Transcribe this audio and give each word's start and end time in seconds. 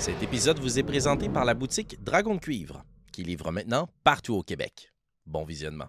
Cet 0.00 0.22
épisode 0.22 0.58
vous 0.60 0.78
est 0.78 0.82
présenté 0.82 1.28
par 1.28 1.44
la 1.44 1.52
boutique 1.52 2.02
Dragon 2.02 2.34
de 2.34 2.40
Cuivre, 2.40 2.86
qui 3.12 3.22
livre 3.22 3.52
maintenant 3.52 3.90
partout 4.02 4.32
au 4.32 4.42
Québec. 4.42 4.94
Bon 5.26 5.44
visionnement. 5.44 5.88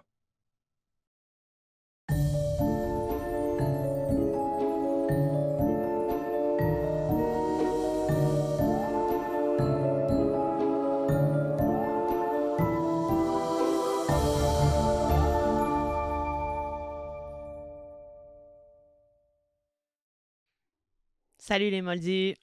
Salut 21.38 21.70
les 21.70 21.80
moldus! 21.80 22.41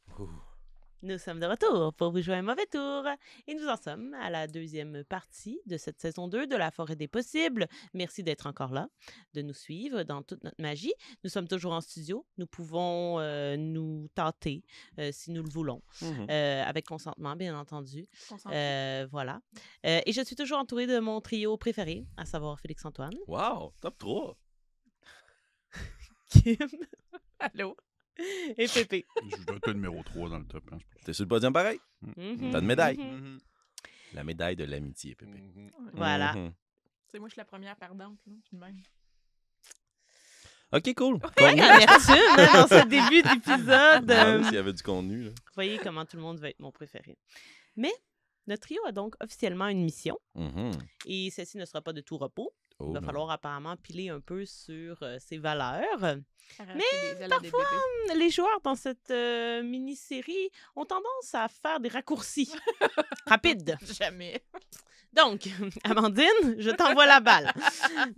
Nous 1.01 1.17
sommes 1.17 1.39
de 1.39 1.45
retour 1.45 1.93
pour 1.93 2.11
vous 2.11 2.21
jouer 2.21 2.35
un 2.35 2.41
mauvais 2.41 2.65
tour. 2.65 3.05
Et 3.47 3.53
nous 3.55 3.67
en 3.69 3.77
sommes 3.77 4.13
à 4.15 4.29
la 4.29 4.47
deuxième 4.47 5.05
partie 5.05 5.61
de 5.65 5.77
cette 5.77 5.97
saison 6.01 6.27
2 6.27 6.45
de 6.45 6.57
La 6.57 6.71
Forêt 6.71 6.97
des 6.97 7.07
Possibles. 7.07 7.69
Merci 7.93 8.21
d'être 8.21 8.47
encore 8.47 8.73
là, 8.73 8.89
de 9.33 9.41
nous 9.41 9.53
suivre 9.53 10.03
dans 10.03 10.23
toute 10.23 10.43
notre 10.43 10.61
magie. 10.61 10.91
Nous 11.23 11.29
sommes 11.29 11.47
toujours 11.47 11.71
en 11.71 11.79
studio. 11.79 12.25
Nous 12.37 12.47
pouvons 12.47 13.17
euh, 13.19 13.55
nous 13.55 14.09
tâter 14.13 14.61
euh, 14.99 15.09
si 15.13 15.31
nous 15.31 15.41
le 15.41 15.49
voulons, 15.49 15.81
euh, 16.03 16.63
avec 16.63 16.85
consentement, 16.85 17.37
bien 17.37 17.57
entendu. 17.57 18.05
Euh, 18.47 19.07
voilà. 19.09 19.39
Euh, 19.85 20.01
et 20.05 20.11
je 20.11 20.21
suis 20.21 20.35
toujours 20.35 20.59
entourée 20.59 20.85
de 20.85 20.99
mon 20.99 21.21
trio 21.21 21.55
préféré, 21.55 22.05
à 22.17 22.25
savoir 22.25 22.59
Félix-Antoine, 22.59 23.15
Wow, 23.25 23.71
top 23.81 23.97
3. 23.99 24.37
Kim, 26.29 26.57
allô, 27.39 27.77
et 28.57 28.67
Pépé. 28.67 29.05
Je 29.29 29.43
dois 29.45 29.55
être 29.57 29.67
le 29.67 29.73
numéro 29.73 30.01
3 30.03 30.29
dans 30.29 30.39
le 30.39 30.45
top. 30.45 30.63
Hein. 30.71 30.77
T'es 31.05 31.13
sur 31.13 31.23
le 31.25 31.29
podium 31.29 31.53
pareil? 31.53 31.79
Mhm, 32.01 32.51
T'as 32.51 32.59
une 32.59 32.65
médaille. 32.65 32.97
mhm. 32.97 33.39
La 34.13 34.23
médaille 34.23 34.55
de 34.55 34.63
l'amitié, 34.65 35.15
Pépé. 35.15 35.43
Voilà. 35.93 36.33
C'est 37.07 37.19
moi, 37.19 37.27
je 37.27 37.33
suis 37.33 37.39
la 37.39 37.45
première 37.45 37.75
perdante. 37.75 38.17
Là. 38.27 38.33
Je 38.51 38.57
même. 38.57 38.77
OK, 40.71 40.93
cool. 40.95 41.19
Pas 41.19 41.29
d'amertume 41.55 42.15
hein, 42.37 42.47
dans 42.53 42.67
ce 42.67 42.87
début 42.87 43.21
d'épisode. 43.27 44.11
Ah 44.11 44.25
Euh, 44.27 44.43
S'il 44.43 44.53
y 44.53 44.57
avait 44.57 44.73
du 44.73 44.83
contenu, 44.83 45.23
là. 45.23 45.29
Vous 45.31 45.53
voyez 45.55 45.79
comment 45.79 46.05
tout 46.05 46.15
le 46.17 46.21
monde 46.21 46.39
va 46.39 46.49
être 46.49 46.59
mon 46.59 46.71
préféré. 46.71 47.17
Mais 47.75 47.91
notre 48.45 48.61
trio 48.63 48.79
a 48.85 48.91
donc 48.91 49.15
officiellement 49.19 49.67
une 49.67 49.83
mission 49.83 50.17
et 51.07 51.29
celle-ci 51.31 51.57
ne 51.57 51.65
sera 51.65 51.81
pas 51.81 51.93
de 51.93 52.01
tout 52.01 52.17
repos. 52.17 52.53
Oh, 52.79 52.85
Il 52.87 52.93
va 52.93 53.01
non. 53.01 53.05
falloir 53.05 53.29
apparemment 53.29 53.75
piler 53.75 54.09
un 54.09 54.21
peu 54.21 54.45
sur 54.45 55.03
euh, 55.03 55.17
ses 55.19 55.37
valeurs. 55.37 56.03
À 56.03 56.65
des 57.41 57.49
bébés. 57.51 57.51
Les 58.15 58.29
joueurs 58.29 58.61
dans 58.61 58.75
cette 58.75 59.11
euh, 59.11 59.61
mini-série 59.63 60.49
ont 60.75 60.85
tendance 60.85 61.33
à 61.33 61.47
faire 61.49 61.79
des 61.79 61.89
raccourcis 61.89 62.51
rapides. 63.27 63.77
Jamais. 63.99 64.41
Donc, 65.13 65.49
Amandine, 65.83 66.55
je 66.57 66.69
t'envoie 66.71 67.05
la 67.05 67.19
balle. 67.19 67.51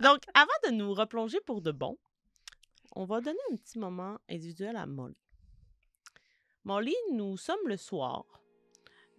Donc, 0.00 0.22
avant 0.34 0.46
de 0.68 0.70
nous 0.70 0.94
replonger 0.94 1.40
pour 1.40 1.60
de 1.60 1.72
bon, 1.72 1.98
on 2.94 3.04
va 3.04 3.20
donner 3.20 3.38
un 3.50 3.56
petit 3.56 3.78
moment 3.78 4.18
individuel 4.30 4.76
à 4.76 4.86
Molly. 4.86 5.16
Molly, 6.64 6.94
nous 7.12 7.36
sommes 7.36 7.66
le 7.66 7.76
soir. 7.76 8.24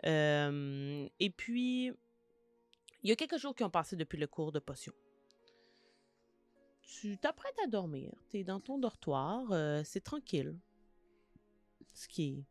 Euh, 0.05 1.07
et 1.19 1.29
puis, 1.29 1.87
il 3.01 3.09
y 3.09 3.11
a 3.11 3.15
quelques 3.15 3.37
jours 3.37 3.55
qui 3.55 3.63
ont 3.63 3.69
passé 3.69 3.95
depuis 3.95 4.17
le 4.17 4.27
cours 4.27 4.51
de 4.51 4.59
potion. 4.59 4.93
Tu 6.83 7.17
t'apprêtes 7.17 7.57
à 7.63 7.67
dormir. 7.67 8.11
Tu 8.29 8.37
es 8.39 8.43
dans 8.43 8.59
ton 8.59 8.77
dortoir. 8.77 9.51
euh, 9.51 9.81
c'est 9.83 10.01
tranquille. 10.01 10.57
Ce 11.93 12.07
qui 12.07 12.23
est 12.23 12.45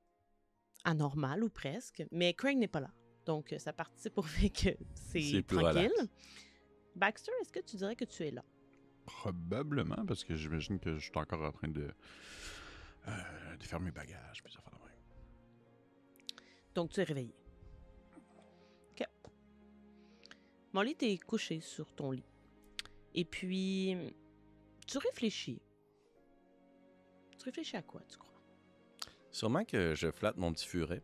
anormal 0.84 1.44
ou 1.44 1.48
presque. 1.50 2.04
Mais 2.10 2.34
Craig 2.34 2.56
n'est 2.58 2.68
pas 2.68 2.80
là. 2.80 2.92
Donc, 3.24 3.52
euh, 3.52 3.58
ça 3.58 3.72
participe 3.72 4.18
au 4.18 4.22
fait 4.22 4.50
que 4.50 4.70
c'est 4.94 5.46
tranquille. 5.46 5.92
Baxter, 6.96 7.32
est-ce 7.40 7.52
que 7.52 7.60
tu 7.60 7.76
dirais 7.76 7.96
que 7.96 8.04
tu 8.04 8.24
es 8.26 8.30
là? 8.30 8.44
Probablement, 9.06 10.04
parce 10.06 10.24
que 10.24 10.34
j'imagine 10.34 10.78
que 10.78 10.96
je 10.96 11.00
suis 11.10 11.18
encore 11.18 11.42
en 11.42 11.52
train 11.52 11.68
de, 11.68 11.90
euh, 13.08 13.56
de 13.56 13.64
faire 13.64 13.80
mes 13.80 13.90
bagages. 13.90 14.42
Puis 14.42 14.52
ça 14.52 14.60
fait. 14.60 14.70
Donc, 16.74 16.90
tu 16.90 17.00
es 17.00 17.04
réveillé. 17.04 17.34
OK. 18.92 19.06
Molly, 20.72 20.94
t'es 20.96 21.18
couché 21.18 21.60
sur 21.60 21.92
ton 21.92 22.12
lit. 22.12 22.24
Et 23.14 23.26
puis, 23.26 23.94
tu 24.86 24.98
réfléchis. 24.98 25.60
Tu 27.38 27.44
réfléchis 27.44 27.76
à 27.76 27.82
quoi, 27.82 28.02
tu 28.08 28.18
crois? 28.18 28.32
Sûrement 29.30 29.64
que 29.64 29.94
je 29.94 30.10
flatte 30.10 30.36
mon 30.36 30.52
petit 30.52 30.66
furet, 30.66 31.02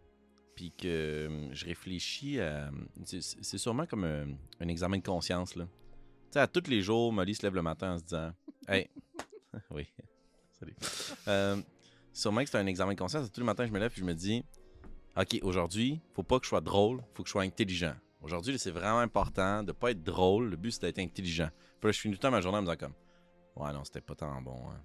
puis 0.55 0.73
que 0.73 1.27
hum, 1.29 1.55
je 1.55 1.65
réfléchis 1.65 2.41
à... 2.41 2.71
C'est 3.05 3.59
sûrement 3.59 3.87
comme 3.87 4.05
un, 4.05 4.69
examen 4.69 4.99
de 4.99 5.03
conscience, 5.03 5.57
là. 5.57 5.65
Tu 5.65 6.35
sais, 6.35 6.41
à 6.41 6.47
tous 6.47 6.69
les 6.69 6.83
jours, 6.83 7.13
Molly 7.13 7.35
se 7.35 7.43
lève 7.43 7.55
le 7.55 7.63
matin 7.63 7.95
en 7.95 7.99
se 7.99 8.05
disant 8.05 8.33
«Hey!» 8.69 8.91
Oui, 9.71 9.87
salut. 10.59 10.75
Euh, 11.27 11.57
sûrement 12.13 12.45
que 12.45 12.51
c'est 12.51 12.59
un 12.59 12.67
examen 12.67 12.93
de 12.93 12.99
conscience. 12.99 13.33
Tous 13.33 13.41
les 13.41 13.47
matins, 13.47 13.67
je 13.67 13.73
me 13.73 13.79
lève 13.79 13.93
et 13.97 13.99
je 13.99 14.05
me 14.05 14.15
dis 14.15 14.45
«OK, 15.17 15.39
aujourd'hui, 15.43 16.01
faut 16.13 16.23
pas 16.23 16.39
que 16.39 16.45
je 16.45 16.51
sois 16.51 16.61
drôle, 16.61 17.03
faut 17.15 17.23
que 17.23 17.29
je 17.29 17.33
sois 17.33 17.43
intelligent. 17.43 17.95
Aujourd'hui, 18.21 18.59
c'est 18.59 18.71
vraiment 18.71 18.99
important 18.99 19.63
de 19.63 19.73
pas 19.73 19.93
être 19.93 20.03
drôle. 20.03 20.51
Le 20.51 20.57
but, 20.57 20.73
c'est 20.73 20.83
d'être 20.83 20.99
intelligent.» 20.99 21.49
Puis 21.81 21.89
là, 21.89 21.93
je 21.93 22.01
finis 22.01 22.15
tout 22.15 22.19
le 22.19 22.23
temps 22.23 22.31
ma 22.31 22.43
journée 22.43 22.59
en 22.59 22.63
me 22.63 22.67
disant 22.67 22.77
comme 22.77 22.95
«Ouais, 23.59 23.73
non, 23.73 23.85
c'était 23.85 24.01
pas 24.01 24.15
tant 24.15 24.41
bon. 24.41 24.71
hein. 24.71 24.81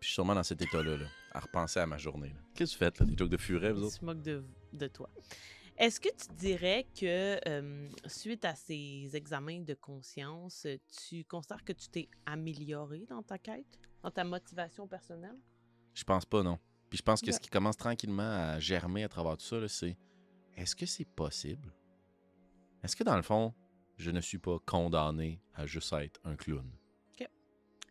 Puis 0.00 0.02
je 0.02 0.06
suis 0.08 0.14
sûrement 0.14 0.34
dans 0.34 0.42
cet 0.42 0.60
état-là, 0.62 0.96
là, 0.96 1.06
à 1.32 1.40
repenser 1.40 1.78
à 1.80 1.86
ma 1.86 1.98
journée. 1.98 2.34
Qu'est-ce 2.54 2.72
que 2.72 2.76
vous 2.78 2.84
faites, 2.84 2.98
là? 2.98 3.06
Des 3.06 3.16
jokes 3.16 3.28
de 3.30 3.36
furet, 3.36 3.72
vous 3.72 3.84
autres? 3.84 3.96
se 3.96 4.04
moque 4.04 4.22
de, 4.22 4.44
de 4.72 4.86
toi. 4.88 5.08
Est-ce 5.76 6.00
que 6.00 6.08
tu 6.08 6.34
dirais 6.36 6.86
que, 6.98 7.38
euh, 7.48 7.88
suite 8.06 8.44
à 8.44 8.54
ces 8.54 9.10
examens 9.14 9.60
de 9.60 9.74
conscience, 9.74 10.66
tu 11.08 11.24
considères 11.24 11.64
que 11.64 11.72
tu 11.72 11.88
t'es 11.88 12.08
amélioré 12.26 13.06
dans 13.08 13.22
ta 13.22 13.38
quête, 13.38 13.78
dans 14.02 14.10
ta 14.10 14.24
motivation 14.24 14.86
personnelle? 14.88 15.38
Je 15.94 16.04
pense 16.04 16.24
pas, 16.26 16.42
non. 16.42 16.58
Puis 16.88 16.98
je 16.98 17.02
pense 17.02 17.20
que 17.20 17.26
Ouais. 17.26 17.32
ce 17.32 17.40
qui 17.40 17.48
commence 17.50 17.76
tranquillement 17.76 18.22
à 18.54 18.58
germer 18.58 19.04
à 19.04 19.08
travers 19.08 19.36
tout 19.36 19.44
ça, 19.44 19.68
c'est 19.68 19.96
est-ce 20.56 20.74
que 20.74 20.86
c'est 20.86 21.04
possible? 21.04 21.72
Est-ce 22.82 22.96
que 22.96 23.04
dans 23.04 23.16
le 23.16 23.22
fond, 23.22 23.54
je 23.96 24.10
ne 24.10 24.20
suis 24.20 24.38
pas 24.38 24.58
condamné 24.66 25.40
à 25.54 25.66
juste 25.66 25.92
être 25.92 26.20
un 26.24 26.36
clown? 26.36 26.70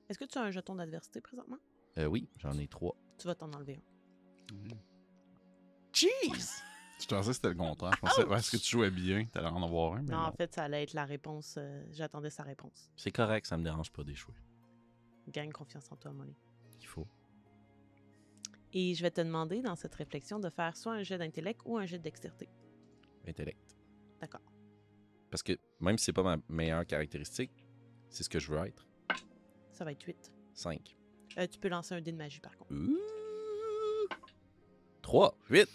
Est-ce 0.09 0.17
que 0.19 0.25
tu 0.25 0.37
as 0.37 0.41
un 0.43 0.51
jeton 0.51 0.75
d'adversité 0.75 1.21
présentement? 1.21 1.57
Euh, 1.97 2.05
oui, 2.05 2.29
j'en 2.37 2.51
ai 2.57 2.67
trois. 2.67 2.95
Tu 3.17 3.27
vas 3.27 3.35
t'en 3.35 3.51
enlever 3.53 3.75
un. 3.77 4.75
Jeez! 5.93 6.09
Je 7.01 7.05
pensais 7.07 7.29
que 7.29 7.33
c'était 7.33 7.49
le 7.49 7.55
contraire. 7.55 7.93
Je 7.95 7.99
pensais, 8.01 8.25
ouais, 8.25 8.37
est-ce 8.37 8.51
que 8.51 8.57
tu 8.57 8.71
jouais 8.71 8.91
bien? 8.91 9.25
T'allais 9.31 9.47
en 9.47 9.63
avoir 9.63 9.93
un, 9.93 10.01
mais 10.01 10.11
Non, 10.11 10.17
non. 10.21 10.23
en 10.27 10.31
fait, 10.33 10.53
ça 10.53 10.63
allait 10.65 10.83
être 10.83 10.93
la 10.93 11.05
réponse. 11.05 11.55
euh, 11.57 11.85
J'attendais 11.91 12.29
sa 12.29 12.43
réponse. 12.43 12.91
C'est 12.97 13.11
correct, 13.11 13.45
ça 13.45 13.57
me 13.57 13.63
dérange 13.63 13.91
pas 13.91 14.03
d'échouer. 14.03 14.35
Gagne 15.29 15.51
confiance 15.51 15.89
en 15.91 15.95
toi, 15.95 16.11
Molly. 16.11 16.35
Il 16.81 16.87
faut. 16.87 17.07
Et 18.73 18.93
je 18.95 19.01
vais 19.01 19.11
te 19.11 19.21
demander 19.21 19.61
dans 19.61 19.75
cette 19.75 19.95
réflexion 19.95 20.39
de 20.39 20.49
faire 20.49 20.75
soit 20.75 20.93
un 20.93 21.03
jet 21.03 21.17
d'intellect 21.17 21.61
ou 21.65 21.77
un 21.77 21.85
jet 21.85 21.97
de 21.99 22.03
dextérité. 22.03 22.49
Intellect. 23.27 23.77
D'accord. 24.19 24.41
Parce 25.31 25.41
que 25.43 25.53
même 25.79 25.97
si 25.97 26.05
c'est 26.05 26.13
pas 26.13 26.23
ma 26.23 26.37
meilleure 26.49 26.85
caractéristique, 26.85 27.65
c'est 28.09 28.23
ce 28.23 28.29
que 28.29 28.39
je 28.39 28.51
veux 28.51 28.59
être. 28.65 28.87
Ça 29.79 29.85
va 29.85 29.93
être 29.93 30.03
8. 30.03 30.33
5. 30.55 30.97
Euh, 31.37 31.47
tu 31.47 31.57
peux 31.57 31.69
lancer 31.69 31.95
un 31.95 32.01
dé 32.01 32.11
de 32.11 32.17
magie, 32.17 32.41
par 32.41 32.57
contre. 32.57 32.73
3. 35.01 35.37
8. 35.49 35.69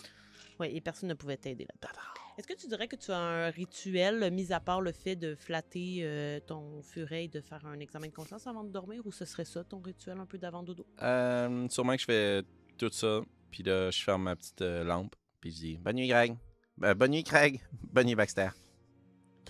Oui, 0.61 0.77
et 0.77 0.81
personne 0.83 1.09
ne 1.09 1.15
pouvait 1.15 1.39
t'aider 1.39 1.65
là-dedans. 1.65 1.99
Est-ce 2.37 2.47
que 2.47 2.53
tu 2.53 2.67
dirais 2.67 2.87
que 2.87 2.97
tu 2.97 3.13
as 3.13 3.19
un 3.19 3.49
rituel, 3.49 4.31
mis 4.31 4.53
à 4.53 4.61
part 4.61 4.83
le 4.83 4.93
fait 4.93 5.17
de 5.17 5.35
flatter 5.35 6.01
euh, 6.03 6.39
ton 6.41 6.83
furet 6.83 7.25
et 7.25 7.29
de 7.29 7.41
faire 7.41 7.65
un 7.65 7.81
examen 7.81 8.09
de 8.09 8.13
conscience 8.13 8.47
avant 8.47 8.63
de 8.63 8.69
dormir, 8.69 9.01
ou 9.07 9.11
ce 9.11 9.25
serait 9.25 9.47
ça 9.47 9.65
ton 9.65 9.81
rituel 9.81 10.19
un 10.19 10.27
peu 10.27 10.37
d'avant 10.37 10.63
dodo? 10.63 10.85
Euh, 11.01 11.67
sûrement 11.71 11.95
que 11.95 12.01
je 12.03 12.05
fais 12.05 12.43
tout 12.77 12.91
ça, 12.93 13.23
puis 13.51 13.63
là, 13.63 13.91
je 13.91 14.03
ferme 14.03 14.25
ma 14.25 14.37
petite 14.37 14.61
euh, 14.61 14.85
lampe, 14.85 15.17
puis 15.41 15.51
je 15.51 15.57
dis 15.57 15.79
Bonne 15.79 15.97
nuit, 15.97 16.09
Greg. 16.09 16.37
Bonne 16.77 17.13
nuit, 17.13 17.25
Craig. 17.25 17.59
Bonne 17.91 18.07
nuit, 18.07 18.17
Baxter. 18.17 18.51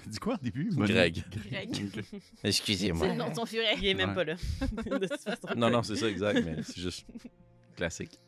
Dit 0.10 0.18
quoi 0.18 0.34
au 0.34 0.36
début? 0.42 0.70
Greg. 0.72 1.24
Greg. 1.50 2.04
Excusez-moi. 2.44 3.06
C'est 3.06 3.12
le 3.12 3.18
nom 3.18 3.30
de 3.30 3.34
son 3.34 3.46
furet. 3.46 3.74
Il 3.78 3.86
est 3.86 3.94
même 3.94 4.10
Ouais. 4.10 4.14
pas 4.14 4.24
là. 4.24 4.34
de 5.00 5.06
toute 5.06 5.20
façon. 5.20 5.48
Non, 5.56 5.70
non, 5.70 5.82
c'est 5.82 5.96
ça, 5.96 6.08
exact, 6.08 6.42
mais 6.44 6.56
c'est 6.62 6.80
juste 6.80 7.06
classique. 7.76 8.18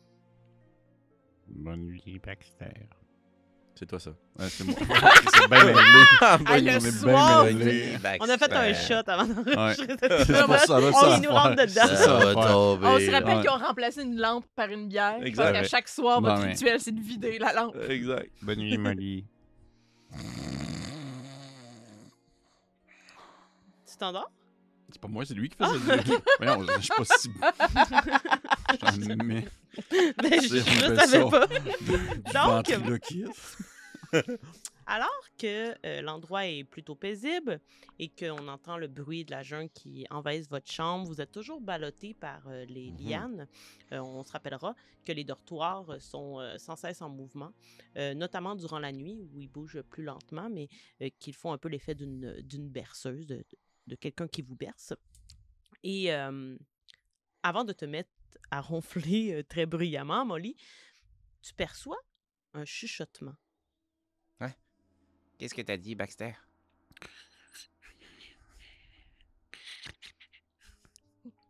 Bonne 1.47 1.85
nuit, 1.85 2.19
Baxter. 2.25 2.87
C'est 3.75 3.85
toi 3.85 3.99
ça. 3.99 4.09
Ouais, 4.39 4.49
c'est 4.49 4.63
moi. 4.63 4.73
c'est 4.79 5.49
bien 5.49 5.63
mêlé. 5.65 5.79
Ah, 6.19 6.39
Ah, 6.47 6.57
le 6.59 6.63
on 6.63 6.75
est 6.77 6.79
bien 6.79 6.91
soir, 6.91 7.45
mêlés. 7.45 7.97
On 8.19 8.27
a 8.27 8.37
fait 8.39 8.51
un 8.51 8.73
shot 8.73 9.03
avant 9.05 9.25
d'enregistrer 9.27 9.95
cette 9.99 10.25
C'est 10.25 10.43
pour 10.45 10.57
ça, 10.57 10.79
là, 10.79 10.87
On 10.87 10.93
ça 10.99 11.17
il 11.17 11.21
nous 11.23 11.29
rentre 11.29 11.55
faire. 11.55 11.67
dedans. 11.67 11.81
C'est 11.83 11.95
Ça 11.95 11.95
ça, 11.97 12.13
va 12.17 12.25
ouais. 12.25 12.33
tomber. 12.47 12.87
On 12.87 12.99
se 12.99 13.11
rappelle 13.11 13.35
Ouais. 13.35 13.41
qu'ils 13.41 13.49
ont 13.51 13.57
remplacé 13.67 14.01
une 14.01 14.17
lampe 14.17 14.45
par 14.55 14.69
une 14.71 14.87
bière. 14.87 15.19
Exact. 15.23 15.43
Parce 15.53 15.69
qu'à 15.69 15.77
chaque 15.77 15.87
soir, 15.89 16.21
Non, 16.21 16.29
votre 16.31 16.41
mais- 16.41 16.53
rituel, 16.53 16.79
c'est 16.79 16.91
de 16.95 16.99
vider 17.01 17.37
la 17.37 17.53
lampe. 17.53 17.75
Exact. 17.87 18.31
Bonne 18.41 18.57
nuit, 18.59 18.77
Molly. 18.79 19.25
C'est 24.89 25.01
pas 25.01 25.07
moi, 25.09 25.25
c'est 25.25 25.33
lui 25.33 25.49
qui 25.49 25.57
faisait 25.57 25.97
le 25.97 26.03
Voyons, 26.39 26.65
je 26.77 26.81
suis 26.81 26.93
pas 26.95 27.17
si. 27.17 27.29
J'en 28.81 29.15
mets 29.25 29.45
Ben, 30.17 30.41
je, 30.41 30.47
je 30.47 30.95
savais 30.95 31.05
ça 31.07 31.25
pas. 31.29 31.47
du 32.63 32.83
Donc-. 32.83 33.29
Alors 34.89 35.09
que 35.37 35.75
euh, 35.85 36.01
l'endroit 36.01 36.47
est 36.47 36.63
plutôt 36.63 36.95
paisible 36.95 37.59
et 37.99 38.07
qu'on 38.07 38.47
entend 38.47 38.77
le 38.77 38.87
bruit 38.87 39.25
de 39.25 39.31
la 39.31 39.43
jungle 39.43 39.69
qui 39.73 40.05
envahisse 40.09 40.47
votre 40.49 40.71
chambre, 40.71 41.05
vous 41.05 41.19
êtes 41.19 41.31
toujours 41.33 41.59
ballotté 41.59 42.13
par 42.13 42.47
euh, 42.47 42.63
les 42.69 42.91
Mhm. 42.91 42.97
lianes. 43.09 43.47
Euh, 43.91 43.99
on 43.99 44.23
se 44.23 44.31
rappellera 44.31 44.73
que 45.03 45.11
les 45.11 45.25
dortoirs 45.25 45.85
sont 45.99 46.39
sans 46.57 46.77
cesse 46.77 47.01
en 47.01 47.09
mouvement, 47.09 47.51
notamment 48.15 48.55
durant 48.55 48.79
la 48.79 48.91
nuit 48.91 49.17
où 49.33 49.39
ils 49.39 49.47
bougent 49.47 49.81
plus 49.89 50.03
lentement, 50.03 50.49
mais 50.49 50.67
qu'ils 51.19 51.33
font 51.35 51.51
un 51.53 51.57
peu 51.57 51.67
l'effet 51.69 51.95
d'une 51.95 52.41
d'une 52.41 52.67
berceuse, 52.69 53.25
de, 53.25 53.43
de 53.87 53.95
quelqu'un 53.95 54.27
qui 54.27 54.41
vous 54.41 54.55
berce. 54.55 54.93
Et 55.83 56.13
euh, 56.13 56.57
avant 57.43 57.63
de 57.63 57.73
te 57.73 57.85
mettre 57.85 58.09
à 58.51 58.61
ronfler 58.61 59.33
euh, 59.33 59.43
très 59.43 59.65
bruyamment, 59.65 60.25
Molly, 60.25 60.55
tu 61.41 61.53
perçois 61.53 61.99
un 62.53 62.65
chuchotement. 62.65 63.35
Qu'est-ce 65.37 65.53
que 65.53 65.61
t'as 65.61 65.77
dit, 65.77 65.93
Baxter? 65.93 66.33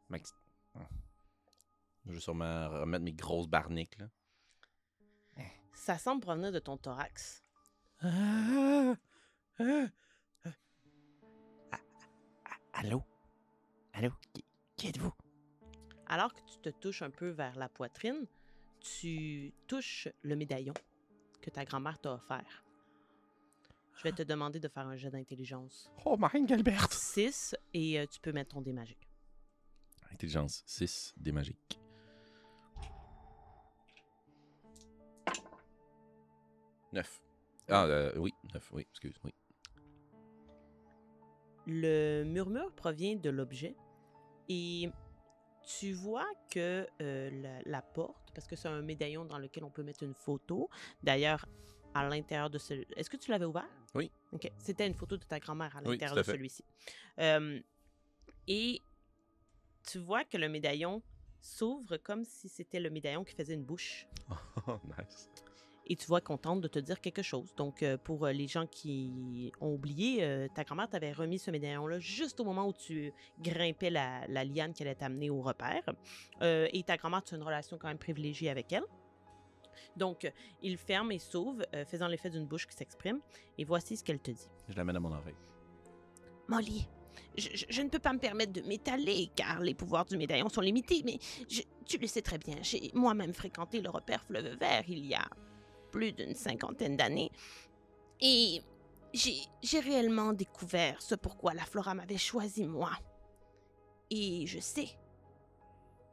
Max... 0.10 0.33
Ah. 0.75 0.90
Je 2.06 2.12
vais 2.12 2.19
sûrement 2.19 2.69
remettre 2.69 3.06
mes 3.06 3.13
grosses 3.13 3.48
barniques, 3.48 3.98
là. 3.98 4.10
Ça 5.74 5.98
semble 5.98 6.22
provenir 6.22 6.51
de 6.51 6.60
ton 6.60 6.75
thorax. 6.75 7.45
Ah, 8.01 8.95
Allô? 12.79 13.03
Allô? 13.94 14.12
Qui, 14.33 14.45
qui 14.75 14.88
êtes-vous? 14.89 15.12
Alors 16.06 16.31
que 16.31 16.41
tu 16.41 16.59
te 16.59 16.69
touches 16.69 17.01
un 17.01 17.09
peu 17.09 17.29
vers 17.29 17.56
la 17.56 17.69
poitrine, 17.69 18.27
tu 18.79 19.51
touches 19.65 20.07
le 20.21 20.35
médaillon 20.35 20.75
que 21.41 21.50
ta 21.50 21.65
grand-mère 21.65 21.97
t'a 21.97 22.13
offert. 22.13 22.63
Je 23.95 24.03
vais 24.03 24.12
te 24.12 24.21
demander 24.21 24.59
de 24.59 24.68
faire 24.68 24.85
un 24.85 24.95
jet 24.95 25.09
d'intelligence. 25.09 25.89
Oh, 26.06 26.18
my 26.19 26.45
Galbert! 26.45 26.94
6 26.94 27.56
et 27.74 28.00
euh, 28.00 28.06
tu 28.06 28.19
peux 28.19 28.31
mettre 28.31 28.53
ton 28.53 28.62
dé 28.62 28.74
magique. 28.74 29.09
Intelligence 30.12 30.62
6, 30.68 31.15
des 31.18 31.31
magiques. 31.31 31.80
Neuf. 36.94 37.23
Ah, 37.69 37.85
euh, 37.85 38.13
oui, 38.18 38.35
neuf, 38.53 38.69
oui, 38.71 38.85
excuse, 38.91 39.15
oui. 39.23 39.33
Le 41.68 42.24
murmure 42.24 42.72
provient 42.74 43.16
de 43.16 43.30
l'objet 43.30 43.75
et 44.50 44.90
tu 45.64 45.92
vois 45.92 46.28
que 46.50 46.88
euh, 47.02 47.30
la, 47.42 47.62
la 47.66 47.81
porte, 47.81 48.31
parce 48.34 48.48
que 48.48 48.56
c'est 48.56 48.69
un 48.69 48.81
médaillon 48.81 49.25
dans 49.25 49.38
lequel 49.38 49.66
on 49.66 49.69
peut 49.69 49.84
mettre 49.84 50.04
une 50.04 50.14
photo. 50.14 50.69
D'ailleurs, 51.04 51.46
à 51.94 52.08
l'intérieur 52.08 52.50
de 52.50 52.58
ce... 52.58 52.74
Est-ce 52.96 53.10
que 53.10 53.18
tu 53.18 53.31
l'avais 53.31 53.46
ouvert? 53.46 53.68
Oui. 53.96 54.10
OK. 54.31 54.50
C'était 54.60 54.88
une 54.88 54.94
photo 54.94 55.18
de 55.18 55.25
ta 55.25 55.40
grand-mère 55.40 55.75
à 55.75 55.81
l'intérieur 55.81 56.16
de 56.16 56.24
celui-ci. 56.24 56.64
Euh, 57.19 57.60
et 58.48 58.81
tu 59.86 60.00
vois 60.00 60.24
que 60.24 60.38
le 60.38 60.48
médaillon 60.48 61.02
s'ouvre 61.42 61.98
comme 61.98 62.24
si 62.24 62.48
c'était 62.48 62.80
le 62.80 62.90
médaillon 62.90 63.24
qui 63.24 63.36
faisait 63.36 63.54
une 63.54 63.66
bouche. 63.66 64.08
Oh, 64.68 64.80
nice. 64.98 65.30
Et 65.89 65.95
tu 65.95 66.06
vois 66.07 66.19
qu'on 66.22 66.38
tente 66.38 66.60
de 66.62 66.68
te 66.68 66.80
dire 66.80 67.00
quelque 67.00 67.22
chose. 67.22 67.54
Donc, 67.56 67.81
euh, 67.81 67.98
pour 67.98 68.25
euh, 68.25 68.31
les 68.34 68.48
gens 68.48 68.66
qui 68.68 69.51
ont 69.62 69.74
oublié, 69.74 70.22
euh, 70.24 70.48
ta 70.54 70.63
grand-mère 70.66 70.89
t'avait 70.89 71.13
remis 71.13 71.39
ce 71.39 71.50
médaillon-là 71.50 72.00
juste 72.00 72.39
au 72.42 72.44
moment 72.44 72.68
où 72.68 72.74
tu 72.74 73.13
grimpais 73.39 73.89
la, 73.89 74.28
la 74.28 74.44
liane 74.44 74.74
qu'elle 74.74 74.88
allait 74.88 74.95
t'amener 74.95 75.30
au 75.30 75.42
repère. 75.42 75.84
Euh, 76.42 76.68
et 76.74 76.84
ta 76.84 76.98
grand-mère, 76.98 77.24
tu 77.24 77.34
as 77.34 77.38
une 77.38 77.44
relation 77.44 77.78
quand 77.78 77.88
même 77.88 77.98
privilégiée 77.98 78.50
avec 78.50 78.72
elle. 78.74 78.84
Donc, 79.95 80.30
il 80.62 80.78
ferme 80.78 81.12
et 81.12 81.19
s'ouvre, 81.19 81.63
euh, 81.74 81.86
faisant 81.86 82.07
l'effet 82.07 82.30
d'une 82.30 82.45
bouche 82.45 82.68
qui 82.68 82.75
s'exprime. 82.75 83.19
Et 83.57 83.63
voici 83.63 83.95
ce 83.95 84.04
qu'elle 84.04 84.19
te 84.19 84.31
dit. 84.31 84.48
Je 84.68 84.75
l'amène 84.75 84.98
à 84.98 85.00
mon 85.00 85.12
oreille. 85.13 85.36
Molly, 86.48 86.88
je, 87.38 87.48
je- 87.54 87.66
je 87.69 87.81
ne 87.81 87.90
peux 87.90 88.00
pas 88.00 88.13
me 88.13 88.19
permettre 88.19 88.54
de 88.54 88.62
m'étaler 88.62 89.30
car 89.36 89.60
les 89.62 89.74
pouvoirs 89.74 90.06
du 90.06 90.18
médaillon 90.18 90.50
sont 90.50 90.62
limités, 90.62 91.01
mais 91.06 91.18
je- 91.50 91.62
tu 91.86 91.98
le 91.98 92.07
sais 92.07 92.22
très 92.22 92.38
bien, 92.38 92.56
j'ai 92.62 92.92
moi-même 92.94 93.33
fréquenté 93.33 93.81
le 93.81 93.90
repère 93.90 94.24
Fleuve 94.25 94.57
Vert 94.60 94.83
il 94.88 95.06
y 95.06 95.13
a 95.13 95.25
plus 95.92 96.12
d'une 96.12 96.36
cinquantaine 96.36 96.98
d'années 96.98 97.31
et 98.22 98.62
j'ai 99.13 99.80
réellement 99.80 100.34
découvert 100.34 101.01
ce 101.01 101.16
pourquoi 101.16 101.54
la 101.54 101.63
Flora 101.66 101.94
m'avait 101.94 102.18
choisi 102.18 102.66
moi. 102.66 102.92
Et 104.10 104.45
je 104.48 104.60
sais 104.60 104.88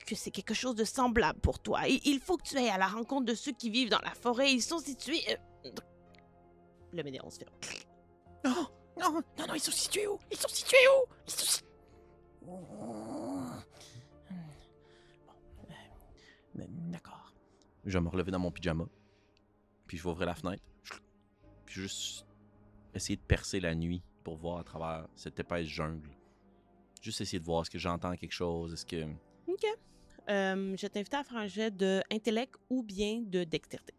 que 0.06 0.14
c'est 0.14 0.30
quelque 0.30 0.54
chose 0.54 0.74
de 0.74 0.84
semblable 0.84 1.40
pour 1.40 1.58
toi. 1.58 1.88
Et 1.88 2.00
il 2.04 2.20
faut 2.20 2.36
que 2.36 2.42
tu 2.42 2.56
ailles 2.56 2.68
à 2.70 2.78
la 2.78 2.86
rencontre 2.88 3.26
de 3.26 3.34
ceux 3.34 3.52
qui 3.52 3.70
vivent 3.70 3.90
dans 3.90 4.00
la 4.00 4.14
forêt. 4.14 4.52
Ils 4.52 4.62
sont 4.62 4.78
situés... 4.78 5.22
euh, 5.64 5.70
Le 6.92 7.02
médaillon 7.02 7.28
se 7.30 7.38
ferme. 7.38 7.52
Non, 8.44 8.66
non, 9.00 9.12
non, 9.38 9.46
non, 9.48 9.54
ils 9.54 9.60
sont 9.60 9.70
situés 9.72 10.06
où? 10.06 10.18
Ils 10.30 10.36
sont 10.38 10.48
situés 10.48 10.76
où? 10.88 11.08
Ils 11.26 11.32
sont 11.32 11.46
si- 11.46 11.62
D'accord. 16.54 17.32
Je 17.84 17.92
vais 17.98 18.00
me 18.04 18.08
relever 18.08 18.30
dans 18.30 18.38
mon 18.38 18.50
pyjama. 18.50 18.84
Puis 19.86 19.98
je 19.98 20.02
vais 20.02 20.10
ouvrir 20.10 20.26
la 20.26 20.34
fenêtre. 20.34 20.62
Puis 21.66 21.80
juste 21.80 22.26
essayer 22.94 23.16
de 23.16 23.22
percer 23.22 23.60
la 23.60 23.74
nuit 23.74 24.02
pour 24.22 24.36
voir 24.36 24.58
à 24.58 24.64
travers 24.64 25.08
cette 25.14 25.38
épaisse 25.38 25.66
jungle. 25.66 26.10
Juste 27.02 27.20
essayer 27.20 27.38
de 27.38 27.44
voir 27.44 27.62
est-ce 27.62 27.70
que 27.70 27.78
j'entends 27.78 28.16
quelque 28.16 28.32
chose, 28.32 28.72
est-ce 28.72 28.86
que... 28.86 29.04
OK. 29.46 29.64
Euh, 30.30 30.74
je 30.76 30.86
t'invite 30.86 31.12
à 31.12 31.22
faire 31.22 31.36
un 31.36 31.46
jet 31.46 31.70
de 31.70 32.02
intellect 32.10 32.54
ou 32.70 32.82
bien 32.82 33.20
de 33.20 33.44
dextérité. 33.44 33.92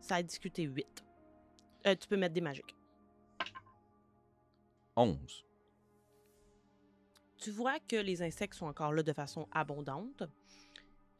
Ça 0.00 0.16
a 0.16 0.22
discuté 0.22 0.64
8. 0.64 0.86
Euh, 1.86 1.94
tu 1.94 2.08
peux 2.08 2.16
mettre 2.16 2.34
des 2.34 2.40
magiques. 2.40 2.74
11. 4.96 5.44
Tu 7.38 7.50
vois 7.50 7.78
que 7.78 7.96
les 7.96 8.20
insectes 8.20 8.54
sont 8.54 8.66
encore 8.66 8.92
là 8.92 9.02
de 9.02 9.12
façon 9.12 9.46
abondante. 9.52 10.24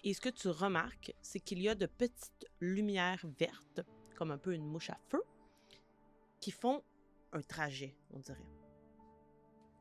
Et 0.04 0.14
ce 0.14 0.20
que 0.20 0.28
tu 0.28 0.48
remarques, 0.48 1.12
c'est 1.22 1.40
qu'il 1.40 1.60
y 1.60 1.68
a 1.68 1.74
de 1.74 1.86
petites 1.86 2.46
lumières 2.60 3.24
vertes, 3.38 3.80
comme 4.16 4.30
un 4.30 4.38
peu 4.38 4.54
une 4.54 4.64
mouche 4.64 4.90
à 4.90 4.98
feu, 5.08 5.22
qui 6.40 6.50
font 6.50 6.82
un 7.32 7.42
trajet, 7.42 7.96
on 8.10 8.20
dirait. 8.20 8.46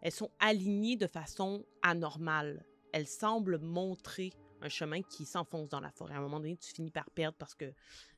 Elles 0.02 0.12
sont 0.12 0.32
alignées 0.40 0.96
de 0.96 1.08
façon 1.08 1.66
anormale. 1.82 2.66
Elles 2.92 3.08
semblent 3.08 3.60
montrer 3.60 4.34
un 4.62 4.70
chemin 4.70 5.02
qui 5.02 5.26
s'enfonce 5.26 5.70
dans 5.70 5.80
la 5.80 5.92
forêt. 5.92 6.16
À 6.16 6.18
un 6.18 6.22
moment 6.22 6.40
donné, 6.40 6.58
tu 6.58 6.74
finis 6.74 6.92
par 6.92 7.10
perdre 7.12 7.38
parce 7.38 7.56
que 7.56 7.72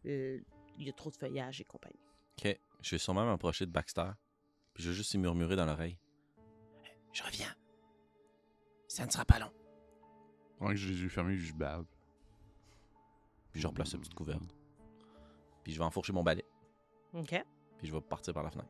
euh, 0.06 0.40
il 0.78 0.88
y 0.88 0.90
a 0.90 0.94
trop 0.94 1.10
de 1.10 1.16
feuillage 1.16 1.60
et 1.62 1.66
compagnie. 1.66 2.00
Ok, 2.38 2.58
je 2.82 2.92
vais 2.92 3.00
sûrement 3.00 3.26
m'approcher 3.26 3.66
de 3.66 3.72
Baxter. 3.72 4.12
Puis 4.74 4.84
je 4.84 4.90
vais 4.90 4.96
juste 4.96 5.14
y 5.14 5.18
murmurer 5.18 5.56
dans 5.56 5.66
l'oreille. 5.66 5.98
Je 7.12 7.24
reviens. 7.24 7.54
Ça 8.88 9.06
ne 9.06 9.12
sera 9.12 9.26
pas 9.26 9.40
long. 9.40 9.52
Pendant 10.60 10.72
que 10.72 10.76
j'ai 10.78 10.90
les 10.90 11.02
yeux 11.02 11.10
fermés, 11.10 11.38
je 11.38 11.54
bave. 11.54 11.86
Puis 13.52 13.62
je 13.62 13.68
replace 13.68 13.94
la 13.94 14.00
petite 14.00 14.14
couverte. 14.14 14.56
Puis 15.64 15.74
je 15.74 15.80
vais 15.80 15.86
enfourcher 15.86 16.14
mon 16.14 16.22
balai. 16.24 16.46
OK? 17.14 17.44
Puis 17.78 17.88
je 17.88 17.94
vais 17.94 18.02
partir 18.02 18.34
par 18.34 18.44
la 18.44 18.52
fenêtre. 18.52 18.70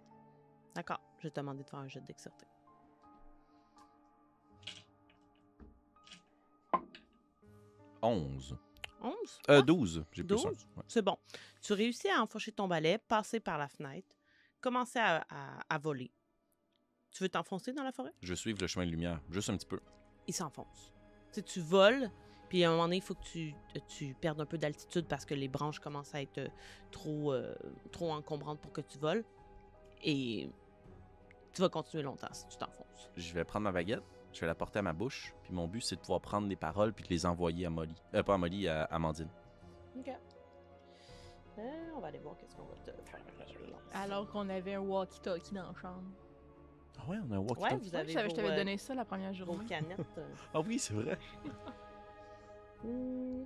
D'accord. 0.75 1.01
Je 1.17 1.23
vais 1.23 1.31
te 1.31 1.39
demander 1.39 1.63
de 1.63 1.69
faire 1.69 1.79
un 1.79 1.87
jet 1.87 1.99
de 1.99 2.05
dextérité. 2.05 2.45
11. 8.01 8.57
11? 9.01 9.13
Euh, 9.49 9.59
Ah, 9.59 9.61
12. 9.61 10.05
J'ai 10.11 10.23
plus 10.23 10.35
12? 10.35 10.45
un. 10.45 10.49
Ouais. 10.49 10.83
C'est 10.87 11.01
bon. 11.01 11.17
Tu 11.61 11.73
réussis 11.73 12.09
à 12.09 12.21
enfourcher 12.21 12.51
ton 12.51 12.67
balai, 12.67 12.97
passer 12.97 13.39
par 13.39 13.57
la 13.57 13.67
fenêtre, 13.67 14.15
commencer 14.61 14.99
à, 14.99 15.25
à- 15.29 15.59
à 15.69 15.77
voler. 15.77 16.11
Tu 17.11 17.23
veux 17.23 17.29
t'enfoncer 17.29 17.73
dans 17.73 17.83
la 17.83 17.91
forêt? 17.91 18.13
Je 18.21 18.29
vais 18.29 18.35
suivre 18.35 18.59
le 18.61 18.67
chemin 18.67 18.85
de 18.85 18.91
lumière. 18.91 19.19
Juste 19.29 19.49
un 19.49 19.57
petit 19.57 19.65
peu. 19.65 19.79
Il 20.27 20.33
s'enfonce. 20.33 20.93
Tu 21.31 21.39
sais, 21.39 21.41
tu 21.43 21.59
voles, 21.59 22.09
puis 22.49 22.63
à 22.63 22.69
un 22.69 22.71
moment 22.71 22.83
donné, 22.85 22.97
il 22.97 23.03
faut 23.03 23.13
que 23.13 23.23
tu, 23.23 23.53
tu 23.87 24.15
perdes 24.19 24.41
un 24.41 24.45
peu 24.45 24.57
d'altitude 24.57 25.05
parce 25.07 25.25
que 25.25 25.35
les 25.35 25.47
branches 25.47 25.79
commencent 25.79 26.15
à 26.15 26.21
être 26.21 26.39
euh, 26.39 26.47
trop, 26.91 27.31
euh, 27.33 27.53
trop 27.91 28.11
encombrantes 28.11 28.59
pour 28.59 28.71
que 28.71 28.81
tu 28.81 28.97
voles. 28.97 29.23
Et 30.03 30.49
tu 31.53 31.61
vas 31.61 31.69
continuer 31.69 32.03
longtemps 32.03 32.31
si 32.31 32.47
tu 32.47 32.57
t'enfonces. 32.57 33.11
Je 33.15 33.33
vais 33.33 33.43
prendre 33.43 33.65
ma 33.65 33.71
baguette. 33.71 34.03
Je 34.33 34.41
vais 34.41 34.47
la 34.47 34.55
porter 34.55 34.79
à 34.79 34.81
ma 34.81 34.93
bouche. 34.93 35.33
Puis 35.43 35.53
mon 35.53 35.67
but, 35.67 35.81
c'est 35.81 35.95
de 35.95 36.01
pouvoir 36.01 36.21
prendre 36.21 36.47
des 36.47 36.55
paroles 36.55 36.93
puis 36.93 37.03
de 37.03 37.09
les 37.09 37.25
envoyer 37.25 37.65
à 37.65 37.69
Molly. 37.69 37.95
Euh, 38.13 38.23
pas 38.23 38.35
à 38.35 38.37
Molly, 38.37 38.67
à 38.67 38.83
Amandine. 38.85 39.29
OK. 39.97 40.09
Euh, 41.57 41.61
on 41.95 41.99
va 41.99 42.07
aller 42.07 42.19
voir 42.19 42.37
qu'est-ce 42.37 42.55
qu'on 42.55 42.63
va 42.63 42.75
te 42.75 42.91
faire. 43.09 43.19
Alors 43.93 44.29
qu'on 44.29 44.47
avait 44.49 44.75
un 44.75 44.81
walkie-talkie 44.81 45.53
dans 45.53 45.67
la 45.67 45.73
chambre. 45.79 46.03
Ah 46.99 47.09
ouais, 47.09 47.17
on 47.27 47.31
a 47.31 47.35
un 47.35 47.39
walkie 47.39 47.63
Ouais, 47.63 47.75
vous 47.77 47.89
Ouais, 47.89 47.95
avez 47.95 48.07
je 48.09 48.13
savais- 48.13 48.29
je 48.29 48.35
vos, 48.35 48.41
t'avais 48.41 48.51
euh, 48.51 48.55
donné 48.57 48.77
ça 48.77 48.93
la 48.93 49.05
première 49.05 49.29
vos 49.31 49.35
journée. 49.37 49.65
canettes. 49.65 49.99
euh. 50.17 50.27
Ah 50.53 50.59
oui, 50.61 50.77
c'est 50.79 50.93
vrai. 50.93 51.17
Hmm. 52.83 53.43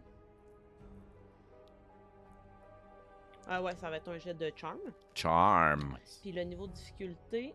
Ah 3.48 3.62
ouais, 3.62 3.75
ça 3.75 3.89
va 3.89 3.98
être 3.98 4.10
un 4.10 4.17
jet 4.17 4.33
de 4.33 4.51
charm. 4.55 4.79
Charm. 5.13 5.98
Puis 6.22 6.31
le 6.31 6.43
niveau 6.43 6.65
de 6.67 6.72
difficulté. 6.74 7.53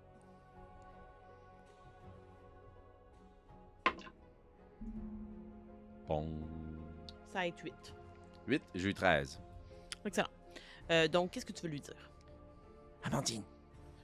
Bon. 6.06 6.26
Ça 7.28 7.40
va 7.40 7.46
être 7.46 7.62
8. 7.62 7.74
8, 8.46 8.62
j'ai 8.74 8.88
eu 8.90 8.94
13. 8.94 9.40
Excellent. 10.04 10.28
Euh, 10.90 11.06
donc, 11.08 11.30
qu'est-ce 11.32 11.44
que 11.44 11.52
tu 11.52 11.62
veux 11.62 11.68
lui 11.68 11.80
dire? 11.80 12.10
Amandine, 13.04 13.44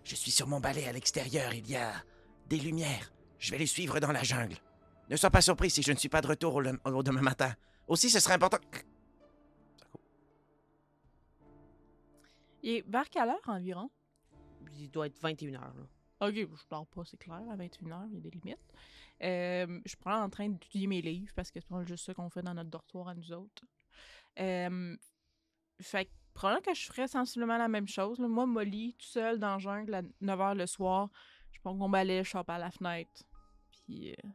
je 0.04 0.14
suis 0.14 0.30
sur 0.30 0.46
mon 0.46 0.60
balai 0.60 0.86
à 0.86 0.92
l'extérieur. 0.92 1.52
Il 1.54 1.68
y 1.68 1.76
a 1.76 1.92
des 2.48 2.58
lumières. 2.58 3.12
Je 3.38 3.50
vais 3.50 3.58
les 3.58 3.66
suivre 3.66 3.98
dans 4.00 4.12
la 4.12 4.22
jungle. 4.22 4.56
Ne 5.10 5.16
sois 5.16 5.30
pas 5.30 5.40
surpris 5.42 5.70
si 5.70 5.82
je 5.82 5.92
ne 5.92 5.96
suis 5.98 6.08
pas 6.08 6.20
de 6.20 6.26
retour 6.28 6.54
au, 6.54 6.60
lem- 6.60 6.78
au 6.84 7.02
demain 7.02 7.20
matin. 7.22 7.52
Aussi, 7.88 8.08
ce 8.10 8.20
serait 8.20 8.34
important. 8.34 8.58
Il 12.62 12.70
est 12.76 12.84
vers 12.88 13.08
quelle 13.10 13.28
heure 13.28 13.40
environ? 13.48 13.90
Il 14.78 14.90
doit 14.90 15.06
être 15.06 15.20
21h, 15.20 15.52
là. 15.60 15.72
Ok, 16.20 16.34
je 16.34 16.46
dors 16.70 16.86
pas, 16.86 17.02
c'est 17.04 17.18
clair, 17.18 17.42
à 17.50 17.56
21h, 17.56 18.06
il 18.08 18.14
y 18.14 18.16
a 18.16 18.20
des 18.20 18.30
limites. 18.30 18.58
Euh, 19.22 19.80
je 19.84 19.96
prends 19.96 20.22
en 20.22 20.30
train 20.30 20.48
d'étudier 20.48 20.86
mes 20.86 21.02
livres 21.02 21.32
parce 21.36 21.50
que 21.50 21.60
c'est 21.60 21.86
juste 21.86 22.06
ça 22.06 22.14
qu'on 22.14 22.30
fait 22.30 22.42
dans 22.42 22.54
notre 22.54 22.70
dortoir 22.70 23.08
à 23.08 23.14
nous 23.14 23.30
autres. 23.32 23.64
Euh, 24.38 24.96
fait 25.80 26.06
que 26.06 26.10
probablement 26.34 26.62
que 26.62 26.74
je 26.74 26.84
ferais 26.86 27.08
sensiblement 27.08 27.56
la 27.58 27.68
même 27.68 27.88
chose. 27.88 28.18
là. 28.18 28.28
Moi, 28.28 28.44
Molly, 28.46 28.94
tout 28.98 29.06
seul 29.06 29.38
dans 29.38 29.52
la 29.52 29.58
jungle 29.58 29.94
à 29.94 30.02
9h 30.22 30.54
le 30.56 30.66
soir, 30.66 31.08
je 31.52 31.60
prends 31.60 31.74
mon 31.74 31.88
balai, 31.88 32.24
je 32.24 32.30
sors 32.30 32.44
par 32.44 32.58
la 32.58 32.70
fenêtre, 32.70 33.22
puis 33.70 34.10
euh, 34.12 34.28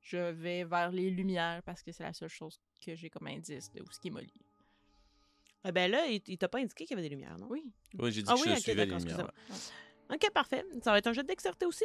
je 0.00 0.16
vais 0.18 0.64
vers 0.64 0.90
les 0.90 1.10
lumières 1.10 1.62
parce 1.62 1.82
que 1.82 1.92
c'est 1.92 2.02
la 2.02 2.12
seule 2.12 2.28
chose 2.28 2.60
que 2.84 2.94
j'ai 2.94 3.08
comme 3.10 3.26
indice 3.28 3.70
de 3.72 3.80
où 3.82 3.90
ce 3.90 3.98
qui 4.00 4.08
est 4.08 4.10
Molly. 4.10 4.32
Eh 5.64 5.72
ben 5.72 5.90
là, 5.90 6.06
il, 6.06 6.22
il 6.26 6.38
t'a 6.38 6.48
pas 6.48 6.58
indiqué 6.58 6.84
qu'il 6.86 6.96
y 6.96 6.98
avait 7.00 7.08
des 7.08 7.14
lumières, 7.14 7.36
non? 7.38 7.46
Oui. 7.50 7.64
Oui, 7.98 8.12
j'ai 8.12 8.22
dit 8.22 8.28
Ah 8.30 8.34
que 8.34 8.40
oui, 8.40 8.46
je 8.48 8.52
ok, 8.52 8.58
suivais 8.60 8.86
les 8.86 8.94
lumières. 8.96 9.18
ouais. 9.18 10.14
Ok, 10.14 10.30
parfait. 10.32 10.64
Ça 10.82 10.92
va 10.92 10.98
être 10.98 11.06
un 11.08 11.12
jeu 11.12 11.22
de 11.22 11.28
dextérité 11.28 11.66
aussi? 11.66 11.84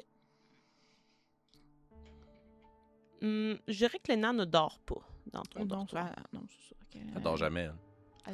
Hum, 3.22 3.58
je 3.68 3.78
dirais 3.78 4.00
que 4.00 4.12
Léna 4.12 4.34
ne 4.34 4.46
dort 4.46 4.80
pas 4.80 5.02
dans 5.28 5.44
ton 5.44 5.66
dortoir. 5.66 6.08
ça- 6.10 6.24
non, 6.34 6.44
c'est 6.50 6.70
ça. 6.70 6.76
Elle 7.16 7.22
dort 7.22 7.38
jamais. 7.38 7.62
elle. 7.62 7.76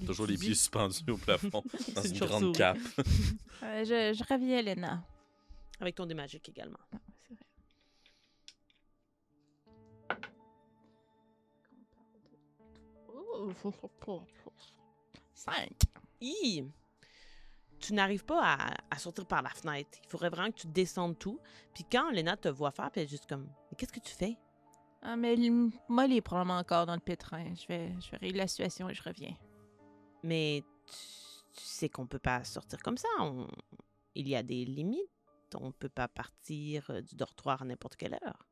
Toujours 0.05 0.27
les 0.27 0.37
pieds 0.37 0.53
suspendus 0.53 1.09
au 1.09 1.17
plafond 1.17 1.63
dans 1.95 2.01
une 2.03 2.13
une 2.13 2.19
grande 2.19 2.55
cape. 2.55 2.77
Euh, 3.61 3.83
je, 3.83 4.17
je 4.17 4.23
reviens, 4.33 4.61
Léna. 4.61 5.03
Avec 5.81 5.95
ton 5.95 6.05
dé 6.05 6.13
magique 6.13 6.47
également. 6.47 6.79
Ah, 6.93 6.97
c'est 7.27 7.33
vrai. 7.33 7.45
Oh, 14.07 14.21
Cinq. 15.33 15.71
Hi! 16.21 16.63
Tu 17.79 17.93
n'arrives 17.93 18.23
pas 18.23 18.41
à, 18.41 18.73
à 18.89 18.97
sortir 18.97 19.25
par 19.25 19.41
la 19.41 19.49
fenêtre. 19.49 19.99
Il 20.05 20.09
faudrait 20.09 20.29
vraiment 20.29 20.51
que 20.51 20.61
tu 20.61 20.67
descendes 20.67 21.19
tout. 21.19 21.41
Puis 21.73 21.83
quand 21.91 22.09
Léna 22.11 22.37
te 22.37 22.47
voit 22.47 22.71
faire, 22.71 22.89
puis 22.91 23.01
elle 23.01 23.07
est 23.07 23.09
juste 23.09 23.27
comme 23.27 23.49
Mais 23.69 23.75
qu'est-ce 23.77 23.91
que 23.91 23.99
tu 23.99 24.13
fais? 24.13 24.37
Ah, 25.01 25.17
mais 25.17 25.35
Molly 25.89 26.17
est 26.17 26.21
probablement 26.21 26.59
encore 26.59 26.85
dans 26.85 26.95
le 26.95 26.99
pétrin. 27.01 27.53
Je 27.55 27.67
vais, 27.67 27.93
je 28.01 28.11
vais 28.11 28.17
régler 28.17 28.39
la 28.39 28.47
situation 28.47 28.89
et 28.89 28.93
je 28.93 29.03
reviens. 29.03 29.35
Mais 30.23 30.63
tu, 30.85 30.93
tu 31.53 31.63
sais 31.63 31.89
qu'on 31.89 32.07
peut 32.07 32.19
pas 32.19 32.43
sortir 32.43 32.81
comme 32.83 32.97
ça. 32.97 33.07
On- 33.19 33.47
Il 34.15 34.27
y 34.27 34.35
a 34.35 34.43
des 34.43 34.65
limites. 34.65 35.09
On 35.55 35.71
peut 35.71 35.89
pas 35.89 36.07
partir 36.07 36.89
euh, 36.91 37.01
du 37.01 37.15
dortoir 37.15 37.61
à 37.61 37.65
n'importe 37.65 37.95
quelle 37.95 38.13
heure. 38.15 38.45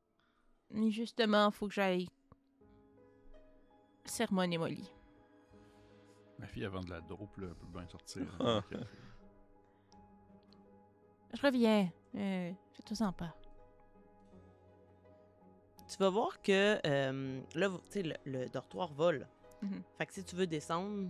Justement, 0.90 1.52
faut 1.52 1.68
que 1.68 1.74
j'aille 1.74 2.08
sermonner 4.06 4.58
Molly. 4.58 4.90
Ma 6.40 6.48
fille, 6.48 6.66
avant 6.66 6.82
de 6.82 6.90
la 6.90 7.02
dope, 7.02 7.38
là, 7.38 7.48
elle 7.50 7.56
peut 7.56 7.68
bien 7.68 7.88
sortir. 7.88 8.26
Je 11.34 11.42
reviens. 11.42 11.92
Euh, 12.16 12.52
Fais-toi-en 12.74 13.12
pas. 13.14 13.36
Tu 15.90 15.98
vas 15.98 16.10
voir 16.10 16.42
que 16.42 16.80
euh, 16.86 17.42
là, 17.56 17.70
tu 17.86 17.92
sais, 17.92 18.04
le, 18.04 18.16
le 18.26 18.48
dortoir 18.50 18.92
vole. 18.94 19.28
Mhm. 19.62 19.84
Fait 19.98 20.06
que 20.06 20.14
si 20.14 20.24
tu 20.24 20.36
veux 20.36 20.48
descendre, 20.48 21.10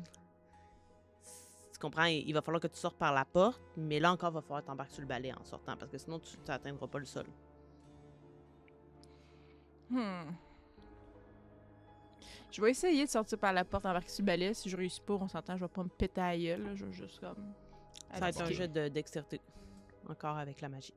tu 1.78 1.82
comprends, 1.82 2.06
il, 2.06 2.34
va 2.34 2.42
falloir 2.42 2.60
que 2.60 2.68
tu 2.68 2.78
sortes 2.78 2.98
par 2.98 3.14
la 3.14 3.24
porte, 3.24 3.62
mais 3.78 4.00
là 4.00 4.12
encore, 4.12 4.32
il 4.32 4.34
va 4.34 4.42
falloir 4.42 4.64
t'embarquer 4.64 4.94
sur 4.94 5.02
le 5.02 5.08
balai 5.08 5.32
en 5.32 5.44
sortant, 5.44 5.78
parce 5.78 5.92
que 5.92 6.00
sinon, 6.00 6.20
tu 6.20 6.36
n'atteindras 6.48 6.88
pas 6.88 6.98
le 6.98 7.06
sol. 7.06 7.28
Hmm. 9.92 10.32
Je 12.50 12.62
vais 12.62 12.72
essayer 12.72 13.06
de 13.06 13.10
sortir 13.12 13.38
par 13.38 13.54
la 13.54 13.64
porte 13.64 13.86
embarquer 13.86 14.10
sur 14.10 14.24
le 14.24 14.26
balai. 14.26 14.56
Si 14.56 14.70
je 14.70 14.76
réussis 14.76 15.02
pas, 15.02 15.14
on 15.14 15.28
s'entend, 15.28 15.56
je 15.56 15.66
vais 15.66 15.68
pas 15.68 15.84
me 15.84 15.90
péter 15.90 16.20
à 16.20 16.32
la 16.32 16.38
gueule. 16.40 16.64
là. 16.64 16.76
Je 16.76 16.86
vais 16.86 16.94
juste 16.94 17.20
comme. 17.20 17.54
Ça 18.12 18.20
va 18.22 18.30
être 18.30 18.42
un 18.42 18.52
jeu 18.52 18.68
de 18.68 18.88
dextérité. 18.88 19.40
Encore 20.10 20.38
avec 20.38 20.60
la 20.62 20.70
magie. 20.70 20.96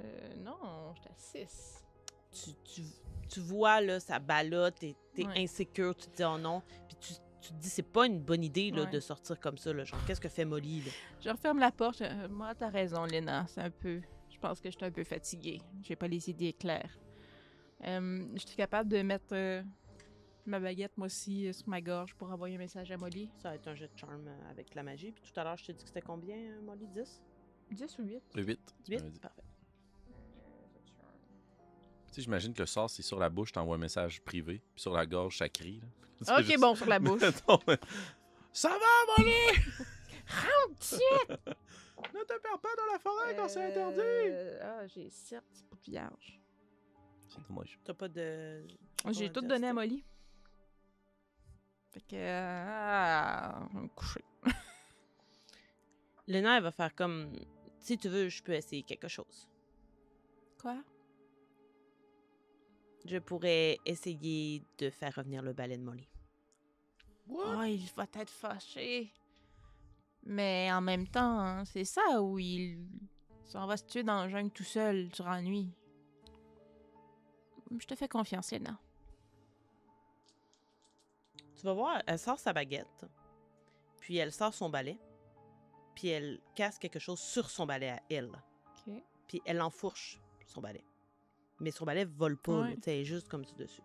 Euh, 0.00 0.36
non, 0.44 0.92
j'étais 0.94 1.08
à 1.08 1.14
6. 1.46 1.84
Tu, 2.30 2.50
tu, 2.64 2.82
tu 3.30 3.40
vois, 3.40 3.80
là, 3.80 3.98
ça 3.98 4.18
ballotte, 4.18 4.74
t'es 4.78 4.94
Ouais. 5.16 5.42
insécure, 5.42 5.96
tu 5.96 6.06
te 6.08 6.16
dis 6.16 6.24
oh 6.24 6.36
non, 6.38 6.62
puis 6.86 6.96
tu, 7.00 7.14
tu 7.40 7.50
te 7.50 7.54
dis 7.54 7.68
c'est 7.68 7.82
pas 7.82 8.06
une 8.06 8.20
bonne 8.20 8.42
idée 8.44 8.70
là, 8.70 8.82
Ouais. 8.84 8.90
de 8.90 9.00
sortir 9.00 9.38
comme 9.40 9.56
ça, 9.58 9.72
là, 9.72 9.84
genre 9.84 10.00
qu'est-ce 10.06 10.20
que 10.20 10.28
fait 10.28 10.44
Molly, 10.44 10.80
là? 10.82 10.90
Je 11.20 11.30
referme 11.30 11.58
la 11.58 11.70
porte. 11.70 12.00
Euh, 12.02 12.28
moi, 12.28 12.54
t'as 12.54 12.68
raison, 12.68 13.04
Léna. 13.04 13.46
C'est 13.48 13.60
un 13.60 13.70
peu. 13.70 14.00
Je 14.30 14.38
pense 14.38 14.60
que 14.60 14.70
je 14.70 14.76
suis 14.76 14.84
un 14.84 14.90
peu 14.90 15.04
fatiguée. 15.04 15.60
J'ai 15.82 15.96
pas 15.96 16.06
les 16.08 16.28
idées 16.30 16.52
claires. 16.52 16.98
Euh, 17.84 18.26
je 18.34 18.46
suis 18.46 18.56
capable 18.56 18.88
de 18.90 19.02
mettre 19.02 19.26
euh, 19.32 19.62
ma 20.46 20.58
baguette, 20.60 20.96
moi 20.96 21.06
aussi, 21.06 21.46
euh, 21.48 21.52
sur 21.52 21.68
ma 21.68 21.80
gorge 21.80 22.14
pour 22.14 22.30
envoyer 22.30 22.56
un 22.56 22.58
message 22.58 22.90
à 22.90 22.96
Molly. 22.96 23.30
Ça 23.38 23.50
va 23.50 23.54
être 23.54 23.68
un 23.68 23.74
jeu 23.74 23.86
de 23.86 23.96
charme 23.98 24.28
avec 24.50 24.74
la 24.74 24.82
magie. 24.82 25.12
Puis 25.12 25.22
tout 25.32 25.40
à 25.40 25.44
l'heure, 25.44 25.56
je 25.56 25.64
t'ai 25.66 25.72
dit 25.72 25.82
que 25.84 25.88
c'était 25.88 26.02
combien, 26.02 26.36
Molly? 26.64 26.86
10? 26.88 27.22
10 27.70 27.98
ou 27.98 28.02
8? 28.04 28.22
Le 28.34 28.42
8. 28.42 28.74
tu 28.84 28.90
8? 28.92 28.98
m'avais 28.98 29.10
dit. 29.10 29.20
Parfait. 29.20 29.42
Sais, 32.18 32.22
j'imagine 32.24 32.52
que 32.52 32.62
le 32.62 32.66
sort, 32.66 32.90
c'est 32.90 33.02
sur 33.02 33.20
la 33.20 33.28
bouche, 33.30 33.52
t'envoies 33.52 33.76
un 33.76 33.78
message 33.78 34.20
privé. 34.22 34.60
Puis 34.74 34.82
sur 34.82 34.92
la 34.92 35.06
gorge, 35.06 35.38
ça 35.38 35.48
crie. 35.48 35.80
là. 35.80 35.86
Ok, 36.40 36.44
juste- 36.46 36.60
bon, 36.60 36.74
sur 36.74 36.86
la 36.86 36.98
bouche. 36.98 37.22
Ça 38.52 38.70
va, 38.70 39.22
Molly? 39.22 39.30
Tiens! 40.80 40.98
Ne 41.28 42.24
te 42.24 42.40
perds 42.40 42.58
pas 42.60 42.74
dans 42.76 42.92
la 42.92 42.98
forêt 42.98 43.36
quand 43.36 43.48
c'est 43.48 43.64
interdit! 43.66 44.00
Euh, 44.00 44.58
Ah, 44.62 44.86
j'ai 44.88 45.08
7, 45.10 45.40
c'est 45.52 45.64
pas 45.68 45.76
vierge. 45.84 46.40
C'est 47.28 47.46
dommage. 47.48 47.78
T'as 47.84 47.94
pas 47.94 48.08
de. 48.08 48.66
J'ai 49.10 49.30
tout 49.30 49.42
donné 49.42 49.68
à 49.68 49.72
Molly. 49.72 50.02
Fait 51.92 52.00
que. 52.00 52.16
Ah, 52.16 53.64
je 53.70 53.76
vais 53.76 53.82
me 53.84 53.88
coucher. 53.88 54.24
Léna, 56.26 56.56
elle 56.56 56.62
va 56.64 56.72
faire 56.72 56.94
comme. 56.96 57.30
Si 57.78 57.96
tu 57.96 58.08
veux, 58.08 58.28
je 58.28 58.42
peux 58.42 58.54
essayer 58.54 58.82
quelque 58.82 59.08
chose. 59.08 59.48
Quoi? 60.60 60.82
Je 63.08 63.16
pourrais 63.16 63.78
essayer 63.86 64.62
de 64.76 64.90
faire 64.90 65.14
revenir 65.14 65.40
le 65.40 65.54
balai 65.54 65.78
de 65.78 65.82
Molly. 65.82 66.06
Oh, 67.30 67.62
il 67.62 67.88
va 67.96 68.04
être 68.14 68.30
fâché. 68.30 69.10
Mais 70.24 70.70
en 70.70 70.82
même 70.82 71.06
temps, 71.08 71.40
hein, 71.40 71.64
c'est 71.64 71.86
ça 71.86 72.20
où 72.20 72.38
il 72.38 72.86
s'en 73.46 73.66
va 73.66 73.78
se 73.78 73.84
tuer 73.84 74.02
dans 74.02 74.24
le 74.24 74.30
jungle 74.30 74.50
tout 74.50 74.62
seul 74.62 75.08
durant 75.08 75.30
la 75.30 75.40
nuit. 75.40 75.72
Je 77.78 77.86
te 77.86 77.94
fais 77.94 78.08
confiance, 78.08 78.50
Léna. 78.50 78.78
Tu 81.56 81.62
vas 81.62 81.72
voir, 81.72 82.02
elle 82.06 82.18
sort 82.18 82.38
sa 82.38 82.52
baguette, 82.52 83.06
puis 84.00 84.18
elle 84.18 84.32
sort 84.32 84.52
son 84.52 84.68
balai, 84.68 84.98
puis 85.94 86.08
elle 86.08 86.40
casse 86.54 86.78
quelque 86.78 86.98
chose 86.98 87.20
sur 87.20 87.48
son 87.48 87.64
balai 87.64 87.88
à 87.88 88.02
elle. 88.10 88.30
Puis 89.26 89.40
elle 89.46 89.62
enfourche 89.62 90.20
son 90.46 90.60
balai. 90.60 90.84
Mais 91.60 91.70
son 91.70 91.84
balai 91.84 92.04
vole 92.04 92.36
pas, 92.36 92.60
Ouais. 92.62 92.76
elle 92.86 92.92
est 92.94 93.04
juste 93.04 93.28
comme 93.28 93.44
ça 93.44 93.54
dessus. 93.56 93.82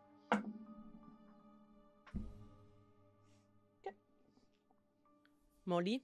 Mon 5.66 5.80
lit, 5.80 6.04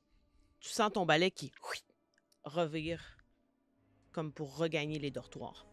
tu 0.59 0.69
sens 0.69 0.91
ton 0.93 1.05
balai 1.05 1.31
qui 1.31 1.51
oui, 1.71 1.77
revire 2.43 3.01
comme 4.11 4.31
pour 4.31 4.57
regagner 4.57 4.99
les 4.99 5.11
dortoirs. 5.11 5.65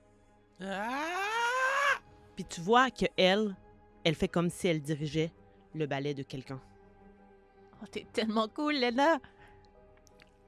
Puis 2.35 2.45
tu 2.45 2.61
vois 2.61 2.91
que 2.91 3.07
elle, 3.17 3.57
elle 4.05 4.15
fait 4.15 4.29
comme 4.29 4.51
si 4.51 4.69
elle 4.69 4.83
dirigeait 4.83 5.33
le 5.75 5.87
balai 5.87 6.15
de 6.15 6.23
quelqu'un. 6.23 6.61
Oh, 7.83 7.87
t'es 7.91 8.07
tellement 8.13 8.49
cool, 8.49 8.75
Léna! 8.75 9.19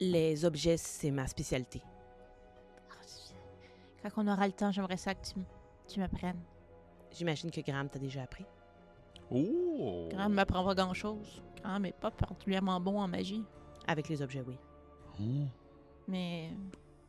Les 0.00 0.44
objets, 0.44 0.76
c'est 0.76 1.10
ma 1.10 1.26
spécialité. 1.26 1.82
Quand 4.14 4.24
on 4.24 4.28
aura 4.28 4.46
le 4.46 4.52
temps, 4.52 4.70
j'aimerais 4.70 4.96
ça 4.96 5.14
que 5.14 5.24
tu, 5.26 5.34
tu 5.86 6.00
m'apprennes. 6.00 6.40
J'imagine 7.12 7.50
que 7.50 7.60
Graham 7.60 7.88
t'a 7.88 7.98
déjà 7.98 8.22
appris. 8.22 8.44
Oh! 9.30 10.08
Graham 10.10 10.34
m'apprend 10.34 10.64
pas 10.64 10.74
grand-chose. 10.74 11.42
Graham 11.60 11.86
est 11.86 11.98
pas 11.98 12.10
particulièrement 12.10 12.80
bon 12.80 13.00
en 13.00 13.08
magie. 13.08 13.44
Avec 13.86 14.08
les 14.08 14.22
objets, 14.22 14.44
oui. 14.46 14.58
Oh. 15.20 15.46
Mais 16.06 16.50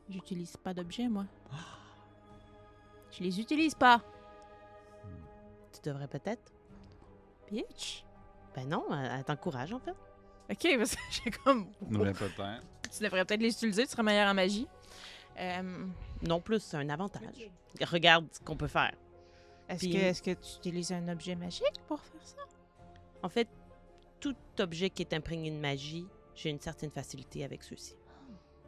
j'utilise 0.10 0.58
pas 0.58 0.74
d'objets, 0.74 1.08
moi. 1.08 1.25
Je 3.12 3.24
les 3.24 3.39
utilise 3.39 3.75
pas. 3.75 4.01
Tu 5.74 5.82
devrais 5.89 6.08
peut-être. 6.08 6.51
Bitch. 7.50 8.06
Ben 8.56 8.68
non, 8.68 8.86
elle, 8.91 9.12
elle 9.18 9.24
t'encourage, 9.24 9.74
en 9.74 9.79
fait. 9.79 9.96
Ok, 10.50 10.77
parce 10.77 10.96
que 10.96 11.01
j'ai 11.12 11.32
comme. 11.32 11.68
Mais 11.89 12.12
peut-être. 12.12 12.62
Tu 12.91 13.03
devrais 13.03 13.24
peut-être 13.25 13.41
les 13.41 13.51
utiliser, 13.51 13.86
tu 13.86 13.91
seras 13.91 14.03
meilleur 14.03 14.29
en 14.29 14.34
magie. 14.34 14.68
Euh, 15.38 15.86
Non 16.28 16.42
plus, 16.42 16.60
c'est 16.60 16.78
un 16.78 16.90
avantage. 16.90 17.50
Regarde 17.82 18.28
ce 18.32 18.40
qu'on 18.42 18.58
peut 18.58 18.68
faire. 18.68 18.94
est-ce, 19.68 19.80
Puis- 19.86 20.22
que, 20.34 20.40
tu 20.40 20.58
utilises 20.58 20.92
un 20.92 21.08
objet 21.08 21.36
magique 21.36 21.80
pour 21.88 22.02
faire 22.02 22.26
ça? 22.26 22.42
En 23.24 23.30
fait, 23.30 23.48
tout 24.20 24.36
objet 24.60 24.90
qui 24.90 25.02
est 25.04 25.14
imprégné 25.14 25.52
de 25.52 25.58
magie, 25.58 26.08
j'ai 26.36 26.50
une 26.50 26.60
certaine 26.60 26.92
facilité 26.92 27.44
avec 27.44 27.64
ceux-ci. 27.64 27.96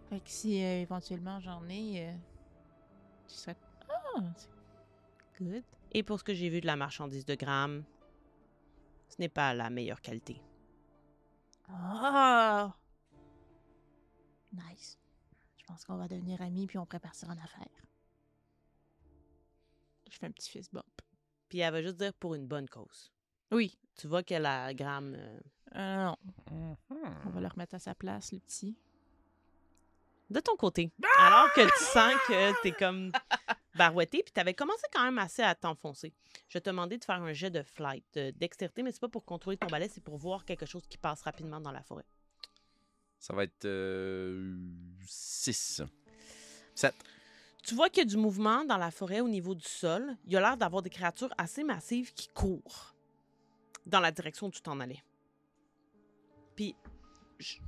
Fait 0.10 0.20
que 0.20 0.30
si 0.30 0.62
euh, 0.62 0.82
éventuellement 0.82 1.39
j'en 1.39 1.68
ai, 1.70 2.08
euh, 2.08 2.13
tu 3.27 3.36
serais. 3.36 3.56
Ah! 3.89 4.22
c'est 4.38 4.50
Good. 5.44 5.63
Et 5.94 6.03
pour 6.03 6.20
ce 6.20 6.24
que 6.24 6.34
j'ai 6.34 6.50
vu 6.50 6.62
de 6.62 6.68
la 6.68 6.75
marchandise 6.75 7.25
de 7.25 7.36
Graham, 7.36 7.84
ce 9.10 9.15
n'est 9.20 9.30
pas 9.30 9.53
la 9.53 9.70
meilleure 9.70 10.01
qualité. 10.01 10.41
Ah! 11.70 12.74
Nice. 14.53 14.98
Je 15.71 15.75
pense 15.77 15.85
qu'on 15.85 15.95
va 15.95 16.09
devenir 16.09 16.41
amis 16.41 16.67
puis 16.67 16.77
on 16.77 16.85
prépare 16.85 17.15
ça 17.15 17.27
en 17.27 17.31
affaires. 17.37 17.65
Je 20.09 20.17
fais 20.17 20.25
un 20.25 20.31
petit 20.31 20.49
fist 20.49 20.73
bump. 20.73 20.85
Puis 21.47 21.59
elle 21.59 21.71
va 21.71 21.81
juste 21.81 21.95
dire 21.95 22.13
pour 22.13 22.35
une 22.35 22.45
bonne 22.45 22.67
cause. 22.67 23.09
Oui. 23.51 23.77
Tu 23.97 24.07
vois 24.07 24.21
qu'elle 24.21 24.45
a 24.45 24.73
Graham. 24.73 25.15
euh, 25.15 25.39
Euh, 25.75 26.05
non. 26.05 26.17
Mhm. 26.51 26.75
On 27.25 27.29
va 27.29 27.39
le 27.39 27.47
remettre 27.47 27.75
à 27.75 27.79
sa 27.79 27.95
place, 27.95 28.33
le 28.33 28.39
petit. 28.39 28.75
de 30.29 30.39
ton 30.41 30.57
côté. 30.57 30.91
Alors 31.19 31.53
que 31.53 31.61
tu 31.61 31.83
sens 31.85 32.13
que 32.27 32.61
t'es 32.63 32.73
comme 32.73 33.13
barouetté, 33.75 34.23
puis 34.23 34.33
t'avais 34.33 34.53
commencé 34.53 34.83
quand 34.93 35.05
même 35.05 35.17
assez 35.19 35.41
à 35.41 35.55
t'enfoncer. 35.55 36.13
Je 36.49 36.57
vais 36.57 36.61
te 36.61 36.69
demander 36.69 36.97
de 36.97 37.05
faire 37.05 37.21
un 37.21 37.31
jet 37.31 37.49
de 37.49 37.63
flight, 37.63 38.03
de 38.13 38.31
dextérité, 38.31 38.83
mais 38.83 38.91
c'est 38.91 38.99
pas 38.99 39.07
pour 39.09 39.23
contrôler 39.23 39.55
ton 39.55 39.67
balai, 39.67 39.87
c'est 39.87 40.03
pour 40.03 40.17
voir 40.17 40.43
quelque 40.43 40.65
chose 40.65 40.85
qui 40.87 40.97
passe 40.97 41.21
rapidement 41.21 41.61
dans 41.61 41.71
la 41.71 41.81
forêt. 41.83 42.05
Ça 43.21 43.35
va 43.35 43.43
être 43.43 43.67
6. 45.05 45.83
7. 46.73 46.93
Tu 47.63 47.75
vois 47.75 47.89
qu'il 47.89 48.03
y 48.03 48.07
a 48.07 48.09
du 48.09 48.17
mouvement 48.17 48.65
dans 48.65 48.77
la 48.77 48.89
forêt 48.89 49.21
au 49.21 49.29
niveau 49.29 49.53
du 49.53 49.67
sol. 49.67 50.17
Il 50.25 50.33
y 50.33 50.37
a 50.37 50.41
l'air 50.41 50.57
d'avoir 50.57 50.81
des 50.81 50.89
créatures 50.89 51.31
assez 51.37 51.63
massives 51.63 52.11
qui 52.13 52.27
courent 52.29 52.95
dans 53.85 53.99
la 53.99 54.11
direction 54.11 54.47
où 54.47 54.51
tu 54.51 54.61
t'en 54.61 54.79
allais. 54.79 55.03
Puis, 56.55 56.75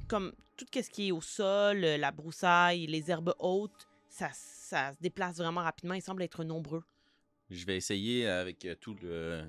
comme 0.07 0.33
tout 0.57 0.65
ce 0.74 0.89
qui 0.89 1.10
est 1.10 1.12
au 1.12 1.22
sol, 1.22 1.83
euh, 1.83 1.98
la 1.98 2.12
broussaille, 2.12 2.88
les 2.88 3.12
herbes 3.12 3.36
hautes, 3.38 3.88
ça, 4.10 4.29
ça 4.33 4.91
se 4.93 4.98
déplace 5.01 5.38
vraiment 5.38 5.62
rapidement. 5.62 5.93
Ils 5.93 6.01
semblent 6.01 6.24
être 6.24 6.43
nombreux. 6.43 6.83
Je 7.51 7.65
vais 7.65 7.77
essayer 7.77 8.27
avec 8.27 8.65
euh, 8.65 8.75
tout 8.75 8.95
le, 9.03 9.43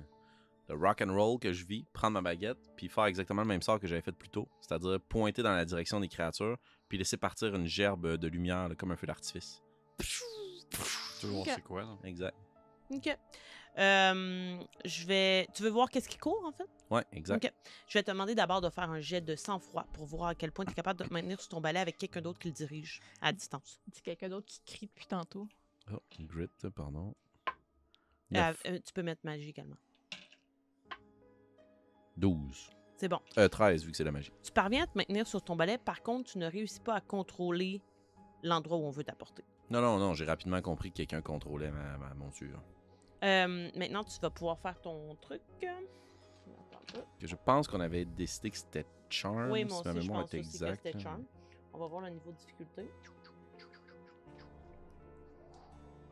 le 0.67 0.75
rock 0.75 1.01
and 1.01 1.13
roll 1.13 1.39
que 1.39 1.53
je 1.53 1.65
vis, 1.65 1.85
prendre 1.93 2.13
ma 2.13 2.21
baguette, 2.21 2.57
puis 2.75 2.89
faire 2.89 3.05
exactement 3.05 3.41
le 3.41 3.47
même 3.47 3.61
sort 3.61 3.79
que 3.79 3.87
j'avais 3.87 4.01
fait 4.01 4.11
plus 4.11 4.29
tôt, 4.29 4.47
c'est-à-dire 4.61 4.99
pointer 5.01 5.43
dans 5.43 5.53
la 5.53 5.65
direction 5.65 5.99
des 5.99 6.07
créatures, 6.07 6.57
puis 6.89 6.97
laisser 6.97 7.17
partir 7.17 7.55
une 7.55 7.67
gerbe 7.67 8.17
de 8.17 8.27
lumière 8.27 8.69
là, 8.69 8.75
comme 8.75 8.91
un 8.91 8.95
feu 8.95 9.07
d'artifice. 9.07 9.61
Toujours 11.21 11.41
Ok. 11.41 11.51
c'est 11.53 11.63
quoi, 11.63 11.81
là? 11.83 11.97
Exact. 12.03 12.35
OK. 12.91 13.17
Euh, 13.77 14.63
je 14.85 15.05
vais... 15.05 15.47
Tu 15.53 15.63
veux 15.63 15.69
voir 15.69 15.89
qu'est-ce 15.89 16.07
qui 16.07 16.17
court, 16.17 16.43
en 16.45 16.51
fait? 16.51 16.69
Ouais, 16.89 17.03
exact. 17.11 17.43
Ok. 17.43 17.51
Je 17.87 17.97
vais 17.97 18.03
te 18.03 18.11
demander 18.11 18.35
d'abord 18.35 18.61
de 18.61 18.69
faire 18.69 18.89
un 18.89 19.01
jet 19.01 19.21
de 19.21 19.35
sang-froid 19.35 19.85
pour 19.93 20.05
voir 20.05 20.29
à 20.29 20.35
quel 20.35 20.51
point 20.51 20.65
tu 20.65 20.71
es 20.71 20.75
capable 20.75 20.99
de 20.99 21.05
te 21.05 21.13
maintenir 21.13 21.39
sur 21.39 21.49
ton 21.49 21.61
balai 21.61 21.79
avec 21.79 21.97
quelqu'un 21.97 22.21
d'autre 22.21 22.39
qui 22.39 22.47
le 22.47 22.53
dirige 22.53 23.01
à 23.21 23.33
distance. 23.33 23.81
C'est 23.91 24.03
quelqu'un 24.03 24.29
d'autre 24.29 24.45
qui 24.45 24.61
crie 24.65 24.87
depuis 24.87 25.07
tantôt. 25.07 25.47
Oh, 25.91 25.99
grit, 26.19 26.47
pardon. 26.75 27.13
Euh, 28.33 28.53
euh, 28.65 28.79
tu 28.85 28.93
peux 28.93 29.03
mettre 29.03 29.21
magie 29.23 29.49
également. 29.49 29.77
12. 32.17 32.69
C'est 32.97 33.09
bon. 33.09 33.19
Euh, 33.37 33.47
13, 33.49 33.83
vu 33.83 33.91
que 33.91 33.97
c'est 33.97 34.03
la 34.03 34.11
magie. 34.11 34.31
Tu 34.43 34.51
parviens 34.51 34.83
à 34.83 34.87
te 34.87 34.97
maintenir 34.97 35.27
sur 35.27 35.41
ton 35.41 35.55
balai. 35.55 35.77
Par 35.77 36.01
contre, 36.01 36.31
tu 36.31 36.37
ne 36.37 36.45
réussis 36.49 36.79
pas 36.79 36.95
à 36.95 37.01
contrôler 37.01 37.81
l'endroit 38.43 38.77
où 38.77 38.83
on 38.85 38.91
veut 38.91 39.03
t'apporter. 39.03 39.43
Non, 39.69 39.81
non, 39.81 39.97
non, 39.97 40.13
j'ai 40.13 40.25
rapidement 40.25 40.61
compris 40.61 40.91
que 40.91 40.97
quelqu'un 40.97 41.21
contrôlait 41.21 41.71
ma, 41.71 41.97
ma 41.97 42.13
monture. 42.13 42.61
Euh, 43.23 43.69
maintenant, 43.75 44.03
tu 44.03 44.19
vas 44.21 44.29
pouvoir 44.29 44.59
faire 44.59 44.79
ton 44.79 45.15
truc. 45.15 45.41
Que 47.19 47.27
je 47.27 47.35
pense 47.35 47.67
qu'on 47.67 47.79
avait 47.81 48.05
décidé 48.05 48.51
que 48.51 48.57
c'était 48.57 48.85
Charm, 49.09 49.51
Oui, 49.51 49.65
moi 49.65 49.81
ma 49.83 49.91
aussi, 49.91 49.99
je 50.01 50.07
mémoire 50.07 50.21
pense 50.23 50.33
est 50.33 50.39
aussi 50.39 50.49
que 50.49 50.53
exacte. 50.55 50.81
c'était 50.83 50.97
là. 50.97 51.03
charm. 51.03 51.23
On 51.73 51.79
va 51.79 51.87
voir 51.87 52.01
le 52.03 52.09
niveau 52.11 52.31
de 52.31 52.37
difficulté. 52.37 52.89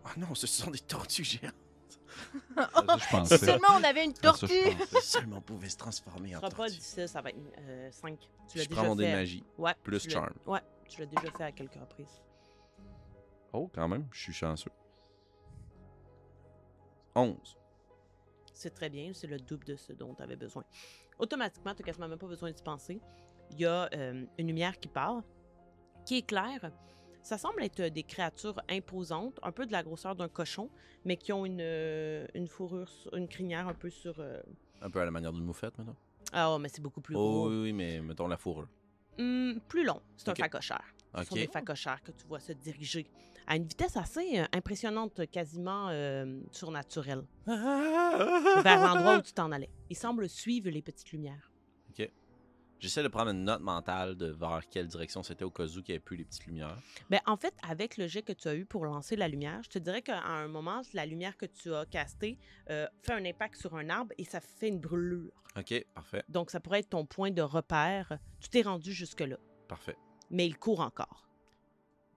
Oh 0.05 0.09
non, 0.17 0.35
ce 0.35 0.47
sont 0.47 0.69
des 0.71 0.79
tortues 0.79 1.23
géantes. 1.23 1.53
Ça, 2.55 2.69
je 2.97 3.09
pensais. 3.09 3.37
Si 3.37 3.45
seulement 3.45 3.67
on 3.79 3.83
avait 3.83 4.05
une 4.05 4.15
ça, 4.15 4.21
tortue! 4.21 4.45
pensais. 4.47 5.01
Seulement 5.01 5.37
on 5.37 5.41
pouvait 5.41 5.69
se 5.69 5.77
transformer 5.77 6.35
en 6.35 6.39
sera 6.39 6.49
pas 6.49 6.55
tortue. 6.55 6.71
difficile, 6.71 7.07
ça 7.07 7.21
va 7.21 7.29
être 7.29 7.37
5. 7.91 8.19
Tu 8.47 8.57
l'as 8.57 8.63
Je 8.63 8.69
prends 8.69 8.83
mon 8.85 8.95
de 8.95 9.03
magie. 9.03 9.43
Ouais, 9.57 9.73
plus 9.83 9.99
tu 9.99 10.07
l'as- 10.09 10.13
charm. 10.13 10.33
Ouais, 10.45 10.61
tu 10.87 10.99
l'as 10.99 11.05
déjà 11.07 11.31
fait 11.31 11.43
à 11.43 11.51
quelques 11.51 11.73
reprises. 11.75 12.21
Oh, 13.53 13.69
quand 13.73 13.87
même, 13.87 14.07
je 14.11 14.19
suis 14.21 14.33
chanceux. 14.33 14.71
11. 17.15 17.57
C'est 18.53 18.73
très 18.73 18.89
bien, 18.89 19.11
c'est 19.13 19.27
le 19.27 19.37
double 19.39 19.65
de 19.65 19.75
ce 19.75 19.93
dont 19.93 20.13
tu 20.15 20.23
avais 20.23 20.35
besoin. 20.35 20.63
Automatiquement, 21.19 21.73
tu 21.75 21.81
n'as 21.81 21.85
quasiment 21.85 22.07
même 22.07 22.17
pas 22.17 22.27
besoin 22.27 22.51
d'y 22.51 22.61
penser. 22.63 22.99
Il 23.51 23.59
y 23.59 23.65
a 23.65 23.89
euh, 23.93 24.25
une 24.37 24.47
lumière 24.47 24.79
qui 24.79 24.87
part, 24.87 25.21
qui 26.05 26.17
éclaire. 26.17 26.71
Ça 27.23 27.37
semble 27.37 27.63
être 27.63 27.81
des 27.81 28.03
créatures 28.03 28.61
imposantes, 28.69 29.39
un 29.43 29.51
peu 29.51 29.65
de 29.65 29.71
la 29.71 29.81
grosseur 29.81 30.15
d'un 30.15 30.27
cochon, 30.27 30.69
mais 31.05 31.15
qui 31.17 31.31
ont 31.33 31.45
une, 31.45 31.61
euh, 31.61 32.27
une 32.35 32.47
fourrure, 32.47 32.89
une 33.13 33.27
crinière 33.27 33.67
un 33.67 33.73
peu 33.73 33.89
sur. 33.89 34.15
euh, 34.19 34.41
Un 34.81 34.89
peu 34.89 34.99
à 34.99 35.05
la 35.05 35.11
manière 35.11 35.31
d'une 35.31 35.45
moufette, 35.45 35.77
maintenant. 35.77 35.95
Ah, 36.33 36.57
mais 36.59 36.67
c'est 36.69 36.81
beaucoup 36.81 36.99
plus 37.01 37.15
Oh, 37.15 37.19
gros. 37.19 37.49
oui, 37.49 37.61
oui, 37.63 37.73
mais 37.73 38.01
mettons 38.01 38.27
la 38.27 38.37
fourrure. 38.37 38.67
Hum, 39.19 39.59
plus 39.69 39.85
long. 39.85 40.01
C'est 40.17 40.29
un 40.29 40.35
facochère. 40.35 40.83
Ce 41.17 41.23
sont 41.25 41.35
des 41.35 41.47
facochères 41.47 42.01
que 42.03 42.11
tu 42.11 42.25
vois 42.27 42.39
se 42.39 42.51
diriger 42.53 43.05
à 43.45 43.55
une 43.57 43.65
vitesse 43.65 43.95
assez 43.97 44.39
euh, 44.39 44.45
impressionnante, 44.53 45.29
quasiment 45.29 45.89
euh, 45.89 46.41
surnaturelle, 46.51 47.23
vers 47.45 48.81
l'endroit 48.81 49.17
où 49.17 49.21
tu 49.21 49.33
t'en 49.33 49.51
allais. 49.51 49.69
Ils 49.89 49.95
semblent 49.97 50.27
suivre 50.29 50.69
les 50.69 50.81
petites 50.81 51.11
lumières. 51.11 51.51
J'essaie 52.83 53.01
de 53.01 53.07
prendre 53.07 53.31
une 53.31 53.45
note 53.45 53.61
mentale 53.61 54.17
de 54.17 54.25
vers 54.25 54.59
quelle 54.69 54.87
direction 54.87 55.23
c'était 55.23 55.45
au 55.45 55.49
cas 55.49 55.63
où 55.63 55.81
qu'il 55.81 55.83
n'y 55.83 55.91
avait 55.91 55.99
plus 55.99 56.17
les 56.17 56.25
petites 56.25 56.45
lumières. 56.47 56.75
Ben, 57.09 57.21
en 57.25 57.37
fait, 57.37 57.53
avec 57.65 57.95
le 57.95 58.07
jet 58.07 58.23
que 58.23 58.33
tu 58.33 58.49
as 58.49 58.55
eu 58.55 58.65
pour 58.65 58.83
lancer 58.83 59.15
la 59.15 59.29
lumière, 59.29 59.61
je 59.63 59.69
te 59.69 59.79
dirais 59.79 60.01
qu'à 60.01 60.21
un 60.21 60.49
moment, 60.49 60.81
la 60.93 61.05
lumière 61.05 61.37
que 61.37 61.45
tu 61.45 61.73
as 61.73 61.85
castée 61.85 62.37
euh, 62.69 62.85
fait 63.01 63.13
un 63.13 63.23
impact 63.23 63.55
sur 63.55 63.73
un 63.77 63.89
arbre 63.89 64.13
et 64.17 64.25
ça 64.25 64.41
fait 64.41 64.67
une 64.67 64.81
brûlure. 64.81 65.31
Ok, 65.57 65.85
parfait, 65.93 66.25
Donc, 66.27 66.51
ça 66.51 66.59
pourrait 66.59 66.79
être 66.79 66.89
ton 66.89 67.05
point 67.05 67.31
de 67.31 67.41
repère. 67.41 68.19
Tu 68.41 68.49
t'es 68.49 68.63
rendu 68.63 68.91
jusque-là, 68.91 69.37
parfait. 69.69 69.95
mais 70.29 70.45
il 70.45 70.57
court 70.57 70.81
encore. 70.81 71.25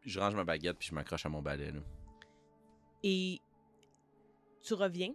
Je 0.04 0.18
range 0.18 0.34
ma 0.34 0.42
baguette 0.42 0.78
puis 0.78 0.88
je 0.88 0.96
m'accroche 0.96 1.26
à 1.26 1.28
mon 1.28 1.42
balai. 1.42 1.70
Là. 1.70 1.80
Et 3.04 3.40
tu 4.64 4.74
reviens, 4.74 5.12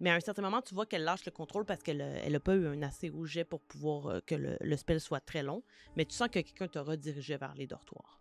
mais 0.00 0.10
à 0.10 0.14
un 0.14 0.20
certain 0.20 0.42
moment, 0.42 0.60
tu 0.62 0.74
vois 0.74 0.86
qu'elle 0.86 1.04
lâche 1.04 1.24
le 1.24 1.32
contrôle 1.32 1.64
parce 1.64 1.82
qu'elle 1.82 2.30
n'a 2.30 2.40
pas 2.40 2.54
eu 2.54 2.66
un 2.66 2.82
assez 2.82 3.10
haut 3.10 3.24
jet 3.24 3.44
pour 3.44 3.60
pouvoir 3.60 4.06
euh, 4.06 4.20
que 4.20 4.34
le, 4.34 4.56
le 4.60 4.76
spell 4.76 5.00
soit 5.00 5.20
très 5.20 5.42
long, 5.42 5.62
mais 5.96 6.04
tu 6.04 6.14
sens 6.14 6.28
que 6.28 6.40
quelqu'un 6.40 6.68
te 6.68 6.78
redirigé 6.78 7.36
vers 7.36 7.54
les 7.54 7.66
dortoirs. 7.66 8.20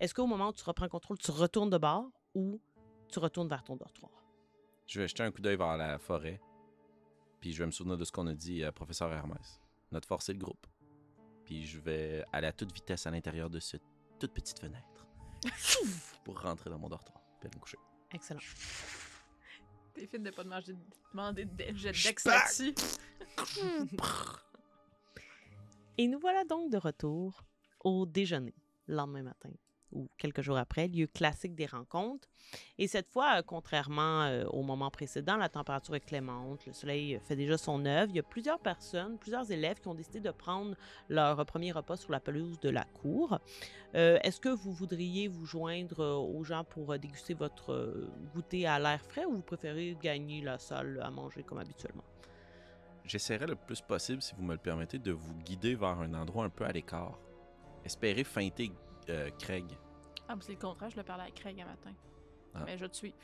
Est-ce 0.00 0.14
qu'au 0.14 0.26
moment 0.26 0.48
où 0.48 0.52
tu 0.52 0.64
reprends 0.64 0.88
contrôle, 0.88 1.18
tu 1.18 1.30
retournes 1.30 1.70
de 1.70 1.78
bord 1.78 2.10
ou 2.34 2.60
tu 3.08 3.18
retournes 3.18 3.48
vers 3.48 3.64
ton 3.64 3.76
dortoir? 3.76 4.12
Je 4.86 5.00
vais 5.00 5.08
jeter 5.08 5.22
un 5.22 5.30
coup 5.30 5.40
d'œil 5.40 5.56
vers 5.56 5.76
la 5.76 5.98
forêt. 5.98 6.40
Puis 7.40 7.52
je 7.52 7.58
vais 7.58 7.66
me 7.66 7.70
souvenir 7.70 7.96
de 7.96 8.04
ce 8.04 8.12
qu'on 8.12 8.26
a 8.26 8.34
dit 8.34 8.64
à 8.64 8.72
professeur 8.72 9.12
Hermès. 9.12 9.60
Notre 9.92 10.08
force, 10.08 10.26
c'est 10.26 10.32
le 10.32 10.38
groupe. 10.38 10.66
Puis 11.44 11.66
je 11.66 11.78
vais 11.78 12.24
aller 12.32 12.46
à 12.46 12.52
toute 12.52 12.72
vitesse 12.72 13.06
à 13.06 13.10
l'intérieur 13.10 13.50
de 13.50 13.60
cette 13.60 13.82
toute 14.18 14.32
petite 14.32 14.58
fenêtre. 14.58 15.06
pour 16.24 16.40
rentrer 16.40 16.70
dans 16.70 16.78
mon 16.78 16.88
dortoir. 16.88 17.20
Puis 17.40 17.48
aller 17.48 17.56
me 17.56 17.60
coucher. 17.60 17.78
Excellent. 18.12 18.40
T'es 19.98 20.06
fit 20.06 20.18
de 20.18 20.30
pas 20.30 20.44
demander 20.44 21.44
de 21.44 21.76
jet 21.76 21.88
de 21.88 21.94
Je 21.94 22.08
dex 22.08 22.24
là-dessus. 22.24 22.74
Et 25.96 26.06
nous 26.06 26.20
voilà 26.20 26.44
donc 26.44 26.70
de 26.70 26.76
retour 26.76 27.42
au 27.80 28.06
déjeuner, 28.06 28.54
le 28.86 28.94
lendemain 28.94 29.22
matin 29.24 29.50
ou 29.92 30.08
quelques 30.18 30.42
jours 30.42 30.58
après, 30.58 30.88
lieu 30.88 31.06
classique 31.06 31.54
des 31.54 31.66
rencontres. 31.66 32.28
Et 32.78 32.86
cette 32.86 33.08
fois, 33.08 33.38
euh, 33.38 33.42
contrairement 33.42 34.22
euh, 34.22 34.44
au 34.46 34.62
moment 34.62 34.90
précédent, 34.90 35.36
la 35.36 35.48
température 35.48 35.94
est 35.94 36.00
clémente, 36.00 36.64
le 36.66 36.72
soleil 36.72 37.16
euh, 37.16 37.20
fait 37.20 37.36
déjà 37.36 37.58
son 37.58 37.84
œuvre. 37.84 38.10
Il 38.10 38.16
y 38.16 38.20
a 38.20 38.24
plusieurs 38.24 38.58
personnes, 38.58 39.18
plusieurs 39.18 39.50
élèves 39.50 39.80
qui 39.80 39.88
ont 39.88 39.94
décidé 39.94 40.20
de 40.20 40.30
prendre 40.30 40.74
leur 41.08 41.44
premier 41.46 41.72
repas 41.72 41.96
sur 41.96 42.10
la 42.10 42.20
pelouse 42.20 42.58
de 42.60 42.70
la 42.70 42.84
cour. 42.84 43.38
Est-ce 43.94 44.38
que 44.38 44.50
vous 44.50 44.72
voudriez 44.72 45.28
vous 45.28 45.46
joindre 45.46 46.04
aux 46.04 46.44
gens 46.44 46.62
pour 46.62 46.98
déguster 46.98 47.32
votre 47.32 48.06
goûter 48.34 48.66
à 48.66 48.78
l'air 48.78 49.00
frais 49.02 49.24
ou 49.24 49.36
vous 49.36 49.42
préférez 49.42 49.96
gagner 50.00 50.42
la 50.42 50.58
salle 50.58 51.00
à 51.02 51.10
manger 51.10 51.42
comme 51.42 51.58
habituellement? 51.58 52.04
J'essaierai 53.04 53.46
le 53.46 53.56
plus 53.56 53.80
possible, 53.80 54.20
si 54.20 54.34
vous 54.34 54.42
me 54.42 54.52
le 54.52 54.58
permettez, 54.58 54.98
de 54.98 55.12
vous 55.12 55.34
guider 55.36 55.74
vers 55.74 56.00
un 56.00 56.12
endroit 56.12 56.44
un 56.44 56.50
peu 56.50 56.64
à 56.64 56.72
l'écart. 56.72 57.18
Espérez 57.82 58.24
feinter 58.24 58.70
euh, 59.10 59.30
Craig. 59.38 59.66
Ah, 60.28 60.36
mais 60.36 60.42
c'est 60.42 60.52
le 60.52 60.58
contraire, 60.58 60.90
je 60.90 60.96
le 60.96 61.02
parlais 61.02 61.24
à 61.24 61.30
Craig 61.30 61.60
un 61.60 61.64
matin. 61.64 61.92
Ah. 62.54 62.60
Mais 62.66 62.76
je 62.78 62.86
te 62.86 62.96
suivre. 62.96 63.16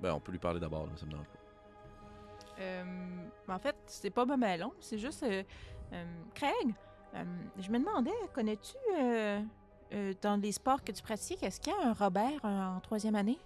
Ben, 0.00 0.12
on 0.14 0.20
peut 0.20 0.32
lui 0.32 0.38
parler 0.38 0.60
d'abord, 0.60 0.88
ça 0.96 1.06
me 1.06 1.10
dérange 1.10 1.26
pas. 1.28 1.38
Euh, 2.60 2.84
mais 3.46 3.54
en 3.54 3.58
fait, 3.58 3.76
c'est 3.86 4.10
pas 4.10 4.24
mal 4.24 4.60
long, 4.60 4.72
c'est 4.80 4.98
juste. 4.98 5.22
euh, 5.22 5.42
euh, 5.92 6.04
Craig, 6.34 6.74
euh, 7.14 7.24
je 7.58 7.70
me 7.70 7.78
demandais, 7.78 8.12
connais-tu 8.34 8.76
euh, 8.98 9.40
euh, 9.92 10.14
dans 10.20 10.36
les 10.40 10.52
sports 10.52 10.82
que 10.82 10.92
tu 10.92 11.02
pratiques, 11.02 11.42
est-ce 11.42 11.60
qu'il 11.60 11.72
y 11.72 11.76
a 11.76 11.88
un 11.88 11.92
Robert 11.92 12.44
euh, 12.44 12.76
en 12.76 12.80
troisième 12.80 13.14
année? 13.14 13.38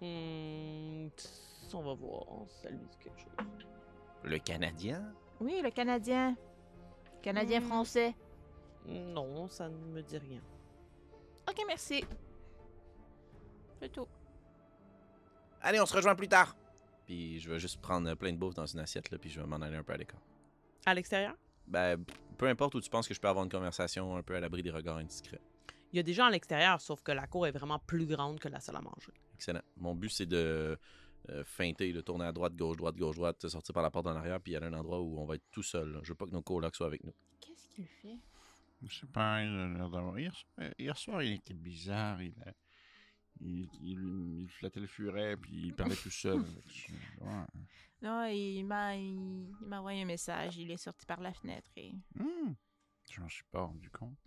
Hmm, 0.00 1.08
on 1.72 1.82
va 1.82 1.94
voir. 1.94 2.24
Ça 2.62 2.70
lui 2.70 2.78
dit 2.78 2.98
quelque 2.98 3.20
chose. 3.20 3.48
Le 4.22 4.38
Canadien? 4.38 5.02
Oui, 5.40 5.60
le 5.62 5.70
Canadien. 5.70 6.36
Canadien-français. 7.22 8.14
Non, 8.86 9.48
ça 9.48 9.68
ne 9.68 9.76
me 9.76 10.02
dit 10.02 10.18
rien. 10.18 10.40
Ok, 11.48 11.62
merci. 11.66 12.04
C'est 13.80 13.92
tout. 13.92 14.06
Allez, 15.60 15.80
on 15.80 15.86
se 15.86 15.94
rejoint 15.94 16.14
plus 16.14 16.28
tard. 16.28 16.56
Puis 17.06 17.40
je 17.40 17.50
vais 17.50 17.58
juste 17.58 17.80
prendre 17.80 18.14
plein 18.14 18.32
de 18.32 18.38
bouffe 18.38 18.54
dans 18.54 18.66
une 18.66 18.80
assiette, 18.80 19.10
là, 19.10 19.18
puis 19.18 19.30
je 19.30 19.40
vais 19.40 19.46
m'en 19.46 19.56
aller 19.56 19.76
un 19.76 19.82
peu 19.82 19.92
à 19.92 19.96
l'écart. 19.96 20.20
À 20.86 20.94
l'extérieur? 20.94 21.34
Ben, 21.66 22.02
peu 22.36 22.46
importe 22.46 22.74
où 22.74 22.80
tu 22.80 22.90
penses 22.90 23.08
que 23.08 23.14
je 23.14 23.20
peux 23.20 23.28
avoir 23.28 23.44
une 23.44 23.50
conversation 23.50 24.16
un 24.16 24.22
peu 24.22 24.34
à 24.36 24.40
l'abri 24.40 24.62
des 24.62 24.70
regards 24.70 24.98
indiscrets. 24.98 25.40
Il 25.92 25.96
y 25.96 26.00
a 26.00 26.02
des 26.02 26.12
gens 26.12 26.26
à 26.26 26.30
l'extérieur, 26.30 26.80
sauf 26.80 27.02
que 27.02 27.12
la 27.12 27.26
cour 27.26 27.46
est 27.46 27.52
vraiment 27.52 27.78
plus 27.78 28.06
grande 28.06 28.40
que 28.40 28.48
la 28.48 28.60
salle 28.60 28.76
à 28.76 28.80
manger. 28.80 29.12
Excellent. 29.34 29.62
Mon 29.76 29.94
but, 29.94 30.10
c'est 30.10 30.26
de 30.26 30.76
euh, 31.30 31.44
feinter, 31.44 31.92
de 31.92 32.00
tourner 32.00 32.24
à 32.26 32.32
droite, 32.32 32.54
gauche, 32.56 32.76
droite, 32.76 32.96
gauche, 32.96 33.16
droite, 33.16 33.46
sortir 33.48 33.72
par 33.72 33.82
la 33.82 33.90
porte 33.90 34.06
en 34.06 34.16
arrière, 34.16 34.40
puis 34.40 34.56
aller 34.56 34.66
à 34.66 34.68
un 34.68 34.72
endroit 34.74 35.00
où 35.00 35.18
on 35.18 35.24
va 35.24 35.36
être 35.36 35.44
tout 35.50 35.62
seul. 35.62 35.92
là. 35.92 36.00
Je 36.02 36.10
veux 36.10 36.14
pas 36.16 36.26
que 36.26 36.32
nos 36.32 36.42
colocs 36.42 36.74
soient 36.74 36.88
avec 36.88 37.04
nous. 37.04 37.14
Qu'est-ce 37.40 37.68
qu'il 37.68 37.86
fait? 37.86 38.18
Je 38.86 39.00
sais 39.00 39.06
pas, 39.06 39.42
il 39.42 39.48
a 39.48 39.68
l'air 39.68 39.90
d'avoir. 39.90 40.18
Hier, 40.18 40.34
soir- 40.34 40.70
hier 40.78 40.96
soir, 40.98 41.22
il 41.22 41.32
était 41.34 41.54
bizarre. 41.54 42.20
Il, 42.22 42.34
a- 42.46 42.52
il, 43.40 43.68
il- 43.80 44.40
il 44.42 44.48
flattait 44.48 44.80
le 44.80 44.86
furet, 44.86 45.36
puis 45.36 45.66
il 45.68 45.74
parlait 45.74 45.96
tout 45.96 46.10
seul. 46.10 46.42
Ouais. 47.20 47.46
Non, 48.02 48.26
il 48.26 48.64
m'a 48.64 48.94
il, 48.96 49.48
il 49.62 49.66
m'a 49.66 49.78
envoyé 49.80 50.02
un 50.02 50.06
message. 50.06 50.56
Il 50.58 50.70
est 50.70 50.76
sorti 50.76 51.06
par 51.06 51.20
la 51.20 51.32
fenêtre 51.32 51.70
et. 51.76 51.92
Hmm. 52.14 52.52
Je 53.10 53.20
m'en 53.20 53.28
suis 53.28 53.44
pas 53.50 53.62
rendu 53.62 53.88
compte. 53.90 54.18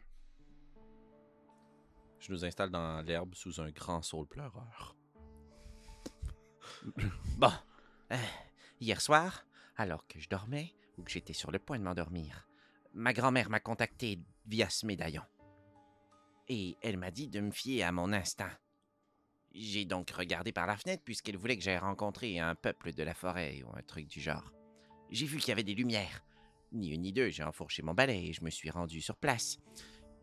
Je 2.20 2.32
nous 2.32 2.43
installe 2.43 2.72
dans 2.72 3.02
l'herbe 3.02 3.36
sous 3.36 3.62
un 3.62 3.70
grand 3.70 4.02
saule 4.02 4.28
pleureur. 4.28 4.96
Bon. 7.38 7.52
Euh, 8.12 8.15
hier 8.80 9.02
soir, 9.02 9.46
alors 9.76 10.08
que 10.08 10.20
je 10.20 10.30
dormais 10.30 10.74
ou 10.98 11.04
que 11.04 11.12
j'étais 11.12 11.34
sur 11.34 11.52
le 11.52 11.60
point 11.60 11.78
de 11.78 11.84
m'endormir, 11.84 12.48
ma 12.93 13.13
grand-mère 13.13 13.50
m'a 13.50 13.60
contacté 13.60 14.20
via 14.48 14.70
ce 14.70 14.86
médaillon. 14.86 15.24
Et 16.48 16.78
elle 16.82 16.98
m'a 16.98 17.12
dit 17.12 17.28
de 17.28 17.40
me 17.40 17.52
fier 17.52 17.84
à 17.84 17.92
mon 17.92 18.14
instinct. 18.14 18.58
J'ai 19.54 19.86
donc 19.86 20.10
regardé 20.12 20.52
par 20.52 20.68
la 20.68 20.78
fenêtre 20.78 21.04
puisqu'elle 21.04 21.38
voulait 21.38 21.58
que 21.58 21.64
j'aille 21.64 21.78
rencontrer 21.78 22.40
un 22.40 22.56
peuple 22.56 22.94
de 22.94 23.04
la 23.04 23.14
forêt 23.14 23.64
ou 23.64 23.76
un 23.76 23.82
truc 23.82 24.08
du 24.08 24.22
genre. 24.22 24.54
J'ai 25.10 25.26
vu 25.26 25.38
qu'il 25.38 25.50
y 25.50 25.52
avait 25.52 25.64
des 25.64 25.76
lumières. 25.76 26.24
Ni 26.72 26.90
une 26.90 27.02
ni 27.02 27.14
deux, 27.14 27.30
j'ai 27.30 27.44
enfourché 27.44 27.82
mon 27.82 27.94
balai 27.94 28.28
et 28.28 28.34
je 28.34 28.44
me 28.44 28.50
suis 28.50 28.70
rendu 28.70 29.02
sur 29.02 29.16
place. 29.16 29.58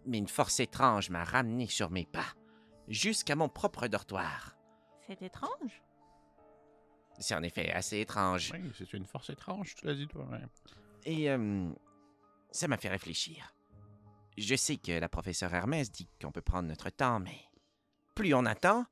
Mais 0.07 0.19
une 0.19 0.29
force 0.29 0.61
étrange 0.61 1.11
m'a 1.11 1.25
ramené 1.25 1.67
sur 1.67 1.91
mes 1.91 2.05
pas, 2.05 2.35
jusqu'à 2.89 3.35
mon 3.35 3.49
propre 3.49 3.89
dortoir. 3.89 4.57
C'est 5.07 5.23
étrange. 5.23 5.83
C'est 7.19 7.35
en 7.35 7.43
effet 7.43 7.71
assez 7.73 8.01
étrange. 8.01 8.53
Oui, 8.53 8.71
c'est 8.77 8.93
une 8.93 9.07
force 9.07 9.31
étrange, 9.31 9.75
tu 9.75 9.87
l'as 9.87 9.95
dit 9.95 10.07
toi-même. 10.07 10.49
Et 11.05 11.31
euh, 11.31 11.71
ça 12.51 12.69
m'a 12.69 12.77
fait 12.77 12.89
réfléchir. 12.89 13.55
Je 14.37 14.57
sais 14.57 14.77
que 14.77 14.93
la 14.93 15.09
professeure 15.09 15.55
Hermès 15.55 15.91
dit 15.91 16.09
qu'on 16.21 16.33
peut 16.33 16.43
prendre 16.43 16.69
notre 16.69 16.91
temps, 16.91 17.21
mais 17.21 17.39
plus 18.15 18.35
on 18.35 18.45
attend, 18.47 18.85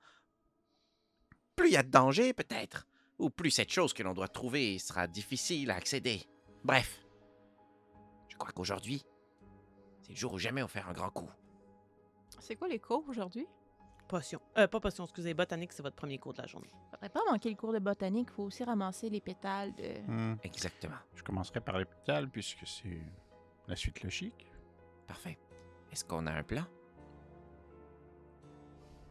plus 1.57 1.69
il 1.69 1.73
y 1.73 1.77
a 1.77 1.83
de 1.83 1.91
danger 1.91 2.33
peut-être, 2.33 2.87
ou 3.19 3.31
plus 3.31 3.51
cette 3.51 3.73
chose 3.73 3.93
que 3.93 4.03
l'on 4.03 4.15
doit 4.15 4.29
trouver 4.29 4.79
sera 4.79 5.07
difficile 5.07 5.71
à 5.71 5.77
accéder. 5.77 6.23
Bref, 6.65 7.05
je 8.29 8.37
crois 8.37 8.53
qu'aujourd'hui, 8.53 9.05
c'est 10.03 10.11
le 10.13 10.17
jour 10.17 10.33
où 10.33 10.39
jamais 10.39 10.63
on 10.63 10.69
fait 10.69 10.81
un 10.81 10.93
grand 10.93 11.11
coup. 11.11 11.31
C'est 12.41 12.57
quoi 12.57 12.69
les 12.69 12.79
cours 12.79 13.05
aujourd'hui? 13.09 13.47
Potion. 14.09 14.41
Euh, 14.59 14.67
pas 14.67 14.81
potion, 14.81 15.05
excusez. 15.05 15.33
Botanique, 15.33 15.73
c'est 15.73 15.83
votre 15.83 15.97
premier 15.97 16.19
cours 16.19 16.35
de 16.35 16.43
la 16.43 16.47
journée. 16.47 16.69
Faudrait 16.91 17.09
pas 17.09 17.21
manquer 17.31 17.51
le 17.51 17.57
cours 17.57 17.73
de 17.73 17.79
botanique. 17.79 18.31
Faut 18.31 18.43
aussi 18.43 18.65
ramasser 18.65 19.09
les 19.09 19.21
pétales 19.21 19.75
de. 19.75 20.01
Hmm. 20.07 20.37
Exactement. 20.43 20.97
Je 21.15 21.23
commencerai 21.23 21.61
par 21.61 21.79
les 21.79 21.85
pétales, 21.85 22.29
puisque 22.29 22.67
c'est 22.67 23.01
la 23.69 23.77
suite 23.77 24.03
logique. 24.03 24.52
Parfait. 25.13 25.37
Est-ce 25.93 26.07
qu'on 26.07 26.27
a 26.27 26.33
un 26.33 26.43
plan? 26.43 26.65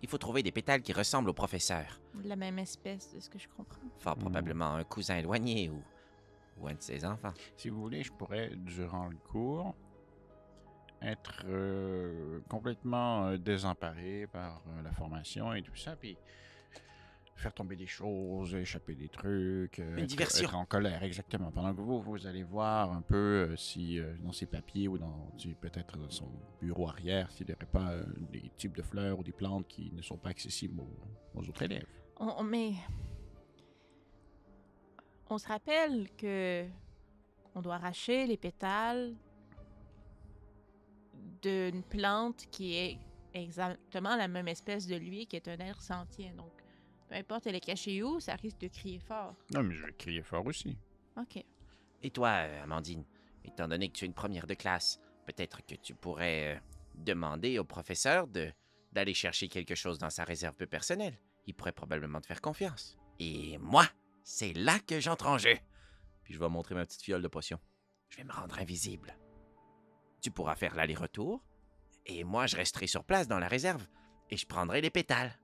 Il 0.02 0.10
faut 0.10 0.18
trouver 0.18 0.42
des 0.42 0.52
pétales 0.52 0.82
qui 0.82 0.94
ressemblent 0.94 1.30
au 1.30 1.34
professeur. 1.34 2.02
de 2.16 2.28
la 2.28 2.36
même 2.36 2.58
espèce, 2.58 3.14
de 3.14 3.20
ce 3.20 3.30
que 3.30 3.38
je 3.38 3.48
comprends. 3.48 3.80
Fort 4.00 4.18
Hmm. 4.18 4.22
probablement 4.22 4.74
un 4.74 4.84
cousin 4.84 5.18
éloigné 5.18 5.70
ou, 5.70 5.80
ou 6.58 6.68
un 6.68 6.74
de 6.74 6.82
ses 6.82 7.06
enfants. 7.06 7.34
Si 7.56 7.70
vous 7.70 7.80
voulez, 7.80 8.02
je 8.02 8.12
pourrais, 8.12 8.50
durant 8.56 9.10
le 9.10 9.18
cours, 9.18 9.76
être 11.04 11.44
euh, 11.46 12.40
complètement 12.50 13.28
euh, 13.28 13.38
désemparé 13.38 14.26
par 14.26 14.64
euh, 14.70 14.82
la 14.82 14.92
formation 14.94 15.54
et 15.54 15.62
tout 15.62 15.76
ça, 15.76 15.96
puis 15.96 16.18
faire 17.42 17.54
tomber 17.54 17.76
des 17.76 17.88
choses, 17.88 18.54
échapper 18.56 18.96
des 18.96 19.10
trucs. 19.10 19.80
euh, 19.80 19.94
Une 19.98 20.04
être- 20.04 20.10
diversion. 20.10 20.48
Être 20.48 20.56
en 20.56 20.66
colère, 20.66 21.04
exactement. 21.04 21.52
Pendant 21.52 21.74
que 21.76 21.82
vous, 21.82 22.02
vous 22.02 22.28
allez 22.28 22.44
voir 22.44 22.92
un 22.94 23.02
peu 23.02 23.16
euh, 23.52 23.56
si 23.58 24.00
euh, 24.00 24.16
dans 24.24 24.32
ses 24.32 24.46
papiers 24.46 24.88
ou 24.88 24.98
dans 24.98 25.32
peut-être 25.60 25.98
dans 25.98 26.10
son 26.10 26.30
bureau 26.62 26.88
arrière, 26.88 27.30
s'il 27.32 27.48
n'y 27.48 27.54
aurait 27.54 27.66
pas 27.66 27.96
des 28.32 28.50
types 28.58 28.76
de 28.78 28.82
fleurs 28.82 29.20
ou 29.20 29.24
des 29.24 29.32
plantes 29.32 29.68
qui 29.68 29.92
ne 29.94 30.02
sont 30.02 30.18
pas 30.18 30.30
accessibles 30.30 30.80
aux, 30.80 31.40
aux 31.40 31.50
autres 31.50 31.64
élèves. 31.64 31.86
On, 32.18 32.44
mais. 32.44 32.74
On 35.30 35.38
se 35.38 35.48
rappelle 35.48 36.10
que. 36.18 36.66
On 37.56 37.62
doit 37.62 37.76
arracher 37.76 38.28
les 38.28 38.38
pétales 38.38 39.14
d'une 41.42 41.84
plante 41.84 42.46
qui 42.52 42.76
est 42.76 42.98
exactement 43.34 44.16
la 44.16 44.28
même 44.28 44.48
espèce 44.48 44.88
de 44.88 44.96
lui, 44.96 45.26
qui 45.26 45.36
est 45.36 45.48
un 45.48 45.58
être 45.60 45.82
sentient. 45.82 46.34
Donc, 46.36 46.52
peu 47.12 47.18
importe 47.18 47.48
elle 47.48 47.56
est 47.56 47.60
cachée 47.60 48.02
où, 48.02 48.22
ça 48.22 48.36
risque 48.36 48.60
de 48.60 48.70
crier 48.70 49.00
fort. 49.00 49.36
Non, 49.54 49.64
mais 49.64 49.76
je 49.76 49.86
vais 49.86 49.92
crier 49.92 50.24
fort 50.24 50.46
aussi. 50.46 50.78
OK. 51.18 51.44
Et 52.04 52.10
toi, 52.10 52.30
euh, 52.30 52.64
Amandine, 52.64 53.04
étant 53.44 53.68
donné 53.68 53.90
que 53.90 53.98
tu 53.98 54.06
es 54.06 54.08
une 54.08 54.14
première 54.14 54.48
de 54.48 54.54
classe, 54.54 54.98
peut-être 55.26 55.62
que 55.66 55.76
tu 55.76 55.94
pourrais 55.94 56.56
euh, 56.56 56.60
demander 56.96 57.60
au 57.60 57.66
professeur 57.66 58.28
de 58.28 58.52
d'aller 58.94 59.14
chercher 59.14 59.48
quelque 59.48 59.76
chose 59.76 60.00
dans 60.00 60.10
sa 60.10 60.24
réserve 60.24 60.56
peu 60.56 60.66
personnelle. 60.66 61.18
Il 61.48 61.54
pourrait 61.54 61.72
probablement 61.72 62.20
te 62.20 62.28
faire 62.28 62.42
confiance. 62.42 62.98
Et 63.20 63.58
moi, 63.58 63.86
c'est 64.24 64.54
là 64.54 64.80
que 64.80 65.00
j'entre 65.00 65.28
en 65.28 65.38
jeu. 65.38 65.58
Puis 66.24 66.34
je 66.34 66.40
vais 66.40 66.50
montrer 66.50 66.76
ma 66.76 66.86
petite 66.86 67.02
fiole 67.02 67.22
de 67.22 67.28
potion. 67.30 67.60
Je 68.10 68.18
vais 68.18 68.26
me 68.26 68.34
rendre 68.34 68.60
invisible. 68.60 69.18
Tu 70.22 70.30
pourras 70.30 70.56
faire 70.56 70.76
l'aller-retour, 70.76 71.42
et 72.06 72.24
moi, 72.26 72.48
je 72.48 72.58
resterai 72.58 72.88
sur 72.88 73.06
place 73.06 73.30
dans 73.30 73.40
la 73.40 73.48
réserve, 73.48 73.86
et 74.30 74.36
je 74.38 74.46
prendrai 74.46 74.82
les 74.82 74.90
pétales. 74.90 75.41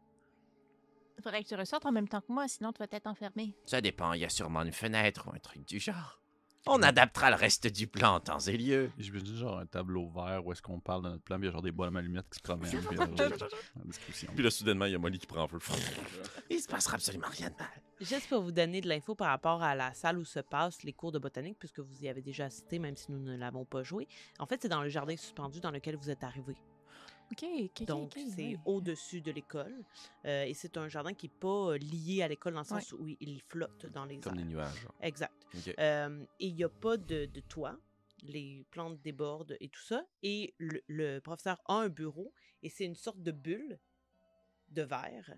Faudrait 1.21 1.43
que 1.43 1.49
tu 1.49 1.55
ressortes 1.55 1.85
en 1.85 1.91
même 1.91 2.07
temps 2.07 2.21
que 2.21 2.31
moi, 2.31 2.47
sinon 2.47 2.71
tu 2.71 2.79
vas 2.79 2.87
être 2.91 3.07
enfermé. 3.07 3.55
Ça 3.65 3.81
dépend, 3.81 4.13
il 4.13 4.21
y 4.21 4.25
a 4.25 4.29
sûrement 4.29 4.61
une 4.61 4.71
fenêtre 4.71 5.27
ou 5.27 5.35
un 5.35 5.39
truc 5.39 5.65
du 5.65 5.79
genre. 5.79 6.21
On 6.69 6.81
adaptera 6.83 7.29
le 7.29 7.37
reste 7.37 7.67
du 7.67 7.87
plan 7.87 8.15
en 8.15 8.19
temps 8.19 8.39
et 8.39 8.57
lieu. 8.57 8.91
Je 8.97 9.11
me 9.11 9.21
dis 9.21 9.37
genre 9.37 9.59
un 9.59 9.65
tableau 9.65 10.09
vert 10.09 10.45
où 10.45 10.51
est-ce 10.51 10.61
qu'on 10.61 10.81
parle 10.81 11.03
de 11.03 11.09
notre 11.09 11.23
plan, 11.23 11.37
puis 11.37 11.45
il 11.45 11.47
y 11.47 11.49
a 11.49 11.53
genre 11.53 11.61
des 11.61 11.71
bois 11.71 11.87
à 11.87 11.97
allumettes 11.97 12.29
qui 12.29 12.39
se 12.39 12.43
promènent. 12.43 12.69
puis, 12.69 12.99
en 12.99 13.85
description. 13.85 14.31
Puis 14.35 14.43
là, 14.43 14.51
soudainement, 14.51 14.85
il 14.85 14.91
y 14.91 14.95
a 14.95 14.97
Molly 14.97 15.17
qui 15.17 15.27
prend 15.27 15.47
feu. 15.47 15.59
Il 16.49 16.59
se 16.59 16.67
passera 16.67 16.95
absolument 16.95 17.27
rien 17.29 17.49
de 17.49 17.55
mal. 17.55 17.69
Juste 18.01 18.27
pour 18.27 18.41
vous 18.41 18.51
donner 18.51 18.81
de 18.81 18.89
l'info 18.89 19.15
par 19.15 19.29
rapport 19.29 19.63
à 19.63 19.75
la 19.75 19.93
salle 19.93 20.17
où 20.17 20.25
se 20.25 20.39
passent 20.39 20.83
les 20.83 20.93
cours 20.93 21.11
de 21.11 21.19
botanique, 21.19 21.57
puisque 21.57 21.79
vous 21.79 22.03
y 22.03 22.09
avez 22.09 22.21
déjà 22.21 22.45
assisté, 22.45 22.79
même 22.79 22.97
si 22.97 23.11
nous 23.11 23.19
ne 23.19 23.37
l'avons 23.37 23.63
pas 23.63 23.83
joué. 23.83 24.07
En 24.39 24.45
fait, 24.45 24.61
c'est 24.61 24.67
dans 24.67 24.83
le 24.83 24.89
jardin 24.89 25.15
suspendu 25.15 25.61
dans 25.61 25.71
lequel 25.71 25.95
vous 25.95 26.09
êtes 26.09 26.23
arrivé. 26.23 26.55
OK, 27.31 27.43
OK, 27.43 27.81
OK, 27.81 27.85
Donc, 27.85 28.13
c'est 28.35 28.57
au-dessus 28.65 29.21
de 29.21 29.31
l'école. 29.31 29.83
Euh, 30.25 30.43
et 30.45 30.53
c'est 30.53 30.77
un 30.77 30.87
jardin 30.87 31.13
qui 31.13 31.27
n'est 31.27 31.33
pas 31.39 31.77
lié 31.77 32.21
à 32.23 32.27
l'école 32.27 32.53
dans 32.53 32.61
le 32.61 32.65
sens 32.65 32.93
où 32.93 33.07
il 33.07 33.41
flotte 33.41 33.85
dans 33.87 34.05
les 34.05 34.19
Comme 34.19 34.37
airs. 34.37 34.45
des 34.45 34.49
nuages. 34.51 34.87
Exact. 35.01 35.33
Euh, 35.79 36.25
et 36.39 36.47
il 36.47 36.55
n'y 36.55 36.63
a 36.63 36.69
pas 36.69 36.97
de, 36.97 37.25
de 37.25 37.39
toit. 37.41 37.77
Les 38.23 38.65
plantes 38.71 39.01
débordent 39.01 39.55
et 39.59 39.69
tout 39.69 39.81
ça. 39.83 40.03
Et 40.23 40.53
le, 40.57 40.81
le 40.87 41.19
professeur 41.19 41.61
a 41.67 41.75
un 41.75 41.89
bureau 41.89 42.33
et 42.63 42.69
c'est 42.69 42.85
une 42.85 42.95
sorte 42.95 43.21
de 43.21 43.31
bulle 43.31 43.79
de 44.69 44.81
verre 44.81 45.35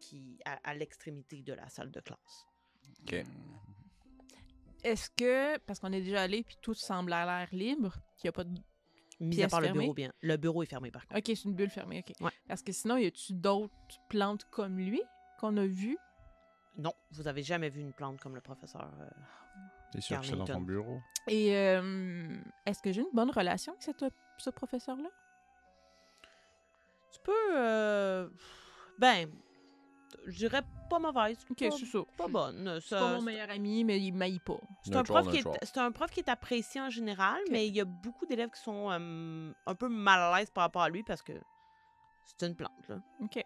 qui 0.00 0.38
à, 0.44 0.54
à 0.68 0.74
l'extrémité 0.74 1.42
de 1.42 1.52
la 1.52 1.68
salle 1.68 1.90
de 1.90 2.00
classe. 2.00 2.46
Ok. 3.02 3.24
Est-ce 4.82 5.10
que, 5.10 5.58
parce 5.58 5.78
qu'on 5.78 5.92
est 5.92 6.00
déjà 6.00 6.22
allé 6.22 6.42
puis 6.42 6.56
tout 6.62 6.74
semble 6.74 7.12
à 7.12 7.24
l'air 7.26 7.48
libre, 7.52 7.92
qu'il 8.16 8.26
n'y 8.26 8.30
a 8.30 8.32
pas 8.32 8.44
de 8.44 8.58
Mis 9.20 9.42
à 9.42 9.60
le 9.60 9.68
bureau, 9.72 9.94
bien. 9.94 10.10
Le 10.22 10.36
bureau 10.36 10.62
est 10.62 10.66
fermé 10.66 10.90
par 10.90 11.06
contre. 11.06 11.18
OK, 11.18 11.24
c'est 11.26 11.44
une 11.44 11.54
bulle 11.54 11.68
fermée, 11.70 12.02
OK. 12.06 12.14
Ouais. 12.24 12.30
Parce 12.48 12.62
que 12.62 12.72
sinon, 12.72 12.96
y 12.96 13.06
a-tu 13.06 13.34
d'autres 13.34 13.74
plantes 14.08 14.44
comme 14.50 14.78
lui 14.78 15.02
qu'on 15.38 15.56
a 15.58 15.66
vues? 15.66 15.98
Non, 16.78 16.94
vous 17.12 17.28
avez 17.28 17.42
jamais 17.42 17.68
vu 17.68 17.80
une 17.82 17.92
plante 17.92 18.18
comme 18.20 18.34
le 18.34 18.40
professeur. 18.40 18.90
euh, 19.00 19.06
C'est 19.92 20.00
sûr 20.00 20.20
que 20.20 20.26
c'est 20.26 20.36
dans 20.36 20.44
ton 20.46 20.60
bureau. 20.62 21.00
Et 21.28 21.54
euh, 21.56 22.34
est-ce 22.64 22.80
que 22.80 22.92
j'ai 22.92 23.02
une 23.02 23.12
bonne 23.12 23.30
relation 23.30 23.72
avec 23.72 23.82
cette- 23.82 24.04
ce 24.38 24.50
professeur-là? 24.50 25.08
Tu 27.12 27.18
peux. 27.24 27.56
euh, 27.56 28.28
Ben, 28.98 29.28
je 30.26 30.36
dirais 30.36 30.62
pas 30.88 30.98
mauvaise. 30.98 31.38
OK, 31.50 31.58
pas, 31.68 31.70
c'est 31.76 31.86
ça. 31.86 31.98
pas 32.16 32.28
bonne. 32.28 32.78
C'est 32.82 32.96
pas 32.98 33.14
mon 33.16 33.22
meilleur 33.22 33.50
ami, 33.50 33.84
mais 33.84 34.00
il 34.00 34.12
m'aille 34.12 34.38
pas. 34.40 34.58
C'est 34.84 34.96
un, 34.96 35.02
prof 35.02 35.30
qui 35.30 35.38
est, 35.38 35.44
c'est 35.62 35.78
un 35.78 35.92
prof 35.92 36.10
qui 36.10 36.20
est 36.20 36.28
apprécié 36.28 36.80
en 36.80 36.90
général, 36.90 37.40
mais 37.50 37.66
il 37.68 37.74
y 37.74 37.80
a 37.80 37.84
beaucoup 37.84 38.26
d'élèves 38.26 38.50
qui 38.50 38.60
sont 38.60 38.90
euh, 38.90 39.52
un 39.66 39.74
peu 39.74 39.88
mal 39.88 40.20
à 40.20 40.38
l'aise 40.38 40.50
par 40.50 40.62
rapport 40.62 40.82
à 40.82 40.88
lui 40.88 41.02
parce 41.02 41.22
que 41.22 41.32
c'est 42.26 42.46
une 42.46 42.54
plante. 42.56 42.88
Là. 42.88 43.00
OK. 43.22 43.44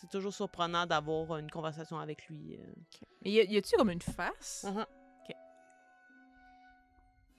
C'est 0.00 0.10
toujours 0.10 0.34
surprenant 0.34 0.86
d'avoir 0.86 1.38
une 1.38 1.50
conversation 1.50 1.98
avec 1.98 2.26
lui. 2.28 2.56
euh. 2.56 2.66
Mais 3.22 3.30
y 3.30 3.40
a- 3.40 3.44
y 3.44 3.56
a-tu 3.56 3.76
comme 3.76 3.90
une 3.90 4.00
face? 4.02 4.64
Mhm. 4.68 4.84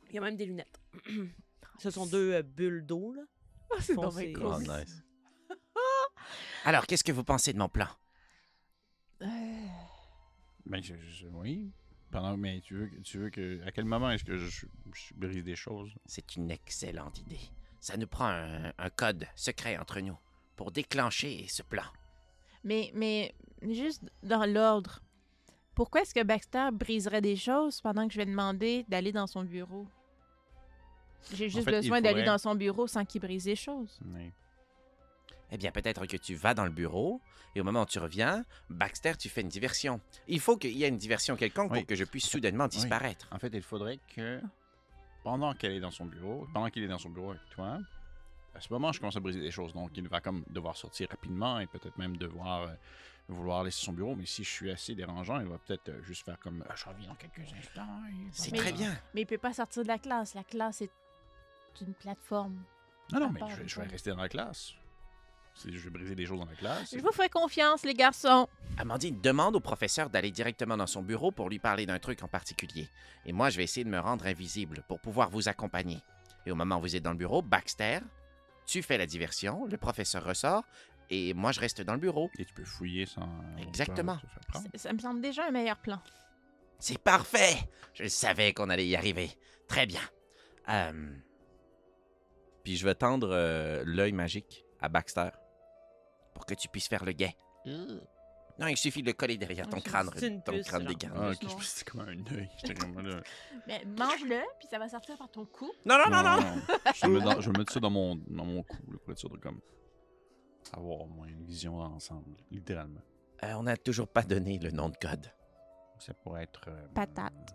Il 0.10 0.16
y 0.16 0.18
a 0.20 0.22
même 0.22 0.38
des 0.38 0.46
lunettes. 0.46 0.80
Ce 1.80 1.90
sont 1.92 2.06
deux 2.06 2.34
euh, 2.34 2.42
bulles 2.44 2.86
d'eau, 2.86 3.14
là. 3.14 3.24
Ah, 3.72 3.78
c'est 3.82 3.96
Oh, 3.98 4.10
cool. 4.12 4.60
nice. 4.62 5.04
Alors, 6.66 6.86
qu'est-ce 6.88 7.04
que 7.04 7.12
vous 7.12 7.24
pensez 7.24 7.54
de 7.54 7.58
mon 7.60 7.70
plan? 7.70 7.88
Euh, 9.22 9.28
Ben, 10.66 10.82
je, 10.84 10.96
je- 10.98 11.28
oui. 11.28 11.72
Pendant, 12.12 12.36
mais 12.38 12.60
tu 12.62 12.76
veux, 12.76 12.88
que- 12.88 12.98
tu 13.02 13.18
veux 13.20 13.30
que. 13.30 13.62
À 13.66 13.72
quel 13.72 13.86
moment 13.86 14.10
est-ce 14.12 14.24
que 14.24 14.36
je, 14.38 14.66
je 14.94 15.14
brise 15.16 15.44
des 15.44 15.56
choses? 15.56 15.94
C'est 16.06 16.36
une 16.36 16.50
excellente 16.52 17.20
idée. 17.20 17.40
Ça 17.80 17.98
nous 17.98 18.08
prend 18.08 18.28
un, 18.28 18.72
un 18.78 18.90
code 18.90 19.28
secret 19.36 19.78
entre 19.78 20.00
nous 20.00 20.18
pour 20.56 20.72
déclencher 20.72 21.46
ce 21.48 21.62
plan. 21.62 21.84
Mais, 22.64 22.92
mais 22.96 23.36
juste 23.62 24.02
dans 24.24 24.46
l'ordre, 24.46 25.02
pourquoi 25.76 26.02
est-ce 26.02 26.14
que 26.16 26.24
Baxter 26.24 26.70
briserait 26.74 27.22
des 27.22 27.36
choses 27.36 27.80
pendant 27.82 28.08
que 28.08 28.14
je 28.14 28.18
vais 28.18 28.26
demander 28.26 28.86
d'aller 28.88 29.12
dans 29.12 29.28
son 29.28 29.44
bureau? 29.44 29.88
J'ai 31.34 31.50
juste 31.50 31.66
fait, 31.66 31.72
besoin 31.72 32.02
d'aller 32.02 32.24
dans 32.26 32.38
son 32.38 32.56
bureau 32.56 32.88
sans 32.88 33.04
qu'il 33.06 33.22
brise 33.22 33.44
des 33.44 33.56
choses. 33.56 34.00
Oui. 34.06 34.32
Eh 35.52 35.58
bien, 35.58 35.72
peut-être 35.72 36.06
que 36.08 36.18
tu 36.18 36.36
vas 36.36 36.54
dans 36.54 36.66
le 36.66 36.72
bureau 36.72 37.22
et 37.56 37.62
au 37.62 37.64
moment 37.64 37.84
où 37.84 37.86
tu 37.86 38.00
reviens, 38.00 38.44
Baxter, 38.70 39.14
tu 39.18 39.30
fais 39.30 39.42
une 39.42 39.48
diversion. 39.48 40.02
Il 40.28 40.40
faut 40.40 40.58
qu'il 40.58 40.72
y 40.72 40.84
ait 40.84 40.90
une 40.90 40.98
diversion 40.98 41.36
quelconque 41.36 41.72
Oui. 41.72 41.80
pour 41.80 41.88
que 41.88 41.96
je 41.96 42.04
puisse 42.04 42.28
soudainement 42.28 42.68
disparaître. 42.68 43.28
En 43.32 43.40
fait, 43.40 43.50
il 43.54 43.62
faudrait 43.62 44.00
que 44.16 44.42
pendant 45.24 45.54
qu'elle 45.54 45.74
est 45.74 45.80
dans 45.80 45.92
son 45.92 46.06
bureau, 46.06 46.48
pendant 46.54 46.70
qu'il 46.70 46.84
est 46.84 46.88
dans 46.88 46.98
son 46.98 47.10
bureau 47.10 47.32
avec 47.32 47.48
toi, 47.52 47.80
à 48.54 48.62
ce 48.62 48.72
moment, 48.72 48.92
je 48.92 49.00
commence 49.00 49.16
à 49.18 49.20
briser 49.20 49.42
des 49.42 49.52
choses. 49.52 49.74
Donc, 49.74 49.92
il 49.96 50.08
va 50.08 50.20
comme 50.22 50.44
devoir 50.50 50.76
sortir 50.78 51.10
rapidement 51.10 51.60
et 51.60 51.68
peut-être 51.68 51.98
même 51.98 52.16
devoir 52.18 52.62
euh, 52.64 52.74
vouloir 53.28 53.64
laisser 53.64 53.84
son 53.86 53.92
bureau. 53.94 54.16
Mais 54.16 54.26
si 54.26 54.44
je 54.44 54.50
suis 54.50 54.72
assez 54.72 54.96
dérangeant, 54.96 55.40
il 55.42 55.48
va 55.48 55.58
peut-être 55.58 55.90
euh, 55.90 56.02
juste 56.04 56.24
faire 56.26 56.40
comme 56.40 56.64
Ah, 56.70 56.74
je 56.76 56.86
reviens 56.86 57.10
dans 57.10 57.16
quelques 57.16 57.54
instants. 57.54 58.00
C'est 58.32 58.52
Mais- 58.52 58.58
très 58.58 58.72
bien. 58.72 58.96
Mais 59.14 59.22
il 59.22 59.26
peut 59.26 59.38
pas 59.38 59.54
sortir 59.54 59.84
de 59.84 59.88
la 59.90 60.00
classe. 60.00 60.34
La 60.36 60.44
classe 60.44 60.82
est 60.82 60.92
une 61.82 61.94
plateforme. 61.94 62.64
Non, 63.12 63.20
non, 63.20 63.30
mais 63.32 63.42
je 63.62 63.68
je 63.68 63.80
vais 63.82 63.88
rester 63.88 64.10
dans 64.12 64.18
la 64.22 64.30
classe. 64.30 64.74
Vais 65.64 65.90
briser 65.90 66.16
des 66.16 66.26
choses 66.26 66.40
dans 66.40 66.46
la 66.46 66.56
classe. 66.56 66.94
Je 66.96 67.02
vous 67.02 67.12
fais 67.12 67.30
confiance, 67.30 67.84
les 67.86 67.94
garçons. 67.94 68.48
Amandine 68.78 69.20
demande 69.22 69.56
au 69.56 69.60
professeur 69.60 70.10
d'aller 70.10 70.30
directement 70.32 70.78
dans 70.78 70.88
son 70.88 71.02
bureau 71.02 71.32
pour 71.32 71.50
lui 71.50 71.60
parler 71.60 71.86
d'un 71.86 71.98
truc 72.00 72.22
en 72.24 72.28
particulier. 72.28 72.90
Et 73.26 73.32
moi, 73.32 73.50
je 73.50 73.58
vais 73.58 73.64
essayer 73.64 73.84
de 73.84 73.90
me 73.90 74.00
rendre 74.00 74.26
invisible 74.28 74.84
pour 74.88 75.00
pouvoir 75.00 75.30
vous 75.30 75.48
accompagner. 75.48 76.00
Et 76.46 76.52
au 76.52 76.56
moment 76.56 76.78
où 76.78 76.82
vous 76.82 76.96
êtes 76.96 77.04
dans 77.04 77.12
le 77.12 77.18
bureau, 77.18 77.42
Baxter, 77.42 78.00
tu 78.66 78.84
fais 78.84 78.98
la 78.98 79.06
diversion, 79.06 79.66
le 79.66 79.78
professeur 79.78 80.24
ressort, 80.24 80.64
et 81.10 81.34
moi, 81.34 81.52
je 81.52 81.60
reste 81.60 81.82
dans 81.82 81.94
le 81.94 82.00
bureau. 82.00 82.30
Et 82.38 82.46
tu 82.46 82.54
peux 82.54 82.66
fouiller 82.66 83.06
sans. 83.06 83.30
Exactement. 83.60 84.18
ça 84.76 84.94
me 84.94 85.00
semble 85.00 85.22
déjà 85.22 85.46
un 85.46 85.52
meilleur 85.52 85.78
plan. 85.78 86.02
C'est 86.80 86.98
parfait! 86.98 87.58
Je 87.94 88.08
savais 88.08 88.54
qu'on 88.54 88.70
allait 88.70 88.88
y 88.88 88.96
arriver. 88.96 89.32
Très 89.68 89.86
bien. 89.86 90.02
Euh, 90.70 91.14
Puis 92.64 92.76
je 92.76 92.86
vais 92.86 92.96
tendre 92.96 93.30
euh, 93.32 93.84
l'œil 93.86 94.12
magique 94.12 94.66
à 94.82 94.90
Baxter. 94.90 95.30
Pour 96.36 96.46
que 96.46 96.54
tu 96.54 96.68
puisses 96.70 96.88
faire 96.88 97.04
le 97.04 97.14
guet. 97.14 97.36
Non, 98.58 98.68
il 98.68 98.78
suffit 98.78 99.02
de 99.02 99.08
le 99.08 99.14
coller 99.14 99.38
derrière 99.38 99.68
ton 99.68 99.82
crâne, 99.82 100.10
c'est 100.16 100.28
une 100.28 100.42
ton 100.44 100.54
puce, 100.54 100.68
crâne 100.68 100.86
dégarni. 100.86 101.20
Ah, 101.20 101.30
ok, 101.32 101.38
je 101.42 101.48
pensais 101.56 101.84
comme 101.84 102.02
un 102.02 102.08
œil. 102.08 102.50
Mais 103.68 103.84
mange-le, 103.86 104.40
puis 104.60 104.68
ça 104.70 104.78
va 104.80 104.88
sortir 104.88 105.18
par 105.18 105.30
ton 105.30 105.46
cou. 105.46 105.72
Non, 105.86 105.98
non, 105.98 106.10
non, 106.10 106.24
non! 106.24 107.42
Je 107.42 107.52
vais 107.52 107.58
mettre 107.58 107.74
ça 107.74 107.80
dans 107.82 107.90
mon, 107.90 108.16
dans 108.16 108.46
mon 108.46 108.64
cou, 108.64 108.78
là, 108.92 108.98
pour 109.04 109.12
être 109.12 109.18
sûr 109.20 109.30
de 109.30 109.38
comme. 109.38 109.60
Avoir 110.72 111.02
au 111.02 111.08
moins 111.08 111.28
une 111.28 111.44
vision 111.44 111.78
d'ensemble, 111.78 112.38
littéralement. 112.50 113.02
Euh, 113.44 113.54
on 113.56 113.64
n'a 113.64 113.76
toujours 113.78 114.08
pas 114.08 114.24
donné 114.24 114.58
le 114.58 114.72
nom 114.72 114.88
de 114.90 114.98
code. 114.98 115.32
Ça 116.00 116.14
pourrait 116.14 116.44
être. 116.44 116.70
euh, 116.70 116.88
Patate. 116.94 117.54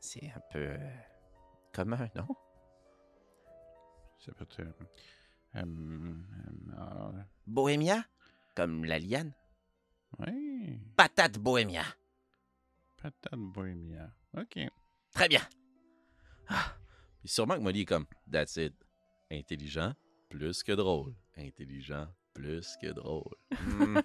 C'est 0.00 0.30
un 0.36 0.40
peu 0.52 0.58
euh, 0.58 0.90
commun, 1.72 2.08
non? 2.14 2.26
Ça 4.18 4.32
peut 4.32 4.44
être. 4.44 4.62
Ah, 5.54 7.12
Bohémia? 7.46 8.04
Comme 8.54 8.84
la 8.84 8.98
liane? 8.98 9.32
oui. 10.18 10.78
Patate 10.96 11.38
Bohémia. 11.38 11.84
Patate 13.02 13.38
bohémia. 13.38 14.12
Ok. 14.36 14.58
Très 15.12 15.28
bien. 15.28 15.40
Puis 17.20 17.28
sûrement 17.28 17.56
que 17.56 17.60
Molly 17.60 17.82
est 17.82 17.86
comme 17.86 18.06
That's 18.30 18.56
it. 18.56 18.74
Intelligent, 19.30 19.94
plus 20.28 20.62
que 20.62 20.72
drôle. 20.72 21.14
Intelligent, 21.36 22.08
plus 22.34 22.76
que 22.80 22.88
drôle. 22.88 23.34
Mhm. 23.50 24.02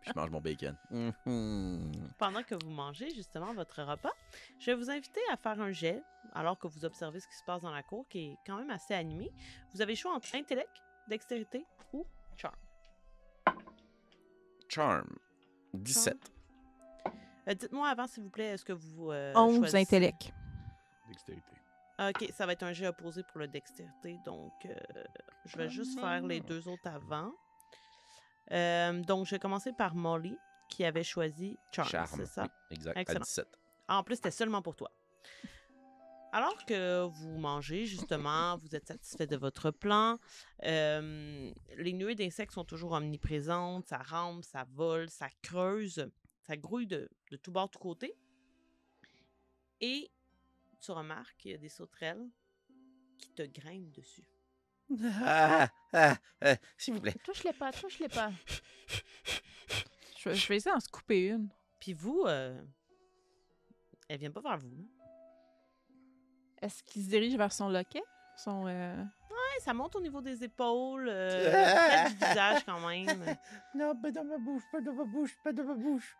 Puis 0.00 0.10
je 0.10 0.12
mange 0.14 0.30
mon 0.30 0.40
bacon. 0.40 0.76
Mhm. 0.90 1.92
Pendant 2.18 2.42
que 2.42 2.54
vous 2.62 2.70
mangez 2.70 3.10
justement 3.14 3.52
votre 3.54 3.82
repas, 3.82 4.12
je 4.58 4.66
vais 4.66 4.74
vous 4.76 4.90
inviter 4.90 5.20
à 5.32 5.36
faire 5.36 5.60
un 5.60 5.72
jet 5.72 6.02
alors 6.32 6.58
que 6.58 6.66
vous 6.66 6.84
observez 6.84 7.20
ce 7.20 7.26
qui 7.28 7.36
se 7.36 7.44
passe 7.44 7.62
dans 7.62 7.70
la 7.70 7.82
cour 7.82 8.06
qui 8.08 8.18
est 8.30 8.36
quand 8.46 8.56
même 8.56 8.70
assez 8.70 8.94
animé. 8.94 9.30
Vous 9.72 9.80
avez 9.80 9.92
le 9.92 9.98
choix 9.98 10.12
entre 10.14 10.34
intellect, 10.34 10.82
dextérité 11.08 11.64
ou 11.92 12.06
charm. 12.36 12.54
Charm. 14.68 15.08
17. 15.74 16.16
Euh, 17.48 17.54
Dites-moi 17.54 17.88
avant, 17.88 18.06
s'il 18.06 18.22
vous 18.22 18.30
plaît, 18.30 18.46
est-ce 18.54 18.64
que 18.64 18.72
vous. 18.72 19.10
Euh, 19.10 19.32
11 19.34 19.56
choisissez- 19.58 19.76
intellect. 19.82 20.32
Dextérité. 21.08 21.52
Ok, 21.98 22.28
ça 22.32 22.44
va 22.46 22.52
être 22.52 22.64
un 22.64 22.72
jet 22.72 22.88
opposé 22.88 23.22
pour 23.22 23.38
le 23.38 23.46
dextérité, 23.46 24.18
donc 24.24 24.52
euh, 24.66 24.74
je 25.44 25.56
vais 25.56 25.68
juste 25.70 25.98
faire 26.00 26.22
les 26.26 26.40
deux 26.40 26.66
autres 26.68 26.88
avant. 26.88 27.32
Euh, 28.50 29.00
donc, 29.02 29.26
je 29.26 29.30
vais 29.32 29.38
commencer 29.38 29.72
par 29.72 29.94
Molly, 29.94 30.36
qui 30.68 30.84
avait 30.84 31.04
choisi 31.04 31.56
Charm, 31.72 31.88
Charm. 31.88 32.08
c'est 32.16 32.26
ça? 32.26 32.42
Oui, 32.70 32.76
exact. 32.76 32.96
Excellent. 32.98 33.20
À 33.20 33.24
17. 33.24 33.48
Ah, 33.88 33.98
En 33.98 34.02
plus, 34.02 34.16
c'était 34.16 34.30
seulement 34.32 34.60
pour 34.60 34.74
toi. 34.76 34.90
Alors 36.32 36.66
que 36.66 37.04
vous 37.04 37.38
mangez, 37.38 37.86
justement, 37.86 38.56
vous 38.60 38.74
êtes 38.74 38.88
satisfait 38.88 39.28
de 39.28 39.36
votre 39.36 39.70
plan. 39.70 40.18
euh, 40.64 41.50
les 41.76 41.92
nuées 41.92 42.16
d'insectes 42.16 42.52
sont 42.52 42.64
toujours 42.64 42.92
omniprésentes. 42.92 43.86
Ça 43.86 43.98
rampe, 43.98 44.42
ça 44.44 44.64
vole, 44.72 45.08
ça 45.10 45.28
creuse, 45.42 46.10
ça 46.40 46.56
grouille 46.56 46.88
de, 46.88 47.08
de 47.30 47.36
tous 47.36 47.52
bords, 47.52 47.70
tous 47.70 47.78
côtés. 47.78 48.16
Et 49.80 50.10
tu 50.84 50.90
remarques 50.92 51.36
qu'il 51.38 51.50
y 51.52 51.54
a 51.54 51.58
des 51.58 51.68
sauterelles 51.68 52.26
qui 53.18 53.30
te 53.32 53.42
grimpent 53.42 53.92
dessus. 53.92 54.24
Ah, 55.24 55.68
ah, 55.92 56.16
ah, 56.42 56.56
S'il 56.76 56.94
vous 56.94 57.00
plaît. 57.00 57.14
Touche-les 57.24 57.52
pas, 57.54 57.72
touche-les 57.72 58.08
pas. 58.08 58.30
Je, 60.18 60.28
vais- 60.28 60.34
je 60.34 60.48
vais 60.48 60.56
essayer 60.56 60.74
d'en 60.74 60.80
se 60.80 60.88
couper 60.88 61.28
une. 61.28 61.48
Puis 61.80 61.92
vous, 61.94 62.24
euh, 62.26 62.60
elles 64.08 64.18
viennent 64.18 64.32
pas 64.32 64.40
vers 64.42 64.58
vous. 64.58 64.86
Est-ce 66.60 66.82
qu'il 66.82 67.02
se 67.02 67.08
dirige 67.08 67.36
vers 67.36 67.52
son 67.52 67.68
loquet? 67.68 68.02
Son, 68.36 68.66
euh, 68.66 68.96
Ouais, 69.30 69.60
ça 69.60 69.72
monte 69.74 69.94
au 69.96 70.00
niveau 70.00 70.20
des 70.20 70.42
épaules, 70.44 71.08
euh, 71.08 71.50
près 71.88 72.08
du 72.10 72.14
visage 72.16 72.64
quand 72.64 72.86
même. 72.88 73.36
Non, 73.74 73.94
pas 74.00 74.10
dans 74.10 74.24
ma 74.24 74.38
bouche, 74.38 74.62
pas 74.72 74.80
dans 74.80 74.92
ma 74.94 75.04
bouche, 75.04 75.36
pas 75.42 75.52
dans 75.52 75.64
ma 75.64 75.74
bouche. 75.74 76.16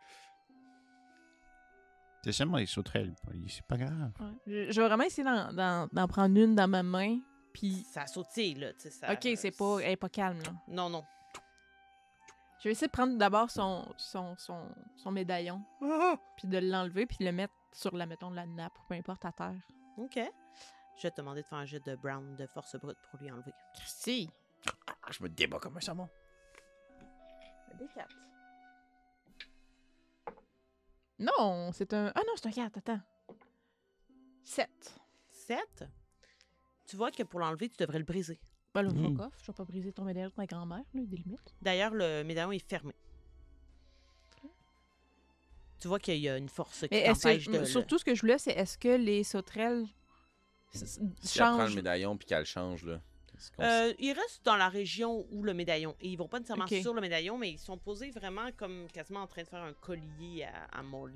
C'est 2.25 2.33
seulement 2.33 2.57
les 2.57 2.67
sauterelles, 2.67 3.15
c'est 3.49 3.67
pas 3.67 3.77
grave. 3.77 4.11
ouais. 4.21 4.27
Je, 4.47 4.73
je 4.73 4.81
vais 4.81 4.89
vraiment 4.89 5.05
essayer 5.05 5.25
d'en, 5.25 6.09
prendre 6.09 6.37
une 6.41 6.55
dans 6.55 6.67
ma 6.69 6.83
main. 6.83 7.19
Puis, 7.53 7.85
Ça 7.93 8.07
sautille, 8.07 8.55
là, 8.55 8.73
tu 8.73 8.81
sais. 8.81 8.91
ça- 8.91 9.13
ok, 9.13 9.29
c'est 9.37 9.51
pas, 9.57 9.79
elle 9.81 9.91
est 9.93 9.97
pas 9.97 10.09
calme, 10.09 10.39
là. 10.43 10.53
Non, 10.69 10.89
non. 10.91 11.05
Je 12.61 12.69
vais 12.69 12.73
essayer 12.73 12.87
de 12.89 12.93
prendre 12.93 13.17
d'abord 13.19 13.51
son, 13.51 13.85
son, 13.99 14.35
son, 14.39 14.69
son 14.97 15.11
médaillon, 15.13 15.63
puis 16.39 16.49
de 16.49 16.59
l'enlever, 16.59 17.05
puis 17.07 17.19
de 17.21 17.25
le 17.27 17.33
mettre 17.33 17.53
sur 17.73 17.95
la, 17.95 18.07
mettons, 18.07 18.31
la 18.31 18.47
nappe, 18.47 18.77
ou 18.79 18.83
peu 18.89 18.95
importe, 18.95 19.25
à 19.27 19.33
terre. 19.33 19.55
OK. 19.99 20.19
Je 20.97 21.03
vais 21.03 21.11
te 21.11 21.17
demander 21.21 21.43
de 21.43 21.47
faire 21.47 21.59
un 21.59 21.67
jet 21.67 21.85
de 21.85 21.95
Brown 21.97 22.35
de 22.37 22.47
force 22.47 22.75
brute 22.77 22.97
pour 23.11 23.21
lui 23.21 23.31
enlever. 23.31 23.53
Christy! 23.77 24.31
Ah, 24.89 25.11
Je 25.11 25.23
me 25.23 25.29
débat 25.29 25.59
comme 25.59 25.77
un 25.77 25.81
saumon. 25.81 26.09
Des 27.79 27.87
4. 27.95 28.09
Non, 31.19 31.71
c'est 31.73 31.93
un... 31.95 32.13
Ah 32.15 32.21
non, 32.27 32.33
c'est 32.37 32.47
un 32.47 32.51
4, 32.53 32.79
attends. 32.79 33.01
7. 34.45 34.69
7. 35.31 35.85
Tu 36.87 36.97
vois 36.97 37.11
que 37.11 37.23
pour 37.23 37.41
l'enlever, 37.41 37.69
tu 37.69 37.77
devrais 37.79 37.99
le 37.99 38.05
briser. 38.05 38.41
Ben 38.75 38.83
là, 38.83 38.91
Mm. 38.91 39.17
fuck 39.17 39.27
off, 39.27 39.35
je 39.41 39.47
vais 39.47 39.53
pas 39.53 39.65
briser 39.65 39.93
ton 39.93 40.05
médaillon 40.05 40.29
de 40.29 40.35
ma 40.37 40.47
grand-mère, 40.47 40.83
là, 40.95 41.01
des 41.05 41.17
limites. 41.17 41.55
D'ailleurs, 41.63 41.95
le 41.95 42.23
médaillon 42.25 42.51
est 42.53 42.69
fermé. 42.69 42.93
Tu 45.81 45.89
vois 45.89 45.99
qu'il 45.99 46.17
y 46.19 46.29
a 46.29 46.37
une 46.39 46.49
force 46.49 46.81
qui 46.81 46.89
Mais 46.93 47.01
est-ce 47.03 47.23
t'empêche 47.23 47.47
que, 47.47 47.53
de... 47.53 47.59
le- 47.59 47.65
surtout, 47.67 47.99
ce 47.99 48.05
que 48.05 48.15
je 48.15 48.21
voulais, 48.23 48.39
c'est 48.39 48.53
est-ce 48.53 48.79
que 48.79 48.97
les 48.97 49.23
sauterelles 49.23 49.87
s- 50.75 50.83
s- 50.83 51.01
Si 51.23 51.39
elle 51.39 51.45
prend 51.45 51.57
le 51.59 51.65
changent... 51.67 51.75
médaillon 51.77 52.17
puis 52.17 52.27
qu'elle 52.27 52.47
change, 52.47 52.85
là. 52.85 53.01
Euh, 53.61 53.93
ils 53.99 54.13
restent 54.13 54.45
dans 54.45 54.57
la 54.57 54.69
région 54.69 55.27
où 55.31 55.43
le 55.43 55.55
médaillon. 55.55 55.95
Et 56.01 56.09
ils 56.09 56.17
vont 56.17 56.29
pas 56.29 56.39
nécessairement 56.39 56.67
sur 56.67 56.95
le 56.95 57.01
médaillon, 57.01 57.39
mais 57.39 57.51
ils 57.51 57.59
sont 57.59 57.79
posés 57.79 58.11
vraiment 58.11 58.51
comme 58.57 58.87
quasiment 58.93 59.23
en 59.23 59.27
train 59.27 59.43
de 59.43 59.49
faire 59.49 59.63
un 59.63 59.73
collier 59.73 60.47
à, 60.73 60.79
à 60.79 60.83
Molly. 60.83 61.15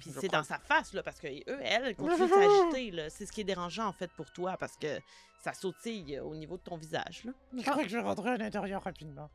Puis 0.00 0.10
c'est 0.18 0.28
dans 0.28 0.42
sa 0.42 0.58
face, 0.58 0.92
là, 0.92 1.02
parce 1.02 1.20
que 1.20 1.28
eux, 1.28 1.58
elle, 1.62 1.84
elle 1.86 1.96
continue 1.96 2.28
de 2.28 2.32
s'agiter, 2.32 2.90
là. 2.90 3.10
C'est 3.10 3.26
ce 3.26 3.32
qui 3.32 3.40
est 3.40 3.44
dérangeant, 3.44 3.86
en 3.86 3.92
fait, 3.92 4.10
pour 4.12 4.30
toi, 4.32 4.56
parce 4.58 4.76
que 4.76 5.00
ça 5.42 5.52
sautille 5.52 6.16
euh, 6.16 6.24
au 6.24 6.34
niveau 6.34 6.56
de 6.56 6.62
ton 6.62 6.76
visage, 6.76 7.24
là. 7.24 7.32
Je 7.56 7.62
crois 7.62 7.82
que 7.82 7.88
je 7.88 7.96
vais 7.96 8.02
rentrer 8.02 8.30
à 8.30 8.36
l'intérieur 8.36 8.82
rapidement. 8.82 9.30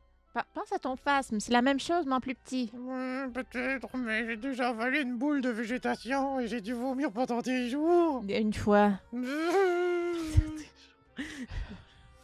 Pense 0.54 0.72
à 0.72 0.78
ton 0.78 0.96
phasme, 0.96 1.40
c'est 1.40 1.52
la 1.52 1.60
même 1.60 1.78
chose, 1.78 2.06
mais 2.06 2.14
en 2.14 2.20
plus 2.20 2.34
petit. 2.34 2.70
Ouais, 2.72 3.28
peut-être, 3.34 3.94
mais 3.98 4.26
j'ai 4.26 4.38
déjà 4.38 4.70
avalé 4.70 5.02
une 5.02 5.18
boule 5.18 5.42
de 5.42 5.50
végétation 5.50 6.40
et 6.40 6.48
j'ai 6.48 6.62
dû 6.62 6.72
vomir 6.72 7.12
pendant 7.12 7.42
des 7.42 7.68
jours. 7.68 8.24
Une 8.26 8.54
fois. 8.54 8.92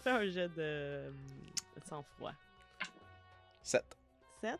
Fais 0.08 0.14
un 0.14 0.26
jet 0.30 0.48
de 0.48 0.54
euh, 0.58 1.10
sang-froid. 1.86 2.32
7. 3.60 3.84
7. 4.40 4.58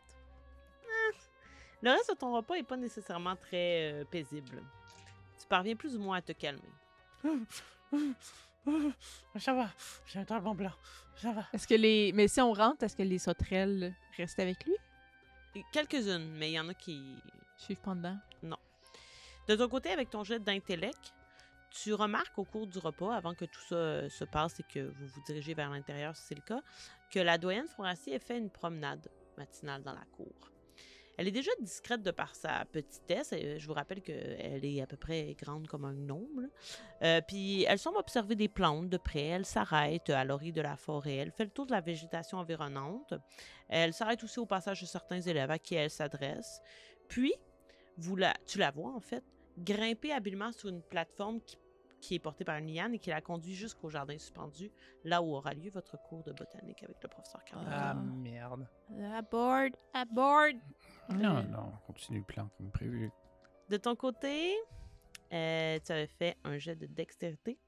Le 1.81 1.89
reste 1.89 2.11
de 2.11 2.15
ton 2.15 2.35
repas 2.35 2.53
est 2.53 2.63
pas 2.63 2.77
nécessairement 2.77 3.35
très 3.35 3.93
euh, 3.93 4.05
paisible. 4.05 4.61
Tu 5.39 5.47
parviens 5.47 5.75
plus 5.75 5.95
ou 5.95 5.99
moins 6.01 6.17
à 6.17 6.21
te 6.21 6.33
calmer. 6.33 6.61
Ça 9.39 9.55
va, 9.55 9.69
j'ai 10.05 10.19
un 10.19 10.25
talon 10.25 10.53
blanc. 10.53 10.73
Ça 11.15 11.31
va. 11.31 11.45
Est-ce 11.51 11.67
que 11.67 11.73
les. 11.73 12.11
Mais 12.13 12.27
si 12.27 12.39
on 12.41 12.53
rentre, 12.53 12.83
est-ce 12.83 12.95
que 12.95 13.01
les 13.01 13.17
sauterelles 13.17 13.95
restent 14.17 14.39
avec 14.39 14.63
lui? 14.65 14.75
Quelques-unes, 15.71 16.29
mais 16.37 16.51
il 16.51 16.53
y 16.53 16.59
en 16.59 16.69
a 16.69 16.75
qui... 16.75 17.01
Suivent 17.57 17.81
pas 17.81 17.95
dedans. 17.95 18.19
De 19.47 19.55
ton 19.55 19.67
côté, 19.67 19.89
avec 19.89 20.11
ton 20.11 20.23
jet 20.23 20.37
d'intellect, 20.37 21.11
tu 21.69 21.93
remarques 21.93 22.37
au 22.37 22.45
cours 22.45 22.67
du 22.67 22.79
repas, 22.79 23.15
avant 23.15 23.33
que 23.33 23.45
tout 23.45 23.61
ça 23.61 23.75
euh, 23.75 24.09
se 24.09 24.23
passe 24.23 24.59
et 24.59 24.63
que 24.63 24.79
vous 24.79 25.07
vous 25.07 25.23
dirigez 25.25 25.53
vers 25.53 25.69
l'intérieur 25.69 26.15
si 26.15 26.23
c'est 26.27 26.35
le 26.35 26.41
cas, 26.41 26.61
que 27.11 27.19
la 27.19 27.37
doyenne 27.37 27.67
Forassi 27.67 28.13
a 28.13 28.19
fait 28.19 28.37
une 28.37 28.49
promenade 28.49 29.09
matinale 29.37 29.83
dans 29.83 29.93
la 29.93 30.05
cour. 30.15 30.33
Elle 31.17 31.27
est 31.27 31.31
déjà 31.31 31.51
discrète 31.59 32.01
de 32.01 32.11
par 32.11 32.33
sa 32.33 32.63
petitesse. 32.71 33.33
et 33.33 33.59
je 33.59 33.67
vous 33.67 33.73
rappelle 33.73 34.01
qu'elle 34.01 34.63
est 34.63 34.81
à 34.81 34.87
peu 34.87 34.95
près 34.95 35.35
grande 35.37 35.67
comme 35.67 35.83
un 35.83 35.93
gnome. 35.93 36.47
Euh, 37.03 37.19
Puis 37.27 37.63
elle 37.63 37.77
semble 37.77 37.97
observer 37.97 38.35
des 38.35 38.47
plantes 38.47 38.87
de 38.87 38.95
près. 38.95 39.25
Elle 39.25 39.45
s'arrête 39.45 40.09
à 40.09 40.23
l'orée 40.23 40.53
de 40.53 40.61
la 40.61 40.77
forêt. 40.77 41.17
Elle 41.17 41.33
fait 41.33 41.43
le 41.43 41.49
tour 41.49 41.65
de 41.65 41.73
la 41.73 41.81
végétation 41.81 42.37
environnante. 42.37 43.15
Elle 43.67 43.93
s'arrête 43.93 44.23
aussi 44.23 44.39
au 44.39 44.45
passage 44.45 44.79
de 44.79 44.85
certains 44.85 45.19
élèves 45.19 45.51
à 45.51 45.59
qui 45.59 45.75
elle 45.75 45.89
s'adresse. 45.89 46.61
Puis, 47.09 47.33
tu 48.45 48.57
la 48.57 48.71
vois 48.71 48.93
en 48.93 49.01
fait 49.01 49.25
grimper 49.59 50.11
habilement 50.11 50.51
sur 50.51 50.69
une 50.69 50.81
plateforme 50.81 51.41
qui, 51.41 51.57
qui 52.01 52.15
est 52.15 52.19
portée 52.19 52.45
par 52.45 52.57
une 52.57 52.73
liane 52.73 52.93
et 52.93 52.99
qui 52.99 53.09
la 53.09 53.21
conduit 53.21 53.55
jusqu'au 53.55 53.89
jardin 53.89 54.17
suspendu, 54.17 54.71
là 55.03 55.21
où 55.21 55.35
aura 55.35 55.53
lieu 55.53 55.69
votre 55.69 55.97
cours 56.01 56.23
de 56.23 56.31
botanique 56.31 56.81
avec 56.83 57.01
le 57.01 57.07
professeur 57.09 57.43
Carlin. 57.43 57.67
Ah, 57.69 57.91
Ah. 57.91 57.93
merde. 57.95 58.67
Abord! 59.13 59.69
Abord! 59.93 60.53
Non, 61.09 61.43
non, 61.43 61.73
continue 61.87 62.19
le 62.19 62.25
plan 62.25 62.49
comme 62.57 62.71
prévu. 62.71 63.11
De 63.69 63.77
ton 63.77 63.95
côté, 63.95 64.55
euh, 65.33 65.77
tu 65.85 65.91
avais 65.91 66.07
fait 66.07 66.37
un 66.43 66.57
jet 66.57 66.75
de 66.75 66.85
dextérité. 66.87 67.59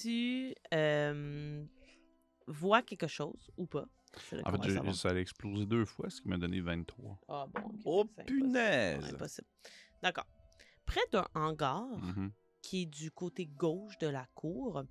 Tu 0.00 0.54
euh, 0.74 1.64
vois 2.46 2.82
quelque 2.82 3.06
chose 3.08 3.50
ou 3.56 3.66
pas? 3.66 3.86
En 4.44 4.52
fait, 4.62 4.92
ça 4.92 5.08
a 5.10 5.14
explosé 5.14 5.64
deux 5.66 5.84
fois, 5.84 6.10
ce 6.10 6.20
qui 6.20 6.28
m'a 6.28 6.36
donné 6.38 6.60
23. 6.60 7.18
Ah 7.28 7.46
bon. 7.52 7.60
ok, 7.62 7.74
Oh, 7.84 8.04
punaise! 8.26 9.02
C'est 9.06 9.14
impossible. 9.14 9.48
D'accord. 10.02 10.26
Près 10.84 11.00
d'un 11.12 11.26
hangar, 11.34 11.84
Mhm. 11.98 12.30
qui 12.60 12.82
est 12.82 12.86
du 12.86 13.10
côté 13.10 13.46
gauche 13.46 13.96
de 13.98 14.06
la 14.08 14.26
cour, 14.34 14.82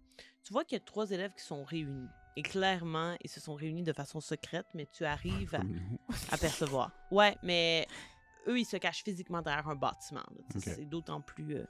tu 0.43 0.51
vois 0.53 0.63
qu'il 0.65 0.77
y 0.77 0.81
a 0.81 0.83
trois 0.83 1.09
élèves 1.11 1.33
qui 1.35 1.43
sont 1.43 1.63
réunis. 1.63 2.07
Et 2.37 2.41
clairement, 2.43 3.15
ils 3.23 3.29
se 3.29 3.39
sont 3.39 3.55
réunis 3.55 3.83
de 3.83 3.93
façon 3.93 4.21
secrète, 4.21 4.65
mais 4.73 4.87
tu 4.91 5.03
arrives 5.05 5.53
à, 6.31 6.37
percevoir. 6.37 6.91
Ouais, 7.11 7.37
mais 7.43 7.87
eux, 8.47 8.57
ils 8.59 8.65
se 8.65 8.77
cachent 8.77 9.03
physiquement 9.03 9.41
derrière 9.41 9.67
un 9.67 9.75
bâtiment. 9.75 10.23
C'est 10.57 10.85
d'autant 10.85 11.21
plus... 11.21 11.57
euh, 11.57 11.65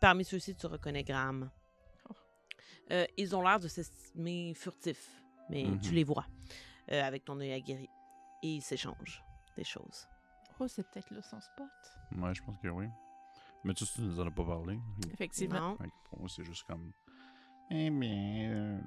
Parmi 0.00 0.24
ceux-ci, 0.24 0.54
tu 0.56 0.66
reconnais 0.66 1.04
Graham. 1.04 1.50
Euh, 2.90 3.06
ils 3.16 3.34
ont 3.36 3.42
l'air 3.42 3.60
de 3.60 3.68
s'estimer 3.68 4.52
furtifs, 4.54 5.21
mais 5.48 5.64
tu 5.82 5.88
Mhm. 5.90 5.94
les 5.94 6.04
vois 6.04 6.26
euh, 6.90 7.02
avec 7.02 7.24
ton 7.24 7.38
œil 7.40 7.52
aguerri. 7.52 7.88
Et 8.42 8.56
ils 8.56 8.62
s'échangent 8.62 9.22
des 9.56 9.64
choses. 9.64 10.08
Oh, 10.58 10.66
c'est 10.68 10.82
peut-être 10.88 11.10
là 11.10 11.22
son 11.22 11.40
spot. 11.40 11.68
Ouais, 12.18 12.34
je 12.34 12.42
pense 12.42 12.58
que 12.58 12.68
oui. 12.68 12.86
Mais 13.64 13.72
tu 13.74 13.84
sais, 13.86 13.94
tu 13.94 14.02
nous 14.02 14.18
en 14.20 14.26
as 14.26 14.30
pas 14.30 14.44
parlé. 14.44 14.78
Effectivement. 15.12 15.76
Pour 16.04 16.18
moi, 16.20 16.28
c'est 16.28 16.44
juste 16.44 16.64
comme. 16.64 16.92
Eh 17.70 17.88
bien. 17.90 18.50
euh, 18.50 18.80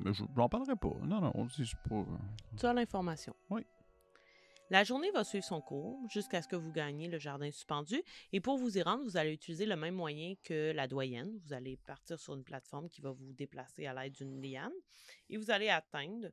mais 0.00 0.12
je 0.14 0.24
n'en 0.34 0.48
parlerai 0.48 0.74
pas. 0.76 0.94
Non, 1.02 1.20
non, 1.20 1.30
on 1.34 1.44
dit 1.44 1.66
c'est 1.66 1.88
pas. 1.88 1.96
euh, 1.96 2.04
Tu 2.58 2.64
as 2.66 2.72
l'information. 2.72 3.34
Oui. 3.50 3.66
La 4.72 4.84
journée 4.84 5.10
va 5.10 5.22
suivre 5.22 5.44
son 5.44 5.60
cours 5.60 6.00
jusqu'à 6.08 6.40
ce 6.40 6.48
que 6.48 6.56
vous 6.56 6.72
gagniez 6.72 7.06
le 7.06 7.18
jardin 7.18 7.50
suspendu. 7.50 8.02
Et 8.32 8.40
pour 8.40 8.56
vous 8.56 8.78
y 8.78 8.80
rendre, 8.80 9.04
vous 9.04 9.18
allez 9.18 9.34
utiliser 9.34 9.66
le 9.66 9.76
même 9.76 9.94
moyen 9.94 10.32
que 10.42 10.72
la 10.72 10.88
doyenne. 10.88 11.38
Vous 11.44 11.52
allez 11.52 11.76
partir 11.76 12.18
sur 12.18 12.32
une 12.32 12.42
plateforme 12.42 12.88
qui 12.88 13.02
va 13.02 13.10
vous 13.10 13.34
déplacer 13.34 13.84
à 13.84 13.92
l'aide 13.92 14.14
d'une 14.14 14.40
liane. 14.40 14.72
Et 15.28 15.36
vous 15.36 15.50
allez 15.50 15.68
atteindre 15.68 16.28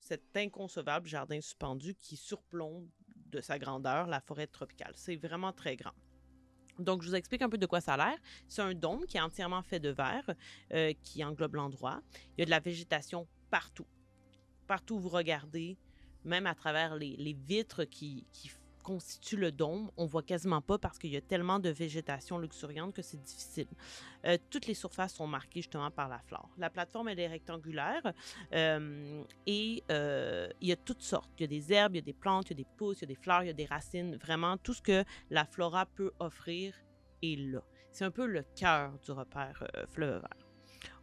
cet 0.00 0.36
inconcevable 0.36 1.08
jardin 1.08 1.40
suspendu 1.40 1.94
qui 1.94 2.18
surplombe 2.18 2.86
de 3.24 3.40
sa 3.40 3.58
grandeur 3.58 4.06
la 4.06 4.20
forêt 4.20 4.48
tropicale. 4.48 4.92
C'est 4.94 5.16
vraiment 5.16 5.54
très 5.54 5.74
grand. 5.74 5.94
Donc, 6.78 7.00
je 7.00 7.08
vous 7.08 7.14
explique 7.14 7.40
un 7.40 7.48
peu 7.48 7.56
de 7.56 7.64
quoi 7.64 7.80
ça 7.80 7.94
a 7.94 7.96
l'air. 7.96 8.18
C'est 8.48 8.60
un 8.60 8.74
dôme 8.74 9.06
qui 9.06 9.16
est 9.16 9.22
entièrement 9.22 9.62
fait 9.62 9.80
de 9.80 9.88
verre, 9.88 10.30
euh, 10.74 10.92
qui 11.02 11.24
englobe 11.24 11.54
l'endroit. 11.54 12.02
Il 12.36 12.40
y 12.40 12.42
a 12.42 12.44
de 12.44 12.50
la 12.50 12.60
végétation 12.60 13.26
partout. 13.50 13.86
Partout 14.66 14.96
où 14.96 15.00
vous 15.00 15.08
regardez, 15.08 15.78
même 16.28 16.46
à 16.46 16.54
travers 16.54 16.96
les, 16.96 17.36
vitres 17.46 17.84
qui, 17.84 18.26
qui 18.32 18.50
constituent 18.88 19.36
le 19.36 19.52
dôme, 19.52 19.90
on 19.98 20.06
voit 20.06 20.22
quasiment 20.22 20.62
pas 20.62 20.78
parce 20.78 20.98
qu'il 20.98 21.10
y 21.10 21.16
a 21.18 21.20
tellement 21.20 21.58
de 21.58 21.68
végétation 21.68 22.38
luxuriante 22.38 22.94
que 22.94 23.02
c'est 23.02 23.22
difficile. 23.22 23.68
Euh, 24.24 24.38
toutes 24.48 24.66
les 24.66 24.72
surfaces 24.72 25.12
sont 25.12 25.26
marquées 25.26 25.60
justement 25.60 25.90
par 25.90 26.08
la 26.08 26.18
flore. 26.20 26.48
La 26.56 26.70
plateforme, 26.70 27.08
elle 27.08 27.20
est 27.20 27.28
rectangulaire 27.28 28.14
euh, 28.54 29.22
et 29.46 29.84
euh, 29.90 30.48
il 30.62 30.68
y 30.68 30.72
a 30.72 30.76
toutes 30.76 31.02
sortes. 31.02 31.30
Il 31.38 31.42
y 31.42 31.44
a 31.44 31.48
des 31.48 31.70
herbes, 31.70 31.96
il 31.96 31.98
y 31.98 32.02
a 32.02 32.02
des 32.02 32.14
plantes, 32.14 32.46
il 32.46 32.52
y 32.52 32.60
a 32.60 32.64
des 32.64 32.70
pousses, 32.78 33.00
il 33.00 33.02
y 33.02 33.04
a 33.04 33.08
des 33.08 33.20
fleurs, 33.20 33.42
il 33.42 33.48
y 33.48 33.50
a 33.50 33.52
des 33.52 33.66
racines. 33.66 34.16
Vraiment, 34.16 34.56
tout 34.56 34.72
ce 34.72 34.80
que 34.80 35.04
la 35.28 35.44
flora 35.44 35.84
peut 35.84 36.12
offrir 36.18 36.74
est 37.22 37.38
là. 37.38 37.62
C'est 37.92 38.06
un 38.06 38.10
peu 38.10 38.24
le 38.24 38.42
cœur 38.56 38.98
du 39.00 39.10
repère 39.10 39.68
fleuve 39.90 40.22
vert. 40.22 40.47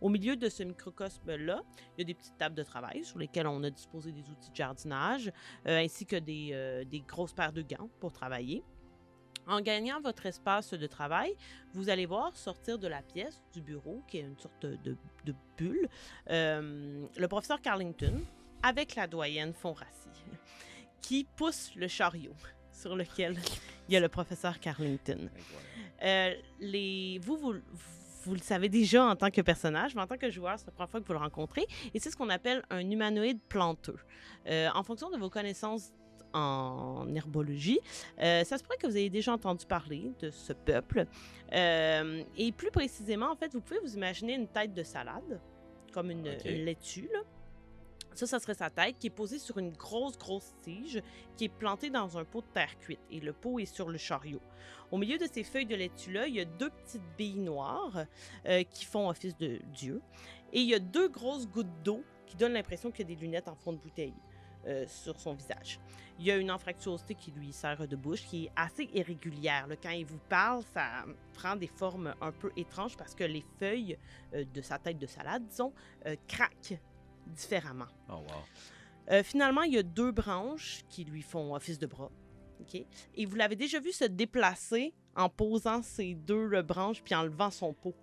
Au 0.01 0.09
milieu 0.09 0.35
de 0.35 0.49
ce 0.49 0.63
microcosme-là, 0.63 1.61
il 1.97 1.99
y 1.99 2.01
a 2.01 2.05
des 2.05 2.13
petites 2.13 2.37
tables 2.37 2.55
de 2.55 2.63
travail 2.63 3.03
sur 3.03 3.17
lesquelles 3.19 3.47
on 3.47 3.63
a 3.63 3.69
disposé 3.69 4.11
des 4.11 4.29
outils 4.29 4.49
de 4.51 4.55
jardinage, 4.55 5.31
euh, 5.67 5.83
ainsi 5.83 6.05
que 6.05 6.15
des, 6.15 6.49
euh, 6.53 6.83
des 6.85 7.01
grosses 7.01 7.33
paires 7.33 7.53
de 7.53 7.61
gants 7.61 7.89
pour 7.99 8.11
travailler. 8.11 8.63
En 9.47 9.61
gagnant 9.61 10.01
votre 10.01 10.25
espace 10.25 10.71
de 10.73 10.87
travail, 10.87 11.35
vous 11.73 11.89
allez 11.89 12.07
voir 12.07 12.35
sortir 12.35 12.79
de 12.79 12.87
la 12.87 13.03
pièce, 13.03 13.43
du 13.53 13.61
bureau, 13.61 14.01
qui 14.07 14.17
est 14.17 14.21
une 14.21 14.37
sorte 14.39 14.59
de, 14.63 14.75
de- 14.77 14.97
de 15.25 15.35
bulle, 15.57 15.87
euh, 16.31 17.05
le 17.15 17.27
professeur 17.27 17.61
Carlington 17.61 18.21
avec 18.63 18.95
la 18.95 19.05
doyenne 19.05 19.53
Fonrassi, 19.53 20.09
qui 21.01 21.27
pousse 21.35 21.75
le 21.75 21.87
chariot 21.87 22.33
sur 22.71 22.95
lequel 22.95 23.37
il 23.87 23.93
y 23.93 23.97
a 23.97 23.99
le 23.99 24.09
professeur 24.09 24.59
Carlington. 24.59 25.29
Euh, 26.01 26.33
les, 26.59 27.19
vous, 27.21 27.37
vous, 27.37 27.53
vous 28.25 28.33
le 28.33 28.39
savez 28.41 28.69
déjà 28.69 29.05
en 29.05 29.15
tant 29.15 29.29
que 29.29 29.41
personnage, 29.41 29.95
mais 29.95 30.01
en 30.01 30.07
tant 30.07 30.17
que 30.17 30.29
joueur, 30.29 30.57
c'est 30.57 30.65
la 30.65 30.71
première 30.71 30.89
fois 30.89 30.99
que 31.01 31.05
vous 31.05 31.13
le 31.13 31.19
rencontrez. 31.19 31.65
Et 31.93 31.99
c'est 31.99 32.09
ce 32.09 32.17
qu'on 32.17 32.29
appelle 32.29 32.63
un 32.69 32.89
humanoïde 32.89 33.39
planteux. 33.47 33.97
Euh, 34.47 34.69
en 34.73 34.83
fonction 34.83 35.09
de 35.09 35.17
vos 35.17 35.29
connaissances 35.29 35.93
en 36.33 37.07
herbologie, 37.15 37.79
euh, 38.21 38.43
ça 38.43 38.57
se 38.57 38.63
pourrait 38.63 38.77
que 38.77 38.87
vous 38.87 38.97
ayez 38.97 39.09
déjà 39.09 39.31
entendu 39.31 39.65
parler 39.65 40.11
de 40.19 40.29
ce 40.29 40.51
peuple. 40.53 41.05
Euh, 41.53 42.23
et 42.37 42.51
plus 42.51 42.71
précisément, 42.71 43.31
en 43.31 43.35
fait, 43.35 43.53
vous 43.53 43.61
pouvez 43.61 43.79
vous 43.79 43.95
imaginer 43.95 44.33
une 44.33 44.47
tête 44.47 44.73
de 44.73 44.83
salade, 44.83 45.39
comme 45.93 46.11
une, 46.11 46.27
Ok. 46.27 46.45
une 46.45 46.65
laitue, 46.65 47.09
là. 47.13 47.19
Ça, 48.15 48.25
ça 48.25 48.39
serait 48.39 48.53
sa 48.53 48.69
tête 48.69 48.97
qui 48.97 49.07
est 49.07 49.11
posée 49.11 49.39
sur 49.39 49.57
une 49.57 49.71
grosse, 49.71 50.17
grosse 50.17 50.53
tige 50.61 51.01
qui 51.37 51.45
est 51.45 51.49
plantée 51.49 51.89
dans 51.89 52.17
un 52.17 52.23
pot 52.23 52.41
de 52.41 52.47
terre 52.53 52.77
cuite. 52.79 52.99
Et 53.11 53.19
le 53.19 53.33
pot 53.33 53.59
est 53.59 53.65
sur 53.65 53.89
le 53.89 53.97
chariot. 53.97 54.41
Au 54.91 54.97
milieu 54.97 55.17
de 55.17 55.27
ces 55.31 55.43
feuilles 55.43 55.65
de 55.65 55.75
laitue-là, 55.75 56.27
il 56.27 56.35
y 56.35 56.39
a 56.39 56.45
deux 56.45 56.69
petites 56.69 57.03
billes 57.17 57.39
noires 57.39 58.05
euh, 58.45 58.63
qui 58.63 58.85
font 58.85 59.09
office 59.09 59.35
de 59.37 59.59
Dieu. 59.73 60.01
Et 60.53 60.61
il 60.61 60.67
y 60.67 60.73
a 60.73 60.79
deux 60.79 61.09
grosses 61.09 61.47
gouttes 61.47 61.83
d'eau 61.83 62.03
qui 62.25 62.37
donnent 62.37 62.53
l'impression 62.53 62.89
qu'il 62.89 63.09
y 63.09 63.11
a 63.11 63.15
des 63.15 63.21
lunettes 63.21 63.47
en 63.47 63.55
fond 63.55 63.73
de 63.73 63.77
bouteille 63.77 64.13
euh, 64.67 64.85
sur 64.87 65.19
son 65.19 65.33
visage. 65.35 65.79
Il 66.17 66.25
y 66.25 66.31
a 66.31 66.37
une 66.37 66.49
anfractuosité 66.49 67.13
qui 67.13 67.29
lui 67.31 67.53
sert 67.53 67.87
de 67.87 67.95
bouche 67.95 68.25
qui 68.25 68.45
est 68.45 68.51
assez 68.55 68.89
irrégulière. 68.93 69.67
Quand 69.83 69.91
il 69.91 70.05
vous 70.05 70.19
parle, 70.27 70.63
ça 70.73 71.05
prend 71.33 71.55
des 71.55 71.67
formes 71.67 72.15
un 72.19 72.31
peu 72.31 72.51
étranges 72.57 72.97
parce 72.97 73.13
que 73.13 73.25
les 73.25 73.43
feuilles 73.59 73.95
euh, 74.33 74.43
de 74.51 74.61
sa 74.61 74.79
tête 74.79 74.97
de 74.97 75.05
salade, 75.05 75.45
disons, 75.45 75.71
euh, 76.07 76.15
craquent 76.27 76.79
différemment. 77.27 77.87
Oh, 78.09 78.13
wow. 78.13 78.25
Euh, 79.11 79.23
finalement, 79.23 79.61
il 79.63 79.73
y 79.73 79.77
a 79.77 79.83
deux 79.83 80.11
branches 80.11 80.83
qui 80.89 81.03
lui 81.03 81.21
font 81.21 81.53
office 81.53 81.79
de 81.79 81.85
bras. 81.85 82.11
OK? 82.61 82.85
Et 83.15 83.25
vous 83.25 83.35
l'avez 83.35 83.55
déjà 83.55 83.79
vu 83.79 83.91
se 83.91 84.05
déplacer 84.05 84.93
en 85.15 85.29
posant 85.29 85.81
ses 85.81 86.15
deux 86.15 86.61
branches 86.61 87.01
puis 87.03 87.15
en 87.15 87.23
levant 87.23 87.51
son 87.51 87.73
pot. 87.73 87.95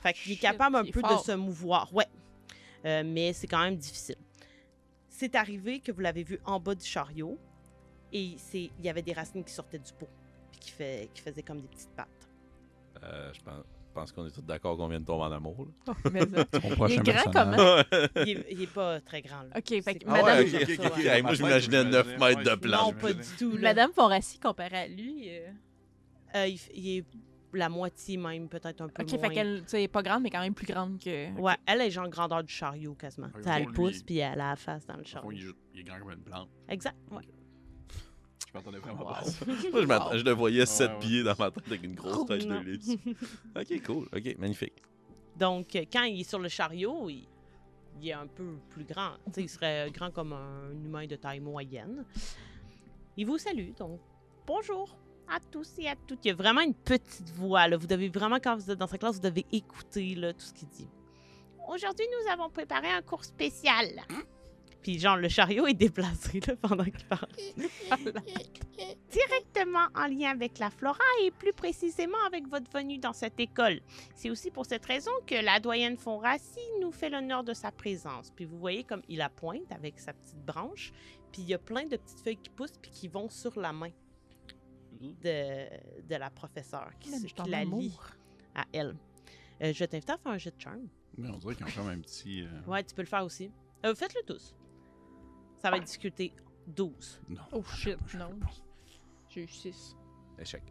Fait 0.00 0.12
qu'il 0.12 0.32
est 0.32 0.36
capable 0.36 0.76
un 0.76 0.84
peu 0.84 1.00
fort. 1.00 1.18
de 1.18 1.24
se 1.24 1.32
mouvoir. 1.32 1.92
Ouais. 1.94 2.08
Euh, 2.84 3.02
mais 3.06 3.32
c'est 3.32 3.46
quand 3.46 3.62
même 3.62 3.76
difficile. 3.76 4.16
C'est 5.08 5.34
arrivé 5.34 5.80
que 5.80 5.92
vous 5.92 6.00
l'avez 6.00 6.24
vu 6.24 6.40
en 6.44 6.58
bas 6.58 6.74
du 6.74 6.84
chariot 6.84 7.38
et 8.12 8.34
c'est 8.36 8.70
il 8.78 8.84
y 8.84 8.88
avait 8.88 9.02
des 9.02 9.12
racines 9.12 9.44
qui 9.44 9.52
sortaient 9.52 9.78
du 9.78 9.92
pot 9.92 10.08
puis 10.50 10.60
qui, 10.60 10.70
fait, 10.70 11.08
qui 11.14 11.22
faisaient 11.22 11.42
comme 11.42 11.60
des 11.60 11.68
petites 11.68 11.94
pattes. 11.94 12.28
Euh, 13.02 13.32
je 13.32 13.40
pense. 13.42 13.64
Pense 13.92 14.12
qu'on 14.12 14.26
est 14.26 14.30
tous 14.30 14.42
d'accord 14.42 14.76
qu'on 14.76 14.88
vient 14.88 15.00
de 15.00 15.04
tomber 15.04 15.24
en 15.24 15.32
amour. 15.32 15.66
là. 15.86 15.94
Mais 16.12 16.20
ça. 16.26 16.44
Ton 16.44 16.68
prochain 16.70 17.02
grand 17.02 17.30
personnage. 17.30 17.84
Il 18.16 18.28
est, 18.30 18.46
il 18.50 18.62
est 18.62 18.72
pas 18.72 19.00
très 19.00 19.22
grand, 19.22 19.42
là. 19.42 19.50
OK, 19.56 19.68
fait 19.82 19.94
que 19.96 20.04
Ah 20.06 20.10
Madame, 20.12 20.38
ouais, 20.38 20.62
ok, 20.62 20.70
ok, 20.80 20.86
ok. 20.96 21.04
Hey, 21.04 21.22
moi, 21.22 21.34
je 21.34 21.42
m'imaginais 21.42 21.84
9 21.84 22.18
mètres 22.18 22.42
de 22.42 22.54
plan. 22.56 22.86
Non, 22.86 22.92
pas 22.92 23.12
du 23.12 23.22
tout, 23.38 23.52
là. 23.56 23.60
Madame 23.62 23.92
Forassi, 23.92 24.38
comparé 24.40 24.76
à 24.76 24.88
lui... 24.88 25.28
euh, 25.28 25.48
Euh, 26.34 26.46
il, 26.46 26.58
il 26.74 26.96
est 26.98 27.04
la 27.54 27.68
moitié 27.68 28.16
même, 28.16 28.48
peut-être 28.48 28.80
un 28.80 28.88
peu 28.88 29.02
OK, 29.02 29.10
moins. 29.12 29.20
fait 29.20 29.34
qu'elle, 29.34 29.62
est 29.82 29.88
pas 29.88 30.02
grande, 30.02 30.22
mais 30.22 30.30
quand 30.30 30.40
même 30.40 30.54
plus 30.54 30.64
grande 30.66 30.98
que... 30.98 31.30
Ouais, 31.38 31.52
elle 31.66 31.82
est 31.82 31.90
genre 31.90 32.08
grandeur 32.08 32.42
du 32.42 32.52
chariot, 32.52 32.94
quasiment. 32.94 33.28
Elle 33.46 33.66
pousse, 33.66 33.98
il- 33.98 34.04
puis 34.04 34.18
elle 34.18 34.40
a 34.40 34.50
la 34.50 34.56
face 34.56 34.86
dans 34.86 34.96
le 34.96 35.04
chariot. 35.04 35.30
il, 35.32 35.48
est 35.48 35.52
il 35.74 35.80
est 35.80 35.84
grand 35.84 35.98
comme 35.98 36.12
une 36.12 36.22
plante. 36.22 36.48
Exact, 36.70 36.96
ouais. 37.10 37.20
Je 38.52 38.58
m'attendais 38.58 38.78
vraiment 38.78 39.04
Wow. 39.04 39.08
pas 39.12 39.18
à 39.20 39.24
ça. 39.24 39.44
Moi, 39.72 40.16
je, 40.18 40.24
le 40.24 40.32
voyais 40.32 40.66
7 40.66 40.90
ouais. 40.90 40.98
pieds 40.98 41.22
dans 41.22 41.34
ma 41.38 41.50
tête 41.50 41.66
avec 41.66 41.82
une 41.84 41.94
grosse 41.94 42.26
tache 42.26 42.46
de 42.46 42.54
lait. 42.54 42.78
Ok, 43.56 43.82
cool. 43.86 44.08
Ok, 44.14 44.38
magnifique. 44.38 44.82
Donc, 45.36 45.74
euh, 45.74 45.84
quand 45.90 46.02
il 46.04 46.20
est 46.20 46.24
sur 46.28 46.38
le 46.38 46.48
chariot, 46.48 47.08
il, 47.08 47.26
il 48.00 48.08
est 48.08 48.12
un 48.12 48.26
peu 48.26 48.56
plus 48.68 48.84
grand. 48.84 49.12
Tu 49.26 49.32
sais, 49.32 49.42
il 49.42 49.48
serait 49.48 49.90
grand 49.90 50.10
comme 50.10 50.32
un 50.34 50.70
humain 50.84 51.06
de 51.06 51.16
taille 51.16 51.40
moyenne. 51.40 52.04
Il 53.16 53.26
vous 53.26 53.38
salue, 53.38 53.70
donc 53.78 54.00
bonjour 54.46 54.96
à 55.28 55.38
tous 55.40 55.70
et 55.78 55.88
à 55.88 55.94
toutes. 55.96 56.24
Il 56.24 56.28
y 56.28 56.30
a 56.30 56.34
vraiment 56.34 56.60
une 56.60 56.74
petite 56.74 57.30
voix. 57.30 57.66
Là. 57.68 57.76
Vous 57.78 57.86
devez 57.86 58.08
vraiment, 58.10 58.36
quand 58.38 58.56
vous 58.56 58.70
êtes 58.70 58.78
dans 58.78 58.86
sa 58.86 58.98
classe, 58.98 59.16
vous 59.16 59.22
devez 59.22 59.46
écouter 59.52 60.14
là, 60.14 60.32
tout 60.34 60.40
ce 60.44 60.52
qu'il 60.52 60.68
dit. 60.68 60.88
Aujourd'hui, 61.68 62.04
nous 62.10 62.30
avons 62.32 62.50
préparé 62.50 62.88
un 62.88 63.00
cours 63.02 63.24
spécial. 63.24 63.86
Puis, 64.82 64.98
genre, 64.98 65.16
le 65.16 65.28
chariot 65.28 65.66
est 65.66 65.74
déplacé 65.74 66.40
là, 66.46 66.56
pendant 66.56 66.84
qu'il 66.84 67.04
parle. 67.06 67.28
Directement 69.10 69.86
en 69.94 70.06
lien 70.08 70.30
avec 70.30 70.58
la 70.58 70.70
flora 70.70 70.98
et 71.22 71.30
plus 71.30 71.52
précisément 71.52 72.18
avec 72.26 72.48
votre 72.48 72.70
venue 72.70 72.98
dans 72.98 73.12
cette 73.12 73.38
école. 73.38 73.80
C'est 74.14 74.30
aussi 74.30 74.50
pour 74.50 74.66
cette 74.66 74.84
raison 74.86 75.10
que 75.26 75.34
la 75.34 75.60
doyenne 75.60 75.96
Fonrassi 75.96 76.60
nous 76.80 76.90
fait 76.92 77.10
l'honneur 77.10 77.44
de 77.44 77.52
sa 77.54 77.70
présence. 77.70 78.30
Puis 78.34 78.44
vous 78.44 78.58
voyez 78.58 78.84
comme 78.84 79.02
il 79.08 79.18
la 79.18 79.28
pointe 79.28 79.70
avec 79.70 79.98
sa 80.00 80.12
petite 80.12 80.44
branche, 80.44 80.92
puis 81.30 81.42
il 81.42 81.48
y 81.48 81.54
a 81.54 81.58
plein 81.58 81.84
de 81.86 81.96
petites 81.96 82.20
feuilles 82.20 82.36
qui 82.38 82.50
poussent 82.50 82.78
puis 82.80 82.90
qui 82.90 83.08
vont 83.08 83.28
sur 83.28 83.58
la 83.60 83.72
main 83.72 83.90
de, 85.00 86.02
de 86.08 86.14
la 86.16 86.30
professeure 86.30 86.90
qui, 87.00 87.10
se- 87.18 87.26
la 87.50 87.64
lit 87.80 87.96
à 88.54 88.64
elle. 88.72 88.96
Euh, 89.62 89.72
je 89.72 89.78
vais 89.78 89.86
t'inviter 89.88 90.12
à 90.12 90.18
faire 90.18 90.32
un 90.32 90.38
jet 90.38 90.54
de 90.56 90.60
charme. 90.60 90.88
Mais 91.18 91.28
on 91.28 91.36
dirait 91.38 91.54
qu'ils 91.54 91.66
ont 91.66 91.70
comme 91.76 91.88
un 91.88 92.00
petit. 92.00 92.42
euh, 92.42 92.60
Ouais, 92.70 92.82
tu 92.82 92.94
peux 92.94 93.02
le 93.02 93.08
faire 93.08 93.24
aussi. 93.24 93.50
Euh, 93.84 93.94
Faites-le 93.94 94.22
tous. 94.26 94.54
Ça 95.62 95.70
va 95.70 95.76
être 95.76 95.84
discuté 95.84 96.34
12. 96.66 97.20
Non. 97.28 97.40
Oh 97.52 97.62
shit, 97.62 97.96
non. 98.14 98.30
J'ai 99.28 99.44
eu 99.44 99.48
6. 99.48 99.96
Échec. 100.40 100.62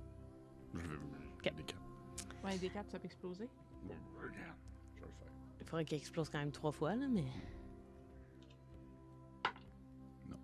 Je 0.73 0.79
veux. 0.79 0.99
Ok. 1.37 1.43
des 1.43 1.63
quatre. 1.63 1.81
Ouais, 2.43 2.57
des 2.57 2.69
4, 2.69 2.91
ça 2.91 2.99
peut 2.99 3.05
exploser. 3.05 3.49
Bon, 3.83 3.95
regarde. 4.17 4.57
Je 4.95 5.01
vais 5.01 5.07
le 5.07 5.13
faire. 5.13 5.31
Il 5.61 5.65
faudrait 5.65 5.85
qu'il 5.85 5.97
explose 5.97 6.29
quand 6.29 6.39
même 6.39 6.51
trois 6.51 6.73
fois, 6.73 6.95
là, 6.95 7.07
mais... 7.07 7.23
Non. 10.29 10.37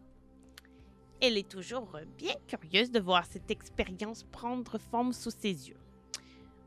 Elle 1.19 1.37
est 1.37 1.49
toujours 1.49 1.99
bien 2.17 2.35
curieuse 2.47 2.89
de 2.89 3.01
voir 3.01 3.25
cette 3.25 3.51
expérience 3.51 4.23
prendre 4.23 4.77
forme 4.77 5.11
sous 5.11 5.31
ses 5.31 5.67
yeux. 5.69 5.79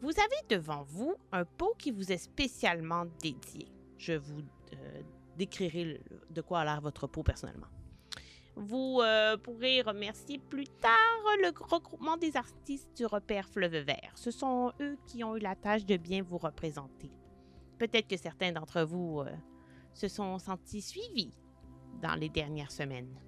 Vous 0.02 0.10
avez 0.10 0.46
devant 0.48 0.82
vous 0.82 1.14
un 1.32 1.46
pot 1.46 1.74
qui 1.78 1.92
vous 1.92 2.12
est 2.12 2.18
spécialement 2.18 3.06
dédié. 3.22 3.68
Je 3.96 4.14
vous 4.14 4.42
euh, 4.74 5.02
décrirai 5.36 5.84
le- 5.84 6.00
de 6.30 6.40
quoi 6.40 6.60
a 6.60 6.64
l'air 6.64 6.80
votre 6.80 7.06
pot 7.06 7.22
personnellement. 7.22 7.66
Vous 8.56 9.00
euh, 9.00 9.36
pourrez 9.36 9.80
remercier 9.80 10.38
plus 10.38 10.66
tard 10.66 11.22
le 11.40 11.50
regroupement 11.64 12.16
des 12.16 12.36
artistes 12.36 12.94
du 12.96 13.06
repère 13.06 13.48
Fleuve 13.48 13.76
Vert. 13.76 14.12
Ce 14.16 14.30
sont 14.30 14.72
eux 14.80 14.98
qui 15.06 15.24
ont 15.24 15.36
eu 15.36 15.40
la 15.40 15.54
tâche 15.54 15.86
de 15.86 15.96
bien 15.96 16.22
vous 16.22 16.38
représenter. 16.38 17.10
Peut-être 17.78 18.08
que 18.08 18.16
certains 18.16 18.52
d'entre 18.52 18.82
vous 18.82 19.20
euh, 19.20 19.30
se 19.94 20.08
sont 20.08 20.38
sentis 20.38 20.82
suivis 20.82 21.32
dans 22.02 22.14
les 22.14 22.28
dernières 22.28 22.72
semaines. 22.72 23.18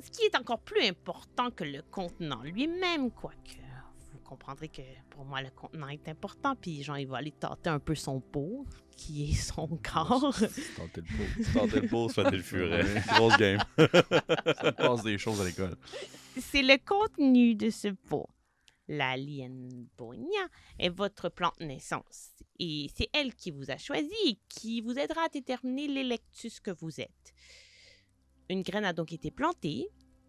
Ce 0.00 0.10
qui 0.10 0.22
est 0.26 0.36
encore 0.36 0.60
plus 0.60 0.86
important 0.86 1.50
que 1.50 1.64
le 1.64 1.82
contenant 1.90 2.42
lui-même, 2.42 3.10
quoique 3.10 3.63
comprendrez 4.24 4.68
que 4.68 4.82
pour 5.10 5.24
moi 5.24 5.42
le 5.42 5.50
contenant 5.50 5.88
est 5.88 6.08
important, 6.08 6.56
puis 6.56 6.82
genre 6.82 6.98
il 6.98 7.06
va 7.06 7.18
aller 7.18 7.30
tâter 7.30 7.70
un 7.70 7.78
peu 7.78 7.94
son 7.94 8.20
pot, 8.20 8.66
qui 8.96 9.30
est 9.30 9.34
son 9.34 9.68
corps. 9.82 10.34
Tenter 10.76 11.00
le 11.00 11.16
pot. 11.16 11.52
Tenter 11.52 11.80
le 11.80 11.88
pot, 11.88 12.08
se 12.08 12.14
faire 12.14 12.30
le 12.30 12.42
furet. 12.42 13.02
Grosse 13.08 13.36
game. 13.36 13.60
Ça 13.78 14.72
te 14.72 14.76
passe 14.76 15.02
des 15.02 15.18
choses 15.18 15.40
à 15.40 15.44
l'école. 15.44 15.76
C'est 16.38 16.62
le 16.62 16.78
contenu 16.84 17.54
de 17.54 17.70
ce 17.70 17.88
pot. 17.88 18.28
La 18.88 19.16
lienbonia 19.16 20.46
est 20.78 20.90
votre 20.90 21.30
plante 21.30 21.58
naissance 21.60 22.30
et 22.58 22.88
c'est 22.94 23.08
elle 23.14 23.34
qui 23.34 23.50
vous 23.50 23.70
a 23.70 23.78
choisi 23.78 24.12
et 24.26 24.38
qui 24.48 24.82
vous 24.82 24.98
aidera 24.98 25.22
à 25.24 25.28
déterminer 25.28 25.88
l'électus 25.88 26.60
que 26.60 26.70
vous 26.70 27.00
êtes. 27.00 27.34
Une 28.50 28.62
graine 28.62 28.84
a 28.84 28.92
donc 28.92 29.12
été 29.12 29.30
plantée. 29.30 29.88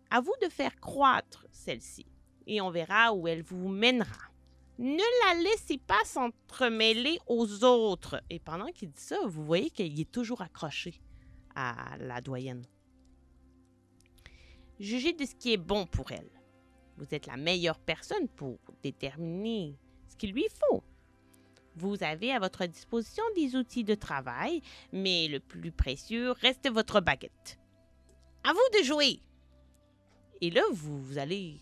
À 0.10 0.22
vous 0.22 0.34
de 0.42 0.48
faire 0.50 0.80
croître 0.80 1.46
celle-ci 1.52 2.06
et 2.48 2.62
on 2.62 2.72
verra 2.72 3.14
où 3.14 3.28
elle 3.28 3.44
vous 3.44 3.68
mènera. 3.68 4.32
Ne 4.78 5.04
la 5.26 5.42
laissez 5.42 5.78
pas 5.78 6.04
s'entremêler 6.04 7.18
aux 7.28 7.64
autres. 7.64 8.22
Et 8.30 8.40
pendant 8.40 8.68
qu'il 8.68 8.90
dit 8.90 9.02
ça, 9.02 9.18
vous 9.26 9.46
voyez 9.46 9.70
qu'il 9.70 10.00
est 10.00 10.12
toujours 10.12 10.42
accroché 10.42 11.00
à 11.56 11.98
la 12.00 12.20
doyenne. 12.20 12.66
Jugez 14.80 15.14
de 15.14 15.26
ce 15.26 15.36
qui 15.36 15.54
est 15.54 15.58
bon 15.58 15.86
pour 15.86 16.12
elle. 16.12 16.30
Vous 16.98 17.14
êtes 17.14 17.28
la 17.28 17.38
meilleure 17.38 17.80
personne 17.80 18.28
pour 18.28 18.58
déterminer 18.84 19.78
ce 20.10 20.18
qu'il 20.18 20.34
lui 20.34 20.46
faut. 20.70 20.84
Vous 21.78 22.04
avez 22.04 22.32
à 22.32 22.40
votre 22.40 22.66
disposition 22.66 23.24
des 23.36 23.56
outils 23.56 23.84
de 23.84 23.96
travail, 23.96 24.62
mais 24.92 25.28
le 25.28 25.40
plus 25.40 25.72
précieux 25.72 26.32
reste 26.32 26.70
votre 26.70 27.02
baguette. 27.02 27.60
À 28.44 28.54
vous 28.54 28.80
de 28.80 28.84
jouer. 28.84 29.20
Et 30.42 30.52
là, 30.52 30.62
vous, 30.72 31.02
vous 31.02 31.18
allez 31.18 31.60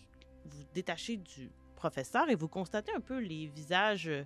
détacher 0.74 1.16
du 1.16 1.50
professeur 1.76 2.28
et 2.28 2.34
vous 2.34 2.48
constatez 2.48 2.92
un 2.94 3.00
peu 3.00 3.18
les 3.18 3.46
visages 3.46 4.08
euh, 4.08 4.24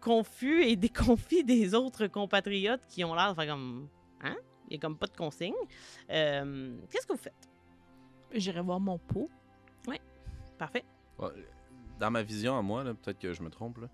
confus 0.00 0.62
et 0.64 0.76
déconfits 0.86 1.44
des 1.44 1.74
autres 1.74 2.06
compatriotes 2.06 2.86
qui 2.88 3.04
ont 3.04 3.14
l'air 3.14 3.30
de 3.30 3.40
faire 3.40 3.52
comme... 3.52 3.88
Hein? 4.22 4.36
Il 4.66 4.72
n'y 4.72 4.76
a 4.76 4.80
comme 4.80 4.98
pas 4.98 5.06
de 5.06 5.16
consigne. 5.16 5.54
Euh, 6.10 6.76
Qu'est-ce 6.90 7.06
que 7.06 7.12
vous 7.14 7.18
faites? 7.18 7.48
J'irai 8.32 8.60
voir 8.60 8.78
mon 8.80 8.98
pot. 8.98 9.30
Parfait. 10.58 10.84
Ouais, 11.18 11.28
Dans 12.00 12.10
ma 12.10 12.20
vision 12.22 12.58
à 12.58 12.62
moi, 12.62 12.82
là, 12.82 12.92
peut-être 12.92 13.20
que 13.20 13.32
je 13.32 13.42
me 13.44 13.48
trompe, 13.48 13.78
là, 13.78 13.88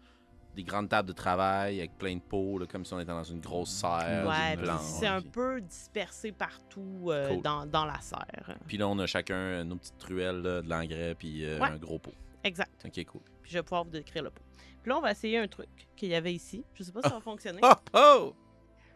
des 0.55 0.63
grandes 0.63 0.89
tables 0.89 1.09
de 1.09 1.13
travail 1.13 1.79
avec 1.81 1.97
plein 1.99 2.15
de 2.17 2.21
pots, 2.21 2.59
là, 2.59 2.67
comme 2.67 2.85
si 2.85 2.93
on 2.95 3.01
était 3.01 3.11
dans 3.13 3.25
une 3.25 3.41
grosse 3.41 3.71
serre. 3.71 4.27
ouais, 4.29 4.57
c'est 4.81 5.07
un 5.07 5.21
puis- 5.21 5.31
peu 5.31 5.61
dispersé 5.61 6.33
partout 6.33 7.07
euh, 7.09 7.29
Cool. 7.31 7.43
dans, 7.43 7.67
dans 7.67 7.85
la 7.85 8.01
serre. 8.01 8.57
Puis 8.67 8.77
là, 8.77 8.89
on 8.89 8.99
a 8.99 9.07
chacun 9.07 9.35
euh, 9.35 9.65
nos 9.65 9.77
petites 9.77 9.99
truelles, 9.99 10.41
là, 10.43 10.63
de 10.63 10.69
l'engrais, 10.69 11.15
puis 11.15 11.45
euh, 11.45 11.59
Ouais. 11.59 11.69
un 11.69 11.77
gros 11.77 11.99
pot. 11.99 12.13
Exact. 12.45 12.85
Ok, 12.87 13.05
cool. 13.07 13.21
Puis 13.43 13.53
je 13.53 13.59
vais 13.59 13.63
pouvoir 13.63 13.85
vous 13.85 13.91
décrire 13.91 14.23
le 14.23 14.31
pot. 14.31 14.43
Puis 14.83 14.91
là, 14.91 14.99
on 14.99 15.01
va 15.01 15.11
essayer 15.13 15.39
un 15.39 15.49
truc 15.49 15.69
qu'il 15.97 16.11
y 16.11 16.15
avait 16.15 16.35
ici. 16.35 16.65
Je 16.75 16.83
sais 16.83 16.93
pas 16.93 17.01
si 17.03 17.09
ça 17.09 17.15
va 17.15 17.21
fonctionner. 17.23 17.61
Oh, 17.63 17.73
oh! 17.95 18.35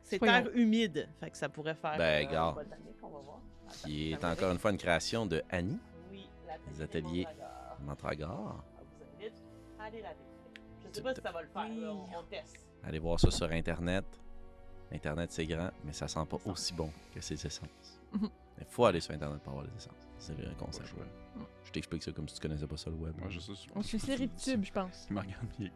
C'est 0.02 0.18
terre 0.18 0.48
humide. 0.54 1.08
Fait 1.20 1.30
que 1.30 1.36
ça 1.36 1.48
pourrait 1.48 1.74
faire. 1.74 1.96
Ben, 1.98 2.26
euh, 2.28 2.52
botanique, 2.52 2.96
on 3.02 3.08
va 3.08 3.18
voir. 3.20 3.40
Attends, 3.66 3.76
Qui 3.88 4.12
est 4.12 4.24
encore 4.24 4.52
une 4.52 4.58
fois 4.58 4.70
une 4.70 4.78
création 4.78 5.26
de 5.26 5.42
Annie, 5.50 5.78
Oui, 6.10 6.28
la 6.46 6.54
Les 6.72 6.82
ateliers. 6.82 7.26
On 7.80 7.84
vous 7.84 7.92
invite 7.92 8.22
à 9.78 9.84
aller 9.84 10.00
la 10.02 10.08
découvrir. 10.14 10.37
Je 10.98 11.02
sais 11.02 11.02
pas 11.02 11.14
si 11.14 11.20
ça 11.22 11.32
va 11.32 11.42
le 11.42 11.48
faire. 11.48 11.68
là, 11.68 11.92
on, 11.92 12.18
on 12.18 12.22
teste. 12.24 12.66
Allez 12.84 12.98
voir 12.98 13.18
ça 13.20 13.30
sur 13.30 13.50
Internet. 13.50 14.04
Internet, 14.92 15.30
c'est 15.32 15.46
grand, 15.46 15.70
mais 15.84 15.92
ça 15.92 16.08
sent 16.08 16.24
pas 16.28 16.38
aussi 16.46 16.72
bon 16.72 16.90
que 17.14 17.20
ses 17.20 17.34
essences. 17.46 18.00
Il 18.60 18.64
faut 18.68 18.84
aller 18.86 19.00
sur 19.00 19.14
Internet 19.14 19.40
pour 19.42 19.52
avoir 19.52 19.66
les 19.66 19.74
essences. 19.76 20.08
C'est 20.18 20.36
le 20.36 20.50
concept. 20.58 20.88
choix. 20.88 21.04
Je 21.64 21.70
t'explique 21.70 22.02
ça 22.02 22.10
comme 22.12 22.26
si 22.28 22.34
tu 22.36 22.40
connaissais 22.40 22.66
pas 22.66 22.76
ça 22.76 22.90
le 22.90 22.96
web. 22.96 23.14
Moi, 23.18 23.28
je 23.28 23.38
sais. 23.38 23.52
On 23.74 23.82
se 23.82 23.90
fait 23.90 23.98
série 23.98 24.26
de 24.26 24.36
tubes, 24.36 24.64
je 24.64 24.72
pense. 24.72 25.06
Il 25.10 25.16
est 25.66 25.70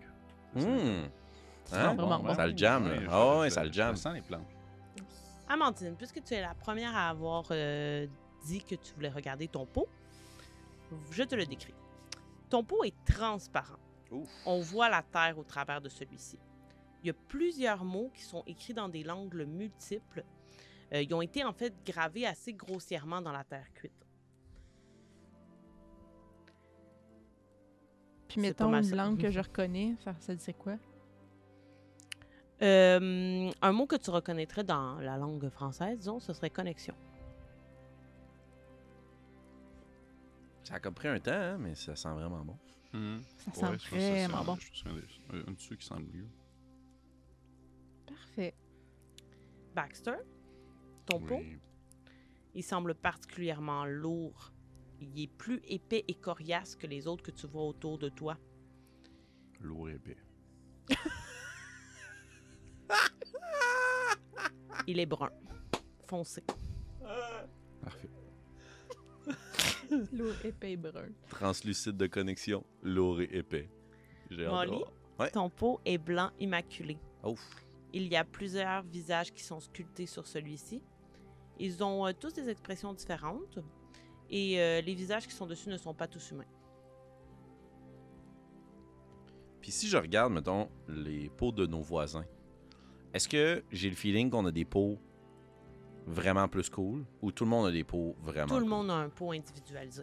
comme- 0.54 0.62
Hum. 0.64 1.08
Hein? 1.72 1.94
bon. 1.94 2.34
Ça 2.34 2.46
le 2.46 2.56
jam, 2.56 2.88
là. 2.88 2.94
Ouais, 2.96 3.06
Ah 3.08 3.38
ouais, 3.38 3.50
ça 3.50 3.64
le 3.64 3.72
jam. 3.72 3.94
Je 3.94 4.00
sens 4.00 4.14
les 4.14 4.20
plantes. 4.22 4.46
Amandine, 5.48 5.94
puisque 5.96 6.22
tu 6.24 6.34
es 6.34 6.40
la 6.40 6.54
première 6.54 6.94
à 6.96 7.10
avoir 7.10 7.44
euh, 7.50 8.06
dit 8.44 8.62
que 8.64 8.74
tu 8.74 8.94
voulais 8.94 9.08
regarder 9.10 9.48
ton 9.48 9.66
pot, 9.66 9.86
je 11.10 11.22
te 11.22 11.34
le 11.34 11.44
décris. 11.46 11.74
Ton 12.50 12.64
pot 12.64 12.84
est 12.84 12.94
transparent. 13.04 13.78
Ouf. 14.12 14.28
On 14.46 14.60
voit 14.60 14.88
la 14.88 15.02
terre 15.02 15.38
au 15.38 15.44
travers 15.44 15.80
de 15.80 15.88
celui-ci. 15.88 16.38
Il 17.02 17.08
y 17.08 17.10
a 17.10 17.14
plusieurs 17.14 17.84
mots 17.84 18.10
qui 18.14 18.22
sont 18.22 18.42
écrits 18.46 18.74
dans 18.74 18.88
des 18.88 19.02
langues 19.02 19.44
multiples. 19.46 20.24
Euh, 20.92 21.02
ils 21.02 21.12
ont 21.14 21.22
été 21.22 21.44
en 21.44 21.52
fait 21.52 21.74
gravés 21.84 22.26
assez 22.26 22.52
grossièrement 22.52 23.20
dans 23.20 23.32
la 23.32 23.44
terre 23.44 23.72
cuite. 23.74 23.92
Puis 28.28 28.40
mettons 28.40 28.68
mal 28.68 28.84
une 28.84 28.96
langue 28.96 29.20
que 29.20 29.30
je 29.30 29.40
reconnais, 29.40 29.94
ça, 30.04 30.14
ça 30.20 30.34
dit 30.34 30.54
quoi? 30.54 30.76
Euh, 32.62 33.50
un 33.60 33.72
mot 33.72 33.86
que 33.86 33.96
tu 33.96 34.10
reconnaîtrais 34.10 34.62
dans 34.62 35.00
la 35.00 35.16
langue 35.16 35.48
française, 35.50 35.98
disons, 35.98 36.20
ce 36.20 36.32
serait 36.32 36.50
connexion. 36.50 36.94
Ça 40.62 40.74
a 40.76 40.80
comme 40.80 40.94
pris 40.94 41.08
un 41.08 41.18
temps, 41.18 41.32
hein, 41.32 41.58
mais 41.58 41.74
ça 41.74 41.96
sent 41.96 42.08
vraiment 42.10 42.44
bon. 42.44 42.56
Ça 42.92 43.52
sent 43.52 43.66
Ouais, 43.94 44.26
vraiment 44.26 44.38
ça- 44.38 44.44
bon. 44.44 44.56
Je 44.56 44.90
un, 45.48 45.52
de 45.52 45.58
ceux 45.60 45.76
qui 45.76 45.86
semble 45.86 46.06
mieux. 46.12 46.26
Parfait. 48.06 48.54
Baxter, 49.74 50.16
ton 51.06 51.20
pot, 51.20 51.38
Oui. 51.38 51.58
il 52.54 52.62
semble 52.62 52.94
particulièrement 52.94 53.84
lourd. 53.86 54.52
Il 55.00 55.18
est 55.20 55.26
plus 55.26 55.60
épais 55.64 56.04
et 56.06 56.14
coriace 56.14 56.76
que 56.76 56.86
les 56.86 57.06
autres 57.06 57.22
que 57.24 57.30
tu 57.30 57.46
vois 57.46 57.64
autour 57.64 57.98
de 57.98 58.08
toi. 58.10 58.36
Lourd 59.60 59.88
et 59.88 59.94
épais. 59.94 60.16
Il 64.86 64.98
est 65.00 65.06
brun, 65.06 65.30
foncé. 66.06 66.42
Parfait. 67.82 68.08
Lourd, 70.12 70.34
épais, 70.44 70.76
brun. 70.76 71.08
Translucide 71.28 71.96
de 71.96 72.06
connexion, 72.06 72.64
lourd 72.82 73.20
et 73.20 73.28
épais. 73.32 73.68
J'ai 74.30 74.46
Molly? 74.46 74.82
Ouais. 75.18 75.30
Ton 75.30 75.50
pot 75.50 75.80
est 75.84 75.98
blanc 75.98 76.30
immaculé. 76.40 76.98
Ouf. 77.22 77.40
Il 77.92 78.08
y 78.08 78.16
a 78.16 78.24
plusieurs 78.24 78.82
visages 78.82 79.32
qui 79.32 79.42
sont 79.42 79.60
sculptés 79.60 80.06
sur 80.06 80.26
celui-ci. 80.26 80.82
Ils 81.58 81.84
ont 81.84 82.06
euh, 82.06 82.12
tous 82.18 82.32
des 82.32 82.48
expressions 82.48 82.94
différentes 82.94 83.58
et 84.30 84.58
euh, 84.60 84.80
les 84.80 84.94
visages 84.94 85.26
qui 85.26 85.34
sont 85.34 85.46
dessus 85.46 85.68
ne 85.68 85.76
sont 85.76 85.94
pas 85.94 86.08
tous 86.08 86.30
humains. 86.30 86.46
Puis 89.60 89.70
si 89.70 89.88
je 89.88 89.96
regarde, 89.96 90.32
mettons, 90.32 90.70
les 90.88 91.28
pots 91.28 91.52
de 91.52 91.66
nos 91.66 91.82
voisins, 91.82 92.24
est-ce 93.12 93.28
que 93.28 93.62
j'ai 93.70 93.90
le 93.90 93.94
feeling 93.94 94.30
qu'on 94.30 94.46
a 94.46 94.50
des 94.50 94.64
pots 94.64 94.98
vraiment 96.06 96.48
plus 96.48 96.68
cool 96.68 97.04
ou 97.20 97.30
tout 97.32 97.44
le 97.44 97.50
monde 97.50 97.66
a 97.66 97.70
des 97.70 97.84
pots 97.84 98.16
vraiment 98.20 98.48
Tout 98.48 98.54
le 98.54 98.60
cool? 98.62 98.70
monde 98.70 98.90
a 98.90 98.94
un 98.94 99.08
pot 99.08 99.32
individualisé. 99.32 100.02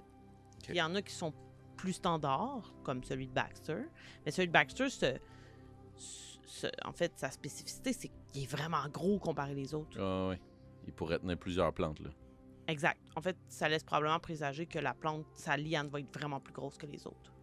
Il 0.69 0.75
y 0.75 0.81
en 0.81 0.93
a 0.95 1.01
qui 1.01 1.13
sont 1.13 1.33
plus 1.77 1.93
standards, 1.93 2.73
comme 2.83 3.03
celui 3.03 3.27
de 3.27 3.33
Baxter. 3.33 3.85
Mais 4.25 4.31
celui 4.31 4.47
de 4.47 4.53
Baxter, 4.53 4.87
en 6.85 6.91
fait, 6.91 7.13
sa 7.15 7.31
spécificité, 7.31 7.93
c'est 7.93 8.09
qu'il 8.27 8.43
est 8.43 8.51
vraiment 8.51 8.87
gros 8.91 9.19
comparé 9.19 9.53
les 9.55 9.73
autres. 9.73 9.97
Ah 9.99 10.29
ouais. 10.29 10.41
Il 10.85 10.93
pourrait 10.93 11.19
tenir 11.19 11.37
plusieurs 11.37 11.73
plantes, 11.73 11.99
là. 11.99 12.09
Exact. 12.67 12.99
En 13.15 13.21
fait, 13.21 13.37
ça 13.47 13.67
laisse 13.69 13.83
probablement 13.83 14.19
présager 14.19 14.65
que 14.65 14.79
la 14.79 14.93
plante, 14.93 15.25
sa 15.35 15.57
liane 15.57 15.87
va 15.89 15.99
être 15.99 16.13
vraiment 16.13 16.39
plus 16.39 16.53
grosse 16.53 16.77
que 16.77 16.85
les 16.85 17.07
autres. 17.07 17.33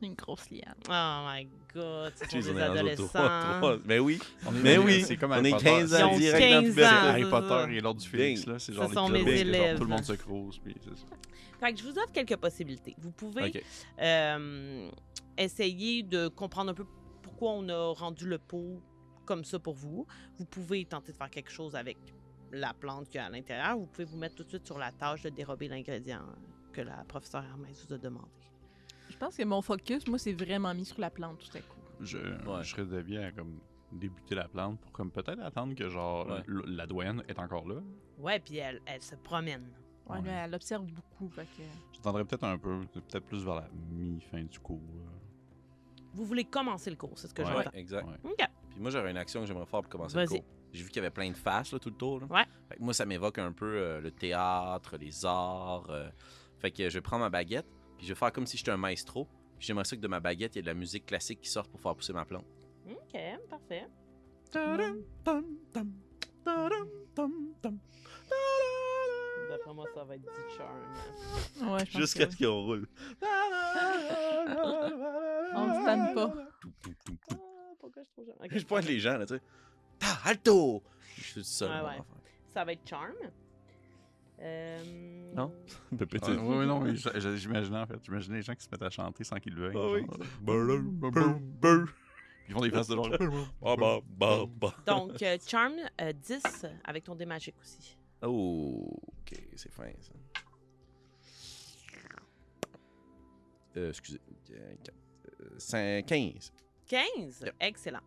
Qui 0.00 0.06
une 0.06 0.14
grosse 0.14 0.50
liane. 0.50 0.74
Oh 0.88 1.26
my 1.28 1.48
god, 1.74 2.12
ce 2.16 2.24
sont 2.28 2.40
Jeez, 2.40 2.50
on 2.50 2.54
des 2.54 2.60
adolescents. 2.60 3.06
trois- 3.06 3.76
Mais 3.84 3.98
oui. 3.98 4.18
Mais 4.52 4.78
oui, 4.78 5.02
c'est 5.06 5.16
comme 5.16 5.32
on 5.32 5.44
est 5.44 5.50
Potter. 5.50 5.64
15 5.64 5.90
Ils 5.98 6.02
ans 6.04 6.16
direct 6.16 6.40
dans 6.40 6.56
la 6.56 6.60
15 6.62 6.68
poubelle. 6.70 6.84
ans. 6.86 6.90
Harry 6.90 7.22
c'est 7.24 7.30
Potter 7.30 7.76
et 7.76 7.80
l'ordre 7.80 8.00
du 8.00 8.08
Phénix, 8.08 8.40
Ding. 8.40 8.52
là. 8.52 8.58
C'est 8.58 8.72
Ce 8.72 8.76
genre 8.76 8.88
les 8.88 8.94
sont 8.94 9.08
mes 9.08 9.20
élèves. 9.40 9.76
Tout 9.78 9.84
le 9.84 9.90
monde 9.90 10.04
se 10.04 10.12
croise, 10.14 10.58
puis 10.58 10.74
c'est 10.82 10.96
ça. 10.96 11.06
Fait 11.60 11.72
que 11.74 11.78
je 11.78 11.84
vous 11.84 11.98
offre 11.98 12.12
quelques 12.12 12.36
possibilités. 12.36 12.94
Vous 12.98 13.10
pouvez 13.12 13.52
euh, 14.00 14.88
essayer 15.36 16.02
de 16.02 16.28
comprendre 16.28 16.70
un 16.70 16.74
peu 16.74 16.86
pourquoi 17.22 17.52
on 17.52 17.68
a 17.68 17.92
rendu 17.94 18.26
le 18.26 18.38
pot 18.38 18.80
comme 19.26 19.44
ça 19.44 19.58
pour 19.58 19.74
vous. 19.74 20.06
Vous 20.38 20.44
pouvez 20.46 20.84
tenter 20.86 21.12
de 21.12 21.16
faire 21.16 21.30
quelque 21.30 21.50
chose 21.50 21.74
avec 21.76 21.98
la 22.52 22.72
plante 22.74 23.08
qu'il 23.08 23.16
y 23.16 23.18
a 23.18 23.26
à 23.26 23.30
l'intérieur. 23.30 23.76
Vous 23.78 23.86
pouvez 23.86 24.04
vous 24.04 24.16
mettre 24.16 24.34
tout 24.36 24.44
de 24.44 24.48
suite 24.48 24.66
sur 24.66 24.78
la 24.78 24.90
tâche 24.90 25.22
de 25.22 25.28
dérober 25.28 25.68
l'ingrédient 25.68 26.24
que 26.72 26.80
la 26.80 27.04
professeure 27.06 27.44
Hermès 27.44 27.84
vous 27.86 27.94
a 27.94 27.98
demandé. 27.98 28.26
Je 29.20 29.26
pense 29.26 29.36
que 29.36 29.44
mon 29.44 29.60
focus, 29.60 30.06
moi, 30.08 30.18
c'est 30.18 30.32
vraiment 30.32 30.72
mis 30.72 30.86
sur 30.86 30.98
la 30.98 31.10
plante 31.10 31.40
tout 31.40 31.58
à 31.58 31.60
coup. 31.60 31.76
Je, 32.00 32.16
Ouais. 32.16 32.62
je 32.62 32.70
serais 32.74 33.18
à 33.22 33.32
comme 33.32 33.60
débuter 33.92 34.34
la 34.34 34.48
plante 34.48 34.80
pour 34.80 34.90
comme 34.92 35.10
peut-être 35.10 35.40
attendre 35.42 35.74
que 35.74 35.90
genre 35.90 36.26
Ouais. 36.26 36.42
la 36.66 36.86
douane 36.86 37.22
est 37.28 37.38
encore 37.38 37.68
là. 37.68 37.82
Ouais, 38.16 38.38
puis 38.40 38.56
elle, 38.56 38.80
elle 38.86 39.02
se 39.02 39.16
promène. 39.16 39.68
Ouais, 40.08 40.16
Ouais. 40.20 40.26
là, 40.26 40.44
elle 40.46 40.54
observe 40.54 40.86
beaucoup. 40.86 41.28
Fait 41.28 41.42
que... 41.44 41.62
J'attendrais 41.92 42.24
peut-être 42.24 42.44
un 42.44 42.56
peu, 42.56 42.80
peut-être 42.94 43.26
plus 43.26 43.44
vers 43.44 43.56
la 43.56 43.68
mi-fin 43.90 44.42
du 44.44 44.58
cours. 44.58 44.80
là. 45.04 45.10
Vous 46.14 46.24
voulez 46.24 46.44
commencer 46.44 46.88
le 46.88 46.96
cours, 46.96 47.18
c'est 47.18 47.28
ce 47.28 47.34
que 47.34 47.42
Ouais, 47.42 47.52
j'entends. 47.64 47.70
exact. 47.74 48.08
Puis 48.70 48.80
moi, 48.80 48.90
j'aurais 48.90 49.10
une 49.10 49.18
action 49.18 49.42
que 49.42 49.46
j'aimerais 49.46 49.66
faire 49.66 49.82
pour 49.82 49.90
commencer 49.90 50.16
le 50.16 50.24
Vas-y. 50.24 50.38
cours. 50.40 50.48
J'ai 50.72 50.82
vu 50.82 50.88
qu'il 50.88 50.96
y 50.96 51.00
avait 51.04 51.10
plein 51.10 51.28
de 51.30 51.36
faces 51.36 51.72
là, 51.74 51.78
tout 51.78 51.90
le 51.90 51.96
tour. 51.96 52.20
là. 52.20 52.26
Ouais. 52.30 52.44
Fait 52.70 52.76
que 52.76 52.82
moi, 52.82 52.94
ça 52.94 53.04
m'évoque 53.04 53.36
un 53.38 53.52
peu 53.52 53.66
euh, 53.66 54.00
le 54.00 54.10
théâtre, 54.12 54.96
les 54.96 55.26
arts. 55.26 55.90
euh. 55.90 56.08
Fait 56.58 56.70
que 56.70 56.88
je 56.88 56.94
vais 56.94 57.00
prendre 57.02 57.22
ma 57.24 57.30
baguette, 57.30 57.66
puis 58.00 58.06
je 58.06 58.14
vais 58.14 58.18
faire 58.18 58.32
comme 58.32 58.46
si 58.46 58.56
j'étais 58.56 58.70
un 58.70 58.78
maestro. 58.78 59.26
Puis 59.58 59.66
j'aimerais 59.66 59.84
ça 59.84 59.94
que 59.94 60.00
de 60.00 60.08
ma 60.08 60.20
baguette, 60.20 60.54
il 60.54 60.58
y 60.58 60.60
ait 60.60 60.62
de 60.62 60.68
la 60.68 60.72
musique 60.72 61.04
classique 61.04 61.42
qui 61.42 61.50
sorte 61.50 61.70
pour 61.70 61.78
faire 61.82 61.94
pousser 61.94 62.14
ma 62.14 62.24
plante. 62.24 62.46
OK, 62.90 63.20
parfait. 63.50 63.86
D'après 69.50 69.74
moi, 69.74 69.84
ça 69.94 70.04
va 70.04 70.14
être 70.14 70.22
dit 70.22 70.56
charm. 70.56 70.78
Ouais, 71.74 71.84
je 71.84 71.92
pense 71.92 72.00
Jusqu'à 72.00 72.30
ce 72.30 72.36
qu'on 72.38 72.64
roule. 72.64 72.88
On 75.54 75.66
ne 75.66 75.74
stanne 75.82 76.14
pas. 76.14 76.32
Ah, 76.34 77.36
pourquoi 77.80 78.02
je 78.02 78.10
trouve 78.12 78.24
jamais? 78.24 78.46
Ok, 78.46 78.58
Je 78.58 78.64
pointe 78.64 78.86
les 78.86 78.98
gens, 78.98 79.18
là, 79.18 79.26
tu 79.26 79.34
sais. 79.34 79.42
Ta, 79.98 80.06
alto! 80.24 80.82
Je 81.16 81.22
suis 81.22 81.44
seul. 81.44 81.70
Ouais, 81.70 81.90
ouais. 81.90 82.02
Ça 82.46 82.64
va 82.64 82.72
être 82.72 82.88
charm. 82.88 83.12
Euh... 84.42 85.32
Non? 85.34 85.52
Pépé, 85.98 86.18
Ouais, 86.18 86.36
ouais, 86.36 86.66
non, 86.66 86.80
mais 86.80 86.96
j- 86.96 87.08
j- 87.14 87.36
j'imaginais 87.38 87.78
en 87.78 87.86
fait. 87.86 87.98
J'imaginais 88.04 88.36
les 88.38 88.42
gens 88.42 88.54
qui 88.54 88.64
se 88.64 88.68
mettent 88.70 88.82
à 88.82 88.90
chanter 88.90 89.22
sans 89.24 89.36
qu'ils 89.38 89.54
le 89.54 89.68
veuillent. 89.68 89.76
Ah 89.76 89.90
oui. 89.92 90.06
genre. 91.20 91.86
Ils 92.48 92.54
font 92.54 92.60
des 92.62 92.70
faces 92.70 92.88
de. 92.88 92.96
Bah, 92.96 93.76
bah, 93.76 93.98
bah, 94.08 94.44
bah. 94.48 94.74
Donc, 94.86 95.22
euh, 95.22 95.38
charm 95.46 95.74
euh, 96.00 96.12
10 96.12 96.66
avec 96.84 97.04
ton 97.04 97.14
dé 97.14 97.24
magique 97.26 97.54
aussi. 97.60 97.96
Oh, 98.22 98.88
ok, 99.08 99.38
c'est 99.54 99.70
fin 99.70 99.84
ça. 100.00 100.12
Euh, 103.76 103.88
excusez. 103.90 104.20
Euh, 104.50 104.74
quatre- 104.82 104.96
euh, 105.42 105.54
cinq- 105.58 106.06
15. 106.06 106.52
15? 106.88 107.42
Yep. 107.46 107.54
Excellent. 107.60 108.00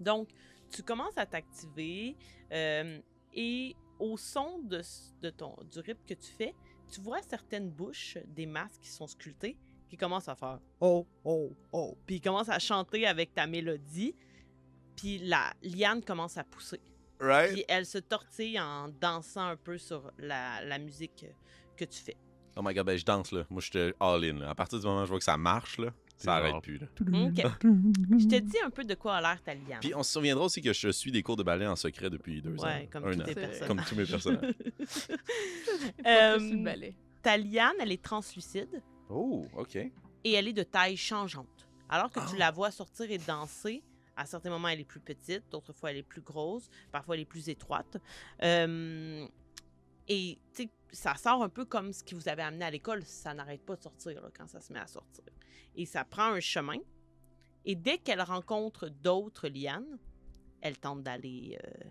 Donc, 0.00 0.28
tu 0.70 0.82
commences 0.82 1.16
à 1.16 1.26
t'activer 1.26 2.16
euh, 2.52 2.98
et 3.32 3.76
au 4.04 4.16
son 4.16 4.58
de, 4.62 4.78
s- 4.78 5.14
de 5.22 5.30
ton, 5.30 5.56
du 5.72 5.78
rythme 5.80 6.02
que 6.06 6.14
tu 6.14 6.30
fais, 6.30 6.54
tu 6.92 7.00
vois 7.00 7.22
certaines 7.22 7.70
bouches 7.70 8.18
des 8.26 8.46
masques 8.46 8.80
qui 8.82 8.90
sont 8.90 9.06
sculptées 9.06 9.56
qui 9.88 9.96
commencent 9.96 10.28
à 10.28 10.34
faire 10.34 10.58
oh, 10.80 11.06
oh, 11.24 11.52
oh. 11.72 11.96
Puis 12.06 12.16
ils 12.16 12.20
commencent 12.20 12.48
à 12.48 12.58
chanter 12.58 13.06
avec 13.06 13.32
ta 13.34 13.46
mélodie. 13.46 14.14
Puis 14.96 15.18
la 15.18 15.52
liane 15.62 16.02
commence 16.02 16.36
à 16.36 16.44
pousser. 16.44 16.80
Right? 17.20 17.52
Puis 17.52 17.64
elle 17.68 17.86
se 17.86 17.98
tortille 17.98 18.58
en 18.60 18.88
dansant 18.88 19.48
un 19.48 19.56
peu 19.56 19.78
sur 19.78 20.10
la, 20.18 20.64
la 20.64 20.78
musique 20.78 21.26
que 21.76 21.84
tu 21.84 22.00
fais. 22.00 22.16
Oh 22.56 22.60
my 22.62 22.72
god, 22.74 22.86
ben 22.86 22.96
je 22.96 23.04
danse 23.04 23.32
là. 23.32 23.44
Moi, 23.50 23.60
j'étais 23.60 23.92
all-in. 24.00 24.38
là. 24.38 24.50
À 24.50 24.54
partir 24.54 24.78
du 24.78 24.86
moment 24.86 25.02
où 25.02 25.04
je 25.04 25.10
vois 25.10 25.18
que 25.18 25.24
ça 25.24 25.36
marche, 25.36 25.78
là, 25.78 25.92
ça 26.16 26.36
arrête 26.36 26.52
genre- 26.52 26.62
plus. 26.62 26.78
Là. 26.78 26.86
OK. 27.00 27.36
Je 28.18 28.26
te 28.28 28.38
dis 28.38 28.56
un 28.64 28.70
peu 28.70 28.84
de 28.84 28.94
quoi 28.94 29.16
a 29.16 29.20
l'air 29.20 29.42
ta 29.42 29.54
liane. 29.54 29.80
Puis 29.80 29.94
on 29.94 30.02
se 30.02 30.12
souviendra 30.12 30.44
aussi 30.44 30.62
que 30.62 30.72
je 30.72 30.88
suis 30.90 31.10
des 31.12 31.22
cours 31.22 31.36
de 31.36 31.42
ballet 31.42 31.66
en 31.66 31.76
secret 31.76 32.08
depuis 32.10 32.40
deux 32.40 32.58
ans. 32.60 32.64
Ouais, 32.64 32.88
comme 32.90 33.04
un 33.06 33.12
tous 33.16 33.30
an. 33.62 33.66
Comme 33.66 33.80
tous 33.86 33.94
mes 33.96 34.04
personnages. 34.06 34.54
Euh, 36.06 36.34
Focus 36.34 36.48
sur 36.48 36.56
le 36.58 36.64
balai. 36.64 36.94
ta 37.22 37.36
liane, 37.36 37.74
elle 37.80 37.92
est 37.92 38.02
translucide 38.02 38.82
oh, 39.08 39.44
ok. 39.56 39.76
et 39.76 39.92
elle 40.32 40.48
est 40.48 40.52
de 40.52 40.62
taille 40.62 40.96
changeante. 40.96 41.68
Alors 41.88 42.10
que 42.10 42.20
tu 42.20 42.34
Ah. 42.36 42.38
la 42.38 42.50
vois 42.50 42.70
sortir 42.70 43.10
et 43.10 43.18
danser, 43.18 43.82
à 44.16 44.24
certains 44.26 44.50
moments, 44.50 44.68
elle 44.68 44.80
est 44.80 44.84
plus 44.84 45.00
petite, 45.00 45.42
d'autres 45.50 45.72
fois, 45.72 45.90
elle 45.90 45.98
est 45.98 46.02
plus 46.02 46.20
grosse, 46.22 46.68
parfois, 46.92 47.14
elle 47.16 47.22
est 47.22 47.26
plus 47.26 47.48
étroite. 47.48 47.96
Euh, 48.42 49.26
et, 50.08 50.38
tu 50.54 50.62
sais, 50.64 50.68
ça 50.94 51.14
sort 51.16 51.42
un 51.42 51.48
peu 51.48 51.64
comme 51.64 51.92
ce 51.92 52.02
qui 52.02 52.14
vous 52.14 52.28
avait 52.28 52.42
amené 52.42 52.64
à 52.64 52.70
l'école. 52.70 53.04
Ça 53.04 53.34
n'arrête 53.34 53.62
pas 53.64 53.76
de 53.76 53.82
sortir 53.82 54.20
là, 54.22 54.30
quand 54.36 54.48
ça 54.48 54.60
se 54.60 54.72
met 54.72 54.78
à 54.78 54.86
sortir. 54.86 55.24
Et 55.76 55.86
ça 55.86 56.04
prend 56.04 56.32
un 56.32 56.40
chemin. 56.40 56.78
Et 57.64 57.74
dès 57.74 57.98
qu'elle 57.98 58.22
rencontre 58.22 58.88
d'autres 58.88 59.48
lianes, 59.48 59.98
elle 60.60 60.78
tente 60.78 61.02
d'aller 61.02 61.58
euh, 61.64 61.84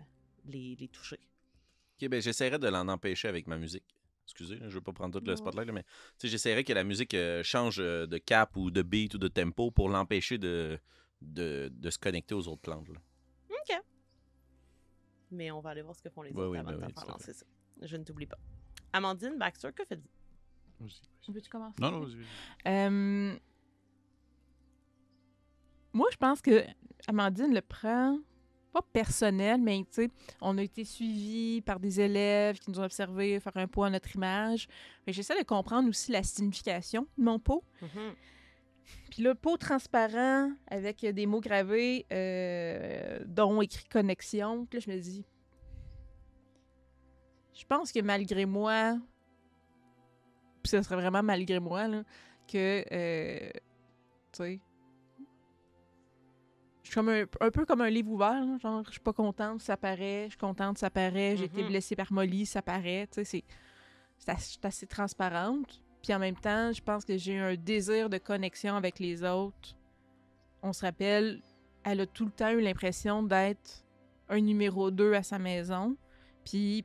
les, 0.46 0.76
les 0.76 0.88
toucher. 0.88 1.20
Ok, 2.00 2.08
ben 2.08 2.20
j'essaierai 2.20 2.58
de 2.58 2.68
l'en 2.68 2.88
empêcher 2.88 3.28
avec 3.28 3.46
ma 3.46 3.56
musique. 3.56 3.84
Excusez, 4.24 4.58
je 4.62 4.74
veux 4.74 4.80
pas 4.80 4.92
prendre 4.92 5.18
tout 5.20 5.26
le 5.26 5.36
spotlight, 5.36 5.70
mais 5.70 5.84
j'essaierai 6.22 6.64
que 6.64 6.72
la 6.72 6.82
musique 6.82 7.12
euh, 7.14 7.42
change 7.42 7.78
euh, 7.78 8.06
de 8.06 8.18
cap 8.18 8.56
ou 8.56 8.70
de 8.70 8.82
beat 8.82 9.14
ou 9.14 9.18
de 9.18 9.28
tempo 9.28 9.70
pour 9.70 9.88
l'empêcher 9.90 10.38
de, 10.38 10.78
de, 11.20 11.70
de 11.72 11.90
se 11.90 11.98
connecter 11.98 12.34
aux 12.34 12.48
autres 12.48 12.62
plantes. 12.62 12.88
là. 12.88 13.00
Mais 15.30 15.50
on 15.50 15.60
va 15.60 15.70
aller 15.70 15.82
voir 15.82 15.96
ce 15.96 16.02
que 16.02 16.10
font 16.10 16.22
les 16.22 16.30
Ouais, 16.30 16.42
autres 16.42 16.50
oui, 16.52 16.58
avant 16.58 16.70
ben 16.70 16.78
de 16.78 16.84
oui, 16.86 16.92
faire 16.94 17.06
lancer 17.08 17.32
ça. 17.32 17.44
Je 17.82 17.96
ne 17.96 18.04
t'oublie 18.04 18.26
pas. 18.26 18.38
Amandine, 18.94 19.36
Baxter, 19.38 19.68
que 19.74 19.84
faites-vous? 19.84 20.86
Veux-tu 21.32 21.50
commencer? 21.50 21.74
Non, 21.80 21.90
non, 21.90 22.00
vas-y. 22.00 22.16
Euh, 22.68 23.36
Moi, 25.92 26.08
je 26.12 26.16
pense 26.16 26.40
que 26.40 26.64
Amandine 27.08 27.52
le 27.54 27.60
prend 27.60 28.18
pas 28.72 28.82
personnel, 28.92 29.60
mais 29.60 29.78
tu 29.80 30.02
sais, 30.04 30.08
on 30.40 30.58
a 30.58 30.62
été 30.62 30.84
suivis 30.84 31.60
par 31.62 31.78
des 31.78 32.00
élèves 32.00 32.58
qui 32.58 32.70
nous 32.70 32.80
ont 32.80 32.84
observés 32.84 33.38
faire 33.40 33.56
un 33.56 33.68
pot 33.68 33.84
à 33.84 33.90
notre 33.90 34.14
image. 34.16 34.66
J'essaie 35.06 35.38
de 35.38 35.44
comprendre 35.46 35.88
aussi 35.88 36.10
la 36.10 36.22
signification 36.24 37.06
de 37.16 37.22
mon 37.24 37.38
pot. 37.38 37.62
Mhm. 37.82 38.14
Puis 39.10 39.22
le 39.22 39.34
pot 39.34 39.56
transparent 39.56 40.50
avec 40.66 41.06
des 41.06 41.26
mots 41.26 41.40
gravés, 41.40 42.04
euh, 42.12 43.20
dont 43.26 43.62
écrit 43.62 43.84
connexion. 43.88 44.66
Puis 44.66 44.78
là, 44.80 44.84
je 44.86 44.90
me 44.90 45.00
dis, 45.00 45.24
je 47.54 47.64
pense 47.66 47.92
que 47.92 48.00
malgré 48.00 48.46
moi, 48.46 48.98
puis 50.62 50.70
ce 50.70 50.82
serait 50.82 50.96
vraiment 50.96 51.22
malgré 51.22 51.60
moi, 51.60 51.86
là, 51.88 52.02
que, 52.50 52.84
euh, 52.92 53.50
tu 54.32 54.42
sais, 54.42 54.60
je 56.82 56.88
suis 56.88 56.94
comme 56.94 57.08
un, 57.08 57.24
un 57.40 57.50
peu 57.50 57.64
comme 57.64 57.80
un 57.80 57.88
livre 57.88 58.10
ouvert, 58.10 58.44
là, 58.44 58.58
genre, 58.58 58.82
je 58.86 58.92
suis 58.92 59.00
pas 59.00 59.12
contente, 59.12 59.62
ça 59.62 59.76
paraît, 59.76 60.24
je 60.24 60.30
suis 60.30 60.38
contente, 60.38 60.78
ça 60.78 60.90
paraît, 60.90 61.36
j'ai 61.36 61.44
été 61.44 61.62
Mhm. 61.62 61.68
blessée 61.68 61.96
par 61.96 62.12
Molly, 62.12 62.44
ça 62.44 62.60
paraît, 62.60 63.06
tu 63.10 63.24
sais, 63.24 63.42
c'est, 64.18 64.62
assez 64.62 64.86
transparente. 64.86 65.82
Puis 66.02 66.14
en 66.14 66.18
même 66.18 66.36
temps, 66.36 66.72
je 66.72 66.82
pense 66.82 67.04
que 67.04 67.16
j'ai 67.16 67.38
un 67.38 67.56
désir 67.56 68.10
de 68.10 68.18
connexion 68.18 68.76
avec 68.76 68.98
les 68.98 69.24
autres. 69.24 69.74
On 70.62 70.72
se 70.72 70.84
rappelle, 70.84 71.42
elle 71.82 72.00
a 72.00 72.06
tout 72.06 72.26
le 72.26 72.30
temps 72.30 72.50
eu 72.50 72.60
l'impression 72.60 73.22
d'être 73.22 73.84
un 74.28 74.40
numéro 74.40 74.90
2 74.90 75.14
à 75.14 75.22
sa 75.22 75.38
maison. 75.38 75.96
Puis 76.44 76.84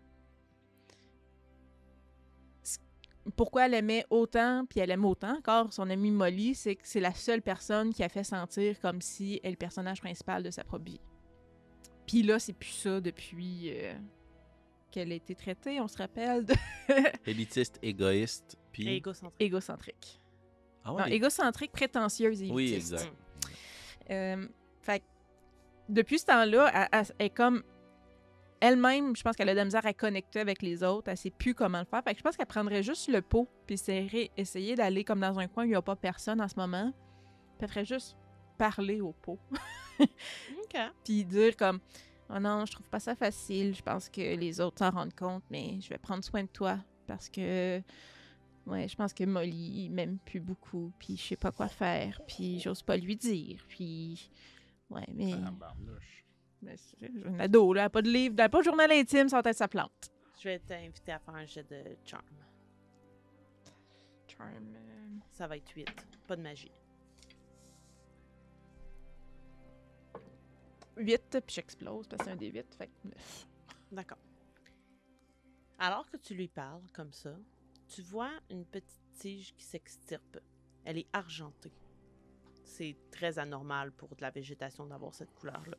pourquoi 3.36 3.66
elle 3.66 3.74
aimait 3.74 4.06
autant, 4.10 4.66
puis 4.70 4.80
elle 4.80 4.92
aime 4.92 5.06
autant 5.06 5.38
encore 5.38 5.72
son 5.74 5.90
amie 5.90 6.12
Molly, 6.12 6.56
c'est 6.56 6.76
que 6.76 6.82
c'est 6.88 7.00
la 7.00 7.14
seule 7.14 7.42
personne 7.42 7.94
qui 7.94 8.04
a 8.04 8.10
fait 8.10 8.24
sentir 8.24 8.80
comme 8.80 9.02
si 9.02 9.40
elle 9.44 9.50
est 9.50 9.52
le 9.52 9.58
personnage 9.58 10.02
principal 10.02 10.44
de 10.44 10.52
sa 10.52 10.64
propre 10.64 10.86
vie. 10.86 11.02
Puis 12.08 12.24
là, 12.24 12.40
c'est 12.40 12.54
plus 12.54 12.70
ça 12.72 13.00
depuis 13.02 13.70
euh, 13.72 13.94
qu'elle 14.92 15.12
a 15.12 15.16
été 15.16 15.36
traitée, 15.36 15.80
on 15.80 15.88
se 15.88 15.98
rappelle, 15.98 16.46
de 16.46 16.54
Élitiste, 17.26 17.78
égoïste, 17.82 18.58
puis... 18.72 18.88
Égocentrique. 18.88 19.36
égocentrique. 19.42 20.22
Ah 20.84 20.90
Non, 20.92 20.96
ouais, 20.98 21.10
les- 21.10 21.16
égocentrique, 21.18 21.72
prétentieuse 21.72 22.42
et 22.42 22.50
Oui, 22.52 22.72
élitiste. 22.74 22.94
exact. 22.94 23.14
Euh, 24.10 24.48
fait 24.82 25.00
que 25.00 25.06
depuis 25.90 26.18
ce 26.20 26.26
temps-là, 26.26 26.72
elle, 26.74 26.88
elle- 26.92 27.06
elle 27.20 27.26
est 27.28 27.30
comme 27.30 27.64
elle-même, 28.62 29.16
je 29.16 29.24
pense 29.24 29.36
qu'elle 29.36 29.50
a 29.50 29.54
de 29.54 29.58
la 29.58 29.66
misère 29.66 29.86
à 29.86 29.94
connecter 29.94 30.40
avec 30.40 30.62
les 30.62 30.84
autres. 30.84 31.10
Elle 31.10 31.18
sait 31.18 31.30
plus 31.30 31.54
comment 31.54 31.80
le 31.80 31.86
faire. 31.86 32.04
Fait 32.04 32.14
que 32.14 32.20
je 32.20 32.24
pense 32.24 32.36
qu'elle 32.38 32.46
prendrait 32.46 32.84
juste 32.84 33.08
le 33.10 33.22
pot 33.22 33.48
puis 33.66 33.76
essayerait- 33.76 34.32
essayer 34.38 34.76
d'aller 34.76 35.04
comme 35.04 35.20
dans 35.20 35.38
un 35.40 35.48
coin 35.48 35.64
où 35.64 35.68
il 35.68 35.72
n'y 35.72 35.76
a 35.76 35.82
pas 35.82 35.96
personne 35.96 36.42
en 36.42 36.48
ce 36.48 36.56
moment. 36.56 36.92
Puis 37.58 37.62
elle 37.62 37.68
ferait 37.70 37.86
juste 37.86 38.16
parler 38.58 39.02
au 39.02 39.14
pot. 39.14 39.40
OK. 40.00 40.78
Puis 41.04 41.26
dire 41.26 41.56
comme 41.58 41.80
Oh 42.30 42.40
non, 42.40 42.66
je 42.66 42.74
trouve 42.74 42.88
pas 42.88 43.00
ça 43.00 43.16
facile. 43.16 43.74
Je 43.76 43.82
pense 43.82 44.08
que 44.10 44.36
les 44.36 44.62
autres 44.62 44.80
s'en 44.80 44.92
rendent 44.92 45.16
compte, 45.16 45.44
mais 45.50 45.80
je 45.82 45.90
vais 45.90 45.98
prendre 45.98 46.24
soin 46.24 46.44
de 46.44 46.50
toi 46.50 46.78
parce 47.08 47.28
que 47.30 47.82
ouais, 48.68 48.88
je 48.88 48.96
pense 48.96 49.14
que 49.14 49.24
Molly 49.24 49.86
il 49.86 49.90
m'aime 49.90 50.20
plus 50.20 50.40
beaucoup, 50.40 50.92
puis 51.00 51.18
je 51.18 51.24
sais 51.24 51.36
pas 51.36 51.52
quoi 51.52 51.68
faire, 51.68 52.22
puis 52.28 52.60
j'ose 52.60 52.84
pas 52.84 52.98
lui 52.98 53.16
dire, 53.16 53.66
puis 53.68 54.30
ouais, 54.92 55.08
mais 55.16 55.34
Barnouche. 56.62 56.62
mais 56.62 56.78
c'est 56.78 57.08
une 57.08 57.42
ado 57.42 57.74
là, 57.74 57.82
elle 57.82 57.86
a 57.86 57.90
pas 57.90 58.02
de 58.02 58.10
livre, 58.10 58.36
elle 58.38 58.46
a 58.46 58.50
pas 58.50 58.60
de 58.60 58.64
journal 58.66 58.92
intime, 58.92 59.30
sans 59.30 59.42
tête 59.42 59.58
sa 59.58 59.68
plante. 59.68 60.12
Je 60.40 60.50
vais 60.50 60.60
t'inviter 60.60 61.12
à 61.12 61.20
faire 61.20 61.36
un 61.36 61.46
jet 61.46 61.64
de 61.70 61.84
charm. 62.06 62.24
Charm. 64.28 64.76
euh, 64.76 65.18
Ça 65.32 65.48
va 65.48 65.58
être 65.58 65.70
8. 65.76 65.86
Pas 66.28 66.36
de 66.36 66.42
magie. 66.42 66.72
8 70.98 71.40
puis 71.46 71.56
j'explose 71.56 72.08
parce 72.08 72.20
que 72.20 72.26
c'est 72.26 72.32
un 72.32 72.36
des 72.36 72.48
8, 72.52 72.76
fait 72.76 72.88
que 72.88 73.08
9. 73.08 73.48
D'accord. 73.92 74.18
Alors 75.78 76.10
que 76.10 76.18
tu 76.18 76.34
lui 76.36 76.48
parles 76.50 76.84
comme 76.94 77.14
ça, 77.14 77.36
tu 77.88 78.02
vois 78.02 78.32
une 78.50 78.66
petite 78.66 79.02
tige 79.16 79.54
qui 79.56 79.64
s'extirpe. 79.64 80.40
Elle 80.84 80.98
est 80.98 81.08
argentée. 81.14 81.72
C'est 82.66 82.98
très 83.12 83.40
anormal 83.40 83.92
pour 83.94 84.10
de 84.16 84.22
la 84.22 84.30
végétation 84.30 84.86
d'avoir 84.86 85.14
cette 85.14 85.34
couleur-là. 85.34 85.78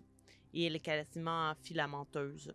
Et 0.55 0.65
elle 0.65 0.77
est 0.77 0.81
quasiment 0.81 1.55
filamenteuse. 1.63 2.53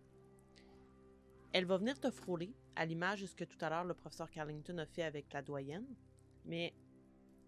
Elle 1.52 1.64
va 1.64 1.78
venir 1.78 1.98
te 1.98 2.10
frôler, 2.10 2.54
à 2.74 2.84
l'image 2.84 3.22
de 3.22 3.26
ce 3.26 3.34
que 3.34 3.44
tout 3.44 3.56
à 3.60 3.70
l'heure 3.70 3.84
le 3.84 3.94
professeur 3.94 4.30
Carlington 4.30 4.76
a 4.78 4.86
fait 4.86 5.02
avec 5.02 5.32
la 5.32 5.40
doyenne. 5.42 5.86
Mais 6.44 6.74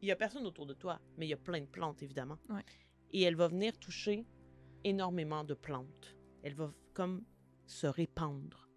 il 0.01 0.07
n'y 0.07 0.13
a 0.13 0.17
personne 0.17 0.47
autour 0.47 0.67
de 0.67 0.75
toi, 0.75 1.01
mais 1.17 1.27
il 1.27 1.29
y 1.29 1.35
a 1.35 1.39
plein 1.39 1.61
de 1.61 1.67
plantes, 1.67 2.03
évidemment. 2.03 2.39
Ouais. 2.49 2.65
Et 3.11 3.23
elle 3.23 3.37
va 3.37 3.49
venir 3.49 3.79
toucher 3.79 4.27
énormément 4.85 5.45
de 5.45 5.55
plantes. 5.55 6.17
Elle 6.43 6.55
va 6.55 6.73
comme 6.95 7.25
se 7.67 7.87
répandre 7.87 8.69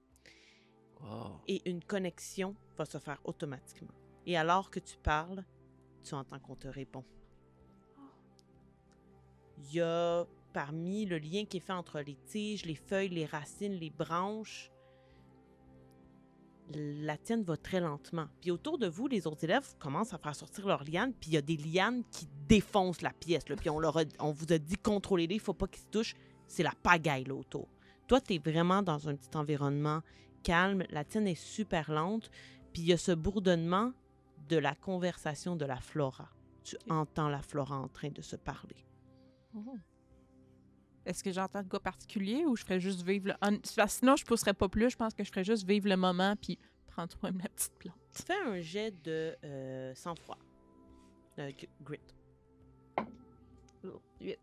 Wow. 1.00 1.42
et 1.48 1.68
une 1.68 1.84
connexion 1.84 2.56
va 2.78 2.86
se 2.86 3.00
faire 3.00 3.20
automatiquement. 3.24 3.94
Et 4.28 4.38
alors 4.38 4.70
que 4.70 4.80
tu 4.80 4.98
parles, 4.98 5.44
tu 6.04 6.14
entends 6.14 6.40
qu'on 6.40 6.56
te 6.56 6.68
répond. 6.68 7.04
Il 9.58 9.74
y 9.74 9.82
a 9.82 10.28
parmi 10.54 11.06
le 11.06 11.18
lien 11.18 11.46
qui 11.46 11.58
est 11.58 11.62
fait 11.62 11.74
entre 11.74 12.00
les 12.02 12.16
tiges, 12.26 12.66
les 12.66 12.76
feuilles, 12.76 13.10
les 13.10 13.26
racines, 13.26 13.74
les 13.74 13.90
branches, 13.90 14.72
la 16.74 17.18
tienne 17.18 17.44
va 17.44 17.58
très 17.58 17.82
lentement. 17.82 18.28
Puis 18.40 18.50
autour 18.52 18.78
de 18.78 18.88
vous, 18.88 19.08
les 19.08 19.28
autres 19.28 19.44
élèves 19.44 19.76
commencent 19.78 20.14
à 20.14 20.18
faire 20.18 20.36
sortir 20.36 20.68
leurs 20.68 20.84
lianes, 20.86 21.14
puis 21.14 21.32
il 21.32 21.34
y 21.34 21.38
a 21.38 21.42
des 21.42 21.58
lianes 21.58 22.04
qui 22.12 22.28
défoncent 22.48 23.02
la 23.02 23.12
pièce. 23.12 23.50
Là, 23.50 23.56
puis 23.58 23.70
on, 23.70 23.80
leur 23.80 23.98
a- 23.98 24.04
on 24.20 24.32
vous 24.32 24.52
a 24.54 24.58
dit 24.58 24.78
contrôlez-les, 24.78 25.36
il 25.36 25.42
faut 25.42 25.54
pas 25.54 25.68
qu'ils 25.68 25.82
se 25.84 25.88
touchent. 25.88 26.16
C'est 26.48 26.64
la 26.64 26.74
pagaille 26.82 27.26
là 27.26 27.34
autour. 27.36 27.68
Toi, 28.08 28.22
tu 28.22 28.36
es 28.36 28.38
vraiment 28.38 28.82
dans 28.82 29.10
un 29.10 29.16
petit 29.16 29.36
environnement 29.36 30.02
calme, 30.44 30.84
la 30.90 31.04
tienne 31.04 31.28
est 31.28 31.36
super 31.36 31.92
lente, 31.92 32.30
puis 32.74 32.82
il 32.84 32.88
y 32.88 32.94
a 32.94 32.98
ce 32.98 33.12
bourdonnement 33.12 33.92
de 34.50 34.58
la 34.58 34.74
conversation 34.76 35.56
de 35.56 35.66
la 35.66 35.78
flora. 35.78 36.30
Tu 36.64 36.78
entends 36.90 37.30
la 37.30 37.42
flora 37.42 37.78
en 37.78 37.88
train 37.88 38.10
de 38.10 38.22
se 38.22 38.36
parler. 38.36 38.86
Est-ce 41.06 41.24
que 41.24 41.32
j'entends 41.32 41.64
de 41.64 41.68
quoi 41.68 41.80
particulier 41.80 42.46
ou 42.46 42.56
je 42.56 42.64
ferais 42.64 42.80
juste 42.80 43.02
vivre 43.02 43.36
le. 43.42 43.60
Sinon, 43.88 44.16
je 44.16 44.26
pousserais 44.26 44.54
pas 44.54 44.70
plus. 44.70 44.92
Je 44.92 44.98
pense 44.98 45.14
que 45.14 45.24
je 45.24 45.30
ferais 45.30 45.44
juste 45.44 45.68
vivre 45.68 45.90
le 45.90 45.98
moment 45.98 46.36
puis 46.36 46.60
prendre 46.88 47.10
toi 47.18 47.32
la 47.32 47.50
petite 47.50 47.74
plante. 47.80 47.98
Tu 48.16 48.24
fais 48.24 48.40
un 48.46 48.60
jet 48.60 48.92
de 49.04 49.36
euh, 49.44 49.96
sang-froid. 49.96 50.38
Euh, 51.40 51.52
grit. 51.82 52.00
8. 54.20 54.38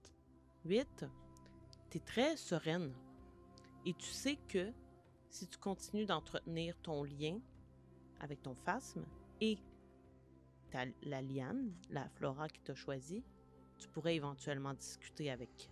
8. 0.65 1.07
Tu 1.91 1.97
es 1.97 2.01
très 2.01 2.37
sereine. 2.37 2.93
Et 3.87 3.95
tu 3.95 4.09
sais 4.09 4.37
que 4.49 4.73
si 5.31 5.47
tu 5.47 5.59
continues 5.59 6.07
d'entretenir 6.07 6.77
ton 6.83 7.05
lien 7.05 7.39
avec 8.21 8.43
ton 8.43 8.55
phasme 8.55 9.05
et 9.41 9.59
ta, 10.71 10.85
la 11.03 11.23
liane, 11.23 11.73
la 11.91 12.09
flora 12.09 12.49
qui 12.49 12.61
t'a 12.61 12.75
choisi, 12.75 13.23
tu 13.79 13.89
pourrais 13.89 14.17
éventuellement 14.17 14.75
discuter 14.75 15.31
avec 15.31 15.71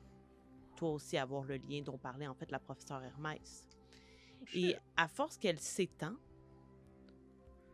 toi 0.76 0.90
aussi, 0.90 1.16
avoir 1.16 1.42
le 1.42 1.56
lien 1.56 1.82
dont 1.82 1.98
parlait 1.98 2.26
en 2.26 2.34
fait 2.34 2.50
la 2.50 2.58
professeure 2.58 3.02
Hermès. 3.02 3.68
Et 4.54 4.76
à 4.96 5.08
force 5.08 5.36
qu'elle 5.36 5.58
s'étend, 5.58 6.14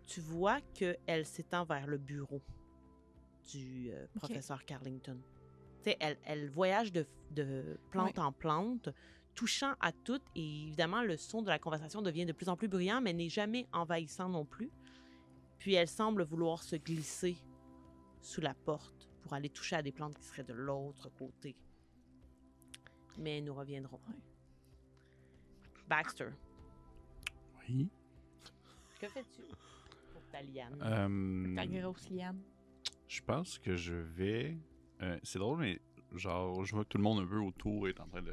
tu 0.07 0.21
vois 0.21 0.61
qu'elle 0.75 1.27
s'étend 1.27 1.65
vers 1.65 1.87
le 1.87 1.99
bureau 1.99 2.43
du 3.51 3.91
euh, 3.93 4.07
professeur 4.15 4.65
Carlington. 4.65 5.19
Tu 5.83 5.91
sais, 5.91 5.97
elle, 6.01 6.19
elle 6.25 6.49
voyage 6.49 6.93
de, 6.93 7.07
de 7.31 7.79
plante 7.91 8.19
en 8.19 8.33
plante, 8.33 8.89
touchant 9.35 9.75
à 9.81 9.93
toutes, 9.93 10.25
et 10.35 10.63
évidemment, 10.63 11.03
le 11.03 11.17
son 11.17 11.43
de 11.43 11.49
la 11.49 11.59
conversation 11.59 12.03
devient 12.03 12.27
de 12.27 12.33
plus 12.33 12.49
en 12.49 12.57
plus 12.57 12.69
bruyant, 12.69 13.01
mais 13.01 13.13
n'est 13.13 13.29
jamais 13.29 13.67
envahissant 13.73 14.29
non 14.29 14.45
plus. 14.45 14.71
Puis 15.59 15.75
elle 15.75 15.89
semble 15.89 16.25
vouloir 16.25 16.63
se 16.63 16.77
glisser 16.77 17.37
sous 18.21 18.41
la 18.41 18.55
porte 18.55 19.09
pour 19.23 19.33
aller 19.33 19.49
toucher 19.49 19.77
à 19.77 19.83
des 19.83 19.93
plantes 19.93 20.17
qui 20.19 20.25
seraient 20.25 20.45
de 20.45 20.53
l'autre 20.53 21.09
côté. 21.11 21.57
Mais 23.19 23.41
nous 23.41 23.55
reviendrons. 23.55 24.01
Baxter, 25.89 26.31
Oui. 27.69 27.89
que 29.01 29.09
fais-tu 29.09 29.43
pour 30.13 30.23
ta 30.31 30.43
liane? 30.43 30.79
Euh, 30.83 31.55
Ta 31.55 31.67
grosse 31.67 32.09
liane. 32.11 32.41
je 33.09 33.21
pense 33.23 33.59
que 33.59 33.77
je 33.77 33.95
vais. 33.95 34.57
euh, 35.03 35.19
c'est 35.23 35.39
drôle, 35.39 35.59
mais 35.59 35.81
genre, 36.15 36.65
je 36.65 36.75
vois 36.75 36.85
que 36.85 36.89
tout 36.91 36.99
le 36.99 37.05
monde 37.05 37.21
un 37.21 37.27
peu 37.27 37.39
autour 37.39 37.89
est 37.89 38.01
en 38.01 38.07
train 38.07 38.23
de 38.23 38.33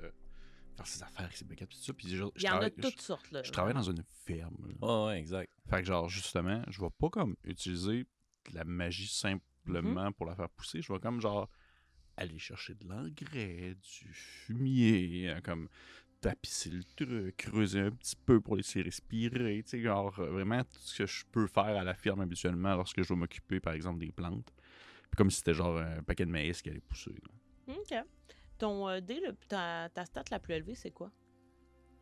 faire 0.76 0.88
ses 0.88 1.04
affaires 1.04 1.22
avec 1.26 1.36
ses 1.36 1.46
baguettes, 1.46 1.70
tout 1.70 1.78
ça. 1.78 1.94
Puis 1.94 2.08
genre, 2.16 2.32
Il 2.36 2.42
je 2.42 2.46
y 2.46 2.50
en 2.50 2.60
a 2.62 2.70
de 2.70 2.82
toutes 2.82 3.02
sortes, 3.02 3.30
là. 3.32 3.42
je, 3.42 3.48
je 3.48 3.52
travaille 3.52 3.74
dans 3.74 3.82
une 3.82 4.04
ferme. 4.26 4.56
là. 4.82 4.88
Ouais, 4.88 5.08
ouais, 5.08 5.20
exact. 5.20 5.52
Fait 5.70 5.82
que 5.82 5.88
genre, 5.88 6.08
justement, 6.08 6.62
je 6.70 6.80
vais 6.80 6.90
pas 6.98 7.10
comme 7.10 7.36
utiliser 7.44 8.06
de 8.50 8.56
la 8.56 8.64
magie 8.64 9.08
simplement 9.08 10.06
Mhm. 10.06 10.14
pour 10.14 10.26
la 10.26 10.36
faire 10.36 10.50
pousser. 10.50 10.82
Je 10.82 10.94
vais 10.94 11.00
comme 11.00 11.20
genre 11.20 11.50
aller 12.20 12.38
chercher 12.38 12.76
de 12.76 12.88
l'engrais, 12.88 13.76
du 13.76 14.14
fumier, 14.14 15.30
euh, 15.30 15.42
comme 15.42 15.70
tapisser 16.22 16.70
le 16.70 16.84
truc, 16.84 17.38
creuser 17.38 17.80
un 17.80 17.92
petit 17.92 18.16
peu 18.18 18.42
pour 18.42 18.58
laisser 18.58 18.82
respirer, 18.82 19.64
tu 19.64 19.70
sais, 19.70 19.82
genre 19.82 20.18
euh, 20.20 20.30
vraiment 20.30 20.62
tout 20.64 20.80
ce 20.80 20.98
que 20.98 21.06
je 21.08 21.24
peux 21.32 21.48
faire 21.48 21.64
à 21.78 21.84
la 21.84 21.94
ferme 21.94 22.20
habituellement 22.22 22.76
lorsque 22.76 23.02
je 23.02 23.08
dois 23.08 23.16
m'occuper, 23.18 23.60
par 23.62 23.74
exemple, 23.74 24.00
des 24.00 24.12
plantes. 24.12 24.54
Puis 25.10 25.18
comme 25.18 25.32
si 25.32 25.38
c'était 25.38 25.54
genre 25.54 25.78
un 25.78 26.04
paquet 26.04 26.26
de 26.26 26.32
maïs 26.32 26.62
qui 26.62 26.70
allait 26.70 26.82
pousser. 26.82 27.16
là. 27.68 27.74
OK. 27.76 28.06
Ton 28.58 28.90
euh, 28.90 29.00
dé, 29.00 29.22
le- 29.26 29.34
ta, 29.48 29.88
ta 29.94 30.04
stat 30.06 30.26
la 30.30 30.40
plus 30.40 30.56
élevée, 30.56 30.76
c'est 30.76 30.92
quoi? 30.92 31.10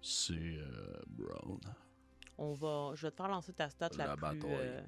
C'est 0.02 0.34
euh, 0.34 1.00
brown. 1.08 1.60
On 2.40 2.54
va, 2.54 2.94
je 2.96 3.04
vais 3.06 3.12
te 3.12 3.18
faire 3.18 3.28
lancer 3.28 3.54
ta 3.54 3.70
stat 3.70 3.90
la, 3.98 4.08
La 4.08 4.18
plus... 4.18 4.42
euh, 4.46 4.82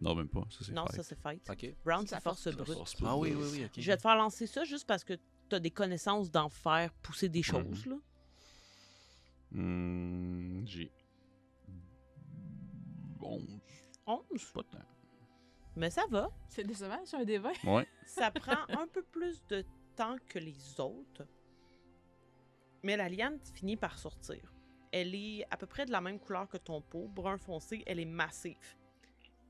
Non, 0.00 0.14
même 0.14 0.28
pas. 0.28 0.42
Ça, 0.50 0.72
Non, 0.72 0.86
fight. 0.86 0.96
ça, 0.96 1.02
c'est 1.02 1.18
fight. 1.20 1.74
Brown, 1.84 2.06
C'est 2.06 2.20
force 2.20 2.42
force 2.44 2.56
brute. 2.56 2.76
Force 2.76 2.96
Ah 3.04 3.16
oui, 3.16 3.34
oui, 3.36 3.44
oui. 3.52 3.68
Je 3.76 3.86
vais 3.90 3.96
te 3.96 4.02
faire 4.02 4.16
lancer 4.16 4.46
ça 4.46 4.64
juste 4.64 4.86
parce 4.86 5.04
que 5.04 5.12
tu 5.48 5.56
as 5.56 5.60
des 5.60 5.70
connaissances 5.70 6.30
d'en 6.30 6.48
faire 6.48 6.92
pousser 6.94 7.28
des 7.28 7.42
choses, 7.42 7.84
là. 7.86 7.96
Hmm, 9.52 10.64
J'ai 10.66 10.90
11. 13.20 13.58
11. 14.06 14.44
Pas 14.54 14.62
tant. 14.62 14.78
Mais 15.76 15.90
ça 15.90 16.04
va. 16.08 16.30
C'est 16.48 16.64
décevant 16.64 17.04
sur 17.04 17.18
un 17.18 17.24
des 17.24 17.38
20. 17.38 17.52
Ouais. 17.64 17.86
Ça 18.06 18.30
prend 18.30 18.56
un 18.68 18.86
peu 18.88 19.02
plus 19.02 19.44
de 19.48 19.64
temps 19.96 20.16
que 20.28 20.38
les 20.38 20.80
autres. 20.80 21.26
Mais 22.82 22.96
la 22.96 23.08
liane 23.08 23.38
finit 23.54 23.76
par 23.76 23.98
sortir. 23.98 24.52
Elle 24.92 25.14
est 25.14 25.46
à 25.50 25.56
peu 25.56 25.66
près 25.66 25.84
de 25.86 25.92
la 25.92 26.00
même 26.00 26.18
couleur 26.18 26.48
que 26.48 26.56
ton 26.56 26.80
pot, 26.80 27.06
brun 27.08 27.38
foncé. 27.38 27.82
Elle 27.86 28.00
est 28.00 28.04
massive. 28.04 28.56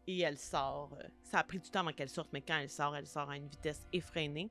Et 0.07 0.21
elle 0.21 0.39
sort. 0.39 0.91
euh, 0.99 1.09
Ça 1.23 1.39
a 1.39 1.45
pris 1.45 1.59
du 1.61 1.71
temps 1.71 1.81
avant 1.81 1.93
qu'elle 1.93 2.09
sorte, 2.09 2.31
mais 2.33 2.41
quand 2.41 2.59
elle 2.59 2.71
sort, 2.71 2.97
elle 2.97 3.07
sort 3.07 3.31
à 3.31 3.37
une 3.37 3.47
vitesse 3.49 3.87
effrénée, 3.93 4.51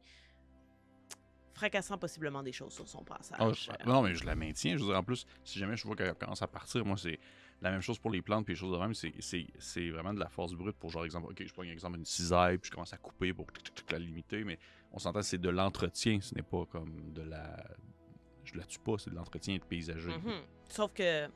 fracassant 1.54 1.98
possiblement 1.98 2.42
des 2.44 2.54
choses 2.54 2.74
sur 2.74 2.88
son 2.88 3.04
passage. 3.04 3.38
Ah, 3.40 3.52
je- 3.52 3.86
non, 3.90 4.02
mais 4.02 4.16
je 4.16 4.24
la 4.26 4.36
maintiens. 4.36 4.78
Je 4.78 4.82
veux 4.84 4.90
dire, 4.90 4.98
en 4.98 5.04
plus, 5.04 5.26
si 5.44 5.60
jamais 5.60 5.76
je 5.76 5.86
vois 5.86 5.96
qu'elle 5.96 6.14
commence 6.16 6.42
à 6.42 6.48
partir, 6.48 6.86
moi, 6.86 6.96
c'est 6.98 7.20
la 7.62 7.72
même 7.72 7.82
chose 7.82 8.00
pour 8.00 8.12
les 8.12 8.22
plantes 8.22 8.46
puis 8.46 8.54
les 8.54 8.60
choses 8.60 8.72
de 8.72 8.78
même. 8.82 8.94
C'est, 8.94 9.14
c'est, 9.20 9.46
c'est 9.58 9.90
vraiment 9.90 10.14
de 10.14 10.20
la 10.20 10.30
force 10.30 10.54
brute 10.54 10.78
pour, 10.78 10.90
genre, 10.92 11.04
exemple, 11.04 11.28
OK, 11.32 11.44
je 11.46 11.52
prends 11.52 11.64
un 11.64 11.68
exemple 11.70 11.98
une 11.98 12.06
cisaille, 12.06 12.58
puis 12.58 12.70
je 12.70 12.74
commence 12.74 12.94
à 12.94 12.98
couper 12.98 13.34
pour 13.34 13.48
tic, 13.52 13.64
tic, 13.64 13.76
tic, 13.76 13.92
la 13.92 14.00
limiter, 14.00 14.46
mais 14.46 14.58
on 14.94 15.00
s'entend, 15.00 15.22
c'est 15.22 15.38
de 15.38 15.50
l'entretien. 15.50 16.20
Ce 16.22 16.34
n'est 16.36 16.44
pas 16.44 16.66
comme 16.66 17.12
de 17.12 17.24
la. 17.24 17.62
Je 18.46 18.56
la 18.58 18.64
tue 18.64 18.80
pas, 18.80 18.98
c'est 18.98 19.10
de 19.10 19.16
l'entretien 19.16 19.56
et 19.56 19.60
de 19.60 19.66
paysager. 19.66 20.12
mhm. 20.16 20.42
Sauf 20.70 20.94
que. 20.94 21.28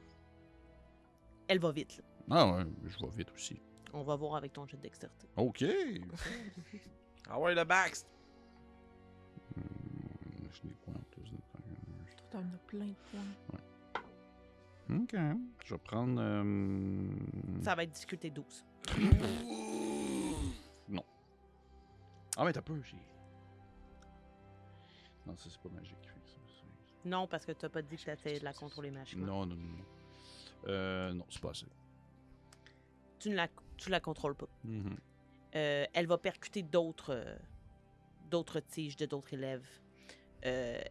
Elle 1.49 1.59
va 1.59 1.71
vite. 1.71 1.97
là. 1.97 2.03
Ah, 2.31 2.55
ouais, 2.55 2.63
je 2.85 2.97
vais 3.05 3.11
vite 3.17 3.31
aussi. 3.35 3.61
On 3.93 4.03
va 4.03 4.15
voir 4.15 4.35
avec 4.35 4.53
ton 4.53 4.65
jet 4.67 4.77
de 4.77 4.81
dextérité. 4.81 5.27
OK. 5.37 5.63
Ah 7.29 7.39
ouais, 7.39 7.55
le 7.55 7.63
Baxt! 7.63 8.05
Hum, 9.55 9.63
j'ai 10.51 10.67
des 10.67 10.73
points 10.75 10.93
en 10.95 11.03
plus. 11.09 11.31
de- 11.31 11.37
Toi, 11.37 12.27
t'en 12.31 12.39
as 12.39 12.57
plein 12.67 12.87
de 12.87 12.95
points. 13.11 14.01
OK. 14.97 15.15
Je 15.65 15.73
vais 15.73 15.79
prendre. 15.79 16.19
euh, 16.19 17.63
Ça 17.63 17.75
va 17.75 17.83
être 17.83 17.91
difficulté 17.93 18.29
12. 18.29 18.65
Ah, 22.35 22.43
mais 22.45 22.51
t'as 22.51 22.61
peu, 22.63 22.81
j'ai. 22.81 22.97
Non, 25.25 25.37
ça, 25.37 25.49
c'est 25.49 25.61
pas 25.61 25.69
magique. 25.69 25.95
que 26.01 27.07
Non, 27.09 27.27
parce 27.27 27.45
que 27.45 27.51
t'as 27.51 27.69
pas 27.69 27.81
dit 27.83 27.95
que 27.95 28.03
t'essayais 28.05 28.39
de 28.39 28.43
la 28.43 28.53
contrôler 28.53 28.89
magiquement. 28.91 29.25
Non, 29.27 29.45
non, 29.45 29.55
non. 29.55 29.67
non. 29.77 29.85
Euh, 30.67 31.13
non, 31.13 31.25
c'est 31.29 31.41
pas 31.41 31.51
assez. 31.51 31.67
Tu 33.23 33.29
ne 33.29 33.35
la, 33.35 33.47
tu 33.77 33.89
la 33.89 33.99
contrôles 34.01 34.35
pas. 34.35 34.49
Mhm. 34.65 34.97
Euh, 35.55 35.85
elle 35.93 36.07
va 36.07 36.17
percuter 36.17 36.61
d'autres 36.63 37.11
euh, 37.13 37.37
d'autres 38.29 38.59
tiges 38.59 38.97
de 38.97 39.05
d'autres 39.05 39.33
élèves. 39.33 39.65
Euh, 40.45 40.81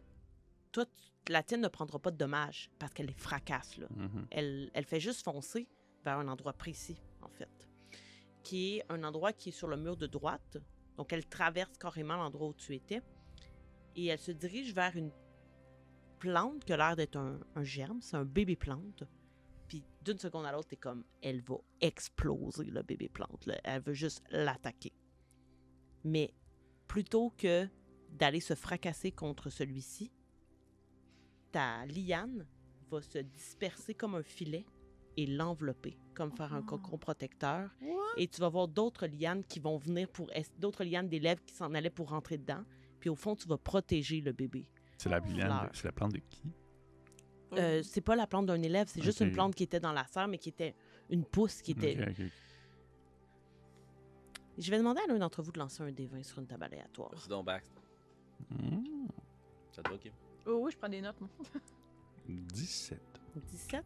toi, 0.71 0.85
tu- 0.85 1.31
la 1.31 1.43
tienne 1.43 1.61
ne 1.61 1.67
prendra 1.67 1.99
pas 1.99 2.09
de 2.11 2.17
dommages 2.17 2.71
parce 2.79 2.91
qu'elle 2.93 3.05
les 3.05 3.13
fracasse. 3.13 3.77
Là. 3.77 3.87
Mhm. 3.95 4.27
Elle, 4.31 4.71
elle 4.73 4.85
fait 4.85 4.99
juste 4.99 5.23
foncer 5.23 5.67
vers 6.03 6.17
un 6.17 6.27
endroit 6.27 6.53
précis, 6.53 7.01
en 7.21 7.29
fait, 7.29 7.69
qui 8.41 8.77
est 8.77 8.85
un 8.89 9.03
endroit 9.03 9.31
qui 9.31 9.49
est 9.49 9.53
sur 9.53 9.67
le 9.67 9.77
mur 9.77 9.95
de 9.95 10.07
droite. 10.07 10.57
Donc, 10.97 11.13
elle 11.13 11.25
traverse 11.27 11.77
carrément 11.77 12.15
l'endroit 12.17 12.47
où 12.47 12.53
tu 12.53 12.73
étais 12.75 13.01
et 13.95 14.07
elle 14.07 14.19
se 14.19 14.31
dirige 14.31 14.73
vers 14.73 14.95
une 14.97 15.11
plante 16.19 16.63
qui 16.65 16.73
a 16.73 16.77
l'air 16.77 16.95
d'être 16.95 17.15
un, 17.17 17.39
un 17.55 17.63
germe. 17.63 18.01
C'est 18.01 18.17
un 18.17 18.25
bébé 18.25 18.55
plante. 18.55 19.03
Puis 19.67 19.83
d'une 20.03 20.17
seconde 20.19 20.45
à 20.45 20.51
l'autre, 20.51 20.67
t'es 20.69 20.75
comme, 20.77 21.03
elle 21.21 21.41
va 21.41 21.55
exploser, 21.81 22.65
le 22.65 22.81
bébé 22.83 23.09
plante. 23.09 23.45
là. 23.45 23.59
Elle 23.63 23.81
veut 23.81 23.93
juste 23.93 24.23
l'attaquer. 24.29 24.91
Mais 26.03 26.33
plutôt 26.87 27.31
que 27.37 27.67
d'aller 28.09 28.39
se 28.41 28.53
fracasser 28.55 29.11
contre 29.11 29.49
celui-ci, 29.49 30.11
ta 31.51 31.85
liane 31.85 32.45
va 32.89 33.01
se 33.01 33.19
disperser 33.19 33.93
comme 33.93 34.15
un 34.15 34.23
filet 34.23 34.65
et 35.15 35.25
l'envelopper, 35.27 35.97
comme 36.15 36.31
faire 36.35 36.53
un 36.53 36.61
Oh. 36.61 36.65
cocon 36.65 36.97
protecteur. 36.97 37.69
Et 38.17 38.27
tu 38.27 38.41
vas 38.41 38.49
voir 38.49 38.67
d'autres 38.67 39.07
lianes 39.07 39.43
qui 39.43 39.59
vont 39.59 39.77
venir 39.77 40.07
pour... 40.09 40.31
es- 40.33 40.45
D'autres 40.59 40.83
lianes 40.83 41.07
d'élèves 41.09 41.41
qui 41.45 41.53
s'en 41.53 41.73
allaient 41.73 41.89
pour 41.91 42.09
rentrer 42.09 42.37
dedans. 42.37 42.63
Puis 42.99 43.09
au 43.09 43.15
fond, 43.15 43.35
tu 43.35 43.47
vas 43.47 43.57
protéger 43.57 44.21
le 44.21 44.31
bébé. 44.33 44.67
C'est 44.97 45.09
la, 45.09 45.19
liane 45.19 45.69
c'est 45.73 45.85
la 45.85 45.91
plante 45.91 46.13
de 46.13 46.19
qui? 46.19 46.41
Euh, 47.57 47.83
c'est 47.83 48.01
pas 48.01 48.15
la 48.15 48.27
plante 48.27 48.45
d'un 48.47 48.61
élève, 48.61 48.87
c'est 48.87 49.01
juste 49.01 49.19
une 49.21 49.31
plante 49.31 49.55
qui 49.55 49.63
était 49.63 49.79
dans 49.79 49.91
la 49.93 50.05
serre, 50.07 50.27
mais 50.27 50.37
qui 50.37 50.49
était 50.49 50.75
une 51.09 51.23
pousse 51.25 51.61
qui 51.61 51.71
était... 51.71 51.97
Je 54.57 54.69
vais 54.69 54.77
demander 54.77 55.01
à 55.01 55.07
l'un 55.11 55.17
d'entre 55.17 55.41
vous 55.41 55.51
de 55.51 55.57
lancer 55.59 55.81
un 55.81 55.89
D20 55.89 56.23
sur 56.23 56.39
une 56.39 56.45
table 56.47 56.63
aléatoire. 56.65 57.09
Vas-y 57.11 57.27
donc, 57.27 57.45
Baxt. 57.45 57.71
Hmm, 58.51 59.07
Ça 59.71 59.81
te 59.81 59.89
va, 59.89 59.97
Kim? 59.97 60.13
Oh 60.45 60.59
oui, 60.61 60.71
je 60.71 60.77
prends 60.77 60.89
des 60.89 61.01
notes, 61.01 61.19
moi. 61.19 61.29
17. 62.27 62.99
17. 63.35 63.83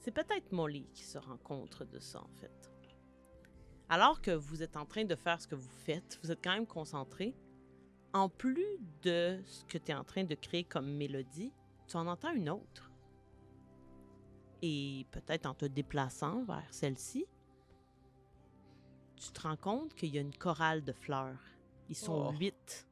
C'est 0.00 0.10
peut-être 0.12 0.52
Molly 0.52 0.86
qui 0.92 1.02
se 1.02 1.18
rend 1.18 1.36
compte 1.38 1.82
de 1.82 1.98
ça, 1.98 2.20
en 2.20 2.28
fait. 2.40 2.70
Alors 3.88 4.20
que 4.20 4.30
vous 4.30 4.62
êtes 4.62 4.76
en 4.76 4.86
train 4.86 5.04
de 5.04 5.14
faire 5.16 5.40
ce 5.40 5.48
que 5.48 5.54
vous 5.54 5.68
faites, 5.68 6.18
vous 6.22 6.30
êtes 6.30 6.42
quand 6.44 6.52
même 6.52 6.66
concentré. 6.66 7.34
En 8.14 8.28
plus 8.28 8.78
de 9.02 9.40
ce 9.44 9.64
que 9.64 9.76
tu 9.76 9.90
es 9.90 9.94
en 9.94 10.04
train 10.04 10.22
de 10.22 10.36
créer 10.36 10.62
comme 10.62 10.88
mélodie, 10.88 11.52
tu 11.88 11.96
en 11.96 12.06
entends 12.06 12.32
une 12.32 12.48
autre. 12.48 12.92
Et 14.62 15.04
peut-être 15.10 15.46
en 15.46 15.54
te 15.54 15.64
déplaçant 15.64 16.44
vers 16.44 16.72
celle-ci, 16.72 17.26
tu 19.16 19.32
te 19.32 19.40
rends 19.40 19.56
compte 19.56 19.94
qu'il 19.94 20.14
y 20.14 20.18
a 20.18 20.20
une 20.20 20.34
chorale 20.34 20.84
de 20.84 20.92
fleurs. 20.92 21.40
Ils 21.88 21.96
sont 21.96 22.28
Oh. 22.28 22.38
huit. 22.38 22.86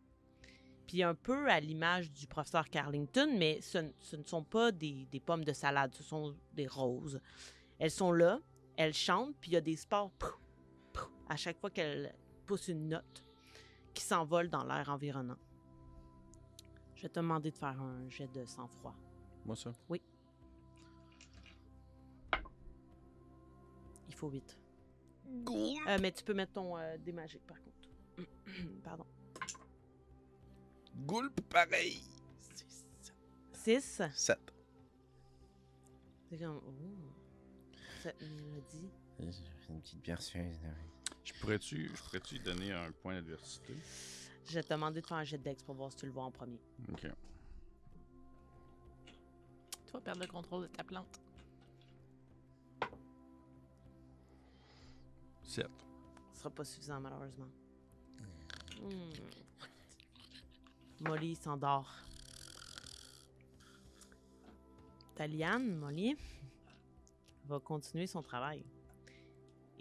Puis 0.88 1.04
un 1.04 1.14
peu 1.14 1.48
à 1.48 1.60
l'image 1.60 2.10
du 2.10 2.26
professeur 2.26 2.68
Carlington, 2.68 3.32
mais 3.38 3.60
ce, 3.60 3.78
ne 3.78 4.24
sont 4.24 4.42
pas 4.42 4.72
des, 4.72 5.06
des 5.12 5.20
pommes 5.20 5.44
de 5.44 5.52
salade, 5.52 5.94
ce 5.94 6.02
sont 6.02 6.34
des 6.52 6.66
roses. 6.66 7.20
Elles 7.78 7.92
sont 7.92 8.10
là, 8.10 8.40
elles 8.76 8.92
chantent, 8.92 9.36
puis 9.40 9.52
il 9.52 9.54
y 9.54 9.56
a 9.56 9.60
des 9.60 9.76
sports 9.76 10.10
à 11.28 11.36
chaque 11.36 11.60
fois 11.60 11.70
qu'elles 11.70 12.12
poussent 12.44 12.68
une 12.68 12.88
note 12.88 13.24
qui 13.94 14.02
s'envole 14.02 14.48
dans 14.48 14.64
l'air 14.64 14.88
environnant. 14.88 15.36
Je 16.94 17.02
vais 17.02 17.08
te 17.08 17.18
demander 17.20 17.50
de 17.50 17.56
faire 17.56 17.80
un 17.80 18.08
jet 18.08 18.28
de 18.28 18.44
sang-froid. 18.44 18.94
Moi, 19.44 19.56
ça? 19.56 19.72
Il 24.08 24.14
faut 24.14 24.28
vite. 24.28 24.56
Euh, 25.26 25.98
mais 26.00 26.12
tu 26.12 26.22
peux 26.22 26.34
mettre 26.34 26.52
ton 26.52 26.76
euh, 26.76 26.96
dé 26.98 27.12
magique, 27.12 27.46
par 27.46 27.56
contre. 27.62 28.28
Pardon. 28.84 29.06
Goulp, 31.06 31.40
pareil. 31.48 32.02
6. 33.52 34.02
7. 34.14 34.38
C'est 36.30 36.38
comme... 36.38 36.60
oh, 36.66 36.72
Cette 38.02 38.20
mélodie. 38.20 38.90
Une 39.68 39.80
petite 39.80 40.04
berceuse. 40.04 40.58
Je 41.24 41.32
pourrais-tu, 41.34 41.90
je 41.94 42.02
pourrais-tu 42.02 42.38
donner 42.38 42.72
un 42.72 42.90
point 42.90 43.14
d'adversité? 43.14 43.74
Je 44.46 44.54
vais 44.54 44.62
te 44.62 44.72
demander 44.72 45.00
de 45.00 45.06
faire 45.06 45.18
un 45.18 45.24
jet 45.24 45.38
de 45.38 45.44
dex 45.44 45.62
pour 45.62 45.74
voir 45.74 45.90
si 45.90 45.98
tu 45.98 46.06
le 46.06 46.12
vois 46.12 46.24
en 46.24 46.30
premier. 46.30 46.58
Ok. 46.90 47.06
Tu 49.86 49.92
vas 49.92 50.00
perdre 50.00 50.20
le 50.20 50.26
contrôle 50.26 50.62
de 50.62 50.66
ta 50.68 50.82
plante. 50.82 51.20
7. 55.44 55.66
Ce 56.32 56.38
sera 56.38 56.50
pas 56.50 56.64
suffisant, 56.64 57.00
malheureusement. 57.00 57.48
Hmm. 58.80 59.10
Molly 61.00 61.36
s'endort. 61.36 61.94
Taliane, 65.14 65.76
Molly, 65.76 66.16
va 67.44 67.60
continuer 67.60 68.06
son 68.06 68.22
travail. 68.22 68.64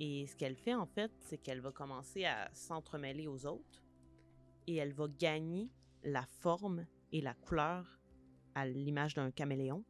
Et 0.03 0.25
ce 0.25 0.35
qu'elle 0.35 0.55
fait, 0.55 0.73
en 0.73 0.87
fait, 0.87 1.11
c'est 1.19 1.37
qu'elle 1.37 1.61
va 1.61 1.71
commencer 1.71 2.25
à 2.25 2.49
s'entremêler 2.55 3.27
aux 3.27 3.45
autres 3.45 3.83
et 4.65 4.77
elle 4.77 4.93
va 4.93 5.07
gagner 5.07 5.69
la 6.03 6.25
forme 6.25 6.87
et 7.11 7.21
la 7.21 7.35
couleur, 7.35 7.99
à 8.55 8.65
l'image 8.65 9.13
d'un 9.13 9.29
caméléon, 9.29 9.85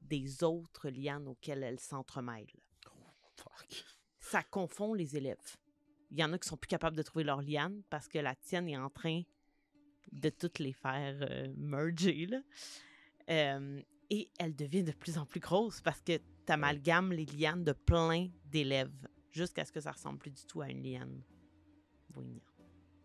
des 0.00 0.42
autres 0.42 0.90
lianes 0.90 1.28
auxquelles 1.28 1.62
elle 1.62 1.78
s'entremêle 1.78 2.48
Fuck. 3.36 3.84
ça 4.18 4.42
confond 4.42 4.94
les 4.94 5.16
élèves. 5.16 5.56
Il 6.10 6.18
y 6.18 6.24
en 6.24 6.32
a 6.32 6.38
qui 6.40 6.48
sont 6.48 6.56
plus 6.56 6.66
capables 6.66 6.96
de 6.96 7.02
trouver 7.02 7.22
leur 7.22 7.40
liane 7.40 7.84
parce 7.88 8.08
que 8.08 8.18
la 8.18 8.34
tienne 8.34 8.68
est 8.68 8.76
en 8.76 8.90
train 8.90 9.22
de 10.10 10.28
toutes 10.28 10.58
les 10.58 10.72
faire 10.72 11.16
euh, 11.20 11.54
merger. 11.56 12.26
là. 12.26 12.42
Euh, 13.30 13.80
et 14.10 14.28
elle 14.40 14.56
devient 14.56 14.82
de 14.82 14.92
plus 14.92 15.18
en 15.18 15.24
plus 15.24 15.40
grosse 15.40 15.80
parce 15.80 16.00
que 16.00 16.16
tu 16.16 16.52
amalgames 16.52 17.12
les 17.12 17.26
lianes 17.26 17.62
de 17.62 17.72
plein 17.72 18.28
d'élèves 18.46 19.08
jusqu'à 19.32 19.64
ce 19.64 19.72
que 19.72 19.80
ça 19.80 19.92
ressemble 19.92 20.18
plus 20.18 20.30
du 20.30 20.44
tout 20.46 20.60
à 20.62 20.68
une 20.68 20.82
liane. 20.82 21.22
Oui, 22.14 22.40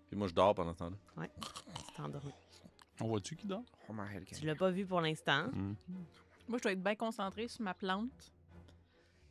Puis 0.09 0.17
moi, 0.17 0.27
je 0.27 0.33
dors 0.33 0.53
pendant 0.53 0.73
ce 0.73 0.79
temps-là. 0.79 1.27
c'est 1.95 2.01
endormi. 2.01 2.31
On 2.99 3.07
voit-tu 3.07 3.35
qui 3.35 3.47
dort? 3.47 3.63
Oh, 3.87 3.93
my 3.93 4.13
hell, 4.13 4.25
Tu 4.25 4.45
l'as 4.45 4.55
pas 4.55 4.71
vu 4.71 4.85
pour 4.85 5.01
l'instant. 5.01 5.47
Hmm. 5.53 5.75
Moi, 6.47 6.57
je 6.57 6.63
dois 6.63 6.71
être 6.71 6.83
bien 6.83 6.95
concentrée 6.95 7.47
sur 7.47 7.61
ma 7.63 7.73
plante. 7.73 8.33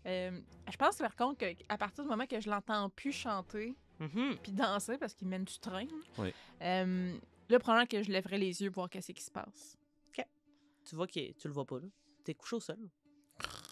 Euh, 0.06 0.40
je 0.70 0.76
pense 0.76 0.98
par 0.98 1.16
contre 1.16 1.38
qu'à 1.44 1.76
partir 1.76 2.04
du 2.04 2.10
moment 2.10 2.26
que 2.26 2.40
je 2.40 2.48
l'entends 2.48 2.88
plus 2.90 3.10
chanter 3.12 3.74
Mhm. 3.98 4.36
puis 4.42 4.52
danser 4.52 4.98
parce 4.98 5.14
qu'il 5.14 5.26
mène 5.26 5.44
du 5.44 5.58
train, 5.58 5.86
Oui. 6.18 6.32
euh, 6.62 7.18
là, 7.48 7.58
probablement 7.58 7.86
que 7.86 8.02
je 8.04 8.12
lèverai 8.12 8.38
les 8.38 8.62
yeux 8.62 8.70
pour 8.70 8.82
voir 8.82 8.90
qu'est-ce 8.90 9.10
qui 9.12 9.22
se 9.22 9.30
passe. 9.30 9.76
Tu 10.84 10.94
vois 10.94 11.08
que 11.08 11.32
tu 11.32 11.48
le 11.48 11.52
vois 11.52 11.64
pas 11.64 11.80
là. 11.80 11.88
T'es 12.22 12.34
couché 12.34 12.54
au 12.54 12.60
sol. 12.60 12.78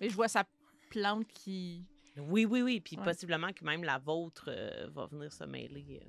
Et 0.00 0.08
je 0.08 0.14
vois 0.16 0.26
sa 0.26 0.42
plante 0.90 1.28
qui 1.28 1.86
Oui, 2.16 2.44
oui, 2.44 2.62
oui. 2.62 2.80
Puis 2.80 2.96
Ouais. 2.96 3.04
possiblement 3.04 3.52
que 3.52 3.64
même 3.64 3.82
la 3.84 3.98
vôtre 3.98 4.44
euh, 4.48 4.88
va 4.92 5.06
venir 5.06 5.32
se 5.32 5.44
mêler. 5.44 6.00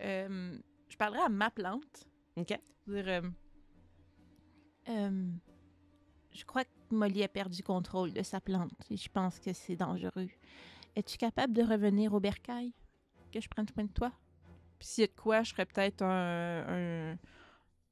euh. 0.00 0.58
Je 0.88 0.96
parlerai 0.96 1.22
à 1.22 1.28
ma 1.28 1.50
plante. 1.50 2.06
OK. 2.36 2.58
Dire, 2.86 3.22
je 4.86 6.44
crois 6.44 6.64
que 6.64 6.70
Molly 6.90 7.22
a 7.22 7.28
perdu 7.28 7.62
contrôle 7.62 8.12
de 8.12 8.22
sa 8.22 8.40
plante 8.40 8.72
et 8.90 8.96
je 8.96 9.08
pense 9.08 9.38
que 9.38 9.52
c'est 9.52 9.76
dangereux. 9.76 10.28
Es-tu 10.96 11.16
capable 11.16 11.52
de 11.52 11.62
revenir 11.62 12.12
au 12.12 12.20
bercail? 12.20 12.72
Que 13.32 13.40
je 13.40 13.48
prenne 13.48 13.66
soin 13.68 13.84
de 13.84 13.92
toi? 13.92 14.12
Puis 14.78 14.88
s'il 14.88 15.02
y 15.02 15.04
a 15.04 15.08
de 15.08 15.12
quoi, 15.20 15.42
je 15.42 15.52
ferais 15.52 15.66
peut-être 15.66 16.02
un, 16.02 17.12
un- 17.12 17.18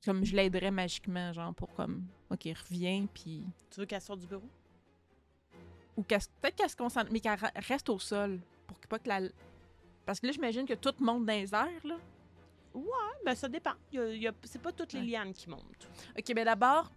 Comme 0.05 0.25
je 0.25 0.35
l'aiderais 0.37 0.71
magiquement, 0.71 1.33
genre 1.33 1.55
pour 1.55 1.73
comme. 1.75 2.07
Ok, 2.31 2.45
reviens, 2.45 3.07
puis. 3.13 3.47
Tu 3.71 3.81
veux 3.81 3.87
qu'elle 3.87 4.01
sorte 4.01 4.21
du 4.21 4.27
bureau? 4.27 4.49
Ou 5.97 6.03
peut-être 6.03 6.55
qu'elle 6.57 6.71
se 6.71 6.77
concentre, 6.77 7.11
mais 7.13 7.21
qu'elle 7.21 7.39
reste 7.69 7.89
au 7.89 7.99
sol. 7.99 8.41
Pour 8.67 8.81
que 8.81 8.87
pas 8.89 8.99
que 8.99 9.09
la. 9.09 9.21
Parce 10.07 10.21
que 10.21 10.27
là, 10.27 10.33
j'imagine 10.33 10.67
que 10.67 10.75
tout 10.75 10.95
monte 11.01 11.27
dans 11.27 11.33
les 11.33 11.55
airs, 11.55 11.69
là. 11.85 11.97
Ben, 13.25 13.35
ça 13.35 13.49
dépend. 13.49 13.73
C'est 14.45 14.61
pas 14.61 14.73
toutes 14.73 14.93
les 14.95 15.01
Ouais. 15.01 15.07
lianes 15.07 15.33
qui 15.33 15.49
montent. 15.49 15.89
OK, 16.19 16.33
mais 16.35 16.45
d'abord, 16.45 16.91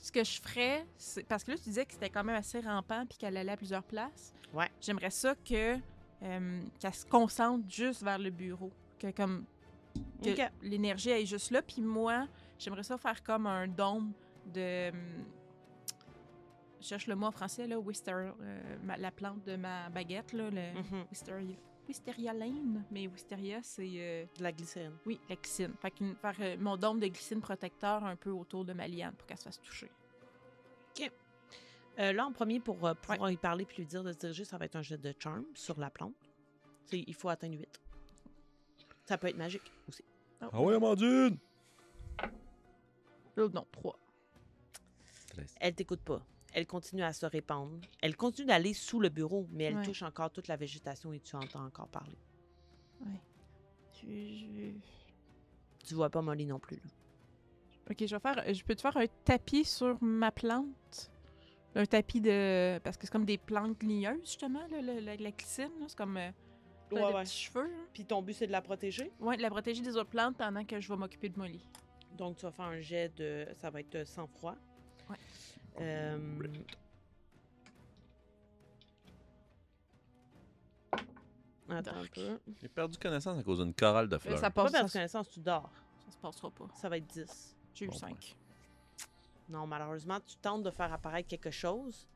ce 0.00 0.10
que 0.10 0.24
je 0.24 0.40
ferais, 0.40 0.86
c'est 0.96 1.24
parce 1.24 1.44
que 1.44 1.52
là, 1.52 1.56
tu 1.58 1.64
disais 1.64 1.84
que 1.84 1.92
c'était 1.92 2.10
quand 2.10 2.24
même 2.24 2.36
assez 2.36 2.60
rampant 2.60 3.04
puis 3.06 3.18
qu'elle 3.18 3.36
allait 3.36 3.52
à 3.52 3.56
plusieurs 3.56 3.82
places. 3.84 4.32
Ouais. 4.52 4.70
J'aimerais 4.80 5.10
ça 5.10 5.34
que 5.34 5.76
euh, 6.22 6.62
qu'elle 6.80 6.94
se 6.94 7.04
concentre 7.06 7.64
juste 7.68 8.02
vers 8.02 8.18
le 8.18 8.30
bureau. 8.30 8.72
Que 8.98 9.10
comme 9.10 9.44
que 10.22 10.30
l'énergie 10.62 11.10
est 11.10 11.26
juste 11.26 11.50
là. 11.50 11.60
Puis 11.62 11.82
moi, 11.82 12.26
j'aimerais 12.58 12.82
ça 12.82 12.96
faire 12.96 13.22
comme 13.22 13.46
un 13.46 13.68
dôme 13.68 14.12
de. 14.46 14.90
Je 16.80 16.86
cherche 16.86 17.06
le 17.06 17.16
mot 17.16 17.26
en 17.26 17.30
français, 17.32 17.66
là, 17.66 17.78
Wister, 17.78 18.12
euh, 18.12 18.76
ma- 18.82 18.96
la 18.96 19.10
plante 19.10 19.44
de 19.44 19.56
ma 19.56 19.88
baguette, 19.90 20.32
là, 20.32 20.50
le 20.50 20.74
Mhm. 20.74 21.06
Wisteria. 21.10 21.56
Wisteria 21.88 22.32
lane, 22.32 22.84
mais 22.90 23.06
Wisteria, 23.06 23.60
c'est. 23.62 23.88
euh, 23.94 24.26
De 24.38 24.42
la 24.42 24.50
glycérine. 24.52 24.96
oui, 25.06 25.20
la 25.28 25.36
glycine. 25.36 25.72
Fait 25.80 25.90
que 25.92 26.14
faire 26.14 26.34
euh, 26.40 26.56
mon 26.58 26.76
dôme 26.76 26.98
de 26.98 27.06
glycine 27.06 27.40
protecteur 27.40 28.04
un 28.04 28.16
peu 28.16 28.30
autour 28.30 28.64
de 28.64 28.72
ma 28.72 28.88
liane 28.88 29.14
pour 29.14 29.26
qu'elle 29.26 29.38
se 29.38 29.44
fasse 29.44 29.60
toucher. 29.60 29.90
Euh, 31.98 32.12
là, 32.12 32.26
en 32.26 32.32
premier, 32.32 32.60
pour 32.60 32.86
euh, 32.86 32.92
pouvoir 32.92 33.30
y 33.30 33.38
parler 33.38 33.64
puis 33.64 33.78
lui 33.78 33.86
dire 33.86 34.04
de 34.04 34.12
se 34.12 34.18
diriger, 34.18 34.44
ça 34.44 34.58
va 34.58 34.66
être 34.66 34.76
un 34.76 34.82
jet 34.82 34.98
de 34.98 35.14
charm 35.18 35.46
sur 35.54 35.80
la 35.80 35.88
plante. 35.88 36.12
Il 36.92 37.14
faut 37.14 37.30
atteindre 37.30 37.56
8. 37.58 37.80
Ça 39.06 39.16
peut 39.16 39.28
être 39.28 39.36
magique 39.38 39.72
aussi. 39.88 40.04
Ah 40.42 40.60
ouais, 40.60 40.74
Amandine! 40.74 41.38
Oh, 43.38 43.48
non, 43.48 43.66
3. 43.72 43.98
Elle 45.58 45.74
t'écoute 45.74 46.00
pas. 46.02 46.20
Elle 46.56 46.66
continue 46.66 47.02
à 47.02 47.12
se 47.12 47.26
répandre. 47.26 47.78
Elle 48.00 48.16
continue 48.16 48.46
d'aller 48.46 48.72
sous 48.72 48.98
le 48.98 49.10
bureau, 49.10 49.46
mais 49.50 49.64
elle 49.64 49.76
Ouais. 49.76 49.84
touche 49.84 50.00
encore 50.02 50.30
toute 50.30 50.48
la 50.48 50.56
végétation 50.56 51.12
et 51.12 51.20
tu 51.20 51.36
entends 51.36 51.66
encore 51.66 51.88
parler. 51.88 52.16
Ouais. 53.02 53.20
Je, 53.92 54.06
je- 54.06 55.86
Tu 55.86 55.94
vois 55.94 56.08
pas 56.08 56.22
Molly 56.22 56.46
non 56.46 56.58
plus. 56.58 56.76
là. 56.76 56.82
Ok, 57.90 57.96
je 58.06 58.14
vais 58.16 58.20
faire. 58.20 58.42
Je 58.54 58.64
peux 58.64 58.74
te 58.74 58.80
faire 58.80 58.96
un 58.96 59.04
tapis 59.26 59.66
sur 59.66 60.02
ma 60.02 60.32
plante? 60.32 61.10
Un 61.74 61.84
tapis 61.84 62.22
de. 62.22 62.78
Parce 62.82 62.96
que 62.96 63.04
c'est 63.06 63.12
comme 63.12 63.26
des 63.26 63.36
plantes 63.36 63.82
ligneuses, 63.82 64.20
justement, 64.24 64.66
là, 64.68 64.80
la, 64.80 65.00
la 65.00 65.16
glycine. 65.16 65.70
C'est 65.86 65.96
comme. 65.98 66.16
euh, 66.16 66.30
Ouais, 66.90 67.12
petits 67.22 67.36
cheveux. 67.36 67.66
là. 67.70 67.78
Puis 67.92 68.06
ton 68.06 68.22
but, 68.22 68.32
c'est 68.32 68.46
de 68.46 68.52
la 68.52 68.62
protéger? 68.62 69.12
Ouais, 69.20 69.36
de 69.36 69.42
la 69.42 69.50
protéger 69.50 69.82
des 69.82 69.94
autres 69.96 70.08
plantes 70.08 70.38
pendant 70.38 70.64
que 70.64 70.80
je 70.80 70.88
vais 70.88 70.96
m'occuper 70.96 71.28
de 71.28 71.36
Molly. 71.38 71.68
Donc, 72.16 72.36
tu 72.38 72.46
vas 72.46 72.52
faire 72.52 72.64
un 72.64 72.80
jet 72.80 73.14
de. 73.14 73.46
Ça 73.56 73.68
va 73.68 73.80
être 73.80 73.92
de 73.92 74.04
sang-froid. 74.04 74.54
Ouais. 75.10 75.16
Euh, 75.80 76.18
Attends 81.68 81.96
un 81.96 82.06
peu. 82.06 82.38
J'ai 82.60 82.68
perdu 82.68 82.96
connaissance 82.96 83.38
à 83.38 83.42
cause 83.42 83.58
d'une 83.58 83.74
chorale 83.74 84.08
de 84.08 84.18
fleurs. 84.18 84.38
ça 84.38 84.50
Pas 84.50 84.62
passe. 84.64 84.72
perdre 84.72 84.88
Ça, 84.88 84.98
connaissance, 84.98 85.28
tu 85.28 85.40
dors. 85.40 85.68
ça 86.04 86.12
se 86.12 86.16
passera 86.18 86.50
pas. 86.50 86.66
Ça 86.74 86.88
va 86.88 86.96
être 86.98 87.06
10. 87.08 87.56
J'ai 87.74 87.84
eu 87.86 87.88
Bon, 87.88 87.96
5. 87.96 88.36
Non, 89.48 89.66
malheureusement, 89.66 90.18
tu 90.24 90.36
tentes 90.36 90.62
de 90.62 90.70
faire 90.70 90.92
apparaître 90.92 91.28
quelque 91.28 91.50
chose, 91.50 92.06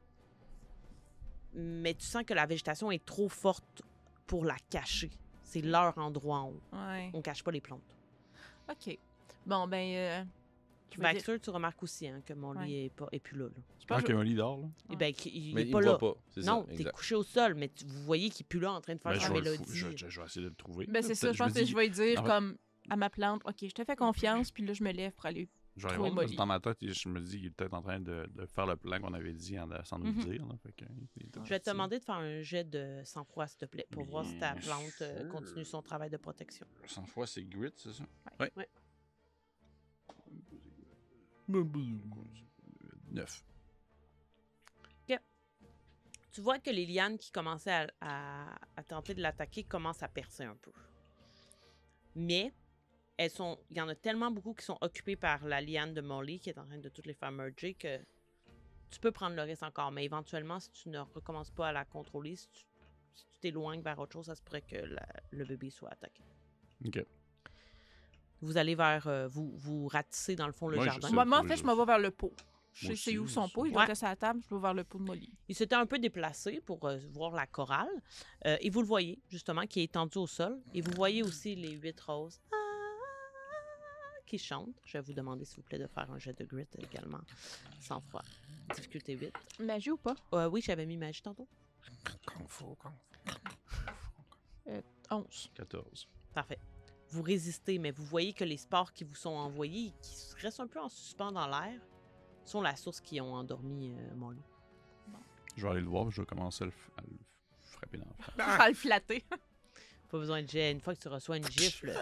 mais 1.52 1.94
tu 1.94 2.04
sens 2.06 2.22
que 2.24 2.34
la 2.34 2.46
végétation 2.46 2.90
est 2.92 3.04
trop 3.04 3.28
forte 3.28 3.82
pour 4.26 4.44
la 4.44 4.56
cacher. 4.70 5.10
C'est 5.42 5.62
leur 5.62 5.98
endroit. 5.98 6.42
On, 6.42 6.60
Ouais. 6.76 7.10
on 7.12 7.20
cache 7.20 7.42
pas 7.42 7.50
les 7.50 7.60
plantes. 7.60 7.96
Ok. 8.70 8.96
Bon, 9.46 9.66
ben. 9.66 9.94
euh, 9.96 10.24
je 10.96 11.00
dire- 11.00 11.12
Baxter, 11.12 11.38
tu 11.40 11.50
remarques 11.50 11.82
aussi 11.82 12.06
hein, 12.08 12.20
que 12.24 12.32
mon 12.34 12.52
lit 12.52 12.58
Ouais. 12.58 12.84
est, 12.86 12.90
pas, 12.90 13.08
est 13.12 13.18
plus 13.20 13.38
là. 13.38 13.44
là. 13.46 13.50
je 13.80 13.86
pense 13.86 13.98
Ah, 13.98 14.02
que 14.02 14.08
que 14.08 14.12
Molly 14.12 14.34
dort, 14.34 14.58
là. 14.60 14.68
Eh 14.90 14.96
ben, 14.96 15.12
qu'il- 15.12 15.34
il, 15.36 15.54
Mais 15.54 15.62
est 15.62 15.66
il 15.66 15.70
pas 15.72 15.80
là. 15.80 15.96
voit 15.96 16.14
pas. 16.14 16.20
C'est 16.28 16.44
Non, 16.44 16.64
t'es 16.64 16.84
couché 16.84 17.14
au 17.14 17.22
sol, 17.22 17.54
mais 17.54 17.68
tu- 17.68 17.84
vous 17.84 18.02
voyez 18.04 18.30
qu'il 18.30 18.44
est 18.44 18.48
plus 18.48 18.60
là 18.60 18.72
en 18.72 18.80
train 18.80 18.94
de 18.94 19.00
faire 19.00 19.12
Ben, 19.12 19.20
sa 19.20 19.30
mélodie. 19.30 19.62
je, 19.68 19.96
je- 19.96 20.08
je 20.08 20.20
vais 20.20 20.26
essayer 20.26 20.44
de 20.44 20.48
le 20.50 20.54
trouver. 20.54 20.86
Ben, 20.86 21.02
c'est 21.02 21.14
ça, 21.14 21.32
je 21.32 21.38
pense 21.38 21.52
que 21.52 21.64
je 21.64 21.74
vais 21.76 21.88
dire 21.88 22.20
fait- 22.22 22.26
comme 22.28 22.56
à 22.88 22.96
ma 22.96 23.10
plante, 23.10 23.42
OK, 23.44 23.56
je 23.62 23.68
te 23.70 23.84
fais 23.84 23.96
confiance, 23.96 24.50
puis 24.50 24.64
là, 24.64 24.72
je 24.72 24.82
me 24.84 24.92
lève 24.92 25.12
pour 25.12 25.26
aller. 25.26 25.48
Je 25.76 25.82
vais 25.82 25.88
aller 25.90 25.94
trouver 25.94 26.10
voir, 26.10 26.16
parce 26.22 26.26
que 26.26 26.30
Molly. 26.32 26.36
dans 26.36 26.46
ma 26.46 26.60
tête, 26.60 26.76
je 26.82 27.08
me 27.08 27.20
dis 27.20 27.36
qu'il 27.38 27.46
est 27.46 27.50
peut-être 27.50 27.72
en 27.74 27.80
train 27.80 28.00
de, 28.00 28.28
de 28.34 28.44
faire 28.46 28.66
le 28.66 28.76
plan 28.76 29.00
qu'on 29.00 29.14
avait 29.14 29.32
dit 29.32 29.58
en, 29.58 29.68
sans 29.84 29.98
nous 30.00 30.06
le 30.12 30.24
dire. 30.24 30.44
là. 30.44 30.54
Fait 30.62 30.72
que, 30.72 30.84
il 31.16 31.22
est 31.26 31.44
Je 31.44 31.48
vais 31.48 31.60
te 31.60 31.70
demander 31.70 32.00
de 32.00 32.04
faire 32.04 32.16
un 32.16 32.40
jet 32.42 32.64
de 32.68 33.00
sang-froid, 33.04 33.46
s'il 33.46 33.58
te 33.58 33.64
plaît, 33.66 33.86
pour 33.90 34.04
voir 34.04 34.24
si 34.24 34.36
ta 34.38 34.54
plante 34.56 34.82
euh, 35.00 35.20
sûr. 35.20 35.28
continue 35.30 35.64
son 35.64 35.80
travail 35.80 36.10
de 36.10 36.16
protection. 36.16 36.66
100 36.86 37.06
fois, 37.06 37.26
c'est 37.26 37.44
grit, 37.44 37.70
c'est 37.76 37.92
ça? 37.92 38.04
Ouais. 38.40 38.50
Ouais. 38.56 38.68
9. 43.12 43.44
Tu 46.32 46.40
vois 46.40 46.60
que 46.60 46.70
les 46.70 46.86
lianes 46.86 47.18
qui 47.18 47.32
commençaient 47.32 47.72
à, 47.72 47.88
à- 48.00 48.54
à 48.76 48.82
tenter 48.84 49.14
de 49.14 49.20
l'attaquer 49.20 49.64
commencent 49.64 50.02
à 50.04 50.08
percer 50.08 50.44
un 50.44 50.54
peu. 50.54 50.70
Mais 52.14 52.52
elles 53.16 53.30
sont, 53.30 53.58
il 53.70 53.76
y 53.76 53.80
en 53.80 53.88
a 53.88 53.96
tellement 53.96 54.30
beaucoup 54.30 54.54
qui 54.54 54.64
sont 54.64 54.78
occupées 54.80 55.16
par 55.16 55.44
la 55.44 55.60
liane 55.60 55.92
de 55.92 56.00
Molly 56.00 56.38
qui 56.38 56.50
est 56.50 56.58
en 56.58 56.66
train 56.66 56.78
de 56.78 56.88
toutes 56.88 57.06
les 57.06 57.14
faire 57.14 57.32
merger 57.32 57.74
que 57.74 57.98
tu 58.90 59.00
peux 59.00 59.10
prendre 59.10 59.34
le 59.34 59.42
risque 59.42 59.64
encore. 59.64 59.90
Mais 59.90 60.04
éventuellement, 60.04 60.60
si 60.60 60.70
tu 60.70 60.88
ne 60.88 61.00
recommences 61.00 61.50
pas 61.50 61.68
à 61.68 61.72
la 61.72 61.84
contrôler, 61.84 62.36
si 62.36 62.48
tu 62.50 62.64
si 63.12 63.26
t'éloignes 63.40 63.82
vers 63.82 63.98
autre 63.98 64.12
chose, 64.12 64.26
ça 64.26 64.36
se 64.36 64.42
pourrait 64.42 64.62
que 64.62 64.76
la- 64.76 65.08
le 65.32 65.44
bébé 65.44 65.68
soit 65.70 65.90
attaqué. 65.90 66.22
OK. 66.86 67.04
Vous 68.42 68.56
allez 68.56 68.74
vers, 68.74 69.06
euh, 69.06 69.28
vous, 69.28 69.52
vous 69.56 69.86
ratissez 69.88 70.34
dans 70.36 70.46
le 70.46 70.52
fond 70.52 70.68
le 70.68 70.78
Ouais, 70.78 70.84
je 70.84 70.90
jardin. 70.90 71.08
sais. 71.08 71.14
Moi, 71.14 71.24
moi, 71.24 71.40
en 71.40 71.44
fait, 71.44 71.56
je 71.56 71.64
m'en 71.64 71.76
vais 71.76 71.84
vers 71.84 71.98
le 71.98 72.10
pot. 72.10 72.32
Je 72.72 72.86
Moi 72.86 72.96
sais 72.96 73.02
c'est 73.02 73.18
aussi, 73.18 73.18
où 73.18 73.28
son 73.28 73.48
pot. 73.48 73.66
Il 73.66 73.72
va 73.74 73.80
Ouais. 73.84 73.90
être 73.90 74.04
à 74.04 74.08
la 74.10 74.16
table. 74.16 74.40
Je 74.48 74.54
vais 74.54 74.60
vers 74.60 74.74
le 74.74 74.84
pot 74.84 74.98
de 74.98 75.02
Molly. 75.04 75.28
Il 75.48 75.54
s'était 75.56 75.74
un 75.74 75.86
peu 75.86 75.98
déplacé 75.98 76.60
pour 76.60 76.84
euh, 76.86 76.98
voir 77.12 77.32
la 77.32 77.46
chorale. 77.46 77.88
Euh, 78.46 78.56
et 78.60 78.70
vous 78.70 78.80
le 78.80 78.86
voyez, 78.86 79.18
justement, 79.28 79.66
qui 79.66 79.80
est 79.80 79.84
étendu 79.84 80.18
au 80.18 80.26
sol. 80.26 80.58
Et 80.72 80.80
vous 80.80 80.92
voyez 80.94 81.22
aussi 81.22 81.54
les 81.56 81.72
huit 81.72 82.00
roses 82.00 82.40
ah, 82.52 82.56
qui 84.26 84.38
chantent. 84.38 84.80
Je 84.86 84.92
vais 84.98 85.00
vous 85.02 85.12
demander, 85.12 85.44
s'il 85.44 85.56
vous 85.56 85.62
plaît, 85.64 85.78
de 85.78 85.88
faire 85.88 86.10
un 86.10 86.18
jet 86.18 86.32
de 86.38 86.44
grit 86.44 86.66
également, 86.78 87.20
sans 87.80 88.00
froid. 88.00 88.22
Difficulté 88.74 89.16
8. 89.16 89.32
Magie 89.60 89.90
ou 89.90 89.96
pas? 89.96 90.14
Euh, 90.32 90.48
oui, 90.48 90.62
j'avais 90.64 90.86
mis 90.86 90.96
magie 90.96 91.22
tantôt. 91.22 91.48
Kung 92.24 92.46
fu, 92.48 92.64
kung 92.80 92.92
fu. 94.66 94.72
11. 95.10 95.50
14. 95.54 96.06
Parfait. 96.32 96.58
Vous 97.10 97.22
résistez, 97.22 97.78
mais 97.78 97.90
vous 97.90 98.04
voyez 98.04 98.32
que 98.32 98.44
les 98.44 98.56
spores 98.56 98.92
qui 98.92 99.04
vous 99.04 99.14
sont 99.16 99.30
envoyés, 99.30 99.92
qui 100.02 100.14
restent 100.42 100.60
un 100.60 100.66
peu 100.68 100.80
en 100.80 100.88
suspens 100.88 101.32
dans 101.32 101.46
l'air, 101.48 101.80
sont 102.44 102.62
la 102.62 102.76
source 102.76 103.00
qui 103.00 103.20
ont 103.20 103.34
endormi 103.34 103.90
euh, 103.92 104.14
mon 104.16 104.30
lit. 104.30 104.42
Je 105.56 105.62
vais 105.64 105.72
aller 105.72 105.80
le 105.80 105.88
voir, 105.88 106.10
je 106.10 106.20
vais 106.22 106.26
commencer 106.26 106.62
à 106.62 106.66
le, 106.66 106.70
f- 106.72 106.98
à 106.98 107.02
le 107.02 107.16
frapper 107.60 107.98
dans 107.98 108.06
le. 108.06 108.42
À 108.62 108.68
le 108.68 108.74
flatter. 108.74 109.24
Pas 110.10 110.18
besoin 110.18 110.42
de 110.42 110.48
jet. 110.48 110.70
Une 110.72 110.80
fois 110.80 110.94
que 110.94 111.00
tu 111.00 111.08
reçois 111.08 111.36
une 111.36 111.48
gifle, 111.50 111.92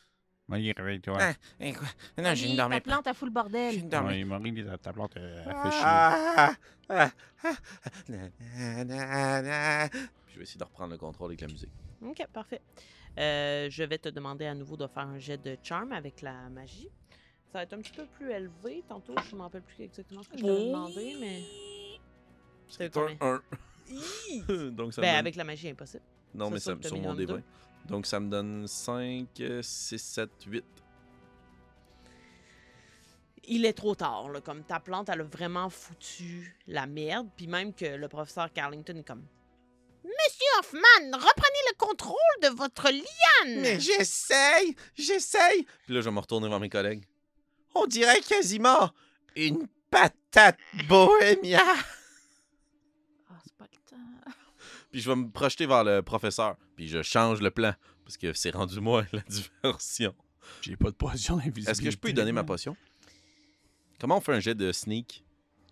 Molly, 0.48 0.72
réveille-toi. 0.72 1.16
Ah, 1.20 1.32
eh, 1.60 1.72
quoi? 1.74 1.86
Non, 2.16 2.34
je 2.34 2.42
ne 2.42 2.46
Molly, 2.48 2.56
dormais 2.56 2.80
Ta 2.80 2.90
plante 2.90 3.06
a 3.06 3.14
fou 3.14 3.24
le 3.26 3.30
Je 3.30 3.34
bordel. 3.34 3.84
ne 3.84 3.90
dormais 3.90 4.24
Ouais, 4.24 4.24
Molly, 4.24 4.64
ta, 4.64 4.78
ta 4.78 4.92
plante, 4.92 5.12
elle 5.16 5.44
fait 5.44 5.70
chier. 5.70 5.80
Ah, 5.84 6.52
ah, 6.90 7.10
ah, 7.44 7.50
na, 8.08 8.28
na, 8.48 8.84
na, 8.84 9.42
na. 9.42 9.88
Puis 9.90 10.00
je 10.34 10.36
vais 10.38 10.42
essayer 10.44 10.58
de 10.58 10.64
reprendre 10.64 10.92
le 10.92 10.98
contrôle 10.98 11.28
avec 11.30 11.40
la 11.42 11.48
musique. 11.48 11.72
Ok, 12.02 12.24
parfait. 12.32 12.60
Euh, 13.18 13.68
je 13.70 13.82
vais 13.82 13.98
te 13.98 14.08
demander 14.08 14.46
à 14.46 14.54
nouveau 14.54 14.76
de 14.76 14.86
faire 14.86 15.06
un 15.08 15.18
jet 15.18 15.38
de 15.38 15.56
charm 15.62 15.92
avec 15.92 16.22
la 16.22 16.48
magie. 16.50 16.88
Ça 17.52 17.58
va 17.58 17.62
être 17.64 17.72
un 17.72 17.78
petit 17.78 17.92
peu 17.92 18.06
plus 18.06 18.30
élevé. 18.30 18.84
Tantôt, 18.88 19.14
je 19.28 19.32
ne 19.32 19.38
me 19.38 19.42
rappelle 19.42 19.62
plus 19.62 19.82
exactement 19.84 20.22
ce 20.22 20.28
que 20.28 20.38
je 20.38 20.44
t'avais 20.44 20.66
demandé, 20.66 21.16
mais. 21.18 21.42
C'est 22.68 22.96
un 22.96 23.08
1. 23.20 23.42
Donc 24.70 24.92
ça 24.92 25.00
Ben, 25.00 25.08
donne- 25.08 25.16
avec 25.18 25.34
la 25.36 25.44
magie, 25.44 25.68
impossible. 25.70 26.02
Non, 26.34 26.46
ça, 26.46 26.50
mais 26.52 26.60
sur 26.60 26.76
ça, 26.82 26.88
sur 26.88 26.96
mon 26.98 27.14
minimum 27.14 27.38
D20. 27.38 27.42
Donc 27.88 28.06
ça 28.06 28.20
me 28.20 28.28
donne 28.28 28.66
5, 28.66 29.28
6, 29.62 29.98
7, 29.98 30.30
8. 30.46 30.64
Il 33.50 33.64
est 33.64 33.72
trop 33.72 33.94
tard, 33.94 34.28
là, 34.28 34.42
comme 34.42 34.62
ta 34.62 34.78
plante, 34.78 35.08
elle 35.08 35.22
a 35.22 35.24
vraiment 35.24 35.70
foutu 35.70 36.54
la 36.66 36.86
merde. 36.86 37.28
Puis 37.34 37.46
même 37.46 37.72
que 37.72 37.86
le 37.86 38.06
professeur 38.08 38.52
Carlington 38.52 38.94
est 38.94 39.06
comme. 39.06 39.24
Monsieur 40.26 40.46
Hoffman, 40.58 41.16
reprenez 41.16 41.62
le 41.70 41.76
contrôle 41.76 42.16
de 42.42 42.48
votre 42.48 42.90
liane! 42.90 43.60
Mais 43.60 43.78
j'essaye, 43.80 44.74
j'essaye. 44.96 45.64
Puis 45.84 45.94
là, 45.94 46.00
je 46.00 46.06
vais 46.06 46.10
me 46.14 46.18
retourner 46.20 46.48
vers 46.48 46.60
mes 46.60 46.68
collègues. 46.68 47.04
On 47.74 47.86
dirait 47.86 48.20
quasiment 48.20 48.90
une 49.36 49.68
patate 49.90 50.58
bohémia. 50.88 51.62
Ah, 53.30 53.34
c'est 53.44 53.54
pas 53.56 53.66
le 53.70 53.78
temps. 53.88 54.32
Puis 54.90 55.00
je 55.00 55.08
vais 55.10 55.16
me 55.16 55.30
projeter 55.30 55.66
vers 55.66 55.84
le 55.84 56.02
professeur. 56.02 56.56
Puis 56.76 56.88
je 56.88 57.02
change 57.02 57.40
le 57.40 57.50
plan. 57.50 57.74
Parce 58.04 58.16
que 58.16 58.32
c'est 58.32 58.50
rendu 58.50 58.80
moi 58.80 59.04
la 59.12 59.20
diversion. 59.20 60.14
J'ai 60.62 60.76
pas 60.76 60.90
de 60.90 60.96
potion 60.96 61.36
d'invisibilité. 61.36 61.70
Est-ce 61.70 61.82
que 61.82 61.90
je 61.90 61.96
peux 61.98 62.08
lui 62.08 62.14
donner 62.14 62.32
ma 62.32 62.42
potion? 62.44 62.76
Comment 64.00 64.16
on 64.16 64.20
fait 64.20 64.32
un 64.32 64.40
jet 64.40 64.54
de 64.54 64.72
sneak? 64.72 65.24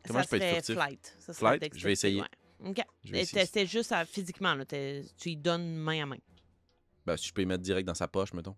Comment 0.06 0.20
ça 0.20 0.24
je 0.24 0.28
peux 0.30 0.36
être 0.36 0.42
serait 0.42 0.54
furtif? 0.62 0.74
flight. 0.74 1.16
Ça 1.18 1.32
Flight? 1.32 1.72
Je 1.78 1.84
vais 1.84 1.92
essayer. 1.92 2.20
ouais. 2.20 2.28
OK. 2.64 2.82
C'était 3.24 3.66
juste 3.66 3.92
à- 3.92 4.04
physiquement, 4.04 4.54
là, 4.54 4.64
tu 4.64 5.04
lui 5.24 5.36
donnes 5.36 5.76
main 5.76 6.02
à 6.02 6.06
main. 6.06 6.18
Ben, 7.04 7.16
si 7.16 7.28
je 7.28 7.32
peux 7.32 7.42
y 7.42 7.46
mettre 7.46 7.62
direct 7.62 7.86
dans 7.86 7.94
sa 7.94 8.08
poche, 8.08 8.32
mettons. 8.32 8.56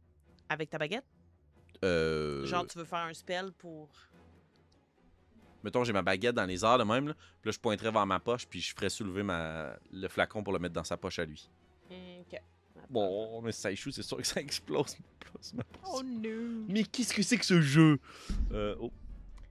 Avec 0.49 0.71
ta 0.71 0.79
baguette? 0.79 1.05
Euh... 1.85 2.47
Genre, 2.47 2.67
tu 2.67 2.79
veux 2.79 2.85
faire 2.85 3.01
un 3.01 3.15
spell 3.15 3.53
pour. 3.53 3.89
Mettons, 5.63 5.85
j'ai 5.85 5.93
ma 5.93 6.03
baguette 6.03 6.35
dans 6.35 6.47
les 6.47 6.65
airs 6.65 6.79
de 6.79 6.85
même. 6.85 7.09
Là. 7.09 7.15
Puis 7.15 7.49
là, 7.49 7.53
je 7.53 7.59
pointerais 7.59 7.91
vers 7.91 8.07
ma 8.07 8.21
poche, 8.21 8.47
puis 8.47 8.61
je 8.61 8.75
ferais 8.75 8.89
soulever 8.89 9.23
ma... 9.23 9.77
le 9.93 10.09
flacon 10.09 10.43
pour 10.43 10.53
le 10.53 10.59
mettre 10.61 10.75
dans 10.75 10.85
sa 10.85 10.97
poche 10.97 11.19
à 11.19 11.25
lui. 11.25 11.51
OK. 11.91 12.41
Bon, 12.89 13.43
mais 13.43 13.53
si 13.53 13.61
ça 13.61 13.71
échoue, 13.71 13.91
c'est 13.91 14.03
sûr 14.03 14.17
que 14.17 14.27
ça 14.27 14.41
explose. 14.41 14.97
Ma. 15.55 15.63
Oh 15.85 16.03
no! 16.03 16.65
Mais 16.69 16.85
qu'est-ce 16.85 17.13
que 17.13 17.23
c'est 17.23 17.37
que 17.37 17.45
ce 17.45 17.61
jeu? 17.61 17.99
Euh, 18.51 18.77
oh. 18.81 18.91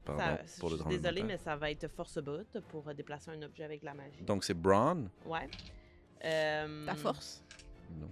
Pardon 0.08 0.38
Ça- 0.46 0.60
pour 0.60 0.70
le 0.70 0.78
je 0.78 0.82
suis 0.82 0.90
désolée, 0.90 1.24
mais 1.24 1.38
ça 1.38 1.56
va 1.56 1.70
être 1.72 1.88
force 1.90 2.18
boot 2.20 2.60
pour 2.70 2.88
euh, 2.88 2.94
déplacer 2.94 3.32
un 3.32 3.42
objet 3.42 3.64
avec 3.64 3.84
la 3.84 3.94
magie. 3.94 4.22
Donc, 4.24 4.44
c'est 4.44 4.54
Braun? 4.54 5.10
Ouais. 5.26 5.48
Euh, 6.26 6.86
Ta 6.86 6.96
force. 6.96 7.44
Non. 8.00 8.10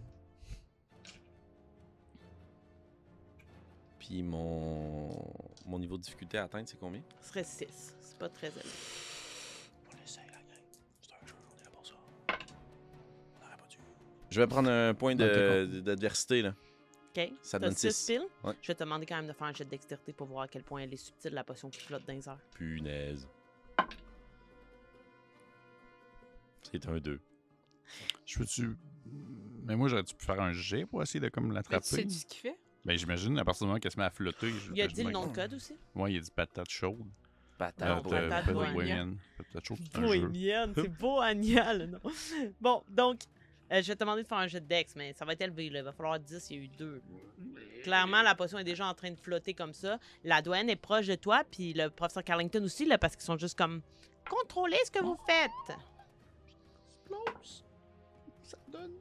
Puis 3.99 4.21
mon... 4.21 5.09
mon 5.65 5.79
niveau 5.79 5.97
de 5.97 6.03
difficulté 6.03 6.37
à 6.37 6.43
atteindre, 6.43 6.67
c'est 6.67 6.79
combien? 6.79 7.01
Ce 7.21 7.29
serait 7.29 7.43
6. 7.43 7.95
C'est 8.01 8.17
pas 8.19 8.29
très 8.29 8.47
élevé. 8.47 8.61
Je 14.29 14.41
vais 14.41 14.47
prendre 14.47 14.69
un 14.69 14.93
point 14.93 15.15
de- 15.15 15.79
d'adversité, 15.81 16.41
là. 16.41 16.53
OK. 17.17 17.31
Ça 17.41 17.59
donne 17.59 17.71
six 17.75 17.91
six. 17.95 18.05
piles. 18.13 18.27
Ouais. 18.43 18.53
Je 18.61 18.67
vais 18.67 18.75
te 18.75 18.83
demander 18.83 19.05
quand 19.05 19.15
même 19.15 19.27
de 19.27 19.33
faire 19.33 19.47
un 19.47 19.53
jet 19.53 19.63
de 19.65 19.69
dextérité 19.69 20.11
pour 20.13 20.27
voir 20.27 20.43
à 20.43 20.47
quel 20.47 20.63
point 20.63 20.81
elle 20.81 20.93
est 20.93 20.97
subtile, 20.97 21.33
la 21.33 21.43
potion 21.43 21.69
qui 21.69 21.79
flotte 21.79 22.05
dans 22.05 22.13
les 22.13 22.27
airs. 22.27 22.39
Punaise. 22.55 23.27
C'est 26.71 26.87
un 26.87 26.97
2. 26.97 27.19
Je 28.25 28.39
peux-tu. 28.39 28.75
Mais 29.63 29.75
moi, 29.75 29.87
j'aurais-tu 29.87 30.15
pu 30.15 30.25
faire 30.25 30.41
un 30.41 30.51
jet 30.51 30.85
pour 30.85 31.01
essayer 31.01 31.19
de 31.19 31.29
comme 31.29 31.47
tu 31.49 31.53
l'attraper? 31.53 31.85
sais 31.85 32.09
ce 32.09 32.25
qu'il 32.25 32.39
fait? 32.41 32.57
Ben, 32.83 32.97
j'imagine, 32.97 33.37
à 33.39 33.45
partir 33.45 33.65
du 33.65 33.67
moment 33.67 33.79
qu'elle 33.79 33.91
se 33.91 33.97
met 33.99 34.05
à 34.05 34.09
flotter. 34.09 34.49
je- 34.51 34.71
Il 34.73 34.81
a 34.81 34.87
je 34.87 34.93
dit 34.93 35.03
le 35.03 35.11
nom 35.11 35.27
de 35.27 35.33
code 35.33 35.53
aussi? 35.53 35.75
Ouais, 35.95 36.13
il 36.13 36.17
a 36.17 36.19
dit 36.19 36.31
patate 36.31 36.69
chaude. 36.69 36.99
Patate. 37.57 38.03
bon, 38.03 38.13
Euh, 38.13 38.29
patate 38.29 38.45
peut- 38.47 38.53
bohémienne. 38.53 38.73
bohémienne. 38.75 39.17
Patate 39.37 39.77
c'est. 39.93 39.99
Bohémienne, 40.01 40.73
c'est 40.75 40.89
bohémien, 40.99 41.73
le 41.73 41.85
nom. 41.87 41.99
Bon, 42.59 42.83
donc, 42.89 43.21
euh, 43.71 43.81
je 43.81 43.87
vais 43.87 43.95
te 43.95 43.99
demander 43.99 44.23
de 44.23 44.27
faire 44.27 44.37
un 44.37 44.47
jet 44.47 44.59
de 44.61 44.67
dex, 44.67 44.95
mais 44.95 45.13
ça 45.13 45.25
va 45.25 45.33
être 45.33 45.41
élevé, 45.41 45.69
là. 45.69 45.79
Il 45.79 45.85
va 45.85 45.91
falloir 45.91 46.19
10, 46.19 46.49
il 46.51 46.55
y 46.55 46.59
a 46.59 46.63
eu 46.63 46.67
2. 46.67 47.01
Clairement, 47.83 48.21
la 48.21 48.35
potion 48.35 48.57
est 48.59 48.63
déjà 48.63 48.85
en 48.85 48.93
train 48.93 49.11
de 49.11 49.19
flotter 49.19 49.53
comme 49.53 49.73
ça. 49.73 49.99
La 50.23 50.41
douane 50.41 50.69
est 50.69 50.75
proche 50.75 51.07
de 51.07 51.15
toi, 51.15 51.43
puis 51.49 51.73
le 51.73 51.89
professeur 51.89 52.23
Carlington 52.23 52.63
aussi, 52.63 52.85
là, 52.85 52.97
parce 52.97 53.15
qu'ils 53.15 53.25
sont 53.25 53.37
juste 53.37 53.57
comme 53.57 53.81
contrôlez 54.29 54.77
ce 54.85 54.91
que 54.91 55.03
vous 55.03 55.17
faites. 55.27 55.77
Explose. 56.87 57.65
Ça 58.43 58.57
donne 58.67 58.93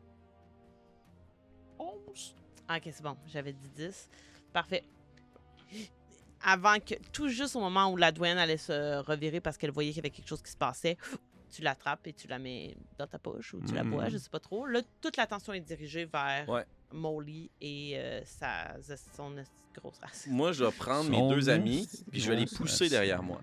11. 1.79 2.35
Ah, 2.69 2.77
Ok, 2.79 2.83
c'est 2.87 3.03
bon, 3.03 3.17
j'avais 3.27 3.53
dit 3.53 3.69
10. 3.71 4.09
Parfait. 4.53 4.85
Avant 6.43 6.79
que, 6.79 6.95
tout 7.13 7.29
juste 7.29 7.57
au 7.57 7.61
moment 7.61 7.91
où 7.91 7.97
la 7.97 8.13
douane 8.13 8.39
allait 8.39 8.59
se 8.59 8.99
revirer 9.03 9.41
parce 9.41 9.57
qu'elle 9.57 9.71
voyait 9.71 9.91
qu'il 9.91 9.99
y 9.99 10.01
avait 10.01 10.11
quelque 10.11 10.29
chose 10.29 10.43
qui 10.43 10.51
se 10.51 10.57
passait, 10.57 10.97
tu 11.55 11.63
l'attrapes 11.63 12.07
et 12.07 12.13
tu 12.13 12.27
la 12.27 12.39
mets 12.39 12.77
dans 12.99 13.07
ta 13.07 13.19
poche 13.19 13.55
ou 13.55 13.61
tu 13.61 13.75
la 13.75 13.85
bois, 13.85 14.09
je 14.09 14.19
sais 14.19 14.31
pas 14.31 14.41
trop. 14.41 14.67
Là, 14.67 14.81
toute 15.01 15.17
l'attention 15.17 15.53
est 15.53 15.61
dirigée 15.61 16.05
vers 16.07 16.49
Ouais. 16.49 16.65
Molly 16.93 17.51
et 17.61 17.93
euh, 17.97 18.21
sa, 18.25 18.75
son 19.17 19.35
grosse 19.77 19.99
race. 20.01 20.27
Moi, 20.29 20.53
je 20.53 20.65
vais 20.65 20.73
prendre 20.73 21.05
Son 21.13 21.29
mes 21.29 21.35
deux 21.35 21.49
amis, 21.49 21.89
puis 22.11 22.21
je 22.21 22.31
vais 22.31 22.37
les 22.37 22.47
pousser 22.47 22.85
race. 22.85 22.91
derrière 22.91 23.23
moi. 23.23 23.41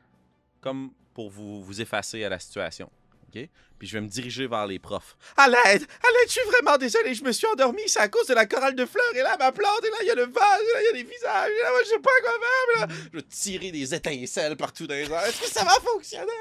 Comme 0.62 0.92
pour 1.14 1.30
vous, 1.30 1.64
vous 1.64 1.82
effacer 1.82 2.24
à 2.24 2.30
la 2.30 2.40
situation. 2.40 2.90
OK? 3.34 3.50
Puis 3.80 3.88
je 3.88 3.94
vais 3.98 4.02
me 4.02 4.08
diriger 4.08 4.46
vers 4.48 4.68
les 4.68 4.78
profs. 4.78 5.18
À 5.38 5.48
l'aide! 5.48 5.58
À 5.66 5.68
l'aide! 5.78 6.28
Je 6.28 6.32
suis 6.32 6.50
vraiment 6.52 6.78
désolé, 6.78 7.14
je 7.14 7.24
me 7.24 7.32
suis 7.32 7.48
endormi. 7.48 7.82
C'est 7.88 8.00
à 8.00 8.08
cause 8.10 8.28
de 8.28 8.34
la 8.34 8.46
chorale 8.46 8.76
de 8.76 8.86
fleurs. 8.86 9.16
Et 9.16 9.22
là, 9.22 9.36
ma 9.40 9.52
plante. 9.52 9.84
Et 9.84 9.90
là, 9.90 9.98
il 10.02 10.08
y 10.08 10.12
a 10.12 10.16
le 10.16 10.24
vase. 10.26 10.62
Et 10.62 10.74
là, 10.74 10.82
il 10.82 10.86
y 10.86 10.90
a 10.90 11.04
des 11.04 11.10
visages. 11.10 11.50
Et 11.50 11.64
là, 11.64 11.70
moi, 11.72 11.80
je 11.84 11.90
sais 11.90 12.00
pas 12.00 12.10
quoi 12.22 12.32
faire. 12.32 12.88
mais 12.88 12.94
là, 12.94 13.10
je 13.12 13.18
vais 13.18 13.24
tirer 13.24 13.72
des 13.72 13.96
étincelles 13.96 14.56
partout 14.58 14.86
dans 14.86 14.94
les 14.96 15.10
airs. 15.10 15.24
Est-ce 15.26 15.42
que 15.42 15.48
ça 15.48 15.64
va 15.64 15.72
fonctionner? 15.82 16.32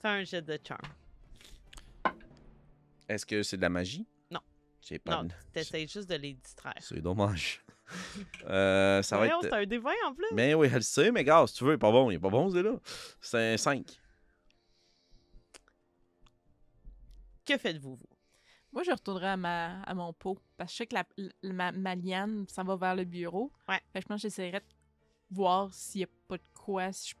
Fais 0.00 0.08
un 0.08 0.24
jet 0.24 0.42
de 0.42 0.58
charm. 0.66 0.80
Est-ce 3.08 3.24
que 3.26 3.42
c'est 3.42 3.56
de 3.56 3.62
la 3.62 3.68
magie? 3.70 4.06
Non. 4.30 4.40
J'ai 4.82 4.98
pas 4.98 5.16
Non, 5.16 5.24
de... 5.24 5.32
t'essayes 5.52 5.88
juste 5.88 6.08
de 6.10 6.14
les 6.16 6.34
distraire. 6.34 6.74
C'est 6.80 7.00
dommage. 7.00 7.64
euh, 8.44 9.00
ça 9.02 9.16
va 9.16 9.24
Voyons, 9.24 9.40
être... 9.42 9.48
t'as 9.50 9.58
un 9.60 9.66
des 9.66 9.78
20 9.78 9.90
en 10.06 10.14
plus. 10.14 10.26
Ben 10.32 10.54
oui, 10.54 10.66
elle 10.68 10.74
le 10.74 10.80
sait, 10.82 11.10
mais 11.10 11.24
gars, 11.24 11.44
si 11.46 11.54
tu 11.54 11.64
veux, 11.64 11.70
il 11.72 11.74
est 11.74 11.78
pas 11.78 11.90
bon. 11.90 12.10
Il 12.10 12.14
est 12.16 12.18
pas 12.20 12.28
bon, 12.28 12.50
c'est 12.50 12.62
là. 12.62 12.78
C'est 13.20 13.54
un 13.54 13.56
5. 13.56 13.98
Que 17.44 17.56
faites-vous, 17.56 17.96
vous? 17.96 18.06
Moi, 18.72 18.82
je 18.82 18.90
retournerai 18.90 19.28
à, 19.28 19.36
ma, 19.38 19.80
à 19.82 19.94
mon 19.94 20.12
pot. 20.12 20.38
Parce 20.58 20.70
que 20.70 20.72
je 20.74 20.76
sais 20.76 20.86
que 20.86 20.94
la, 20.94 21.04
la- 21.42 21.52
ma, 21.54 21.72
ma 21.72 21.94
liane, 21.94 22.44
ça 22.48 22.62
va 22.62 22.76
vers 22.76 22.94
le 22.94 23.04
bureau. 23.04 23.50
Ouais. 23.66 23.80
Fait 23.92 24.00
que 24.00 24.02
je 24.02 24.06
pense 24.08 24.20
que 24.20 24.28
j'essaierai 24.28 24.60
de 24.60 24.66
voir 25.30 25.72
s'il 25.72 26.00
n'y 26.00 26.04
a 26.04 26.08
pas 26.28 26.36
de 26.36 26.42
quoi 26.54 26.92
si 26.92 27.10
je- 27.10 27.14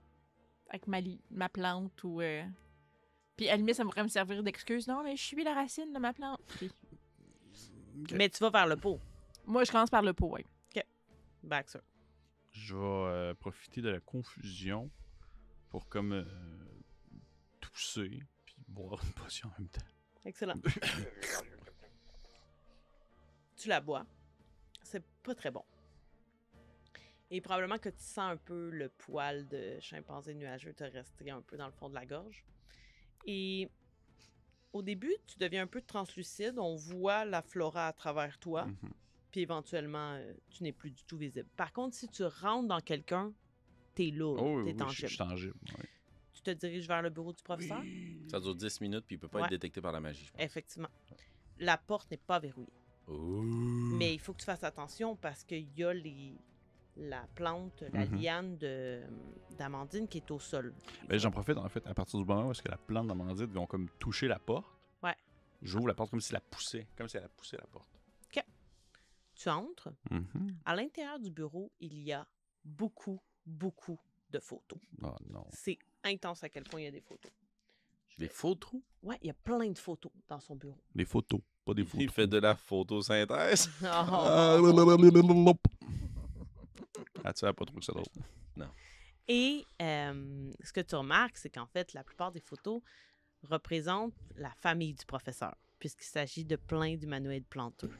avec 0.68 0.86
ma, 0.86 1.00
li- 1.00 1.22
ma 1.30 1.48
plante 1.48 2.04
ou. 2.04 2.20
euh, 2.20 2.44
Puis 3.38 3.48
à 3.48 3.52
la 3.52 3.56
limite, 3.58 3.76
ça 3.76 3.84
pourrait 3.84 4.02
me 4.02 4.08
servir 4.08 4.42
d'excuse. 4.42 4.88
Non, 4.88 5.02
mais 5.02 5.16
je 5.16 5.22
suis 5.22 5.42
la 5.44 5.54
racine 5.54 5.92
de 5.92 5.98
ma 5.98 6.12
plante. 6.12 6.40
Puis 6.58 6.70
Mais 8.12 8.28
tu 8.28 8.40
vas 8.40 8.50
vers 8.50 8.66
le 8.66 8.76
pot. 8.76 9.00
moi, 9.46 9.64
je 9.64 9.70
commence 9.70 9.88
par 9.88 10.02
le 10.02 10.12
pot, 10.12 10.26
ouais. 10.26 10.44
Baxter. 11.42 11.78
Je 12.50 12.74
vais 12.74 12.82
euh, 12.82 13.34
profiter 13.34 13.80
de 13.80 13.90
la 13.90 14.00
confusion 14.00 14.90
pour 15.70 15.88
comme 15.88 16.12
euh, 16.12 16.24
tousser 17.60 18.22
puis 18.44 18.56
boire 18.66 19.00
une 19.04 19.12
potion 19.12 19.48
en 19.48 19.60
même 19.60 19.68
temps. 19.68 19.86
Excellent. 20.24 20.56
tu 23.56 23.68
la 23.68 23.80
bois. 23.80 24.04
C'est 24.82 25.04
pas 25.22 25.36
très 25.36 25.52
bon. 25.52 25.64
Et 27.30 27.40
probablement 27.40 27.78
que 27.78 27.90
tu 27.90 28.02
sens 28.02 28.32
un 28.32 28.36
peu 28.36 28.70
le 28.70 28.88
poil 28.88 29.46
de 29.46 29.78
chimpanzé 29.80 30.34
nuageux 30.34 30.72
te 30.72 30.82
rester 30.84 31.30
un 31.30 31.42
peu 31.42 31.56
dans 31.56 31.66
le 31.66 31.72
fond 31.72 31.88
de 31.88 31.94
la 31.94 32.04
gorge. 32.04 32.44
Et 33.30 33.68
au 34.72 34.80
début, 34.82 35.14
tu 35.26 35.38
deviens 35.38 35.62
un 35.64 35.66
peu 35.66 35.82
translucide. 35.82 36.58
On 36.58 36.76
voit 36.76 37.24
la 37.26 37.42
flora 37.42 37.88
à 37.88 37.92
travers 37.92 38.38
toi. 38.38 38.64
Mhm. 38.64 38.76
Puis 39.30 39.40
éventuellement, 39.42 40.14
euh, 40.14 40.32
tu 40.50 40.62
n'es 40.62 40.72
plus 40.72 40.90
du 40.90 41.04
tout 41.04 41.18
visible. 41.18 41.46
Par 41.56 41.72
contre, 41.74 41.94
si 41.94 42.08
tu 42.08 42.24
rentres 42.24 42.66
dans 42.68 42.80
quelqu'un, 42.80 43.32
t'es 43.94 44.10
là, 44.10 44.34
Oh, 44.40 44.62
t'es 44.64 44.70
oui, 44.70 44.76
tangible. 44.76 45.02
je 45.08 45.14
suis 45.14 45.18
tangible. 45.18 45.54
oui. 45.78 45.84
Tu 46.32 46.42
te 46.42 46.50
diriges 46.52 46.86
vers 46.88 47.02
le 47.02 47.10
bureau 47.10 47.32
du 47.32 47.42
professeur? 47.42 47.82
Ça 48.30 48.40
dure 48.40 48.54
10 48.54 48.80
minutes, 48.80 49.04
puis 49.06 49.16
il 49.16 49.18
peut 49.18 49.28
pas 49.28 49.38
Ouais. 49.40 49.44
être 49.44 49.50
détecté 49.50 49.80
par 49.80 49.92
la 49.92 50.00
magie. 50.00 50.24
je 50.24 50.30
pense. 50.32 50.40
Effectivement. 50.40 50.88
La 51.58 51.76
porte 51.76 52.10
n'est 52.10 52.16
pas 52.16 52.38
verrouillée. 52.38 52.72
Ouh. 53.08 53.42
Mais 53.96 54.14
il 54.14 54.20
faut 54.20 54.32
que 54.32 54.38
tu 54.38 54.44
fasses 54.46 54.62
attention 54.64 55.16
parce 55.16 55.42
qu'il 55.44 55.68
y 55.76 55.82
a 55.84 55.92
les, 55.92 56.34
la 56.98 57.26
plante, 57.34 57.82
la 57.92 58.06
Mhm. 58.06 58.20
liane 58.20 58.58
de- 58.58 59.02
d'Amandine 59.56 60.06
qui 60.08 60.18
est 60.18 60.30
au 60.30 60.38
sol. 60.38 60.74
Ben, 61.08 61.18
J'en 61.18 61.30
profite 61.30 61.56
en 61.56 61.68
fait 61.68 61.86
à 61.86 61.94
partir 61.94 62.18
du 62.18 62.24
moment 62.24 62.48
où 62.48 62.50
est-ce 62.52 62.62
que 62.62 62.70
la 62.70 62.76
plante 62.78 63.06
d'amandine 63.08 63.46
vont 63.46 63.66
comme 63.66 63.88
toucher 63.98 64.28
la 64.28 64.38
porte. 64.38 64.66
Ouais. 65.02 65.14
J'ouvre 65.62 65.88
la 65.88 65.94
porte 65.94 66.10
comme 66.10 66.20
si 66.20 66.30
elle 66.32 66.34
la 66.34 66.40
poussait, 66.40 66.86
comme 66.96 67.08
si 67.08 67.16
elle 67.16 67.24
a 67.24 67.28
poussé 67.28 67.56
la 67.56 67.66
porte. 67.66 67.88
Tu 69.40 69.48
entres. 69.48 69.90
Mhm. 70.10 70.56
À 70.64 70.74
l'intérieur 70.74 71.20
du 71.20 71.30
bureau, 71.30 71.70
il 71.78 72.02
y 72.02 72.12
a 72.12 72.26
beaucoup, 72.64 73.20
beaucoup 73.46 73.96
de 74.30 74.40
photos. 74.40 74.80
Oh 75.00 75.14
non. 75.30 75.46
C'est 75.52 75.78
intense 76.02 76.42
à 76.42 76.48
quel 76.48 76.64
point 76.64 76.80
il 76.80 76.84
y 76.84 76.88
a 76.88 76.90
des 76.90 77.00
photos. 77.00 77.30
Je 78.08 78.16
Des 78.16 78.26
vais- 78.26 78.54
trous? 78.56 78.82
Ouais, 79.00 79.16
il 79.22 79.28
y 79.28 79.30
a 79.30 79.34
plein 79.34 79.70
de 79.70 79.78
photos 79.78 80.10
dans 80.26 80.40
son 80.40 80.56
bureau. 80.56 80.76
Des 80.92 81.04
photos, 81.04 81.40
pas 81.64 81.72
des 81.72 81.84
photos. 81.84 82.02
Il 82.02 82.10
fait 82.10 82.26
de 82.26 82.38
la 82.38 82.56
photosynthèse. 82.56 83.70
Oh. 83.84 85.67
Tu 87.32 87.40
sais, 87.40 87.52
pas 87.52 87.64
trop 87.64 87.78
que 87.78 87.84
ça 87.84 87.92
d'autre. 87.92 88.10
Et 89.28 89.66
euh, 89.82 90.50
ce 90.62 90.72
que 90.72 90.80
tu 90.80 90.94
remarques, 90.94 91.36
c'est 91.36 91.50
qu'en 91.50 91.66
fait, 91.66 91.92
la 91.92 92.02
plupart 92.02 92.32
des 92.32 92.40
photos 92.40 92.80
représentent 93.42 94.14
la 94.36 94.50
famille 94.62 94.94
du 94.94 95.04
professeur, 95.04 95.54
puisqu'il 95.78 96.06
s'agit 96.06 96.44
de 96.44 96.56
plein 96.56 96.96
d'humanoïdes 96.96 97.46
planteux 97.46 97.90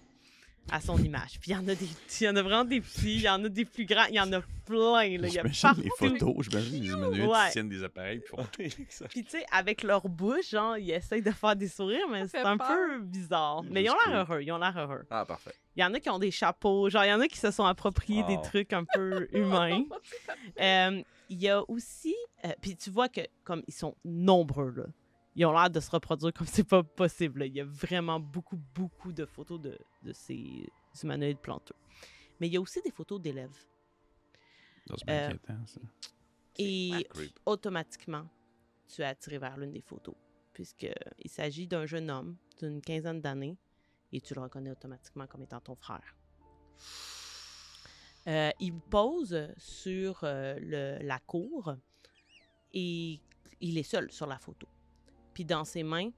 à 0.70 0.80
son 0.80 0.98
image. 0.98 1.38
Puis 1.40 1.50
il 1.50 1.54
y 1.54 1.56
en 1.56 1.66
a 1.68 1.74
des, 1.74 1.88
il 2.20 2.24
y 2.24 2.28
en 2.28 2.36
a 2.36 2.42
vraiment 2.42 2.64
des 2.64 2.80
petits, 2.80 3.14
il 3.16 3.22
y 3.22 3.28
en 3.28 3.42
a 3.44 3.48
des 3.48 3.64
plus 3.64 3.84
grands, 3.86 4.04
il 4.08 4.14
y 4.16 4.20
en 4.20 4.32
a 4.32 4.40
plein. 4.66 4.78
Là, 4.92 5.04
il 5.06 5.12
y 5.32 5.38
a 5.38 5.46
J'imagine 5.48 5.82
les 5.84 5.90
photos, 5.98 6.34
j'imagine 6.48 6.82
les 6.82 6.88
humanoïdes 6.90 7.22
Ouais. 7.28 7.38
qui 7.46 7.52
tiennent 7.52 7.68
des 7.70 7.82
appareils 7.84 8.20
puis 8.20 8.28
font 8.28 8.46
Puis 9.08 9.24
tu 9.24 9.30
sais, 9.30 9.44
avec 9.50 9.82
leur 9.82 10.06
bouche, 10.08 10.50
genre, 10.50 10.76
ils 10.76 10.90
essayent 10.90 11.22
de 11.22 11.30
faire 11.30 11.56
des 11.56 11.68
sourires, 11.68 12.06
mais 12.10 12.26
c'est 12.28 12.38
un 12.38 12.56
peur. 12.58 12.68
peu 12.68 12.98
bizarre. 13.00 13.62
Mais 13.64 13.82
ils 13.84 13.90
ont 13.90 13.96
l'air 14.06 14.18
heureux, 14.28 14.42
ils 14.42 14.52
ont 14.52 14.58
l'air 14.58 14.76
heureux. 14.78 15.04
Ah, 15.10 15.24
parfait. 15.24 15.52
Il 15.76 15.80
y 15.80 15.84
en 15.84 15.94
a 15.94 16.00
qui 16.00 16.10
ont 16.10 16.18
des 16.18 16.30
chapeaux, 16.30 16.90
genre, 16.90 17.04
il 17.04 17.08
y 17.08 17.12
en 17.12 17.20
a 17.20 17.28
qui 17.28 17.38
se 17.38 17.50
sont 17.50 17.64
appropriés 17.64 18.22
des 18.24 18.36
Wow. 18.36 18.42
trucs 18.42 18.72
un 18.72 18.84
peu 18.84 19.28
humains. 19.32 19.84
Euh, 20.60 21.02
il 21.30 21.38
y 21.42 21.48
a 21.48 21.62
aussi, 21.70 22.14
euh, 22.44 22.48
puis 22.60 22.74
tu 22.76 22.90
vois 22.90 23.08
que 23.08 23.20
comme 23.44 23.62
ils 23.68 23.74
sont 23.74 23.94
nombreux 24.04 24.72
là, 24.76 24.84
ils 25.38 25.46
ont 25.46 25.52
l'air 25.52 25.70
de 25.70 25.80
se 25.80 25.90
reproduire 25.90 26.32
comme 26.32 26.46
c'est 26.62 26.64
pas 26.68 26.82
possible. 26.82 27.40
là. 27.40 27.46
Il 27.46 27.54
y 27.54 27.60
a 27.60 27.64
vraiment 27.64 28.18
beaucoup, 28.20 28.60
beaucoup 28.74 29.12
de 29.12 29.24
photos 29.24 29.60
de, 29.60 29.78
de 30.02 30.12
ces 30.12 30.68
humanoïdes 31.02 31.38
planteux. 31.38 31.74
Mais 32.40 32.48
il 32.48 32.54
y 32.54 32.56
a 32.56 32.60
aussi 32.60 32.80
des 32.82 32.90
photos 32.90 33.20
d'élèves. 33.20 33.56
C'est 34.96 35.08
Euh, 35.10 35.26
inquiétant, 35.28 35.66
ça. 35.66 35.80
Et 36.56 37.06
automatiquement, 37.46 38.26
tu 38.88 39.02
es 39.02 39.04
attiré 39.04 39.38
vers 39.38 39.56
l'une 39.56 39.70
des 39.70 39.80
photos, 39.82 40.14
puisqu'il 40.52 41.30
s'agit 41.30 41.66
d'un 41.68 41.86
jeune 41.86 42.10
homme 42.10 42.36
d'une 42.58 42.80
quinzaine 42.80 43.20
d'années 43.20 43.56
et 44.12 44.20
tu 44.20 44.34
le 44.34 44.40
reconnais 44.40 44.70
automatiquement 44.70 45.26
comme 45.28 45.42
étant 45.42 45.60
ton 45.60 45.76
frère. 45.76 46.16
Euh, 48.26 48.50
il 48.60 48.74
pose 48.80 49.48
sur 49.56 50.20
euh, 50.24 50.58
le- 50.60 50.98
la 51.06 51.18
cour 51.20 51.74
et 52.74 53.20
il 53.60 53.78
est 53.78 53.82
seul 53.82 54.10
sur 54.10 54.26
la 54.26 54.38
photo. 54.38 54.66
Puis 55.38 55.44
dans 55.44 55.64
ses 55.64 55.84
mains, 55.84 56.10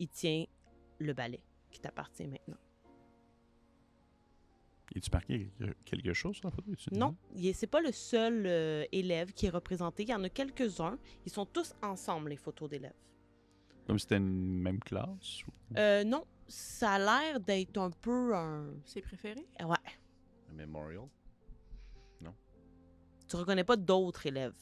il 0.00 0.08
tient 0.08 0.46
le 0.98 1.12
balai 1.12 1.38
qui 1.70 1.78
t'appartient 1.78 2.26
maintenant. 2.26 2.56
Es-tu 4.96 5.10
marqué 5.12 5.48
quelque- 5.56 5.76
quelque 5.84 6.12
chose 6.12 6.34
sur 6.34 6.46
la 6.46 6.50
photo? 6.50 6.72
Non, 6.90 7.14
c'est 7.52 7.68
pas 7.68 7.80
le 7.80 7.92
seul 7.92 8.44
euh, 8.48 8.84
élève 8.90 9.32
qui 9.32 9.46
est 9.46 9.50
représenté. 9.50 10.02
Il 10.02 10.08
y 10.08 10.14
en 10.14 10.24
a 10.24 10.28
quelques-uns. 10.28 10.98
Ils 11.24 11.30
sont 11.30 11.46
tous 11.46 11.72
ensemble, 11.84 12.30
les 12.30 12.36
photos 12.36 12.68
d'élèves. 12.68 12.96
Comme 13.86 13.96
si 13.96 14.02
c'était 14.02 14.16
une 14.16 14.58
même 14.60 14.80
classe? 14.80 15.46
ou- 15.46 15.52
Euh, 15.78 16.02
non, 16.02 16.24
ça 16.48 16.94
a 16.94 16.98
l'air 16.98 17.38
d'être 17.38 17.78
un 17.78 17.90
peu 17.92 18.34
un. 18.34 18.74
C'est 18.86 19.02
préféré? 19.02 19.46
Ouais. 19.60 19.76
Un 20.50 20.54
Memorial? 20.54 21.06
Tu 23.28 23.36
reconnais 23.36 23.64
pas 23.64 23.76
d'autres 23.76 24.26
élèves. 24.26 24.52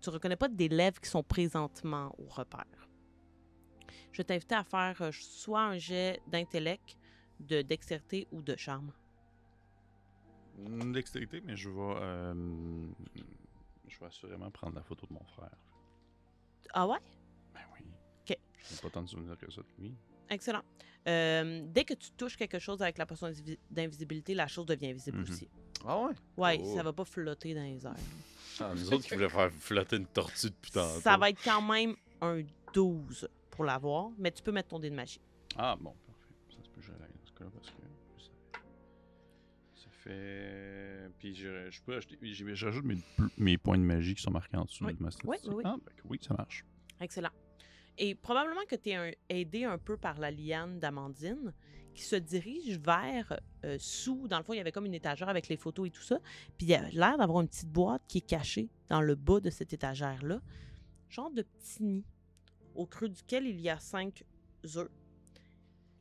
Tu 0.00 0.10
reconnais 0.10 0.36
pas 0.36 0.48
d'élèves 0.48 1.00
qui 1.00 1.10
sont 1.10 1.24
présentement 1.24 2.14
au 2.18 2.26
repère. 2.28 2.88
Je 4.12 4.22
t'invite 4.22 4.52
à 4.52 4.64
faire 4.64 4.96
euh, 5.00 5.10
soit 5.12 5.62
un 5.62 5.78
jet 5.78 6.20
d'intellect, 6.26 6.96
de 7.40 7.62
dextérité 7.62 8.26
ou 8.32 8.42
de 8.42 8.54
charme. 8.56 8.92
Dextérité, 10.92 11.40
mais 11.44 11.56
je 11.56 11.68
vais... 11.70 11.80
euh, 11.80 12.34
je 13.88 13.98
vais 13.98 14.06
assurément 14.06 14.50
prendre 14.50 14.76
la 14.76 14.82
photo 14.82 15.06
de 15.06 15.12
mon 15.14 15.24
frère. 15.24 15.50
Ah 16.74 16.86
ouais? 16.86 16.98
Ben 17.54 17.60
oui. 17.74 17.86
Ok. 18.28 18.38
Je 18.58 18.74
n'ai 18.74 18.80
pas 18.80 18.90
tant 18.90 19.02
de 19.02 19.08
souvenirs 19.08 19.36
que 19.38 19.50
ça 19.50 19.62
de 19.62 19.82
lui. 19.82 19.94
Excellent. 20.30 20.62
Euh, 21.08 21.62
dès 21.66 21.84
que 21.84 21.94
tu 21.94 22.10
touches 22.12 22.36
quelque 22.36 22.58
chose 22.58 22.80
avec 22.82 22.96
la 22.98 23.06
potion 23.06 23.28
d'invi- 23.28 23.58
d'invisibilité, 23.70 24.34
la 24.34 24.46
chose 24.46 24.66
devient 24.66 24.92
visible 24.92 25.18
Mhm. 25.18 25.24
aussi. 25.30 25.48
Ah 25.84 25.98
ouais? 25.98 26.12
Ouais, 26.36 26.60
Oh. 26.62 26.76
ça 26.76 26.82
va 26.82 26.92
pas 26.92 27.04
flotter 27.04 27.54
dans 27.54 27.62
les 27.64 27.84
airs. 27.84 27.94
Ah, 28.60 28.72
nous 28.74 28.92
autres 28.92 29.04
qui 29.08 29.14
voulaient 29.14 29.28
faire 29.28 29.50
flotter 29.52 29.96
une 29.96 30.06
tortue 30.06 30.50
depuis 30.50 30.70
tantôt. 30.70 31.00
Ça 31.00 31.16
va 31.16 31.30
être 31.30 31.42
quand 31.42 31.62
même 31.62 31.96
un 32.20 32.42
12 32.72 33.26
pour 33.52 33.64
l'avoir, 33.64 34.10
mais 34.18 34.32
tu 34.32 34.42
peux 34.42 34.50
mettre 34.52 34.70
ton 34.70 34.80
dé 34.80 34.90
de 34.90 34.94
magie. 34.96 35.20
Ah, 35.56 35.76
bon, 35.80 35.94
parfait. 36.06 36.34
Ça 36.50 36.62
se 36.64 36.68
peut 36.70 36.80
gérer 36.80 36.98
dans 36.98 37.26
ce 37.26 37.32
cas-là 37.32 37.50
parce 37.54 37.70
que 37.70 37.82
ça, 38.22 38.58
ça 39.74 39.88
fait. 39.90 41.10
Puis 41.18 41.34
je, 41.34 41.70
je 41.70 41.82
peux 41.82 41.96
acheter. 41.96 42.18
j'ai- 42.22 42.54
J'ajoute 42.54 42.84
mes, 42.84 42.98
mes 43.36 43.58
points 43.58 43.78
de 43.78 43.82
magie 43.84 44.14
qui 44.14 44.22
sont 44.22 44.30
marqués 44.30 44.56
en 44.56 44.64
dessous 44.64 44.84
Oui. 44.86 44.94
de 44.94 45.02
ma 45.02 45.10
statistique. 45.10 45.50
Oui, 45.50 45.54
oui, 45.54 45.54
oui. 45.58 45.62
Ah, 45.66 45.76
ben, 45.84 45.92
oui, 46.08 46.18
ça 46.20 46.34
marche. 46.34 46.64
Excellent. 47.00 47.30
Et 47.98 48.14
probablement 48.14 48.64
que 48.68 48.74
tu 48.76 48.90
es 48.90 49.18
aidé 49.28 49.64
un 49.64 49.76
peu 49.78 49.96
par 49.96 50.18
la 50.18 50.30
liane 50.30 50.78
d'Amandine 50.80 51.52
qui 51.94 52.04
se 52.04 52.16
dirige 52.16 52.78
vers 52.78 53.38
euh, 53.64 53.76
sous. 53.78 54.26
Dans 54.28 54.38
le 54.38 54.44
fond, 54.44 54.54
il 54.54 54.56
y 54.56 54.60
avait 54.60 54.72
comme 54.72 54.86
une 54.86 54.94
étagère 54.94 55.28
avec 55.28 55.48
les 55.48 55.58
photos 55.58 55.88
et 55.88 55.90
tout 55.90 56.00
ça. 56.02 56.18
Puis 56.56 56.66
il 56.66 56.68
y 56.70 56.74
a 56.74 56.88
l'air 56.88 57.18
d'avoir 57.18 57.42
une 57.42 57.48
petite 57.48 57.68
boîte 57.68 58.02
qui 58.08 58.18
est 58.18 58.26
cachée 58.26 58.70
dans 58.88 59.02
le 59.02 59.14
bas 59.14 59.40
de 59.40 59.50
cette 59.50 59.74
étagère-là. 59.74 60.40
Genre 61.10 61.30
de 61.30 61.42
petit 61.42 61.82
nid 61.82 62.04
au 62.74 62.86
creux 62.86 63.08
duquel 63.08 63.46
il 63.46 63.60
y 63.60 63.68
a 63.68 63.78
cinq 63.78 64.24
œufs. 64.76 64.88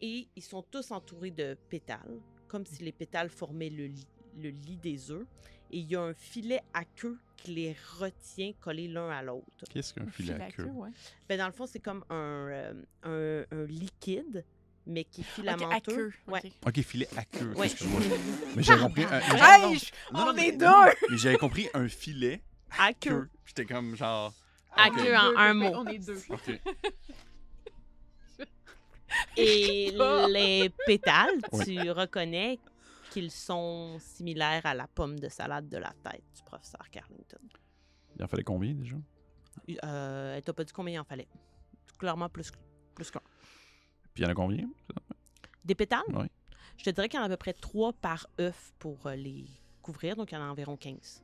Et 0.01 0.27
ils 0.35 0.41
sont 0.43 0.63
tous 0.63 0.91
entourés 0.91 1.31
de 1.31 1.55
pétales, 1.69 2.19
comme 2.47 2.65
si 2.65 2.83
les 2.83 2.91
pétales 2.91 3.29
formaient 3.29 3.69
le 3.69 3.85
lit, 3.87 4.07
le 4.39 4.49
lit 4.49 4.77
des 4.77 5.11
œufs. 5.11 5.25
Et 5.71 5.77
il 5.79 5.85
y 5.91 5.95
a 5.95 6.01
un 6.01 6.13
filet 6.13 6.61
à 6.73 6.83
queue 6.85 7.17
qui 7.37 7.53
les 7.53 7.75
retient 7.99 8.51
collés 8.59 8.87
l'un 8.87 9.09
à 9.09 9.21
l'autre. 9.21 9.45
Qu'est-ce 9.71 9.93
qu'un 9.93 10.07
filet 10.07 10.33
à 10.33 10.51
queue? 10.51 10.65
ouais. 10.65 10.89
Ben, 11.29 11.37
dans 11.37 11.45
le 11.45 11.53
fond, 11.53 11.65
c'est 11.65 11.79
comme 11.79 12.03
un, 12.09 12.13
euh, 12.49 12.73
un, 13.03 13.45
un 13.57 13.65
liquide, 13.65 14.43
mais 14.85 15.03
qui 15.05 15.21
est 15.21 15.23
filamenteux. 15.23 15.73
à 15.75 15.79
queue. 15.79 16.13
Ouais. 16.27 16.41
ok. 16.43 16.51
Ok, 16.67 16.81
filet 16.81 17.07
à 17.15 17.23
queue. 17.25 17.53
Ouais. 17.55 17.67
Excuse-moi. 17.67 18.01
Mais 18.55 18.63
j'avais 18.63 18.81
compris. 18.81 19.03
Un, 19.05 19.19
mais 19.19 19.21
j'avais- 19.37 19.41
Hey, 19.43 19.61
non, 19.61 19.73
je- 19.75 20.13
non, 20.13 20.19
non, 20.25 20.31
on 20.31 20.33
mais- 20.33 20.47
est 20.47 20.51
deux! 20.53 20.65
non, 20.65 20.85
Mais 21.09 21.17
j'avais 21.17 21.37
compris 21.37 21.69
un 21.73 21.87
filet 21.87 22.41
À 22.77 22.85
à 22.87 22.93
queue. 22.93 23.09
queue. 23.09 23.29
J'étais 23.45 23.65
comme 23.65 23.95
genre. 23.95 24.33
À 24.83 24.87
Ok. 24.89 24.95
queue 24.95 25.15
en 25.15 25.35
un 25.37 25.53
mot. 25.53 25.71
On 25.75 25.85
est 25.87 25.99
deux. 25.99 26.21
Ok. 26.29 26.59
Et 29.37 29.91
les 30.29 30.69
pétales, 30.85 31.39
Oui. 31.51 31.65
tu 31.65 31.91
reconnais 31.91 32.59
qu'ils 33.09 33.31
sont 33.31 33.97
similaires 33.99 34.65
à 34.65 34.73
la 34.73 34.87
pomme 34.87 35.19
de 35.19 35.27
salade 35.27 35.67
de 35.67 35.77
la 35.77 35.91
tête 36.03 36.23
du 36.35 36.41
professeur 36.43 36.89
Carlington. 36.89 37.39
Il 38.17 38.23
en 38.23 38.27
fallait 38.27 38.43
combien 38.43 38.73
déjà? 38.73 38.95
Euh, 39.83 40.35
elle 40.37 40.43
t'a 40.43 40.53
pas 40.53 40.63
dit 40.63 40.71
combien 40.71 40.93
il 40.95 40.99
en 40.99 41.03
fallait. 41.03 41.27
Clairement 41.99 42.29
plus, 42.29 42.51
plus 42.95 43.11
qu'un. 43.11 43.19
Puis 44.13 44.23
il 44.23 44.25
y 44.25 44.27
en 44.27 44.31
a 44.31 44.35
combien? 44.35 44.69
Des 45.65 45.75
pétales? 45.75 46.01
Oui. 46.13 46.27
Je 46.77 46.85
te 46.85 46.89
dirais 46.89 47.09
qu'il 47.09 47.17
y 47.17 47.19
en 47.19 47.23
a 47.23 47.27
à 47.27 47.29
peu 47.29 47.37
près 47.37 47.53
trois 47.53 47.93
par 47.93 48.27
œuf 48.39 48.73
pour 48.79 49.05
euh, 49.07 49.15
les 49.15 49.45
couvrir, 49.81 50.15
donc 50.15 50.31
il 50.31 50.35
y 50.35 50.37
en 50.37 50.41
a 50.41 50.45
environ 50.49 50.77
15. 50.77 51.21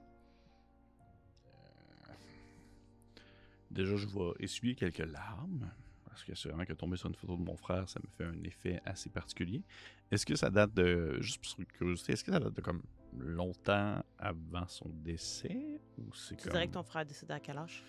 Déjà, 3.78 3.96
je 3.96 4.08
vais 4.08 4.32
essuyer 4.40 4.76
quelques 4.76 4.98
larmes. 5.00 5.70
Parce 6.06 6.24
que 6.24 6.34
c'est 6.34 6.50
vraiment 6.50 6.66
que 6.66 6.74
tomber 6.74 6.98
sur 6.98 7.08
une 7.10 7.16
photo 7.16 7.38
de 7.38 7.44
mon 7.44 7.56
frère, 7.56 7.88
ça 7.88 8.00
me 8.04 8.10
fait 8.10 8.24
un 8.24 8.44
effet 8.44 8.82
assez 8.86 9.08
particulier. 9.12 9.62
Est-ce 10.10 10.26
que 10.26 10.36
ça 10.36 10.50
date 10.50 10.74
de. 10.74 11.18
Juste 11.22 11.40
pour 11.44 11.64
curiosité, 11.68 12.14
est-ce 12.14 12.24
que 12.24 12.32
ça 12.32 12.40
date 12.40 12.56
de 12.56 12.62
comme 12.62 12.82
longtemps 13.16 14.04
avant 14.18 14.68
son 14.68 14.90
décès? 14.90 15.80
Ou 16.00 16.12
c'est 16.16 16.36
Tu 16.38 16.44
comme. 16.46 16.54
dirais 16.54 16.68
que 16.70 16.74
ton 16.74 16.82
frère 16.82 17.04
est 17.04 17.06
décédé 17.06 17.34
à 17.34 17.40
quel 17.40 17.60
âge? 17.60 17.84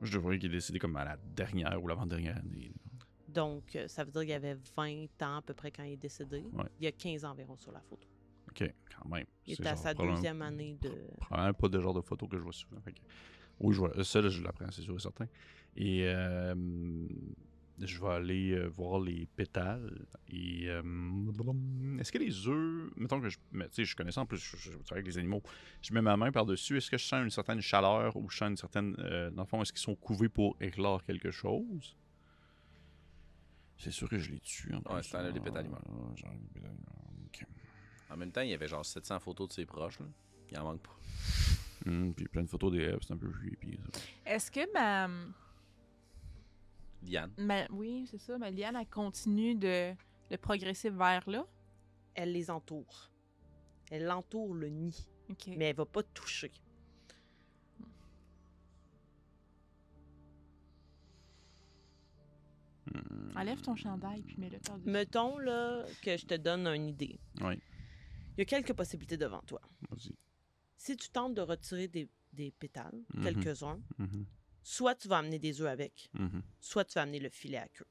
Moi, 0.00 0.06
je 0.08 0.12
devrais 0.12 0.38
qu'il 0.38 0.50
est 0.52 0.54
décédé 0.54 0.78
comme 0.78 0.94
à 0.96 1.04
la 1.04 1.16
dernière 1.16 1.82
ou 1.82 1.88
l'avant-dernière 1.88 2.36
année. 2.36 2.68
là. 2.72 3.04
Donc, 3.26 3.74
euh, 3.74 3.88
ça 3.88 4.04
veut 4.04 4.12
dire 4.12 4.20
qu'il 4.20 4.30
y 4.30 4.34
avait 4.34 4.56
20 4.76 5.06
ans 5.22 5.38
à 5.38 5.42
peu 5.42 5.52
près 5.52 5.72
quand 5.72 5.82
il 5.82 5.94
est 5.94 5.96
décédé. 5.96 6.44
Ouais. 6.52 6.64
Il 6.78 6.84
y 6.84 6.86
a 6.86 6.92
15 6.92 7.24
ans 7.24 7.32
environ 7.32 7.56
sur 7.56 7.72
la 7.72 7.80
photo. 7.80 8.06
Ok, 8.48 8.72
quand 8.96 9.08
même. 9.08 9.26
Il 9.44 9.54
était 9.54 9.66
à 9.68 9.76
sa 9.76 9.92
deuxième 9.92 10.40
année 10.40 10.78
de... 10.80 10.90
Probablement 11.18 11.52
pas 11.54 11.68
de 11.68 11.80
genre 11.80 11.94
de 11.94 12.00
photo 12.00 12.28
que 12.28 12.38
je 12.38 12.42
vois 12.44 12.52
souvent. 12.52 12.80
Oui, 13.60 13.74
je 13.74 13.80
vois. 13.80 14.04
Ça, 14.04 14.20
là, 14.20 14.28
je 14.28 14.42
l'apprends, 14.42 14.70
c'est 14.70 14.82
sûr 14.82 14.94
et 14.94 15.00
certain. 15.00 15.26
Et 15.76 16.02
euh, 16.06 16.54
je 17.80 18.00
vais 18.00 18.08
aller 18.08 18.52
euh, 18.52 18.66
voir 18.66 19.00
les 19.00 19.26
pétales. 19.36 20.06
Et 20.28 20.68
euh, 20.68 20.82
est-ce 21.98 22.10
que 22.10 22.18
les 22.18 22.48
œufs, 22.48 22.90
mettons 22.96 23.20
que 23.20 23.28
je, 23.28 23.38
mais, 23.52 23.68
tu 23.68 23.74
sais, 23.74 23.84
je 23.84 23.96
connais 23.96 24.12
ça 24.12 24.22
en 24.22 24.26
plus, 24.26 24.38
je, 24.38 24.56
je, 24.56 24.72
je 24.72 24.78
travaille 24.78 25.02
avec 25.02 25.06
les 25.06 25.18
animaux. 25.18 25.42
Je 25.82 25.92
mets 25.92 26.02
ma 26.02 26.16
main 26.16 26.32
par-dessus. 26.32 26.78
Est-ce 26.78 26.90
que 26.90 26.98
je 26.98 27.04
sens 27.04 27.22
une 27.22 27.30
certaine 27.30 27.60
chaleur 27.60 28.16
ou 28.16 28.28
je 28.30 28.36
sens 28.38 28.50
une 28.50 28.56
certaine, 28.56 28.96
euh, 29.00 29.30
dans 29.30 29.42
le 29.42 29.48
fond, 29.48 29.60
est-ce 29.62 29.72
qu'ils 29.72 29.82
sont 29.82 29.94
couvés 29.94 30.28
pour 30.28 30.56
éclore 30.60 31.04
quelque 31.04 31.30
chose? 31.30 31.96
C'est 33.78 33.90
sûr 33.90 34.08
que 34.08 34.18
je 34.18 34.30
les 34.30 34.40
tue. 34.40 34.74
En 34.74 34.94
Ouais, 34.94 35.02
c'est 35.02 35.32
les 35.32 35.40
pétales 35.40 35.66
humains. 35.66 35.80
Ah. 35.86 37.44
En 38.08 38.16
même 38.16 38.30
temps, 38.30 38.40
il 38.40 38.48
y 38.50 38.54
avait 38.54 38.68
genre 38.68 38.86
700 38.86 39.20
photos 39.20 39.48
de 39.48 39.52
ses 39.52 39.66
proches. 39.66 39.98
Là. 40.00 40.06
Il 40.50 40.58
en 40.58 40.64
manque 40.64 40.80
pas. 40.80 40.96
Hum, 41.86 42.12
puis 42.14 42.26
plein 42.26 42.42
de 42.42 42.48
photos 42.48 42.72
d'élèves, 42.72 42.98
c'est 43.02 43.12
un 43.14 43.16
peu 43.16 43.30
creepy. 43.30 43.78
Est-ce 44.24 44.50
que 44.50 44.72
ma, 44.72 45.08
Liane. 47.02 47.32
ma- 47.38 47.66
Oui, 47.70 48.06
c'est 48.10 48.18
ça. 48.18 48.36
Ma 48.38 48.50
liane, 48.50 48.74
elle 48.76 48.88
continue 48.88 49.54
de, 49.54 49.92
de 50.30 50.36
progresser 50.36 50.90
vers 50.90 51.28
là? 51.30 51.46
Elle 52.14 52.32
les 52.32 52.50
entoure. 52.50 53.12
Elle 53.90 54.10
entoure 54.10 54.54
le 54.54 54.68
nid, 54.68 55.06
OK. 55.30 55.46
mais 55.56 55.66
elle 55.66 55.76
va 55.76 55.86
pas 55.86 56.02
toucher. 56.02 56.50
Hum. 62.94 63.32
Enlève 63.36 63.60
ton 63.60 63.74
chandail 63.76 64.22
puis 64.22 64.36
mets-le 64.38 64.58
par-dessus. 64.60 64.88
Mettons 64.90 65.38
là 65.38 65.84
que 66.02 66.16
je 66.16 66.24
te 66.26 66.34
donne 66.34 66.66
une 66.68 66.88
idée. 66.88 67.18
Oui, 67.40 67.58
Il 68.36 68.38
y 68.38 68.42
a 68.42 68.44
quelques 68.44 68.72
possibilités 68.74 69.16
devant 69.16 69.40
toi. 69.42 69.60
vas-y. 69.90 70.14
Si 70.86 70.96
tu 70.96 71.08
tentes 71.08 71.34
de 71.34 71.40
retirer 71.40 71.88
des, 71.88 72.08
des 72.32 72.52
pétales, 72.52 73.02
Mhm. 73.14 73.24
quelques-uns, 73.24 73.80
Mhm, 73.98 74.24
soit 74.62 74.94
tu 74.94 75.08
vas 75.08 75.18
amener 75.18 75.40
des 75.40 75.60
œufs 75.60 75.66
avec, 75.68 76.08
mhm. 76.14 76.42
soit 76.60 76.84
tu 76.84 76.94
vas 76.94 77.02
amener 77.02 77.18
le 77.18 77.28
filet 77.28 77.58
à 77.58 77.66
queue. 77.68 77.86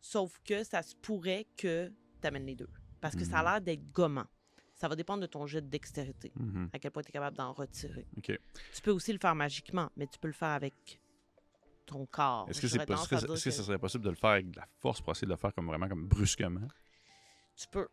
Sauf 0.00 0.40
que 0.42 0.64
ça 0.64 0.82
se 0.82 0.94
pourrait 0.96 1.46
que 1.58 1.92
tu 2.22 2.26
amènes 2.26 2.46
les 2.46 2.56
deux. 2.56 2.70
Parce 3.02 3.14
que 3.16 3.24
ça 3.24 3.40
a 3.40 3.42
l'air 3.44 3.60
d'être 3.60 3.92
gommant. 3.92 4.26
Ça 4.74 4.88
va 4.88 4.96
dépendre 4.96 5.20
de 5.20 5.26
ton 5.26 5.46
jet 5.46 5.60
de 5.60 5.66
dextérité, 5.68 6.32
à 6.72 6.78
quel 6.78 6.90
point 6.90 7.02
tu 7.02 7.10
es 7.10 7.12
capable 7.12 7.36
d'en 7.36 7.52
retirer. 7.52 8.06
Ok. 8.16 8.32
Tu 8.74 8.80
peux 8.82 8.92
aussi 8.92 9.12
le 9.12 9.18
faire 9.18 9.34
magiquement, 9.34 9.90
mais 9.96 10.06
tu 10.06 10.18
peux 10.18 10.28
le 10.28 10.32
faire 10.32 10.48
avec 10.62 10.98
ton 11.84 12.06
corps. 12.06 12.48
Est-ce 12.48 12.62
que, 12.62 12.66
dire 12.66 12.86
que, 12.86 13.34
que 13.44 13.50
ça 13.50 13.62
serait 13.62 13.78
possible 13.78 14.04
de 14.04 14.10
le 14.10 14.16
faire 14.16 14.30
avec 14.30 14.50
de 14.50 14.56
la 14.56 14.66
force 14.78 15.02
pour 15.02 15.10
essayer 15.12 15.26
de 15.26 15.32
le 15.32 15.36
faire 15.36 15.52
comme 15.52 15.66
vraiment 15.66 15.86
comme 15.88 16.06
brusquement? 16.08 16.66
Tu 17.56 17.66
peux. 17.68 17.88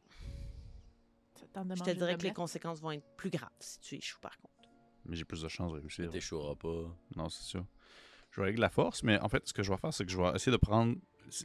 De 1.65 1.75
Je 1.75 1.84
te 1.84 1.91
dirais 1.91 2.13
de 2.15 2.21
que 2.21 2.27
les 2.27 2.34
conséquences 2.34 2.79
vont 2.81 2.91
être 2.91 3.05
plus 3.15 3.29
graves 3.29 3.49
si 3.59 3.79
tu 3.79 3.95
échoues, 3.95 4.19
par 4.19 4.38
contre. 4.38 4.53
Mais 5.05 5.15
j'ai 5.15 5.25
plus 5.25 5.41
de 5.41 5.47
chances 5.47 5.71
de 5.73 5.79
réussir. 5.79 6.09
T'échoueras 6.11 6.55
pas. 6.55 6.84
Non, 7.15 7.29
c'est 7.29 7.43
sûr. 7.43 7.65
Je 8.31 8.41
vais 8.41 8.47
avec 8.47 8.59
la 8.59 8.69
force, 8.69 9.03
mais 9.03 9.19
en 9.19 9.29
fait, 9.29 9.47
ce 9.47 9.53
que 9.53 9.63
je 9.63 9.71
vais 9.71 9.77
faire, 9.77 9.93
c'est 9.93 10.05
que 10.05 10.11
je 10.11 10.17
vais 10.17 10.29
essayer 10.35 10.51
de 10.51 10.57
prendre 10.57 10.95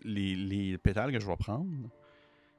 les, 0.04 0.34
les 0.34 0.78
pétales 0.78 1.12
que 1.12 1.20
je 1.20 1.26
vais 1.26 1.36
prendre. 1.36 1.70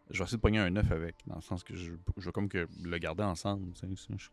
Je 0.10 0.18
vais 0.20 0.24
essayer 0.24 0.38
de 0.38 0.42
pogner 0.42 0.60
un 0.60 0.76
œuf 0.76 0.92
avec, 0.92 1.16
dans 1.28 1.36
le 1.36 1.42
sens 1.42 1.64
que 1.64 1.76
je, 1.76 1.94
je 2.18 2.26
vais 2.26 2.32
comme 2.32 2.50
que 2.50 2.68
le 2.82 2.98
garder 2.98 3.24
ensemble. 3.24 3.74
tu 3.74 3.80
sais, 3.96 3.96
ça, 3.96 4.14
je-. 4.18 4.30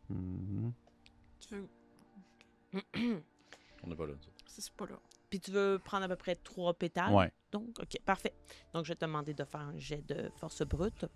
Tu 1.40 1.54
veux. 1.54 1.68
On 3.82 3.88
n'est 3.88 3.96
pas 3.96 4.06
là. 4.06 4.14
ça. 4.20 4.28
C'est 4.46 4.60
c'est 4.62 4.72
pas 4.74 4.86
là. 4.86 4.98
Puis 5.28 5.40
tu 5.40 5.50
veux 5.52 5.80
prendre 5.82 6.04
à 6.04 6.08
peu 6.08 6.16
près 6.16 6.34
trois 6.34 6.74
pétales? 6.74 7.12
Ouais. 7.12 7.32
Donc, 7.52 7.78
OK, 7.80 8.00
parfait. 8.04 8.34
Donc, 8.74 8.84
je 8.84 8.90
vais 8.92 8.96
te 8.96 9.04
demander 9.04 9.32
de 9.32 9.44
faire 9.44 9.60
un 9.60 9.78
jet 9.78 10.04
de 10.06 10.30
force 10.36 10.62
brute. 10.62 11.06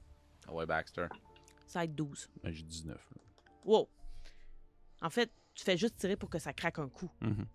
Ah 0.47 0.53
ouais, 0.53 0.67
Baxter. 0.67 1.07
Ça 1.75 1.81
va 1.81 1.87
être 1.87 1.95
12. 1.97 2.31
Ben, 2.45 2.53
J'ai 2.53 2.63
19. 2.63 3.11
là. 3.17 3.21
Wow! 3.65 3.89
En 5.03 5.11
fait, 5.11 5.29
tu 5.55 5.65
fais 5.65 5.77
juste 5.77 5.97
tirer 5.97 6.15
pour 6.15 6.31
que 6.31 6.39
ça 6.39 6.53
craque 6.53 6.79
un 6.79 6.89
coup. 6.89 7.11
Mhm. 7.21 7.47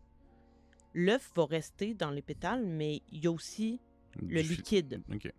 L'œuf 0.93 1.31
va 1.37 1.45
rester 1.45 1.93
dans 1.93 2.11
les 2.11 2.21
pétales, 2.21 2.65
mais 2.65 3.01
il 3.13 3.23
y 3.23 3.27
a 3.27 3.31
aussi 3.31 3.79
le 4.21 4.41
Du 4.41 4.49
fi- 4.49 4.55
liquide. 4.57 5.01
Ok. 5.09 5.31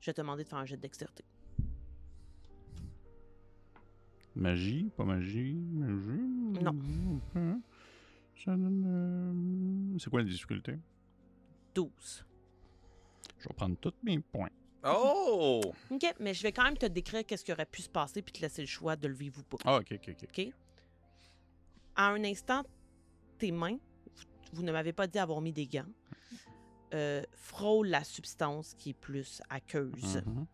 Je 0.00 0.06
vais 0.06 0.14
te 0.14 0.20
demander 0.22 0.44
de 0.44 0.48
faire 0.48 0.60
un 0.60 0.64
jet 0.64 0.76
de 0.78 0.80
dextérité. 0.80 1.24
Magie, 4.34 4.90
pas 4.96 5.04
magie, 5.04 5.52
magie? 5.52 6.62
Non. 6.62 7.60
Ça 8.42 8.56
donne, 8.56 8.84
euh, 9.94 9.98
C'est 9.98 10.08
quoi 10.08 10.22
la 10.22 10.26
difficulté? 10.28 10.78
12. 11.74 12.24
Je 13.40 13.46
vais 13.48 13.54
prendre 13.54 13.76
tous 13.76 13.92
mes 14.04 14.20
points. 14.20 14.48
Oh! 14.84 15.60
OK, 15.90 16.14
mais 16.20 16.34
je 16.34 16.42
vais 16.42 16.52
quand 16.52 16.64
même 16.64 16.78
te 16.78 16.86
décrire 16.86 17.24
qu'est-ce 17.26 17.44
qui 17.44 17.52
aurait 17.52 17.66
pu 17.66 17.82
se 17.82 17.88
passer 17.88 18.22
puis 18.22 18.32
te 18.32 18.40
laisser 18.40 18.62
le 18.62 18.68
choix 18.68 18.96
de 18.96 19.08
le 19.08 19.14
vivre 19.14 19.40
ou 19.40 19.42
pas. 19.42 19.56
Ah, 19.64 19.78
ok, 19.78 19.92
ok, 19.92 20.14
ok. 20.22 20.28
OK? 20.28 20.52
À 21.96 22.08
un 22.10 22.22
instant, 22.24 22.62
tes 23.38 23.50
mains, 23.50 23.78
vous, 24.52 24.62
ne 24.62 24.70
m'avez 24.70 24.92
pas 24.92 25.06
dit 25.06 25.18
avoir 25.18 25.40
mis 25.40 25.52
des 25.52 25.66
gants, 25.66 25.84
euh, 26.94 27.22
frôlent 27.34 27.88
la 27.88 28.04
substance 28.04 28.74
qui 28.74 28.90
est 28.90 28.98
plus 28.98 29.42
aqueuse. 29.50 30.22
Mhm. 30.24 30.46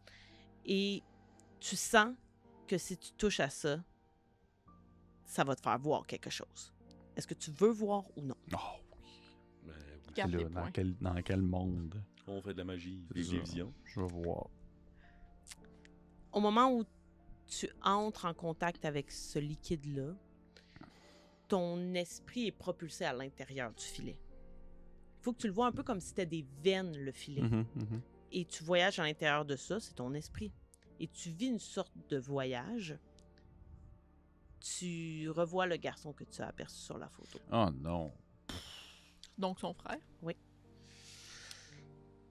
Et 0.64 1.02
tu 1.60 1.76
sens 1.76 2.14
que 2.66 2.78
si 2.78 2.96
tu 2.96 3.12
touches 3.12 3.40
à 3.40 3.50
ça, 3.50 3.82
ça 5.26 5.44
va 5.44 5.54
te 5.54 5.60
faire 5.60 5.78
voir 5.78 6.06
quelque 6.06 6.30
chose. 6.30 6.72
Est-ce 7.16 7.26
que 7.26 7.34
tu 7.34 7.50
veux 7.50 7.70
voir 7.70 8.04
ou 8.16 8.22
non? 8.22 8.36
Oh, 8.52 8.56
oui. 9.66 9.72
Garde 10.14 10.32
là, 10.32 10.48
dans, 10.48 10.70
quel, 10.70 10.96
dans 10.98 11.22
quel 11.22 11.42
monde? 11.42 12.02
On 12.26 12.40
fait 12.40 12.54
de 12.54 12.58
la 12.58 12.64
magie, 12.64 13.04
des 13.12 13.22
visions. 13.22 13.72
je 13.84 14.00
vais 14.00 14.06
voir? 14.06 14.48
Au 16.32 16.40
moment 16.40 16.72
où 16.72 16.84
tu 17.46 17.68
entres 17.82 18.24
en 18.24 18.34
contact 18.34 18.84
avec 18.84 19.10
ce 19.10 19.38
liquide-là, 19.38 20.14
ton 21.48 21.94
esprit 21.94 22.46
est 22.46 22.52
propulsé 22.52 23.04
à 23.04 23.12
l'intérieur 23.12 23.72
du 23.72 23.84
filet. 23.84 24.18
Il 25.20 25.22
faut 25.22 25.32
que 25.32 25.38
tu 25.38 25.46
le 25.46 25.52
vois 25.52 25.66
un 25.66 25.72
peu 25.72 25.82
comme 25.82 26.00
si 26.00 26.08
c'était 26.08 26.26
des 26.26 26.46
veines, 26.62 26.96
le 26.96 27.12
filet. 27.12 27.42
Mhm, 27.42 27.66
mhm. 27.74 28.00
Et 28.32 28.44
tu 28.44 28.64
voyages 28.64 28.98
à 28.98 29.04
l'intérieur 29.04 29.44
de 29.44 29.56
ça, 29.56 29.78
c'est 29.78 29.94
ton 29.94 30.12
esprit. 30.14 30.52
Et 31.00 31.08
tu 31.08 31.30
vis 31.30 31.48
une 31.48 31.58
sorte 31.58 31.92
de 32.08 32.18
voyage. 32.18 32.98
Tu 34.60 35.28
revois 35.30 35.66
le 35.66 35.76
garçon 35.76 36.12
que 36.12 36.24
tu 36.24 36.40
as 36.40 36.48
aperçu 36.48 36.78
sur 36.78 36.98
la 36.98 37.08
photo. 37.08 37.38
Oh 37.52 37.68
non. 37.80 38.12
Donc, 39.38 39.60
son 39.60 39.74
frère? 39.74 39.98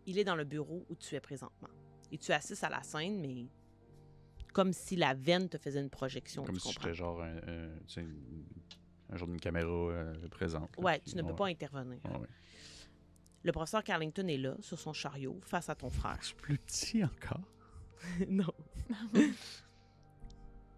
Il 0.05 0.17
est 0.19 0.23
dans 0.23 0.35
le 0.35 0.43
bureau 0.43 0.85
où 0.89 0.95
tu 0.95 1.15
es 1.15 1.19
présentement. 1.19 1.69
Et 2.11 2.17
tu 2.17 2.31
assistes 2.31 2.63
à 2.63 2.69
la 2.69 2.83
scène, 2.83 3.19
mais 3.21 3.47
comme 4.53 4.73
si 4.73 4.95
la 4.95 5.13
veine 5.13 5.49
te 5.49 5.57
faisait 5.57 5.81
une 5.81 5.89
projection. 5.89 6.43
Comme 6.43 6.55
tu 6.55 6.61
si 6.61 6.73
j'étais 6.73 6.93
genre 6.93 7.21
un, 7.21 7.37
un, 7.37 9.15
genre 9.17 9.27
d'une 9.27 9.39
caméra 9.39 9.67
euh, 9.69 10.27
présente. 10.29 10.75
là, 10.77 10.83
Ouais, 10.83 10.99
puis- 10.99 11.11
tu 11.11 11.17
ne 11.17 11.23
peux 11.23 11.35
pas 11.35 11.47
intervenir. 11.47 11.99
Ouais, 12.05 12.17
ouais. 12.19 12.27
Le 13.43 13.51
professeur 13.51 13.83
Carlington 13.83 14.27
est 14.27 14.37
là, 14.37 14.55
sur 14.61 14.79
son 14.79 14.93
chariot, 14.93 15.39
face 15.43 15.67
à 15.69 15.75
ton 15.75 15.89
frère. 15.89 16.17
Je 16.21 16.27
suis 16.27 16.35
plus 16.35 16.57
petit 16.57 17.03
encore. 17.03 17.41
non. 18.29 18.53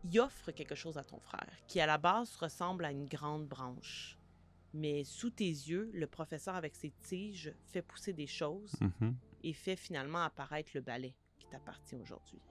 Il 0.04 0.20
offre 0.20 0.52
quelque 0.52 0.76
chose 0.76 0.98
à 0.98 1.04
ton 1.04 1.20
frère, 1.20 1.50
qui 1.68 1.80
à 1.80 1.86
la 1.86 1.98
base 1.98 2.36
ressemble 2.38 2.86
à 2.86 2.92
une 2.92 3.06
grande 3.06 3.48
branche. 3.48 4.18
Mais 4.78 5.06
sous 5.06 5.30
tes 5.30 5.46
yeux, 5.48 5.90
le 5.94 6.06
professeur 6.06 6.54
avec 6.56 6.76
ses 6.76 6.92
tiges 6.92 7.54
fait 7.64 7.82
pousser 7.82 8.12
des 8.12 8.28
choses 8.28 8.74
Mhm. 8.82 9.16
et 9.44 9.54
fait 9.54 9.78
finalement 9.78 10.22
apparaître 10.22 10.72
le 10.76 10.82
balai 10.82 11.16
qui 11.40 11.48
t'appartient 11.48 11.96
aujourd'hui. 11.96 12.42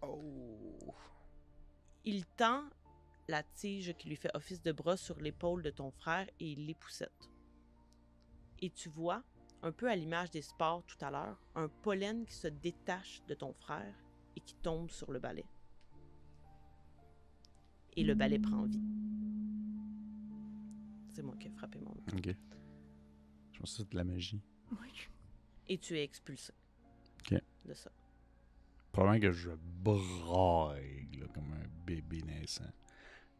Oh! 0.00 0.94
Il 2.06 2.24
tend 2.36 2.64
la 3.28 3.42
tige 3.42 3.94
qui 3.98 4.08
lui 4.08 4.16
fait 4.16 4.34
office 4.34 4.62
de 4.62 4.72
bras 4.72 4.96
sur 4.96 5.18
l'épaule 5.20 5.62
de 5.62 5.68
ton 5.70 5.90
frère 5.90 6.26
et 6.40 6.52
il 6.52 6.64
l'époussette. 6.66 7.30
Et 8.62 8.70
tu 8.70 8.88
vois, 8.88 9.22
un 9.60 9.72
peu 9.72 9.90
à 9.90 9.94
l'image 9.94 10.30
des 10.30 10.40
sports 10.42 10.84
tout 10.86 10.96
à 11.04 11.10
l'heure, 11.10 11.38
un 11.54 11.68
pollen 11.68 12.24
qui 12.24 12.34
se 12.34 12.48
détache 12.48 13.22
de 13.26 13.34
ton 13.34 13.52
frère 13.52 13.94
et 14.36 14.40
qui 14.40 14.54
tombe 14.56 14.90
sur 14.90 15.12
le 15.12 15.18
balai. 15.18 15.44
Et 17.96 18.04
le 18.04 18.14
balai 18.14 18.38
prend 18.38 18.64
vie. 18.64 18.80
C'est 21.14 21.22
moi 21.22 21.36
qui 21.38 21.46
ai 21.46 21.50
frappé 21.50 21.78
mon 21.78 21.94
micro. 21.94 22.16
Ok. 22.16 22.34
Je 23.52 23.58
pense 23.60 23.70
que 23.70 23.76
c'est 23.76 23.90
de 23.90 23.96
la 23.96 24.02
magie. 24.02 24.42
Oui. 24.72 24.88
Et 25.68 25.78
tu 25.78 25.96
es 25.96 26.02
expulsé. 26.02 26.52
Ok. 27.20 27.40
De 27.64 27.72
ça. 27.72 27.92
Probablement 28.90 29.20
que 29.20 29.30
je 29.30 29.50
braille 29.54 31.08
là, 31.18 31.26
comme 31.32 31.52
un 31.52 31.68
bébé 31.86 32.20
naissant. 32.22 32.64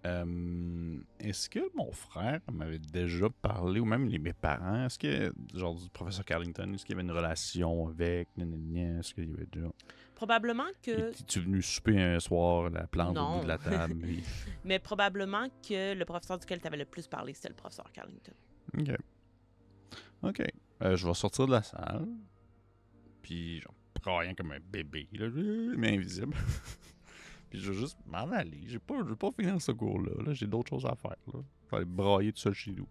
Euh, 0.07 0.99
est-ce 1.19 1.49
que 1.49 1.61
mon 1.75 1.91
frère 1.93 2.41
m'avait 2.53 2.79
déjà 2.79 3.27
parlé, 3.41 3.81
ou 3.81 3.87
même 3.87 4.07
les, 4.07 4.19
mes 4.19 4.35
parents, 4.35 4.85
est-ce 4.85 4.99
que, 4.99 5.33
genre 5.55 5.75
du 5.75 5.89
professeur 5.89 6.25
Carlington, 6.27 6.71
est-ce 6.75 6.85
qu'il 6.85 6.95
y 6.95 6.99
avait 6.99 7.09
une 7.09 7.17
relation 7.17 7.89
avec, 7.89 8.29
est-ce 8.37 9.15
qu'il 9.15 9.31
y 9.31 9.33
avait 9.33 9.47
déjà... 9.51 9.69
Probablement 10.15 10.69
que. 10.83 11.11
Es-tu 11.11 11.41
venu 11.41 11.61
souper 11.61 12.01
un 12.01 12.21
soir, 12.21 12.71
la 12.71 12.87
plante 12.87 13.17
au 13.19 13.37
bout 13.39 13.43
de 13.43 13.49
la 13.49 13.59
table? 13.59 13.95
puis- 14.01 14.23
Mais 14.65 14.79
probablement 14.79 15.49
que 15.67 15.95
le 15.95 16.05
professeur 16.05 16.39
duquel 16.39 16.61
tu 16.61 16.67
avais 16.69 16.77
le 16.77 16.85
plus 16.85 17.09
parlé, 17.09 17.35
c'était 17.35 17.49
le 17.49 17.55
professeur 17.57 17.91
Carlington. 17.93 18.33
Ok. 18.79 18.91
Ok. 20.23 20.43
Euh, 20.83 20.97
je 20.97 21.07
vais 21.07 21.15
sortir 21.15 21.47
de 21.47 21.53
la 21.53 21.63
salle. 21.63 22.07
Puis, 23.23 23.61
genre, 23.61 23.75
braillant 24.03 24.35
comme 24.35 24.53
un 24.53 24.61
bébé, 24.61 25.09
là, 25.13 25.29
mais 25.77 25.95
invisible. 25.97 26.35
puis, 27.55 27.61
je 27.63 27.73
vais 27.73 27.79
juste 27.79 27.99
m'en 28.07 28.31
aller. 28.33 28.63
J'ai 28.67 28.79
pas, 28.79 28.95
je 28.99 29.11
vais 29.11 29.17
pas 29.17 29.31
finir 29.33 29.61
ce 29.61 29.73
cours-là. 29.73 30.23
Là. 30.25 30.33
J'ai 30.35 30.47
d'autres 30.47 30.71
choses 30.71 30.87
à 30.87 30.95
faire. 30.97 31.17
Là. 31.33 31.41
Je 31.65 31.71
vais 31.71 31.77
aller 31.77 31.85
brailler 31.87 32.33
tout 32.33 32.41
seul 32.41 32.55
chez 32.55 32.73
nous. 32.73 32.89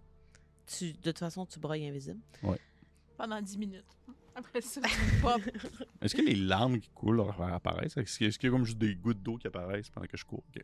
Tu, 0.65 0.93
de 0.93 0.97
toute 1.01 1.19
façon, 1.19 1.45
tu 1.45 1.59
brailles 1.59 1.87
invisible. 1.87 2.21
Pendant 3.17 3.41
10 3.41 3.57
minutes. 3.57 3.85
Après 4.35 4.61
ça. 4.61 4.81
Est-ce 6.01 6.15
que 6.15 6.21
les 6.21 6.35
larmes 6.35 6.79
qui 6.79 6.89
coulent 6.89 7.17
leur 7.17 7.35
faire 7.35 7.53
apparaître? 7.53 7.97
Est-ce 7.99 8.17
qu'il 8.17 8.27
y 8.43 8.47
a- 8.47 8.49
comme 8.51 8.65
juste 8.65 8.79
des 8.79 8.95
gouttes 8.95 9.21
d'eau 9.21 9.37
qui 9.37 9.45
apparaissent 9.47 9.89
pendant 9.91 10.07
que 10.07 10.17
je 10.17 10.25
cours? 10.25 10.43
Ok. 10.49 10.63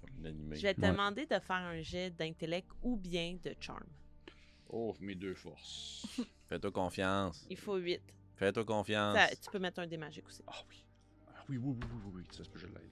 Comme 0.00 0.16
une 0.18 0.26
animée. 0.26 0.56
Je 0.56 0.62
vais 0.62 0.74
te 0.74 0.80
Ouais. 0.80 0.90
demander 0.92 1.26
de 1.26 1.38
faire 1.40 1.56
un 1.56 1.80
jet 1.82 2.10
d'intellect 2.10 2.68
ou 2.82 2.96
bien 2.96 3.36
de 3.42 3.54
charm. 3.58 3.84
Oh, 4.68 4.94
mes 5.00 5.14
deux 5.16 5.34
forces. 5.34 6.06
Fais-toi 6.48 6.70
confiance. 6.70 7.46
Il 7.50 7.56
faut 7.56 7.76
8. 7.76 8.00
Fais-toi 8.36 8.64
confiance. 8.64 9.16
Ça- 9.16 9.34
tu 9.34 9.50
peux 9.50 9.58
mettre 9.58 9.80
un 9.80 9.86
dé 9.88 9.96
magique 9.96 10.26
aussi. 10.28 10.42
Ah 10.46 10.52
oui. 10.68 10.84
Ah 11.34 11.44
oui, 11.48 11.56
oui, 11.58 11.74
oui, 11.74 11.78
oui, 11.82 12.00
oui, 12.04 12.12
oui. 12.16 12.24
Ça 12.30 12.44
se 12.44 12.48
peut 12.50 12.60
que 12.60 12.66
je 12.66 12.72
l'aide. 12.72 12.90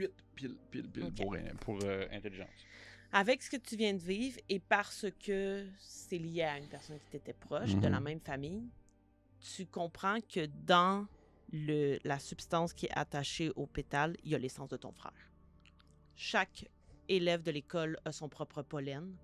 Oui, 0.00 0.06
8, 0.06 0.24
pile, 0.34 0.56
pile, 0.70 0.90
pile 0.90 1.12
pour, 1.12 1.34
euh, 1.34 1.38
pour 1.60 1.78
euh, 1.82 2.06
intelligence. 2.10 2.48
Avec 3.12 3.42
ce 3.42 3.50
que 3.50 3.56
tu 3.56 3.76
viens 3.76 3.92
de 3.92 3.98
vivre 3.98 4.38
et 4.48 4.60
parce 4.60 5.06
que 5.24 5.66
c'est 5.78 6.18
lié 6.18 6.42
à 6.42 6.58
une 6.58 6.68
personne 6.68 6.98
qui 7.00 7.10
t'était 7.10 7.32
proche, 7.32 7.74
de 7.74 7.88
la 7.88 7.98
Mhm. 7.98 8.04
même 8.04 8.20
famille, 8.20 8.68
tu 9.40 9.66
comprends 9.66 10.20
que 10.20 10.46
dans 10.46 11.06
le, 11.52 11.98
la 12.04 12.18
substance 12.18 12.72
qui 12.72 12.86
est 12.86 12.96
attachée 12.96 13.50
au 13.56 13.66
pétale, 13.66 14.16
il 14.22 14.30
y 14.30 14.34
a 14.34 14.38
l'essence 14.38 14.68
de 14.68 14.76
ton 14.76 14.92
frère. 14.92 15.12
Chaque 16.14 16.68
élève 17.08 17.42
de 17.42 17.50
l'école 17.50 17.98
a 18.04 18.12
son 18.12 18.28
propre 18.28 18.62
pollen. 18.62 19.16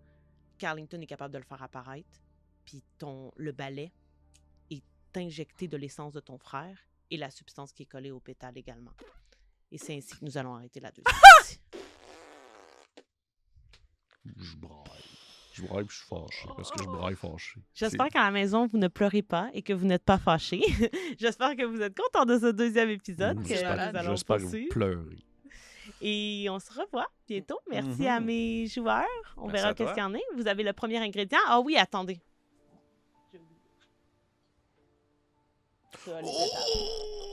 Carlington 0.59 1.01
est 1.01 1.07
capable 1.07 1.33
de 1.35 1.39
le 1.39 1.45
faire 1.45 1.63
apparaître. 1.63 2.21
Puis 2.65 2.83
ton, 2.99 3.31
le 3.37 3.53
balai 3.53 3.93
est 4.71 4.83
injecté 5.15 5.69
de 5.69 5.77
l'essence 5.77 6.13
de 6.13 6.21
ton 6.21 6.39
frère 6.39 6.77
et 7.11 7.17
la 7.17 7.31
substance 7.31 7.73
qui 7.73 7.85
est 7.85 7.87
collée 7.87 8.11
au 8.11 8.19
pétale 8.19 8.59
également. 8.59 8.93
Et 9.77 9.79
c'est 9.79 9.95
ainsi 9.95 10.09
que 10.17 10.25
nous 10.25 10.39
allons 10.39 10.55
arrêter 10.55 10.81
la 10.81 10.89
deuxième 10.91 11.05
partie. 11.05 11.61
Je 14.25 14.57
braille. 14.57 14.81
Je 15.53 15.63
braille 15.67 15.85
puis 15.85 15.95
je 15.95 16.01
suis 16.01 16.09
fâché. 16.09 16.49
Parce 16.57 16.71
que 16.71 16.79
je 16.83 16.89
braille 16.89 17.15
fâché. 17.15 17.61
J'espère 17.75 18.09
qu'à 18.09 18.23
la 18.23 18.31
maison, 18.31 18.67
vous 18.67 18.79
ne 18.79 18.89
pleurez 18.89 19.21
pas 19.21 19.51
et 19.53 19.61
que 19.61 19.75
vous 19.75 19.85
n'êtes 19.85 20.03
pas 20.03 20.17
fâchés. 20.17 20.63
J'espère 21.19 21.55
que 21.57 21.65
vous 21.67 21.83
êtes 21.83 21.95
contents 21.95 22.25
de 22.25 22.39
ce 22.39 22.53
deuxième 22.53 22.89
épisode 22.89 23.43
que 23.43 23.49
j'espère- 23.49 23.93
que 23.93 24.43
vous 24.45 24.69
pleurez. 24.71 25.19
Et 26.01 26.47
on 26.51 26.59
se 26.59 26.73
revoit 26.73 27.09
bientôt. 27.29 27.61
Merci 27.71 28.01
Mhm. 28.03 28.07
à 28.07 28.21
mes 28.21 28.67
joueurs. 28.69 29.05
On 29.37 29.49
Merci 29.49 29.53
verra 29.57 29.75
qu'est-ce 29.75 29.93
qu'il 29.93 30.03
y 30.03 30.07
en 30.07 30.15
a. 30.15 30.19
Vous 30.37 30.49
avez 30.49 30.63
le 30.63 30.73
premier 30.73 30.97
ingrédient. 30.97 31.39
Ah 31.49 31.61
oui, 31.61 31.77
attendez. 31.77 32.19
Ça, 36.03 36.21
les 36.23 36.29
pétales. 36.29 37.26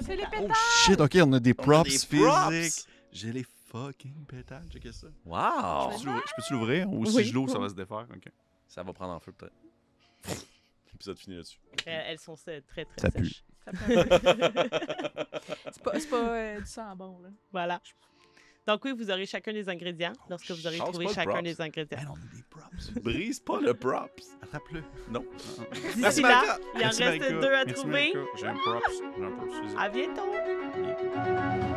C'est 0.00 0.16
les 0.16 0.24
pétales. 0.24 0.30
pétales. 0.30 0.50
Oh 0.50 0.54
shit, 0.84 1.00
ok, 1.00 1.18
on 1.22 1.32
a 1.34 1.40
des 1.40 1.54
props 1.54 1.88
physiques. 1.90 2.86
J'ai 3.12 3.32
les 3.32 3.44
fucking 3.66 4.24
pétale. 4.26 4.64
Check 4.70 4.86
ça. 4.92 5.06
Wow! 5.24 5.90
Je 5.92 5.96
peux-tu 5.96 6.06
l'ouvrir- 6.06 6.22
Je 6.26 6.32
peux-tu 6.36 6.52
l'ouvrir? 6.54 6.90
Ou 6.92 7.06
si 7.06 7.16
Oui. 7.16 7.24
je 7.24 7.34
l'ouvre, 7.34 7.50
ça 7.52 7.58
va 7.58 7.68
se 7.68 7.74
défaire? 7.74 8.06
Ok. 8.14 8.30
Ça 8.66 8.82
va 8.82 8.92
prendre 8.92 9.14
en 9.14 9.20
feu, 9.20 9.32
peut-être. 9.32 9.54
L'épisode 10.92 11.18
finit 11.18 11.36
là-dessus. 11.36 11.58
Elles, 11.86 12.04
elles 12.08 12.18
sont 12.18 12.34
très, 12.34 12.60
très 12.62 12.86
Ça 12.98 13.10
pue. 13.10 13.26
sèches. 13.26 13.44
Ça 13.64 13.72
c'est 15.72 15.82
pas, 15.82 16.00
c'est 16.00 16.08
pas 16.10 16.16
euh, 16.36 16.60
du 16.60 16.66
sang 16.66 16.96
bon, 16.96 17.20
là. 17.20 17.28
Voilà. 17.52 17.80
Donc 18.68 18.84
oui, 18.84 18.92
vous 18.94 19.10
aurez 19.10 19.24
chacun 19.24 19.54
des 19.54 19.66
ingrédients 19.70 20.12
lorsque 20.28 20.50
vous 20.50 20.66
aurez 20.66 20.76
trouvé 20.76 21.08
chacun 21.08 21.40
des 21.40 21.58
ingrédients. 21.58 22.00
Man, 22.00 22.08
on 22.10 22.16
a 22.16 22.36
des 22.36 22.42
props. 22.50 22.90
Brise 23.02 23.40
pas 23.40 23.60
le 23.60 23.72
props. 23.72 24.36
Attrape-le. 24.42 24.82
Non. 25.10 25.24
D'ici 25.72 25.98
Merci, 25.98 26.20
là, 26.20 26.58
il 26.74 26.76
en 26.76 26.80
Merci, 26.80 27.02
reste 27.02 27.30
deux 27.30 27.46
à 27.46 27.64
Merci, 27.64 27.72
trouver. 27.72 28.12
J'ai 28.38 28.46
un 28.46 28.54
props. 28.54 29.02
J'ai 29.16 29.24
un 29.24 29.30
props. 29.30 29.52
excusez. 29.54 29.78
À 29.78 29.88
bientôt! 29.88 30.22
Bientôt. 30.76 31.74